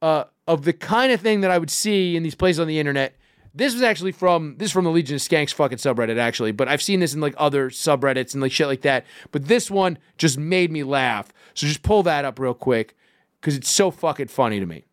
Uh, 0.02 0.26
of 0.48 0.64
the 0.64 0.74
kind 0.74 1.12
of 1.12 1.20
thing 1.20 1.42
that 1.42 1.50
I 1.52 1.58
would 1.58 1.72
see 1.72 2.16
in 2.16 2.24
these 2.24 2.36
places 2.36 2.60
on 2.60 2.68
the 2.68 2.80
internet. 2.80 3.18
This 3.56 3.74
was 3.74 3.82
actually 3.82 4.12
from 4.12 4.56
this 4.58 4.68
is 4.68 4.72
from 4.72 4.84
the 4.84 4.92
Legion 4.92 5.16
of 5.16 5.22
Skanks 5.22 5.54
fucking 5.54 5.78
subreddit 5.78 6.18
actually, 6.18 6.52
but 6.52 6.68
I've 6.68 6.82
seen 6.82 7.00
this 7.00 7.14
in 7.14 7.22
like 7.22 7.34
other 7.38 7.70
subreddits 7.70 8.34
and 8.34 8.42
like 8.42 8.52
shit 8.52 8.68
like 8.68 8.82
that. 8.82 9.06
But 9.32 9.48
this 9.48 9.70
one 9.72 9.98
just 10.18 10.38
made 10.38 10.72
me 10.72 10.84
laugh. 10.84 11.32
So 11.54 11.68
just 11.68 11.84
pull 11.84 12.04
that 12.04 12.26
up 12.26 12.40
real 12.40 12.54
quick 12.54 12.96
because 13.40 13.56
it's 13.56 13.70
so 13.70 13.92
fucking 13.92 14.28
funny 14.28 14.60
to 14.60 14.66
me. 14.66 14.86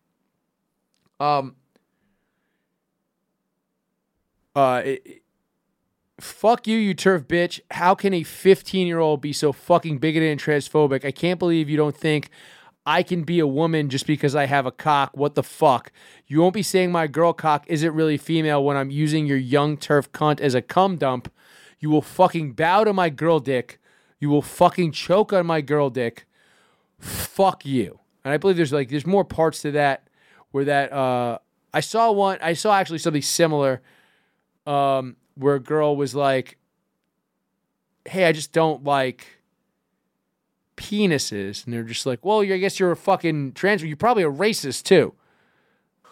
Um. 1.19 1.55
Uh. 4.55 4.81
it- 4.85 5.20
fuck 6.23 6.67
you, 6.67 6.77
you 6.77 6.93
turf 6.93 7.23
bitch. 7.23 7.59
How 7.71 7.95
can 7.95 8.13
a 8.13 8.23
15 8.23 8.87
year 8.87 8.99
old 8.99 9.21
be 9.21 9.33
so 9.33 9.51
fucking 9.51 9.97
bigoted 9.97 10.29
and 10.29 10.39
transphobic? 10.39 11.05
I 11.05 11.11
can't 11.11 11.39
believe 11.39 11.69
you 11.69 11.77
don't 11.77 11.95
think 11.95 12.29
I 12.85 13.03
can 13.03 13.23
be 13.23 13.39
a 13.39 13.47
woman 13.47 13.89
just 13.89 14.07
because 14.07 14.35
I 14.35 14.45
have 14.45 14.65
a 14.65 14.71
cock. 14.71 15.11
What 15.15 15.35
the 15.35 15.43
fuck? 15.43 15.91
You 16.27 16.41
won't 16.41 16.53
be 16.53 16.63
saying 16.63 16.91
my 16.91 17.07
girl 17.07 17.33
cock 17.33 17.65
isn't 17.67 17.93
really 17.93 18.17
female 18.17 18.63
when 18.63 18.77
I'm 18.77 18.89
using 18.89 19.27
your 19.27 19.37
young 19.37 19.77
turf 19.77 20.11
cunt 20.11 20.39
as 20.39 20.55
a 20.55 20.61
cum 20.61 20.97
dump. 20.97 21.31
You 21.79 21.89
will 21.89 22.01
fucking 22.01 22.53
bow 22.53 22.83
to 22.83 22.93
my 22.93 23.09
girl 23.09 23.39
dick. 23.39 23.79
You 24.19 24.29
will 24.29 24.41
fucking 24.41 24.93
choke 24.93 25.33
on 25.33 25.45
my 25.45 25.61
girl 25.61 25.89
dick. 25.89 26.25
Fuck 26.99 27.65
you. 27.65 27.99
And 28.23 28.33
I 28.33 28.37
believe 28.37 28.57
there's 28.57 28.73
like 28.73 28.89
there's 28.89 29.05
more 29.05 29.25
parts 29.25 29.61
to 29.63 29.71
that 29.71 30.07
where 30.51 30.65
that 30.65 30.91
uh 30.91 31.39
I 31.73 31.79
saw 31.79 32.11
one 32.11 32.37
I 32.41 32.53
saw 32.53 32.75
actually 32.75 32.99
something 32.99 33.21
similar 33.21 33.81
um 34.67 35.15
where 35.35 35.55
a 35.55 35.59
girl 35.59 35.95
was 35.95 36.15
like 36.15 36.57
hey, 38.05 38.25
I 38.25 38.31
just 38.31 38.51
don't 38.51 38.83
like 38.83 39.27
penises. 40.77 41.65
And 41.65 41.73
they're 41.73 41.83
just 41.83 42.05
like, 42.05 42.25
well, 42.25 42.41
I 42.41 42.57
guess 42.57 42.79
you're 42.79 42.91
a 42.91 42.95
fucking 42.97 43.53
trans. 43.53 43.83
You're 43.83 43.95
probably 43.97 44.23
a 44.23 44.31
racist 44.31 44.83
too. 44.83 45.13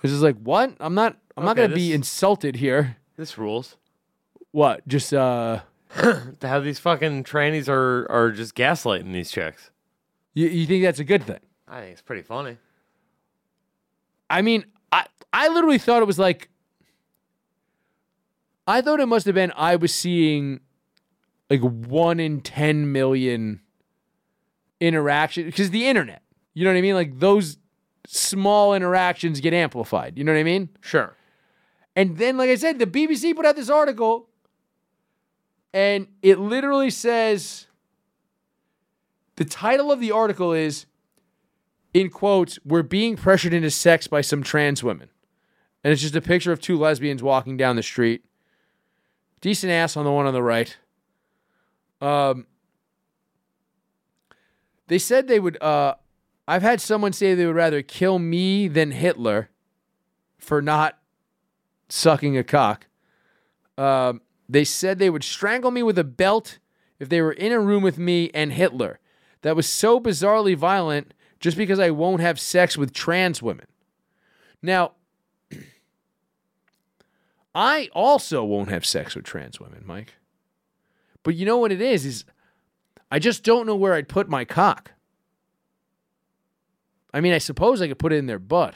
This 0.02 0.12
is 0.12 0.22
like, 0.22 0.38
what? 0.38 0.76
I'm 0.80 0.96
not. 0.96 1.18
I'm 1.36 1.46
not 1.46 1.56
gonna 1.56 1.74
be 1.76 1.94
insulted 1.94 2.58
here. 2.58 2.98
This 3.16 3.38
rules. 3.38 3.78
What? 4.52 4.88
Just 4.88 5.14
uh, 5.14 5.62
To 5.96 6.36
have 6.48 6.64
these 6.64 6.80
fucking 6.80 7.24
trannies 7.24 7.68
are 7.68 8.10
are 8.10 8.32
just 8.32 8.56
gaslighting 8.56 9.12
these 9.14 9.32
chicks. 9.32 9.72
you, 10.34 10.48
you 10.48 10.66
think 10.66 10.84
that's 10.84 11.00
a 11.00 11.04
good 11.04 11.24
thing? 11.24 11.40
I 11.68 11.82
think 11.82 11.92
it's 11.94 12.02
pretty 12.02 12.24
funny. 12.24 12.58
I 14.30 14.42
mean, 14.42 14.66
I 14.92 15.06
I 15.34 15.50
literally 15.50 15.78
thought 15.80 16.02
it 16.02 16.06
was 16.06 16.20
like. 16.20 16.50
I 18.70 18.82
thought 18.82 19.00
it 19.00 19.08
must 19.08 19.26
have 19.26 19.34
been 19.34 19.52
I 19.56 19.78
was 19.78 19.92
seeing 19.92 20.60
like 21.50 21.62
one 21.62 22.20
in 22.20 22.42
ten 22.42 22.92
million 22.92 23.62
interaction 24.80 25.46
because 25.46 25.72
the 25.72 25.88
internet. 25.88 26.22
You 26.54 26.66
know 26.66 26.72
what 26.72 26.78
I 26.78 26.82
mean? 26.82 26.94
Like 26.94 27.20
those 27.20 27.58
small 28.06 28.76
interactions 28.76 29.40
get 29.40 29.56
amplified. 29.56 30.20
You 30.20 30.24
know 30.24 30.34
what 30.34 30.40
I 30.40 30.44
mean? 30.44 30.70
Sure. 30.82 31.16
And 31.96 32.20
then, 32.20 32.38
like 32.38 32.52
I 32.52 32.56
said, 32.56 32.78
the 32.78 32.86
BBC 32.86 33.36
put 33.36 33.44
out 33.44 33.56
this 33.56 33.72
article, 33.72 34.30
and 35.74 36.06
it 36.22 36.38
literally 36.38 36.92
says 36.92 37.66
the 39.36 39.46
title 39.46 39.92
of 39.92 40.00
the 40.00 40.12
article 40.12 40.54
is, 40.54 40.86
in 41.92 42.12
quotes, 42.12 42.60
We're 42.64 42.84
being 42.84 43.16
pressured 43.18 43.56
into 43.56 43.72
sex 43.72 44.06
by 44.06 44.22
some 44.22 44.44
trans 44.44 44.84
women. 44.84 45.10
And 45.84 45.92
it's 45.92 46.04
just 46.04 46.16
a 46.16 46.22
picture 46.22 46.52
of 46.52 46.62
two 46.62 46.78
lesbians 46.78 47.24
walking 47.24 47.58
down 47.58 47.76
the 47.76 47.82
street. 47.82 48.26
Decent 49.42 49.72
ass 49.72 49.96
on 49.96 50.06
the 50.06 50.12
one 50.12 50.26
on 50.26 50.34
the 50.34 50.44
right. 50.44 50.78
Um, 52.02 52.48
they 54.88 55.00
said 55.00 55.28
they 55.28 55.40
would, 55.40 55.62
uh, 55.62 55.96
I've 56.48 56.62
had 56.62 56.82
someone 56.82 57.14
say 57.14 57.34
they 57.36 57.46
would 57.46 57.56
rather 57.56 57.82
kill 57.82 58.20
me 58.20 58.68
than 58.68 58.92
Hitler 58.92 59.50
for 60.38 60.62
not 60.62 60.98
sucking 61.90 62.38
a 62.38 62.44
cock. 62.44 62.88
Um, 63.78 64.22
they 64.48 64.64
said 64.64 64.98
they 64.98 65.10
would 65.10 65.24
strangle 65.24 65.72
me 65.72 65.84
with 65.84 65.98
a 65.98 66.04
belt 66.04 66.60
if 67.00 67.08
they 67.08 67.22
were 67.22 67.32
in 67.32 67.52
a 67.52 67.60
room 67.60 67.84
with 67.84 67.98
me 67.98 68.32
and 68.34 68.52
Hitler. 68.52 69.00
That 69.42 69.56
was 69.56 69.68
so 69.68 70.00
bizarrely 70.00 70.56
violent 70.56 71.14
just 71.40 71.56
because 71.56 71.80
I 71.80 71.92
won't 71.92 72.22
have 72.22 72.40
sex 72.40 72.78
with 72.78 72.94
trans 72.94 73.42
women. 73.42 73.68
Now, 74.62 74.94
I 77.60 77.90
also 77.92 78.42
won't 78.46 78.70
have 78.70 78.86
sex 78.86 79.16
with 79.16 79.26
trans 79.26 79.60
women, 79.60 79.84
Mike. 79.86 80.14
But 81.24 81.36
you 81.36 81.46
know 81.46 81.58
what 81.58 81.74
it 81.74 81.82
is 81.82 82.06
is 82.06 82.24
I 83.12 83.20
just 83.20 83.44
don't 83.44 83.68
know 83.68 83.76
where 83.76 83.96
I'd 83.96 84.08
put 84.08 84.30
my 84.30 84.46
cock. 84.46 84.94
I 87.14 87.20
mean, 87.20 87.34
I 87.34 87.38
suppose 87.38 87.82
I 87.82 87.90
could 87.90 88.00
put 88.00 88.14
it 88.14 88.16
in 88.16 88.28
their 88.28 88.40
butt, 88.40 88.76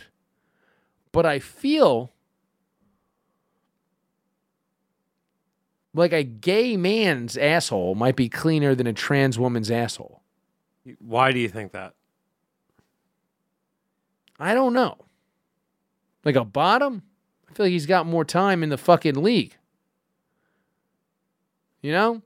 but 1.14 1.26
I 1.26 1.40
feel 1.40 2.12
like 5.94 6.12
a 6.12 6.24
gay 6.26 6.76
man's 6.76 7.38
asshole 7.38 7.96
might 7.96 8.18
be 8.18 8.28
cleaner 8.28 8.76
than 8.76 8.86
a 8.86 8.92
trans 8.92 9.40
woman's 9.40 9.72
asshole. 9.72 10.22
Why 11.00 11.32
do 11.32 11.40
you 11.40 11.48
think 11.48 11.72
that? 11.72 11.94
I 14.38 14.54
don't 14.54 14.74
know. 14.74 14.98
Like 16.26 16.36
a 16.36 16.44
bottom? 16.44 17.04
I 17.54 17.56
feel 17.56 17.66
like 17.68 17.72
he's 17.72 17.86
got 17.86 18.08
more 18.08 18.26
time 18.26 18.64
in 18.64 18.70
the 18.70 18.80
fucking 18.80 19.22
league. 19.22 19.56
You 21.84 21.92
know? 21.92 22.24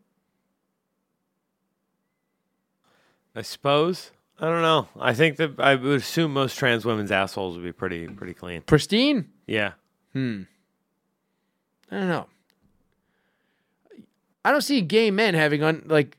I 3.36 3.42
suppose. 3.42 4.12
I 4.40 4.46
don't 4.46 4.62
know. 4.62 4.88
I 4.98 5.14
think 5.14 5.36
that 5.36 5.60
I 5.60 5.76
would 5.76 6.00
assume 6.00 6.32
most 6.32 6.58
trans 6.58 6.86
women's 6.86 7.12
assholes 7.12 7.58
would 7.58 7.64
be 7.66 7.74
pretty 7.74 8.08
pretty 8.08 8.34
clean. 8.34 8.62
Pristine? 8.62 9.28
Yeah. 9.48 9.74
Hmm. 10.14 10.44
I 11.92 11.98
don't 11.98 12.08
know. 12.08 12.28
I 14.46 14.52
don't 14.52 14.62
see 14.62 14.80
gay 14.80 15.12
men 15.12 15.34
having 15.34 15.62
un, 15.62 15.84
like 15.88 16.18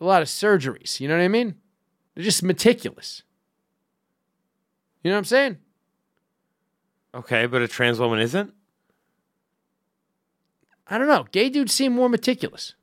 a 0.00 0.04
lot 0.04 0.22
of 0.22 0.28
surgeries. 0.28 0.98
You 0.98 1.06
know 1.06 1.16
what 1.16 1.22
I 1.22 1.28
mean? 1.28 1.54
They're 2.16 2.24
just 2.24 2.42
meticulous. 2.42 3.22
You 5.04 5.10
know 5.10 5.14
what 5.14 5.18
I'm 5.18 5.24
saying? 5.24 5.58
Okay, 7.14 7.46
but 7.46 7.62
a 7.62 7.68
trans 7.68 7.98
woman 7.98 8.18
isn't? 8.20 8.52
I 10.86 10.98
don't 10.98 11.06
know. 11.08 11.26
Gay 11.32 11.48
dudes 11.48 11.72
seem 11.72 11.92
more 11.92 12.08
meticulous. 12.08 12.74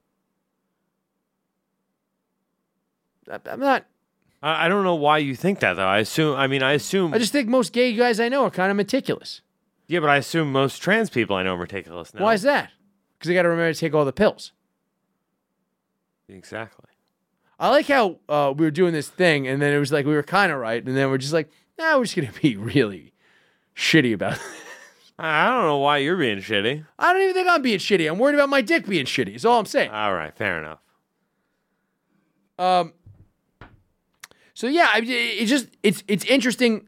I- 3.29 3.39
I'm 3.45 3.59
not. 3.59 3.85
I, 4.41 4.65
I 4.65 4.67
don't 4.67 4.83
know 4.83 4.95
why 4.95 5.19
you 5.19 5.35
think 5.35 5.59
that 5.59 5.73
though. 5.73 5.87
I 5.87 5.99
assume 5.99 6.35
I 6.37 6.47
mean 6.47 6.63
I 6.63 6.73
assume 6.73 7.13
I 7.13 7.19
just 7.19 7.31
think 7.31 7.47
most 7.47 7.73
gay 7.73 7.93
guys 7.93 8.19
I 8.19 8.27
know 8.29 8.43
are 8.45 8.49
kind 8.51 8.71
of 8.71 8.77
meticulous. 8.77 9.41
Yeah, 9.87 9.99
but 9.99 10.09
I 10.09 10.17
assume 10.17 10.51
most 10.51 10.79
trans 10.79 11.09
people 11.09 11.35
I 11.35 11.43
know 11.43 11.53
are 11.55 11.57
meticulous 11.59 12.13
now. 12.13 12.23
Why 12.23 12.33
is 12.33 12.41
that? 12.43 12.71
Because 13.17 13.27
they 13.27 13.33
got 13.35 13.43
to 13.43 13.49
remember 13.49 13.73
to 13.73 13.79
take 13.79 13.93
all 13.93 14.05
the 14.05 14.13
pills. 14.13 14.51
Exactly. 16.29 16.85
I 17.59 17.69
like 17.69 17.87
how 17.87 18.17
uh, 18.27 18.53
we 18.57 18.65
were 18.65 18.71
doing 18.71 18.93
this 18.93 19.09
thing, 19.09 19.47
and 19.47 19.61
then 19.61 19.73
it 19.73 19.77
was 19.79 19.91
like 19.91 20.05
we 20.05 20.13
were 20.15 20.23
kind 20.23 20.51
of 20.51 20.57
right, 20.59 20.83
and 20.83 20.97
then 20.97 21.09
we're 21.09 21.17
just 21.19 21.33
like, 21.33 21.49
nah, 21.77 21.97
we're 21.97 22.05
just 22.05 22.15
gonna 22.15 22.29
be 22.41 22.55
really 22.57 23.13
shitty 23.75 24.13
about 24.13 24.33
it. 24.33 24.41
I 25.19 25.47
don't 25.49 25.65
know 25.65 25.77
why 25.77 25.97
you're 25.97 26.17
being 26.17 26.39
shitty. 26.39 26.83
I 26.97 27.13
don't 27.13 27.21
even 27.21 27.35
think 27.35 27.47
I'm 27.47 27.61
being 27.61 27.77
shitty. 27.77 28.09
I'm 28.09 28.17
worried 28.17 28.33
about 28.35 28.49
my 28.49 28.61
dick 28.61 28.87
being 28.87 29.05
shitty. 29.05 29.35
Is 29.35 29.45
all 29.45 29.59
I'm 29.59 29.65
saying. 29.67 29.91
All 29.91 30.13
right, 30.13 30.35
fair 30.35 30.57
enough. 30.57 30.79
Um. 32.57 32.93
So 34.53 34.67
yeah, 34.67 34.89
I, 34.93 35.01
it's 35.03 35.49
just 35.49 35.67
it's 35.83 36.03
it's 36.07 36.25
interesting. 36.25 36.87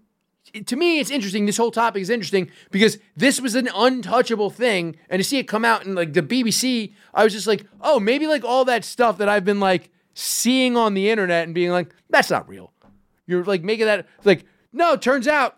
To 0.65 0.75
me, 0.75 0.99
it's 0.99 1.09
interesting. 1.09 1.45
This 1.47 1.57
whole 1.57 1.71
topic 1.71 2.01
is 2.01 2.09
interesting 2.11 2.49
because 2.69 2.99
this 3.15 3.41
was 3.41 3.55
an 3.55 3.69
untouchable 3.73 4.51
thing, 4.51 4.95
and 5.09 5.19
to 5.19 5.23
see 5.23 5.37
it 5.39 5.47
come 5.47 5.65
out 5.65 5.85
in 5.85 5.95
like 5.95 6.13
the 6.13 6.21
BBC, 6.21 6.93
I 7.13 7.23
was 7.23 7.33
just 7.33 7.47
like, 7.47 7.65
oh, 7.81 7.99
maybe 7.99 8.27
like 8.27 8.43
all 8.43 8.65
that 8.65 8.83
stuff 8.85 9.17
that 9.17 9.29
I've 9.29 9.45
been 9.45 9.59
like 9.59 9.89
seeing 10.13 10.77
on 10.77 10.93
the 10.93 11.09
internet 11.09 11.45
and 11.45 11.55
being 11.55 11.71
like, 11.71 11.93
that's 12.09 12.29
not 12.29 12.47
real. 12.47 12.71
You're 13.25 13.43
like 13.43 13.63
making 13.63 13.85
that 13.85 14.07
like 14.23 14.45
no. 14.71 14.95
Turns 14.95 15.27
out, 15.27 15.57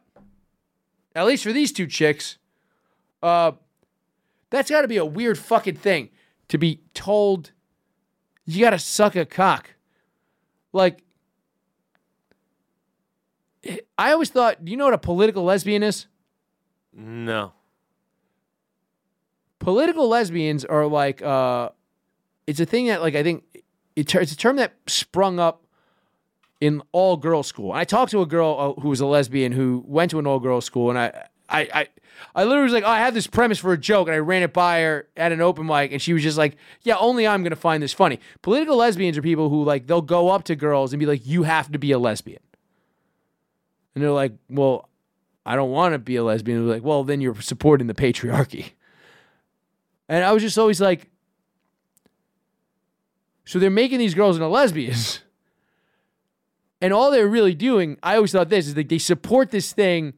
at 1.16 1.26
least 1.26 1.44
for 1.44 1.54
these 1.54 1.72
two 1.72 1.88
chicks, 1.88 2.38
uh, 3.24 3.54
that's 4.50 4.70
got 4.70 4.82
to 4.82 4.88
be 4.88 4.98
a 4.98 5.06
weird 5.06 5.38
fucking 5.38 5.78
thing 5.78 6.10
to 6.50 6.58
be 6.58 6.82
told 6.94 7.52
you 8.46 8.62
got 8.62 8.72
to 8.72 8.80
suck 8.80 9.16
a 9.16 9.26
cock. 9.26 9.72
Like, 10.72 11.02
I 13.98 14.12
always 14.12 14.30
thought, 14.30 14.64
do 14.64 14.72
you 14.72 14.78
know 14.78 14.86
what 14.86 14.94
a 14.94 15.00
political 15.00 15.44
lesbian 15.44 15.82
is? 15.82 16.06
No. 16.94 17.54
Political 19.60 20.08
lesbians 20.08 20.64
are 20.64 20.86
like, 20.86 21.22
uh, 21.24 21.70
it's 22.46 22.60
a 22.60 22.66
thing 22.66 22.88
that, 22.88 23.02
like, 23.02 23.16
I 23.16 23.24
think 23.24 23.44
it, 23.96 24.14
it's 24.14 24.32
a 24.32 24.38
term 24.38 24.58
that 24.58 24.76
sprung 24.86 25.40
up 25.40 25.65
in 26.66 26.82
all 26.92 27.16
girls 27.16 27.46
school. 27.46 27.72
I 27.72 27.84
talked 27.84 28.10
to 28.12 28.22
a 28.22 28.26
girl 28.26 28.76
uh, 28.78 28.82
who 28.82 28.90
was 28.90 29.00
a 29.00 29.06
lesbian 29.06 29.52
who 29.52 29.84
went 29.86 30.10
to 30.12 30.20
an 30.20 30.26
all 30.26 30.40
girls 30.40 30.66
school, 30.66 30.90
and 30.90 30.98
I, 30.98 31.28
I, 31.48 31.62
I, 31.62 31.88
I 32.34 32.44
literally 32.44 32.64
was 32.64 32.74
like, 32.74 32.84
oh, 32.84 32.90
I 32.90 33.00
have 33.00 33.14
this 33.14 33.28
premise 33.28 33.60
for 33.60 33.72
a 33.72 33.78
joke, 33.78 34.08
and 34.08 34.16
I 34.16 34.18
ran 34.18 34.42
it 34.42 34.52
by 34.52 34.82
her 34.82 35.08
at 35.16 35.32
an 35.32 35.42
open 35.42 35.68
mic, 35.68 35.92
and 35.92 36.02
she 36.02 36.12
was 36.12 36.24
just 36.24 36.40
like, 36.40 36.58
yeah, 36.82 36.96
only 36.98 37.28
I'm 37.28 37.44
gonna 37.44 37.56
find 37.56 37.84
this 37.84 37.94
funny. 37.94 38.20
Political 38.42 38.78
lesbians 38.78 39.16
are 39.16 39.22
people 39.22 39.50
who 39.50 39.64
like 39.64 39.86
they'll 39.86 40.02
go 40.02 40.30
up 40.30 40.44
to 40.46 40.56
girls 40.56 40.92
and 40.92 41.00
be 41.00 41.06
like, 41.06 41.26
you 41.26 41.44
have 41.44 41.72
to 41.72 41.78
be 41.78 41.92
a 41.92 42.00
lesbian, 42.00 42.42
and 43.94 44.04
they're 44.04 44.12
like, 44.12 44.34
well, 44.50 44.90
I 45.46 45.56
don't 45.56 45.70
want 45.70 45.94
to 45.94 46.00
be 46.00 46.16
a 46.16 46.24
lesbian. 46.24 46.66
They're 46.66 46.76
like, 46.78 46.84
well, 46.84 47.04
then 47.04 47.22
you're 47.22 47.40
supporting 47.42 47.86
the 47.86 47.94
patriarchy, 47.94 48.72
and 50.10 50.24
I 50.24 50.32
was 50.32 50.42
just 50.42 50.58
always 50.58 50.82
like, 50.82 51.12
so 53.46 53.60
they're 53.60 53.70
making 53.70 54.00
these 54.00 54.16
girls 54.16 54.36
into 54.36 54.48
lesbians. 54.48 55.22
And 56.82 56.94
all 56.94 57.10
they're 57.12 57.28
really 57.28 57.56
doing, 57.56 57.98
I 58.04 58.16
always 58.16 58.32
thought 58.32 58.50
this 58.50 58.68
is 58.68 58.76
like 58.76 58.90
they 58.90 58.98
support 58.98 59.52
this 59.52 59.72
thing 59.74 60.14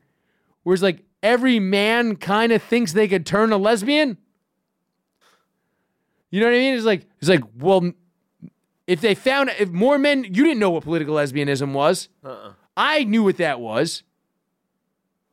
where 0.63 0.73
it's 0.73 0.83
like 0.83 1.03
every 1.23 1.59
man 1.59 2.15
kind 2.15 2.51
of 2.51 2.61
thinks 2.63 2.93
they 2.93 3.07
could 3.07 3.25
turn 3.25 3.51
a 3.51 3.57
lesbian. 3.57 4.17
You 6.29 6.41
know 6.41 6.47
what 6.47 6.55
I 6.55 6.59
mean? 6.59 6.73
It's 6.75 6.85
like 6.85 7.05
it's 7.19 7.29
like, 7.29 7.43
well, 7.57 7.91
if 8.85 9.01
they 9.01 9.15
found 9.15 9.51
if 9.59 9.69
more 9.69 9.97
men, 9.97 10.23
you 10.23 10.43
didn't 10.43 10.59
know 10.59 10.71
what 10.71 10.83
political 10.83 11.15
lesbianism 11.15 11.73
was. 11.73 12.09
Uh-uh. 12.23 12.53
I 12.75 13.03
knew 13.03 13.23
what 13.23 13.37
that 13.37 13.59
was. 13.59 14.03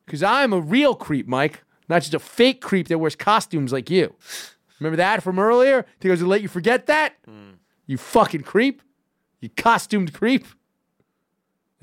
Cause 0.07 0.21
I'm 0.21 0.53
a 0.53 0.59
real 0.59 0.93
creep, 0.93 1.27
Mike, 1.27 1.63
not 1.89 2.03
just 2.03 2.13
a 2.13 2.19
fake 2.19 2.61
creep 2.61 2.87
that 2.89 2.99
wears 2.99 3.15
costumes 3.15 3.73
like 3.73 3.89
you. 3.89 4.13
Remember 4.79 4.97
that 4.97 5.23
from 5.23 5.39
earlier? 5.39 5.83
Think 5.99 6.09
I 6.09 6.11
was 6.11 6.19
gonna 6.19 6.29
let 6.29 6.41
you 6.43 6.47
forget 6.47 6.85
that? 6.85 7.15
Hmm. 7.25 7.51
You 7.87 7.97
fucking 7.97 8.41
creep. 8.41 8.81
You 9.41 9.49
costumed 9.49 10.13
creep. 10.13 10.45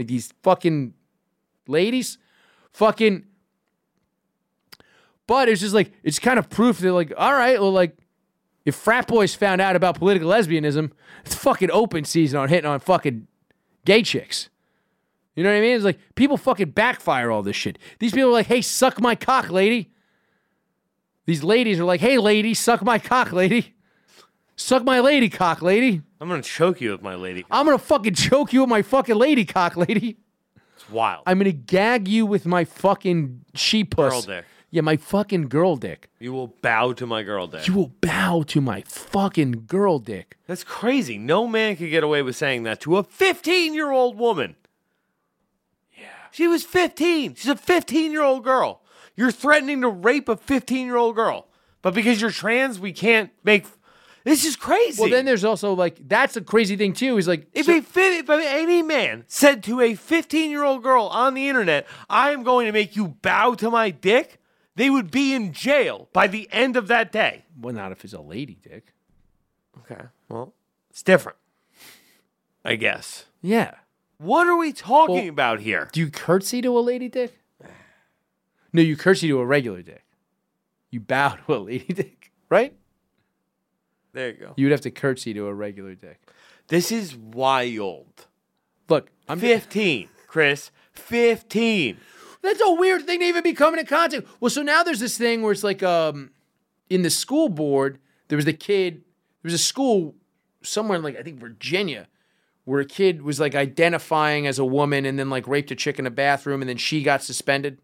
Like 0.02 0.08
these 0.08 0.34
fucking 0.42 0.94
ladies. 1.68 2.18
Fucking. 2.72 3.24
But 5.28 5.48
it's 5.48 5.60
just 5.60 5.74
like, 5.74 5.92
it's 6.02 6.18
kind 6.18 6.40
of 6.40 6.50
proof 6.50 6.80
that, 6.80 6.92
like, 6.92 7.12
all 7.16 7.32
right, 7.32 7.60
well, 7.60 7.70
like, 7.70 7.96
if 8.64 8.74
frat 8.74 9.06
boys 9.06 9.32
found 9.32 9.60
out 9.60 9.76
about 9.76 9.96
political 9.96 10.28
lesbianism, 10.28 10.90
it's 11.24 11.36
fucking 11.36 11.70
open 11.70 12.04
season 12.04 12.40
on 12.40 12.48
hitting 12.48 12.68
on 12.68 12.80
fucking 12.80 13.28
gay 13.84 14.02
chicks. 14.02 14.50
You 15.36 15.44
know 15.44 15.50
what 15.50 15.58
I 15.58 15.60
mean? 15.60 15.76
It's 15.76 15.84
like 15.84 16.00
people 16.16 16.36
fucking 16.36 16.70
backfire 16.70 17.30
all 17.30 17.44
this 17.44 17.56
shit. 17.56 17.78
These 18.00 18.12
people 18.12 18.30
are 18.30 18.32
like, 18.32 18.46
hey, 18.46 18.60
suck 18.60 19.00
my 19.00 19.14
cock, 19.14 19.50
lady. 19.50 19.92
These 21.26 21.44
ladies 21.44 21.78
are 21.78 21.84
like, 21.84 22.00
hey, 22.00 22.18
lady, 22.18 22.54
suck 22.54 22.82
my 22.82 22.98
cock, 22.98 23.32
lady. 23.32 23.76
Suck 24.56 24.84
my 24.84 25.00
lady 25.00 25.28
cock, 25.28 25.62
lady. 25.62 26.02
I'm 26.20 26.28
gonna 26.28 26.42
choke 26.42 26.80
you 26.80 26.92
with 26.92 27.02
my 27.02 27.14
lady. 27.14 27.44
I'm 27.50 27.66
gonna 27.66 27.78
fucking 27.78 28.14
choke 28.14 28.52
you 28.52 28.60
with 28.60 28.70
my 28.70 28.82
fucking 28.82 29.16
lady 29.16 29.44
cock, 29.44 29.76
lady. 29.76 30.18
It's 30.76 30.88
wild. 30.90 31.22
I'm 31.26 31.38
gonna 31.38 31.52
gag 31.52 32.08
you 32.08 32.26
with 32.26 32.46
my 32.46 32.64
fucking 32.64 33.44
she 33.54 33.84
puss. 33.84 34.12
Girl 34.12 34.22
dick. 34.22 34.44
Yeah, 34.70 34.80
my 34.80 34.96
fucking 34.96 35.48
girl 35.48 35.76
dick. 35.76 36.08
You 36.18 36.32
will 36.32 36.46
bow 36.46 36.92
to 36.94 37.06
my 37.06 37.22
girl 37.22 37.46
dick. 37.46 37.68
You 37.68 37.74
will 37.74 37.92
bow 38.00 38.42
to 38.46 38.60
my 38.60 38.82
fucking 38.86 39.64
girl 39.66 39.98
dick. 39.98 40.38
That's 40.46 40.64
crazy. 40.64 41.18
No 41.18 41.46
man 41.46 41.76
could 41.76 41.90
get 41.90 42.02
away 42.02 42.22
with 42.22 42.36
saying 42.36 42.62
that 42.62 42.80
to 42.80 42.96
a 42.96 43.02
15 43.02 43.74
year 43.74 43.90
old 43.90 44.16
woman. 44.16 44.56
Yeah. 45.94 46.06
She 46.30 46.48
was 46.48 46.64
15. 46.64 47.34
She's 47.34 47.48
a 47.48 47.56
15 47.56 48.12
year 48.12 48.22
old 48.22 48.44
girl. 48.44 48.80
You're 49.14 49.30
threatening 49.30 49.82
to 49.82 49.88
rape 49.88 50.28
a 50.28 50.36
15 50.38 50.86
year 50.86 50.96
old 50.96 51.16
girl. 51.16 51.48
But 51.82 51.92
because 51.94 52.20
you're 52.20 52.30
trans, 52.30 52.78
we 52.80 52.92
can't 52.92 53.30
make. 53.44 53.66
This 54.24 54.44
is 54.44 54.54
crazy. 54.56 55.00
Well, 55.00 55.10
then 55.10 55.24
there's 55.24 55.44
also 55.44 55.74
like 55.74 56.08
that's 56.08 56.36
a 56.36 56.40
crazy 56.40 56.76
thing 56.76 56.92
too. 56.92 57.18
Is 57.18 57.26
like 57.26 57.48
If, 57.52 57.66
so- 57.66 57.72
a, 57.72 57.76
if 57.78 58.28
any 58.30 58.82
man 58.82 59.24
said 59.26 59.62
to 59.64 59.80
a 59.80 59.94
15 59.94 60.50
year 60.50 60.62
old 60.64 60.82
girl 60.82 61.06
on 61.06 61.34
the 61.34 61.48
internet, 61.48 61.86
I 62.08 62.30
am 62.30 62.42
going 62.44 62.66
to 62.66 62.72
make 62.72 62.94
you 62.94 63.08
bow 63.22 63.54
to 63.54 63.70
my 63.70 63.90
dick, 63.90 64.38
they 64.76 64.90
would 64.90 65.10
be 65.10 65.34
in 65.34 65.52
jail 65.52 66.08
by 66.12 66.26
the 66.28 66.48
end 66.52 66.76
of 66.76 66.86
that 66.88 67.10
day. 67.12 67.44
well, 67.60 67.74
not 67.74 67.90
if 67.92 68.04
it's 68.04 68.12
a 68.14 68.20
lady 68.20 68.58
dick. 68.62 68.92
Okay. 69.80 70.02
Well, 70.28 70.54
it's 70.90 71.02
different. 71.02 71.38
I 72.64 72.76
guess. 72.76 73.26
Yeah. 73.40 73.74
What 74.18 74.46
are 74.46 74.56
we 74.56 74.72
talking 74.72 75.14
Well- 75.16 75.28
about 75.30 75.60
here? 75.60 75.88
Do 75.92 75.98
you 76.00 76.10
curtsy 76.10 76.62
to 76.62 76.78
a 76.78 76.80
lady 76.80 77.08
dick? 77.08 77.38
No, 78.74 78.80
you 78.80 78.96
curtsy 78.96 79.28
to 79.28 79.38
a 79.38 79.44
regular 79.44 79.82
dick. 79.82 80.02
You 80.90 81.00
bow 81.00 81.36
to 81.46 81.54
a 81.54 81.58
lady 81.58 81.92
dick, 81.92 82.30
right? 82.48 82.74
There 84.12 84.28
you 84.28 84.34
go. 84.34 84.54
You 84.56 84.66
would 84.66 84.72
have 84.72 84.80
to 84.82 84.90
curtsy 84.90 85.32
to 85.34 85.46
a 85.46 85.54
regular 85.54 85.94
dick. 85.94 86.20
This 86.68 86.92
is 86.92 87.16
wild. 87.16 88.26
Look, 88.88 89.10
I'm 89.28 89.40
15, 89.40 90.08
Chris. 90.26 90.70
15. 90.92 91.96
That's 92.42 92.60
a 92.64 92.72
weird 92.72 93.06
thing 93.06 93.20
to 93.20 93.24
even 93.24 93.42
be 93.42 93.52
coming 93.52 93.80
in 93.80 93.86
contact. 93.86 94.26
Well, 94.40 94.50
so 94.50 94.62
now 94.62 94.82
there's 94.82 95.00
this 95.00 95.16
thing 95.16 95.42
where 95.42 95.52
it's 95.52 95.64
like 95.64 95.82
um 95.82 96.30
in 96.90 97.02
the 97.02 97.10
school 97.10 97.48
board, 97.48 97.98
there 98.28 98.36
was 98.36 98.44
the 98.44 98.52
kid, 98.52 98.96
there 98.96 99.50
was 99.50 99.54
a 99.54 99.58
school 99.58 100.14
somewhere 100.62 100.96
in 100.96 101.04
like 101.04 101.18
I 101.18 101.22
think 101.22 101.38
Virginia 101.38 102.08
where 102.64 102.80
a 102.80 102.84
kid 102.84 103.22
was 103.22 103.40
like 103.40 103.54
identifying 103.54 104.46
as 104.46 104.58
a 104.58 104.64
woman 104.64 105.04
and 105.04 105.18
then 105.18 105.30
like 105.30 105.48
raped 105.48 105.70
a 105.70 105.74
chick 105.74 105.98
in 105.98 106.06
a 106.06 106.10
bathroom 106.10 106.60
and 106.62 106.68
then 106.68 106.76
she 106.76 107.02
got 107.02 107.22
suspended. 107.22 107.78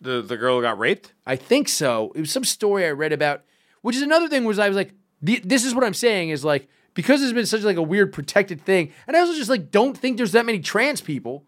The 0.00 0.22
the 0.22 0.36
girl 0.36 0.60
got 0.60 0.78
raped. 0.78 1.12
I 1.26 1.36
think 1.36 1.68
so. 1.68 2.12
It 2.14 2.20
was 2.20 2.30
some 2.30 2.44
story 2.44 2.86
I 2.86 2.90
read 2.90 3.12
about, 3.12 3.44
which 3.82 3.96
is 3.96 4.02
another 4.02 4.28
thing. 4.28 4.44
Was 4.44 4.58
I 4.58 4.68
was 4.68 4.76
like, 4.76 4.94
the, 5.22 5.40
this 5.44 5.64
is 5.64 5.74
what 5.74 5.84
I'm 5.84 5.94
saying 5.94 6.30
is 6.30 6.44
like 6.44 6.68
because 6.94 7.22
it's 7.22 7.32
been 7.32 7.46
such 7.46 7.62
like 7.62 7.76
a 7.76 7.82
weird 7.82 8.12
protected 8.12 8.60
thing, 8.60 8.92
and 9.06 9.16
I 9.16 9.20
also 9.20 9.34
just 9.34 9.50
like 9.50 9.70
don't 9.70 9.96
think 9.96 10.16
there's 10.16 10.32
that 10.32 10.44
many 10.44 10.58
trans 10.60 11.00
people 11.00 11.46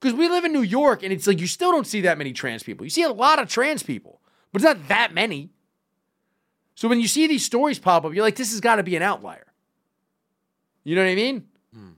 because 0.00 0.16
we 0.16 0.28
live 0.28 0.44
in 0.44 0.52
New 0.52 0.62
York 0.62 1.02
and 1.02 1.12
it's 1.12 1.26
like 1.26 1.40
you 1.40 1.46
still 1.46 1.72
don't 1.72 1.86
see 1.86 2.02
that 2.02 2.18
many 2.18 2.32
trans 2.32 2.62
people. 2.62 2.84
You 2.84 2.90
see 2.90 3.02
a 3.02 3.12
lot 3.12 3.38
of 3.40 3.48
trans 3.48 3.82
people, 3.82 4.20
but 4.52 4.60
it's 4.60 4.66
not 4.66 4.88
that 4.88 5.14
many. 5.14 5.50
So 6.74 6.88
when 6.88 7.00
you 7.00 7.08
see 7.08 7.26
these 7.26 7.44
stories 7.44 7.78
pop 7.78 8.04
up, 8.04 8.14
you're 8.14 8.24
like, 8.24 8.36
this 8.36 8.50
has 8.50 8.60
got 8.60 8.76
to 8.76 8.82
be 8.82 8.96
an 8.96 9.02
outlier. 9.02 9.46
You 10.84 10.96
know 10.96 11.02
what 11.02 11.10
I 11.10 11.14
mean? 11.14 11.46
Hmm. 11.72 11.90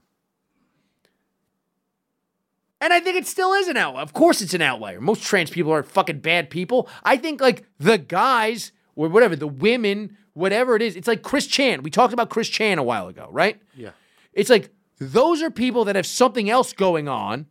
And 2.81 2.93
I 2.93 2.99
think 2.99 3.17
it 3.17 3.25
still 3.25 3.53
is 3.53 3.67
an 3.67 3.77
outlier. 3.77 4.03
Of 4.03 4.13
course, 4.13 4.41
it's 4.41 4.53
an 4.53 4.61
outlier. 4.61 5.01
Most 5.01 5.23
trans 5.23 5.49
people 5.49 5.71
aren't 5.71 5.87
fucking 5.87 6.19
bad 6.19 6.49
people. 6.49 6.87
I 7.03 7.17
think 7.17 7.41
like 7.41 7.65
the 7.79 7.97
guys 7.97 8.71
or 8.95 9.09
whatever, 9.09 9.35
the 9.35 9.47
women, 9.47 10.17
whatever 10.35 10.75
it 10.75 10.83
is, 10.83 10.95
it's 10.95 11.07
like 11.07 11.23
Chris 11.23 11.47
Chan. 11.47 11.81
We 11.81 11.89
talked 11.89 12.13
about 12.13 12.29
Chris 12.29 12.47
Chan 12.47 12.77
a 12.77 12.83
while 12.83 13.07
ago, 13.07 13.27
right? 13.31 13.59
Yeah. 13.75 13.91
It's 14.33 14.49
like 14.49 14.69
those 14.99 15.41
are 15.41 15.49
people 15.49 15.85
that 15.85 15.95
have 15.95 16.05
something 16.05 16.49
else 16.49 16.73
going 16.73 17.07
on 17.07 17.47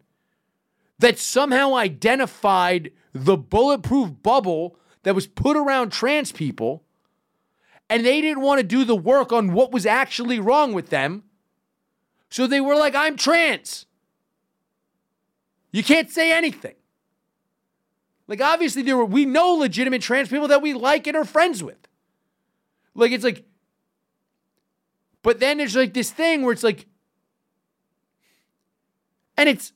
that 1.00 1.18
somehow 1.18 1.74
identified 1.74 2.92
the 3.12 3.36
bulletproof 3.36 4.22
bubble 4.22 4.76
that 5.02 5.14
was 5.14 5.26
put 5.26 5.56
around 5.56 5.90
trans 5.90 6.30
people 6.30 6.84
and 7.90 8.04
they 8.04 8.20
didn't 8.20 8.42
want 8.42 8.60
to 8.60 8.66
do 8.66 8.84
the 8.84 8.96
work 8.96 9.32
on 9.32 9.52
what 9.52 9.72
was 9.72 9.86
actually 9.86 10.38
wrong 10.38 10.72
with 10.72 10.90
them. 10.90 11.24
So 12.30 12.46
they 12.46 12.60
were 12.60 12.76
like, 12.76 12.94
I'm 12.94 13.16
trans. 13.16 13.86
You 15.72 15.82
can't 15.82 16.10
say 16.10 16.32
anything. 16.32 16.74
Like, 18.26 18.40
obviously, 18.40 18.82
there 18.82 18.96
were, 18.96 19.04
we 19.04 19.26
know 19.26 19.52
legitimate 19.52 20.00
trans 20.00 20.28
people 20.28 20.48
that 20.48 20.62
we 20.62 20.72
like 20.72 21.06
and 21.06 21.16
are 21.16 21.24
friends 21.24 21.62
with. 21.62 21.76
Like, 22.94 23.12
it's 23.12 23.24
like, 23.24 23.44
but 25.22 25.40
then 25.40 25.58
there's 25.58 25.74
like 25.74 25.94
this 25.94 26.10
thing 26.10 26.42
where 26.42 26.52
it's 26.52 26.62
like, 26.62 26.86
and 29.36 29.48
it's, 29.48 29.72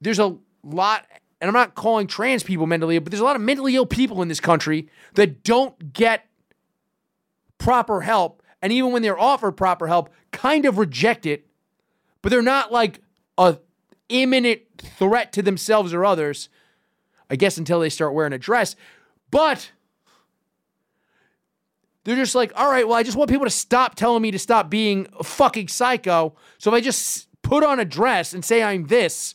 there's 0.00 0.18
a 0.18 0.36
lot, 0.62 1.06
and 1.40 1.48
I'm 1.48 1.54
not 1.54 1.74
calling 1.74 2.06
trans 2.06 2.42
people 2.42 2.66
mentally 2.66 2.96
ill, 2.96 3.02
but 3.02 3.12
there's 3.12 3.20
a 3.20 3.24
lot 3.24 3.36
of 3.36 3.42
mentally 3.42 3.76
ill 3.76 3.86
people 3.86 4.22
in 4.22 4.28
this 4.28 4.40
country 4.40 4.88
that 5.14 5.44
don't 5.44 5.92
get 5.92 6.26
proper 7.58 8.00
help. 8.00 8.42
And 8.60 8.72
even 8.72 8.92
when 8.92 9.02
they're 9.02 9.18
offered 9.18 9.52
proper 9.52 9.86
help, 9.86 10.10
kind 10.32 10.64
of 10.64 10.78
reject 10.78 11.26
it, 11.26 11.46
but 12.22 12.30
they're 12.30 12.42
not 12.42 12.72
like 12.72 13.00
a 13.36 13.58
imminent 14.08 14.62
threat 14.78 15.32
to 15.34 15.42
themselves 15.42 15.92
or 15.92 16.04
others. 16.04 16.48
I 17.30 17.36
guess 17.36 17.58
until 17.58 17.80
they 17.80 17.90
start 17.90 18.14
wearing 18.14 18.32
a 18.32 18.38
dress. 18.38 18.74
But 19.30 19.72
they're 22.08 22.16
just 22.16 22.34
like, 22.34 22.52
all 22.56 22.70
right, 22.70 22.88
well, 22.88 22.96
I 22.96 23.02
just 23.02 23.16
want 23.16 23.28
people 23.28 23.44
to 23.44 23.50
stop 23.50 23.94
telling 23.94 24.22
me 24.22 24.30
to 24.30 24.38
stop 24.38 24.70
being 24.70 25.06
a 25.18 25.24
fucking 25.24 25.68
psycho. 25.68 26.34
So 26.56 26.70
if 26.70 26.74
I 26.74 26.80
just 26.80 27.28
put 27.42 27.62
on 27.62 27.78
a 27.78 27.84
dress 27.84 28.32
and 28.32 28.44
say 28.44 28.62
I'm 28.62 28.86
this, 28.86 29.34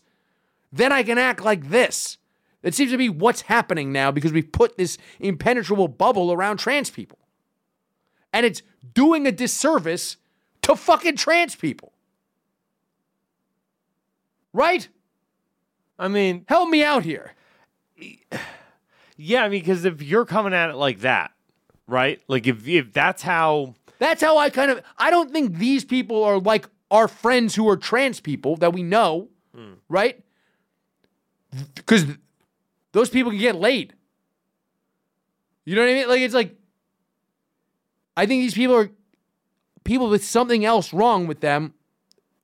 then 0.71 0.91
I 0.91 1.03
can 1.03 1.19
act 1.19 1.41
like 1.41 1.69
this. 1.69 2.17
It 2.63 2.73
seems 2.73 2.91
to 2.91 2.97
be 2.97 3.09
what's 3.09 3.41
happening 3.41 3.91
now 3.91 4.09
because 4.09 4.31
we've 4.31 4.51
put 4.51 4.77
this 4.77 4.97
impenetrable 5.19 5.87
bubble 5.87 6.31
around 6.33 6.57
trans 6.57 6.89
people. 6.89 7.19
And 8.31 8.45
it's 8.45 8.63
doing 8.93 9.27
a 9.27 9.31
disservice 9.31 10.17
to 10.63 10.75
fucking 10.75 11.17
trans 11.17 11.55
people. 11.55 11.93
Right? 14.53 14.87
I 15.99 16.07
mean, 16.07 16.45
Help 16.47 16.69
me 16.69 16.83
out 16.83 17.03
here. 17.03 17.33
yeah. 19.17 19.43
I 19.43 19.49
mean, 19.49 19.61
because 19.61 19.85
if 19.85 20.01
you're 20.01 20.25
coming 20.25 20.53
at 20.53 20.69
it 20.69 20.75
like 20.75 21.01
that, 21.01 21.33
right? 21.87 22.21
Like 22.27 22.47
if 22.47 22.67
if 22.67 22.93
that's 22.93 23.21
how 23.21 23.75
That's 23.99 24.21
how 24.21 24.37
I 24.37 24.49
kind 24.49 24.69
of 24.69 24.81
I 24.97 25.09
don't 25.09 25.31
think 25.31 25.57
these 25.57 25.85
people 25.85 26.25
are 26.25 26.37
like 26.37 26.67
our 26.91 27.07
friends 27.07 27.55
who 27.55 27.69
are 27.69 27.77
trans 27.77 28.19
people 28.19 28.57
that 28.57 28.73
we 28.73 28.83
know, 28.83 29.29
hmm. 29.55 29.75
right? 29.87 30.21
Because 31.75 32.05
those 32.91 33.09
people 33.09 33.31
can 33.31 33.39
get 33.39 33.55
laid. 33.55 33.93
You 35.63 35.75
know 35.75 35.83
what 35.83 35.89
I 35.89 35.93
mean? 35.93 36.09
Like 36.09 36.19
it's 36.19 36.33
like 36.33 36.57
I 38.17 38.25
think 38.25 38.41
these 38.41 38.53
people 38.53 38.75
are 38.75 38.89
people 39.85 40.09
with 40.09 40.25
something 40.25 40.65
else 40.65 40.91
wrong 40.91 41.25
with 41.25 41.39
them, 41.39 41.73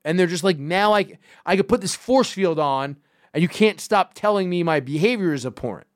and 0.06 0.18
they're 0.18 0.28
just 0.28 0.46
like 0.46 0.58
now 0.58 0.94
I 0.94 1.18
I 1.46 1.58
could 1.58 1.68
put 1.68 1.82
this 1.82 1.96
force 1.96 2.32
field 2.32 2.58
on, 2.58 2.96
and 3.34 3.42
you 3.42 3.50
can't 3.50 3.82
stop 3.82 4.14
telling 4.14 4.50
me 4.50 4.64
my 4.64 4.80
behavior 4.80 5.34
is 5.34 5.46
abhorrent. 5.46 5.89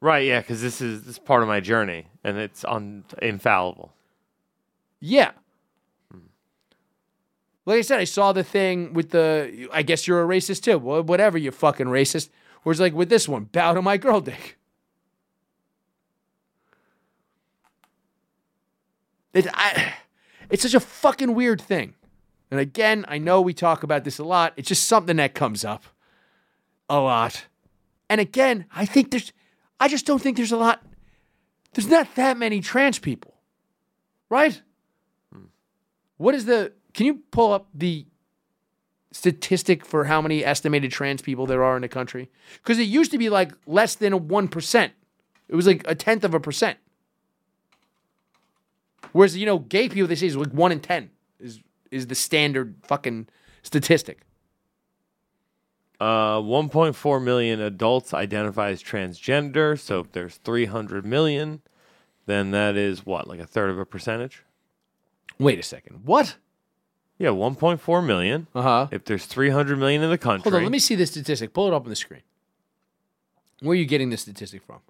Right, 0.00 0.24
yeah, 0.24 0.40
because 0.40 0.62
this 0.62 0.80
is 0.80 1.02
this 1.02 1.12
is 1.12 1.18
part 1.18 1.42
of 1.42 1.48
my 1.48 1.60
journey 1.60 2.06
and 2.24 2.36
it's 2.38 2.64
un, 2.64 3.04
infallible. 3.20 3.92
Yeah. 5.00 5.32
Like 7.64 7.78
I 7.78 7.82
said, 7.82 7.98
I 7.98 8.04
saw 8.04 8.32
the 8.32 8.44
thing 8.44 8.92
with 8.92 9.10
the. 9.10 9.68
I 9.72 9.82
guess 9.82 10.06
you're 10.06 10.22
a 10.22 10.26
racist 10.26 10.62
too. 10.62 10.78
Well, 10.78 11.02
whatever, 11.02 11.36
you 11.36 11.50
fucking 11.50 11.86
racist. 11.86 12.28
Whereas, 12.62 12.80
like 12.80 12.94
with 12.94 13.08
this 13.08 13.28
one, 13.28 13.44
bow 13.44 13.74
to 13.74 13.82
my 13.82 13.96
girl 13.96 14.20
dick. 14.20 14.56
It, 19.34 19.46
I, 19.52 19.94
it's 20.48 20.62
such 20.62 20.74
a 20.74 20.80
fucking 20.80 21.34
weird 21.34 21.60
thing. 21.60 21.94
And 22.50 22.60
again, 22.60 23.04
I 23.08 23.18
know 23.18 23.40
we 23.40 23.52
talk 23.52 23.82
about 23.82 24.04
this 24.04 24.18
a 24.18 24.24
lot. 24.24 24.52
It's 24.56 24.68
just 24.68 24.86
something 24.86 25.16
that 25.16 25.34
comes 25.34 25.64
up 25.64 25.84
a 26.88 27.00
lot. 27.00 27.46
And 28.08 28.20
again, 28.20 28.66
I 28.74 28.86
think 28.86 29.10
there's, 29.10 29.32
I 29.78 29.88
just 29.88 30.06
don't 30.06 30.20
think 30.20 30.36
there's 30.36 30.52
a 30.52 30.56
lot, 30.56 30.82
there's 31.74 31.88
not 31.88 32.14
that 32.14 32.38
many 32.38 32.60
trans 32.60 32.98
people, 32.98 33.34
right? 34.28 34.60
What 36.16 36.34
is 36.34 36.46
the, 36.46 36.72
can 36.94 37.06
you 37.06 37.20
pull 37.30 37.52
up 37.52 37.68
the 37.74 38.06
statistic 39.12 39.84
for 39.84 40.04
how 40.04 40.22
many 40.22 40.44
estimated 40.44 40.90
trans 40.90 41.22
people 41.22 41.46
there 41.46 41.62
are 41.62 41.76
in 41.76 41.82
the 41.82 41.88
country? 41.88 42.30
Because 42.62 42.78
it 42.78 42.84
used 42.84 43.10
to 43.10 43.18
be 43.18 43.28
like 43.28 43.52
less 43.66 43.94
than 43.94 44.12
a 44.12 44.18
1%. 44.18 44.90
It 45.48 45.54
was 45.54 45.66
like 45.66 45.82
a 45.86 45.94
tenth 45.94 46.24
of 46.24 46.34
a 46.34 46.40
percent. 46.40 46.78
Whereas, 49.12 49.36
you 49.36 49.46
know, 49.46 49.58
gay 49.58 49.88
people, 49.88 50.08
they 50.08 50.14
say 50.14 50.26
is 50.26 50.36
like 50.36 50.50
one 50.50 50.72
in 50.72 50.80
10 50.80 51.10
is, 51.38 51.60
is 51.90 52.06
the 52.06 52.14
standard 52.14 52.74
fucking 52.82 53.28
statistic. 53.62 54.25
Uh, 55.98 56.38
1.4 56.40 57.22
million 57.22 57.60
adults 57.60 58.12
identify 58.12 58.70
as 58.70 58.82
transgender. 58.82 59.78
So 59.78 60.00
if 60.00 60.12
there's 60.12 60.36
300 60.36 61.06
million, 61.06 61.62
then 62.26 62.50
that 62.50 62.76
is 62.76 63.06
what, 63.06 63.26
like 63.26 63.40
a 63.40 63.46
third 63.46 63.70
of 63.70 63.78
a 63.78 63.86
percentage? 63.86 64.42
Wait 65.38 65.58
a 65.58 65.62
second. 65.62 66.02
What? 66.04 66.36
Yeah, 67.18 67.28
1.4 67.28 68.06
million. 68.06 68.46
Uh 68.54 68.62
huh. 68.62 68.88
If 68.90 69.04
there's 69.06 69.24
300 69.24 69.78
million 69.78 70.02
in 70.02 70.10
the 70.10 70.18
country, 70.18 70.50
Hold 70.50 70.56
on, 70.56 70.62
let 70.64 70.72
me 70.72 70.78
see 70.78 70.94
this 70.94 71.10
statistic. 71.10 71.54
Pull 71.54 71.68
it 71.68 71.74
up 71.74 71.84
on 71.84 71.88
the 71.88 71.96
screen. 71.96 72.22
Where 73.60 73.72
are 73.72 73.76
you 73.76 73.86
getting 73.86 74.10
this 74.10 74.22
statistic 74.22 74.62
from? 74.62 74.80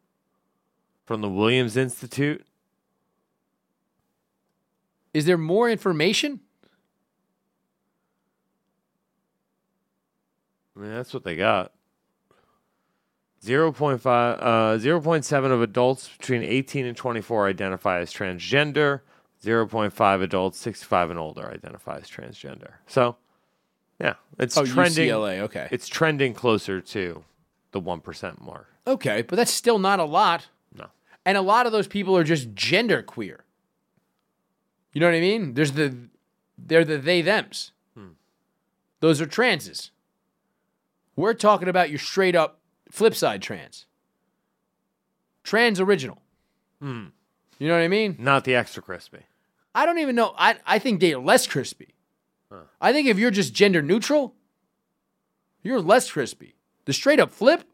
from 1.06 1.20
the 1.20 1.28
Williams 1.28 1.76
Institute. 1.76 2.44
Is 5.14 5.24
there 5.24 5.38
more 5.38 5.70
information? 5.70 6.40
I 10.76 10.80
mean, 10.80 10.94
that's 10.94 11.14
what 11.14 11.24
they 11.24 11.36
got. 11.36 11.72
0.5, 13.44 14.04
uh, 14.06 14.78
0.7 14.78 15.50
of 15.50 15.62
adults 15.62 16.08
between 16.18 16.42
18 16.42 16.86
and 16.86 16.96
24 16.96 17.48
identify 17.48 18.00
as 18.00 18.12
transgender. 18.12 19.00
0.5 19.44 20.22
adults 20.22 20.58
65 20.58 21.10
and 21.10 21.18
older 21.18 21.48
identify 21.48 21.98
as 21.98 22.08
transgender. 22.08 22.72
So, 22.86 23.16
yeah, 24.00 24.14
it's 24.38 24.54
trending. 24.54 25.08
UCLA. 25.08 25.40
Okay. 25.40 25.68
It's 25.70 25.86
trending 25.86 26.34
closer 26.34 26.80
to 26.80 27.22
the 27.72 27.80
1% 27.80 28.40
mark. 28.40 28.66
Okay, 28.86 29.22
but 29.22 29.36
that's 29.36 29.52
still 29.52 29.78
not 29.78 30.00
a 30.00 30.04
lot. 30.04 30.48
No. 30.74 30.86
And 31.24 31.36
a 31.36 31.42
lot 31.42 31.66
of 31.66 31.72
those 31.72 31.86
people 31.86 32.16
are 32.16 32.24
just 32.24 32.54
gender 32.54 33.02
queer. 33.02 33.44
You 34.92 35.00
know 35.00 35.08
what 35.08 35.16
I 35.16 35.20
mean? 35.20 35.54
There's 35.54 35.72
the 35.72 35.94
they're 36.56 36.84
the 36.84 36.96
they 36.96 37.22
thems. 37.22 37.72
Those 39.00 39.20
are 39.20 39.26
transes. 39.26 39.90
We're 41.16 41.34
talking 41.34 41.68
about 41.68 41.90
your 41.90 41.98
straight 41.98 42.36
up 42.36 42.60
flip 42.90 43.14
side 43.14 43.42
trans. 43.42 43.86
Trans 45.42 45.80
original. 45.80 46.22
Hmm. 46.80 47.06
You 47.58 47.68
know 47.68 47.74
what 47.74 47.82
I 47.82 47.88
mean? 47.88 48.16
Not 48.18 48.44
the 48.44 48.54
extra 48.54 48.82
crispy. 48.82 49.20
I 49.74 49.86
don't 49.86 49.98
even 49.98 50.14
know. 50.14 50.34
I, 50.36 50.56
I 50.66 50.78
think 50.78 51.00
they're 51.00 51.18
less 51.18 51.46
crispy. 51.46 51.94
I 52.80 52.92
think 52.92 53.08
if 53.08 53.18
you're 53.18 53.30
just 53.30 53.52
gender 53.52 53.82
neutral, 53.82 54.34
you're 55.62 55.80
less 55.80 56.10
crispy. 56.10 56.54
The 56.84 56.92
straight 56.92 57.18
up 57.18 57.32
flip, 57.32 57.64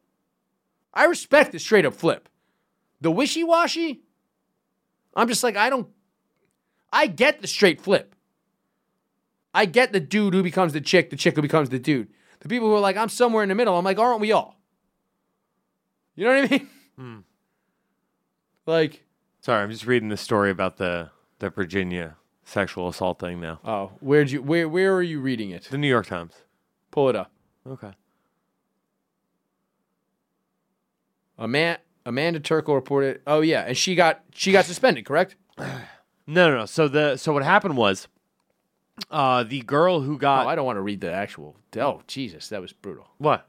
I 0.94 1.05
respect 1.05 1.52
the 1.52 1.59
straight 1.59 1.85
up 1.85 1.94
flip. 1.94 2.28
The 3.01 3.10
wishy 3.10 3.44
washy, 3.44 4.02
I'm 5.14 5.28
just 5.28 5.43
like, 5.43 5.56
I 5.56 5.69
don't, 5.69 5.89
I 6.93 7.06
get 7.06 7.43
the 7.43 7.48
straight 7.48 7.81
flip. 7.81 8.14
I 9.55 9.66
get 9.66 9.93
the 9.93 10.01
dude 10.01 10.35
who 10.35 10.43
becomes 10.43 10.73
the 10.73 10.81
chick, 10.81 11.10
the 11.10 11.16
chick 11.16 11.36
who 11.36 11.43
becomes 11.43 11.69
the 11.69 11.78
dude. 11.78 12.09
The 12.43 12.48
people 12.48 12.69
who 12.69 12.74
are 12.74 12.81
like, 12.81 12.97
I'm 12.97 13.09
somewhere 13.09 13.43
in 13.43 13.48
the 13.48 13.55
middle. 13.55 13.77
I'm 13.78 13.85
like, 13.85 13.98
aren't 13.98 14.20
we 14.20 14.32
all? 14.32 14.56
You 16.14 16.24
know 16.27 16.35
what 16.40 16.44
I 16.44 16.48
mean? 16.56 16.69
Hmm. 16.98 17.19
Like, 18.66 19.05
Sorry, 19.40 19.62
I'm 19.62 19.70
just 19.70 19.86
reading 19.86 20.09
the 20.09 20.16
story 20.16 20.51
about 20.51 20.77
the 20.77 21.10
the 21.40 21.51
Virginia 21.51 22.16
sexual 22.44 22.89
assault 22.89 23.19
thing 23.19 23.40
now. 23.40 23.59
oh, 23.64 23.93
where'd 24.01 24.31
you 24.31 24.43
where 24.43 24.69
where 24.69 24.94
are 24.94 25.02
you 25.02 25.20
reading 25.20 25.51
it? 25.51 25.64
The 25.70 25.78
New 25.78 25.89
York 25.89 26.06
Times. 26.06 26.35
Pull 26.93 27.09
it 27.09 27.16
up. 27.16 27.32
Okay. 27.66 27.93
A 31.39 31.48
man 31.48 31.78
Amanda 32.05 32.40
Turkle 32.40 32.74
reported. 32.74 33.20
Oh 33.27 33.40
yeah, 33.40 33.62
and 33.62 33.77
she 33.77 33.94
got 33.94 34.23
she 34.35 34.52
got 34.52 34.64
suspended, 34.64 35.05
correct? 35.05 35.36
No, 36.24 36.51
no, 36.51 36.59
no. 36.59 36.66
So 36.66 36.86
the 36.86 37.16
so 37.16 37.32
what 37.32 37.43
happened 37.43 37.77
was, 37.77 38.06
uh, 39.10 39.43
the 39.44 39.60
girl 39.62 40.01
who 40.01 40.14
Oh, 40.14 40.19
got 40.19 40.47
I 40.47 40.55
don't 40.55 40.66
want 40.66 40.77
to 40.77 40.82
read 40.82 41.01
the 41.01 41.12
actual. 41.12 41.56
Oh 41.77 42.02
Jesus, 42.06 42.48
that 42.48 42.60
was 42.60 42.73
brutal. 42.73 43.09
what? 43.19 43.48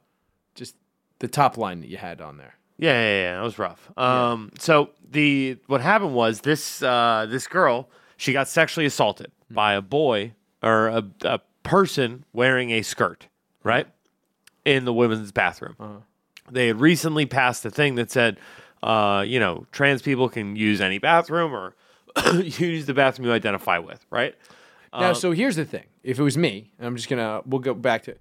Just 0.56 0.76
the 1.20 1.28
top 1.28 1.58
line 1.58 1.82
that 1.82 1.90
you 1.90 1.98
had 1.98 2.22
on 2.22 2.38
there. 2.38 2.56
Yeah, 2.78 2.94
yeah, 2.94 3.22
yeah. 3.22 3.36
That 3.38 3.44
was 3.44 3.60
rough. 3.60 3.92
Um, 3.98 4.52
so 4.60 4.90
the 5.10 5.58
what 5.68 5.82
happened 5.82 6.14
was 6.16 6.42
this 6.42 6.82
uh, 6.84 7.28
this 7.30 7.48
girl 7.48 7.90
she 8.18 8.34
got 8.34 8.48
sexually 8.48 8.86
assaulted 8.86 9.32
by 9.50 9.74
a 9.74 9.82
boy 9.82 10.34
or 10.62 10.88
a, 10.88 11.04
a 11.24 11.40
person 11.64 12.24
wearing 12.34 12.72
a 12.72 12.82
skirt, 12.82 13.28
right, 13.64 13.88
in 14.66 14.86
the 14.86 14.94
women's 14.94 15.32
bathroom. 15.32 16.04
They 16.50 16.68
had 16.68 16.80
recently 16.80 17.26
passed 17.26 17.66
a 17.66 17.70
thing 17.70 17.96
that 17.96 18.12
said, 18.12 18.38
uh, 18.82 19.24
you 19.28 19.40
know, 19.40 19.66
trans 19.72 20.02
people 20.02 20.30
can 20.30 20.56
use 20.56 20.80
any 20.82 21.00
bathroom 21.00 21.54
or 21.54 21.76
use 22.42 22.86
the 22.86 22.94
bathroom 22.94 23.28
you 23.28 23.34
identify 23.34 23.78
with, 23.80 24.06
right? 24.10 24.36
Now, 24.94 25.10
um, 25.10 25.16
so 25.16 25.32
here's 25.32 25.56
the 25.56 25.66
thing. 25.66 25.86
If 26.04 26.20
it 26.20 26.24
was 26.24 26.38
me, 26.38 26.72
I'm 26.80 26.96
just 26.96 27.10
gonna 27.10 27.42
we'll 27.46 27.60
go 27.60 27.74
back 27.74 28.04
to 28.04 28.16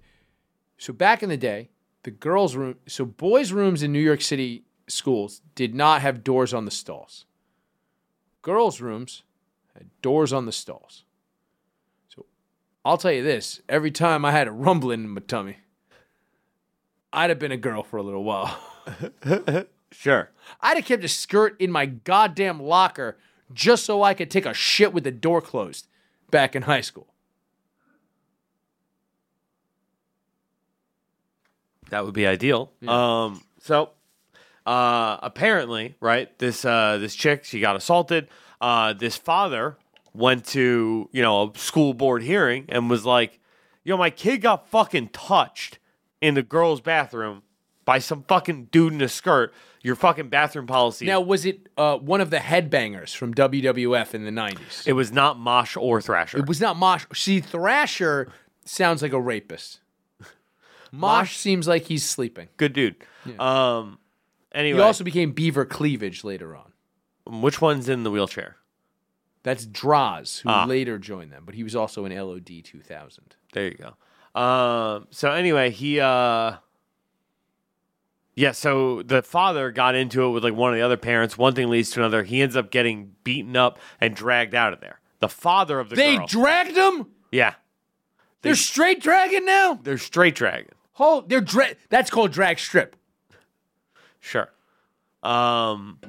so 0.77 0.91
back 0.91 1.21
in 1.21 1.29
the 1.29 1.37
day, 1.37 1.69
the 2.03 2.11
girls' 2.11 2.55
room 2.55 2.75
so 2.87 3.05
boys' 3.05 3.51
rooms 3.51 3.83
in 3.83 3.91
New 3.91 3.99
York 3.99 4.21
City 4.21 4.63
schools 4.87 5.41
did 5.55 5.75
not 5.75 6.01
have 6.01 6.23
doors 6.23 6.53
on 6.53 6.65
the 6.65 6.71
stalls. 6.71 7.25
Girls' 8.41 8.81
rooms 8.81 9.23
had 9.75 9.89
doors 10.01 10.33
on 10.33 10.45
the 10.45 10.51
stalls. 10.51 11.03
So 12.09 12.25
I'll 12.83 12.97
tell 12.97 13.11
you 13.11 13.23
this, 13.23 13.61
every 13.69 13.91
time 13.91 14.25
I 14.25 14.31
had 14.31 14.47
a 14.47 14.51
rumbling 14.51 15.03
in 15.03 15.09
my 15.11 15.21
tummy, 15.21 15.57
I'd 17.11 17.29
have 17.29 17.39
been 17.39 17.51
a 17.51 17.57
girl 17.57 17.83
for 17.83 17.97
a 17.97 18.03
little 18.03 18.23
while. 18.23 18.57
Sure. 19.93 20.31
I'd 20.59 20.77
have 20.77 20.85
kept 20.85 21.03
a 21.03 21.07
skirt 21.07 21.55
in 21.61 21.71
my 21.71 21.85
goddamn 21.85 22.61
locker 22.61 23.17
just 23.53 23.85
so 23.85 24.01
I 24.01 24.15
could 24.15 24.31
take 24.31 24.45
a 24.45 24.53
shit 24.53 24.91
with 24.91 25.03
the 25.03 25.11
door 25.11 25.39
closed 25.39 25.87
back 26.33 26.55
in 26.55 26.63
high 26.63 26.81
school. 26.81 27.05
That 31.91 32.03
would 32.05 32.15
be 32.15 32.25
ideal. 32.25 32.71
Um, 32.87 33.43
so 33.59 33.91
uh, 34.65 35.17
apparently, 35.21 35.95
right, 35.99 36.35
this 36.39 36.65
uh, 36.65 36.97
this 36.97 37.13
chick 37.13 37.45
she 37.45 37.59
got 37.59 37.75
assaulted. 37.75 38.29
Uh, 38.59 38.93
this 38.93 39.15
father 39.15 39.77
went 40.15 40.45
to 40.47 41.07
you 41.11 41.21
know 41.21 41.51
a 41.53 41.57
school 41.57 41.93
board 41.93 42.23
hearing 42.23 42.65
and 42.67 42.89
was 42.89 43.05
like, 43.05 43.39
"Yo, 43.83 43.95
my 43.95 44.09
kid 44.09 44.39
got 44.41 44.67
fucking 44.67 45.09
touched 45.09 45.77
in 46.19 46.33
the 46.33 46.41
girls' 46.41 46.81
bathroom 46.81 47.43
by 47.85 47.99
some 47.99 48.23
fucking 48.23 48.65
dude 48.71 48.93
in 48.93 49.01
a 49.01 49.09
skirt. 49.09 49.53
Your 49.81 49.95
fucking 49.95 50.29
bathroom 50.29 50.65
policy." 50.67 51.05
Now, 51.05 51.19
was 51.21 51.45
it 51.45 51.67
uh, 51.77 51.97
one 51.97 52.21
of 52.21 52.29
the 52.29 52.37
headbangers 52.37 53.15
from 53.15 53.33
WWF 53.33 54.13
in 54.13 54.23
the 54.25 54.31
90s? 54.31 54.87
it 54.87 54.93
was 54.93 55.11
not 55.11 55.37
Mosh 55.37 55.75
or 55.77 56.01
Thrasher. 56.01 56.37
It 56.37 56.47
was 56.47 56.61
not 56.61 56.77
Mosh. 56.77 57.05
See, 57.13 57.39
Thrasher 57.41 58.31
sounds 58.65 59.01
like 59.01 59.11
a 59.13 59.19
rapist. 59.19 59.79
Mosh 60.91 61.35
seems 61.37 61.67
like 61.67 61.83
he's 61.83 62.07
sleeping. 62.07 62.47
Good 62.57 62.73
dude. 62.73 62.95
Um. 63.39 63.99
Anyway, 64.53 64.77
He 64.77 64.83
also 64.83 65.03
became 65.03 65.31
Beaver 65.31 65.65
Cleavage 65.65 66.23
later 66.23 66.55
on. 66.55 66.71
which 67.41 67.59
one's 67.59 67.89
in 67.89 68.03
the 68.03 68.11
wheelchair? 68.11 68.57
That's 69.41 69.65
Droz, 69.65 70.39
who 70.39 70.49
Ah. 70.49 70.65
later 70.65 70.97
joined 70.99 71.31
them, 71.31 71.43
but 71.45 71.55
he 71.55 71.63
was 71.63 71.75
also 71.75 72.05
in 72.05 72.11
LOD 72.15 72.61
2000. 72.63 73.35
There 73.53 73.65
you 73.65 73.73
go. 73.75 74.39
Um, 74.39 75.07
so 75.09 75.31
anyway, 75.31 75.69
he 75.71 75.99
uh 75.99 76.57
yeah, 78.35 78.51
so 78.51 79.01
the 79.03 79.21
father 79.21 79.71
got 79.71 79.95
into 79.95 80.23
it 80.25 80.29
with 80.31 80.43
like 80.43 80.53
one 80.55 80.71
of 80.73 80.77
the 80.77 80.81
other 80.85 80.97
parents. 80.97 81.37
One 81.37 81.53
thing 81.53 81.69
leads 81.69 81.91
to 81.91 81.99
another. 81.99 82.23
He 82.23 82.41
ends 82.41 82.55
up 82.55 82.71
getting 82.71 83.15
beaten 83.23 83.55
up 83.55 83.79
and 84.01 84.15
dragged 84.15 84.55
out 84.55 84.73
of 84.73 84.79
there. 84.79 84.99
The 85.19 85.29
father 85.29 85.79
of 85.79 85.89
the 85.89 85.95
They 85.95 86.17
girl. 86.17 86.27
dragged 86.27 86.77
him? 86.77 87.07
yeah. 87.31 87.53
They're 88.41 88.55
straight 88.55 89.01
dragging 89.01 89.45
now? 89.45 89.79
They're 89.81 89.97
straight 89.97 90.35
dragging. 90.35 90.73
Oh, 90.99 91.23
they're 91.25 91.39
dra- 91.39 91.75
that's 91.89 92.09
called 92.09 92.33
drag 92.33 92.59
strip. 92.59 92.97
Sure. 94.19 94.49
Um 95.21 95.99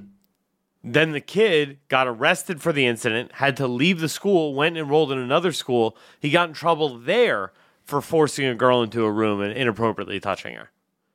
then 0.86 1.12
the 1.12 1.20
kid 1.20 1.78
got 1.88 2.06
arrested 2.06 2.60
for 2.60 2.70
the 2.72 2.86
incident, 2.86 3.32
had 3.36 3.56
to 3.56 3.66
leave 3.66 4.00
the 4.00 4.08
school, 4.08 4.52
went 4.54 4.76
and 4.76 4.84
enrolled 4.84 5.10
in 5.12 5.18
another 5.18 5.50
school. 5.52 5.96
He 6.20 6.28
got 6.30 6.48
in 6.48 6.54
trouble 6.54 6.98
there 6.98 7.52
for 7.84 8.00
forcing 8.02 8.44
a 8.46 8.54
girl 8.54 8.82
into 8.82 9.04
a 9.04 9.10
room 9.10 9.40
and 9.40 9.52
inappropriately 9.52 10.20
touching 10.20 10.54
her. 10.56 10.70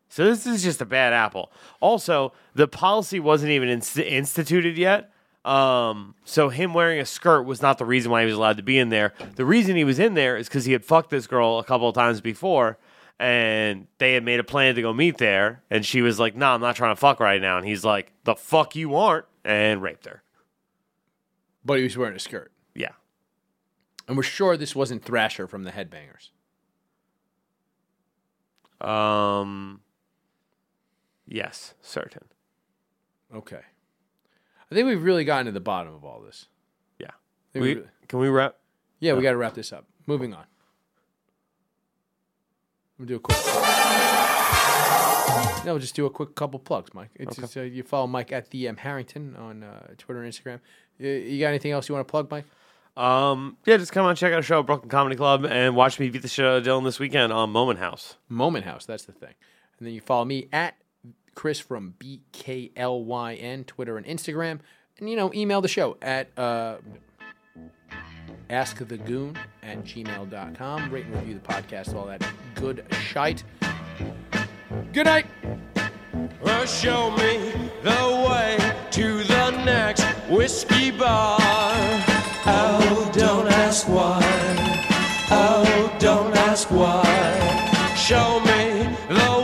So 0.10 0.26
this 0.26 0.46
is 0.48 0.64
just 0.64 0.82
a 0.82 0.86
bad 0.86 1.14
apple. 1.14 1.52
Also, 1.80 2.34
the 2.56 2.68
policy 2.68 3.20
wasn't 3.20 3.52
even 3.52 3.70
inst- 3.70 3.98
instituted 3.98 4.78
yet. 4.78 5.12
Um, 5.46 6.16
so 6.26 6.50
him 6.50 6.74
wearing 6.74 7.00
a 7.00 7.06
skirt 7.06 7.44
was 7.44 7.62
not 7.62 7.78
the 7.78 7.86
reason 7.86 8.12
why 8.12 8.22
he 8.22 8.26
was 8.26 8.36
allowed 8.36 8.58
to 8.58 8.64
be 8.64 8.78
in 8.78 8.90
there. 8.90 9.14
The 9.36 9.46
reason 9.46 9.76
he 9.76 9.84
was 9.84 10.00
in 10.00 10.14
there 10.16 10.36
is 10.36 10.48
because 10.48 10.66
he 10.66 10.74
had 10.74 10.84
fucked 10.84 11.12
this 11.12 11.28
girl 11.28 11.60
a 11.60 11.64
couple 11.64 11.88
of 11.88 11.96
times 11.96 12.22
before, 12.22 12.78
and 13.20 13.88
they 14.00 14.14
had 14.14 14.24
made 14.24 14.40
a 14.40 14.44
plan 14.44 14.76
to 14.76 14.82
go 14.82 14.94
meet 14.94 15.18
there. 15.18 15.64
And 15.70 15.86
she 15.86 16.02
was 16.02 16.20
like, 16.20 16.36
"No, 16.36 16.48
I'm 16.48 16.62
not 16.62 16.76
trying 16.76 16.94
to 16.94 17.00
fuck 17.00 17.20
right 17.20 17.42
now." 17.42 17.58
And 17.58 17.66
he's 17.66 17.86
like, 17.86 18.12
"The 18.26 18.36
fuck 18.36 18.76
you 18.76 18.96
aren't," 18.96 19.26
and 19.46 19.82
raped 19.82 20.06
her. 20.06 20.24
But 21.64 21.78
he 21.78 21.84
was 21.84 21.96
wearing 21.98 22.16
a 22.16 22.20
skirt. 22.20 22.52
Yeah, 22.76 22.92
And 24.08 24.18
we're 24.18 24.24
sure 24.24 24.58
this 24.58 24.76
wasn't 24.76 25.04
Thrasher 25.06 25.48
from 25.48 25.64
the 25.64 25.72
Headbangers. 25.72 26.30
um, 28.86 29.82
yes, 31.30 31.74
certain. 31.82 32.24
Okay. 33.34 33.62
I 34.72 34.76
think 34.76 34.88
we've 34.88 35.02
really 35.04 35.24
gotten 35.24 35.46
to 35.48 35.52
the 35.52 35.60
bottom 35.60 35.94
of 35.94 36.04
all 36.04 36.22
this. 36.22 36.48
Yeah, 37.00 37.12
we, 37.54 37.76
we- 37.76 37.84
can 38.08 38.20
we 38.20 38.28
wrap? 38.30 38.56
yeah, 39.00 39.14
we 39.14 39.22
got 39.24 39.32
to 39.32 39.38
wrap 39.38 39.54
this 39.54 39.72
up. 39.72 39.86
Moving 40.08 40.34
on. 40.34 40.46
We'll 42.98 43.08
do 43.08 43.16
a 43.16 43.20
quick. 43.20 43.38
No, 45.66 45.74
we'll 45.74 45.80
just 45.80 45.96
do 45.96 46.06
a 46.06 46.10
quick 46.10 46.36
couple 46.36 46.60
plugs, 46.60 46.94
Mike. 46.94 47.10
It's 47.16 47.36
just, 47.36 47.56
uh, 47.58 47.62
you 47.62 47.84
follow 47.84 48.08
Mike 48.08 48.32
at 48.32 48.50
the 48.50 48.68
M 48.68 48.78
Harrington 48.78 49.36
on 49.36 49.64
uh, 49.64 49.88
Twitter 49.98 50.24
and 50.24 50.32
Instagram. 50.34 50.60
You, 50.98 51.10
you 51.10 51.40
got 51.40 51.50
anything 51.50 51.72
else 51.72 51.88
you 51.90 51.96
want 51.96 52.08
to 52.08 52.12
plug, 52.12 52.32
Mike? 52.32 52.46
Um, 52.98 53.58
yeah, 53.66 53.78
just 53.78 53.92
come 53.92 54.06
on, 54.06 54.16
check 54.16 54.34
out 54.34 54.40
a 54.40 54.42
show 54.42 54.60
at 54.60 54.66
Brooklyn 54.66 54.90
Comedy 54.90 55.16
Club, 55.16 55.46
and 55.46 55.76
watch 55.76 56.00
me 56.00 56.10
beat 56.10 56.22
the 56.22 56.28
shit 56.28 56.46
out 56.46 56.58
of 56.58 56.64
Dylan 56.66 56.84
this 56.86 57.00
weekend 57.00 57.32
on 57.32 57.50
Moment 57.52 57.80
House. 57.80 58.18
Moment 58.30 58.66
House, 58.66 58.86
that's 58.86 59.06
the 59.06 59.12
thing. 59.12 59.34
And 59.78 59.88
then 59.88 59.94
you 59.94 60.02
follow 60.02 60.26
me 60.26 60.48
at 60.52 60.76
Chris 61.36 61.60
from 61.60 61.96
BKLYN, 62.00 63.66
Twitter 63.66 63.98
and 63.98 64.06
Instagram. 64.06 64.60
And, 64.98 65.10
you 65.10 65.16
know, 65.16 65.32
email 65.34 65.62
the 65.62 65.68
show 65.68 65.98
at 66.02 66.30
uh, 66.38 66.78
askthegoon 68.50 69.38
at 69.64 69.84
gmail.com. 69.84 70.92
Rate 70.92 71.06
and 71.06 71.16
review 71.16 71.36
the 71.36 71.54
podcast, 71.54 71.96
all 71.96 72.06
that 72.08 72.24
good 72.56 72.86
shite. 72.92 73.44
Good 74.94 75.06
night. 75.06 75.28
Well, 76.42 76.66
show 76.66 77.12
me 77.12 77.52
the 77.84 78.26
way 78.30 78.58
to 78.92 79.24
the 79.24 79.52
next 79.64 80.04
whiskey 80.30 80.92
bar. 80.92 81.38
Oh, 82.46 83.12
don't 83.14 83.48
ask 83.48 83.88
why. 83.88 84.20
Oh, 85.32 85.96
don't 86.00 86.36
ask 86.36 86.70
why. 86.72 87.04
Show 87.96 88.40
me 88.40 88.84
the 89.08 89.39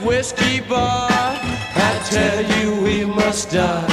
whiskey 0.00 0.60
bar, 0.60 1.08
I 1.10 2.00
tell 2.10 2.42
you 2.56 2.82
we 2.82 3.04
must 3.04 3.50
die. 3.50 3.86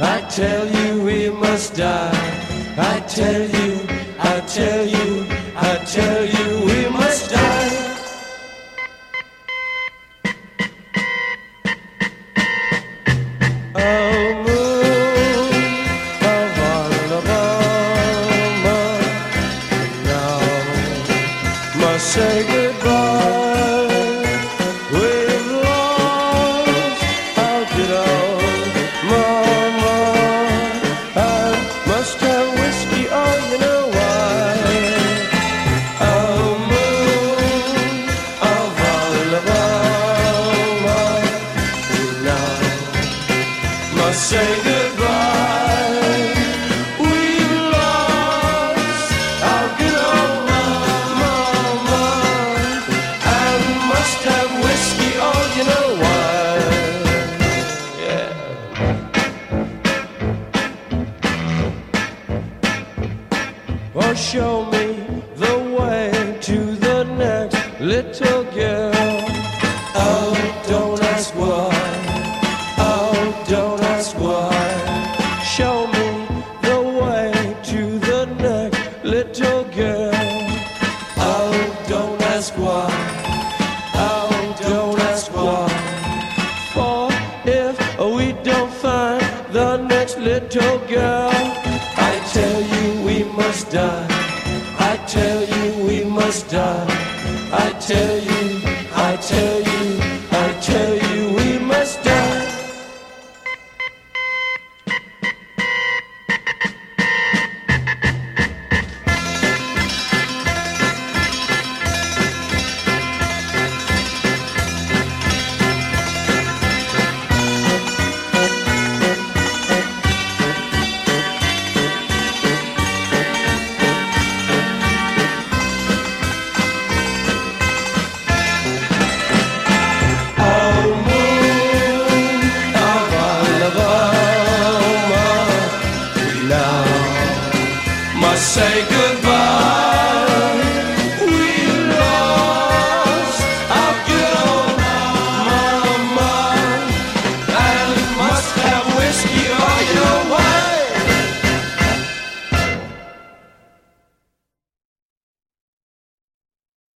I 0.00 0.20
tell 0.30 0.66
you 0.66 1.02
we 1.02 1.28
must 1.28 1.74
die. 1.74 2.10
I 2.76 3.00
tell 3.00 3.42
you, 3.42 3.57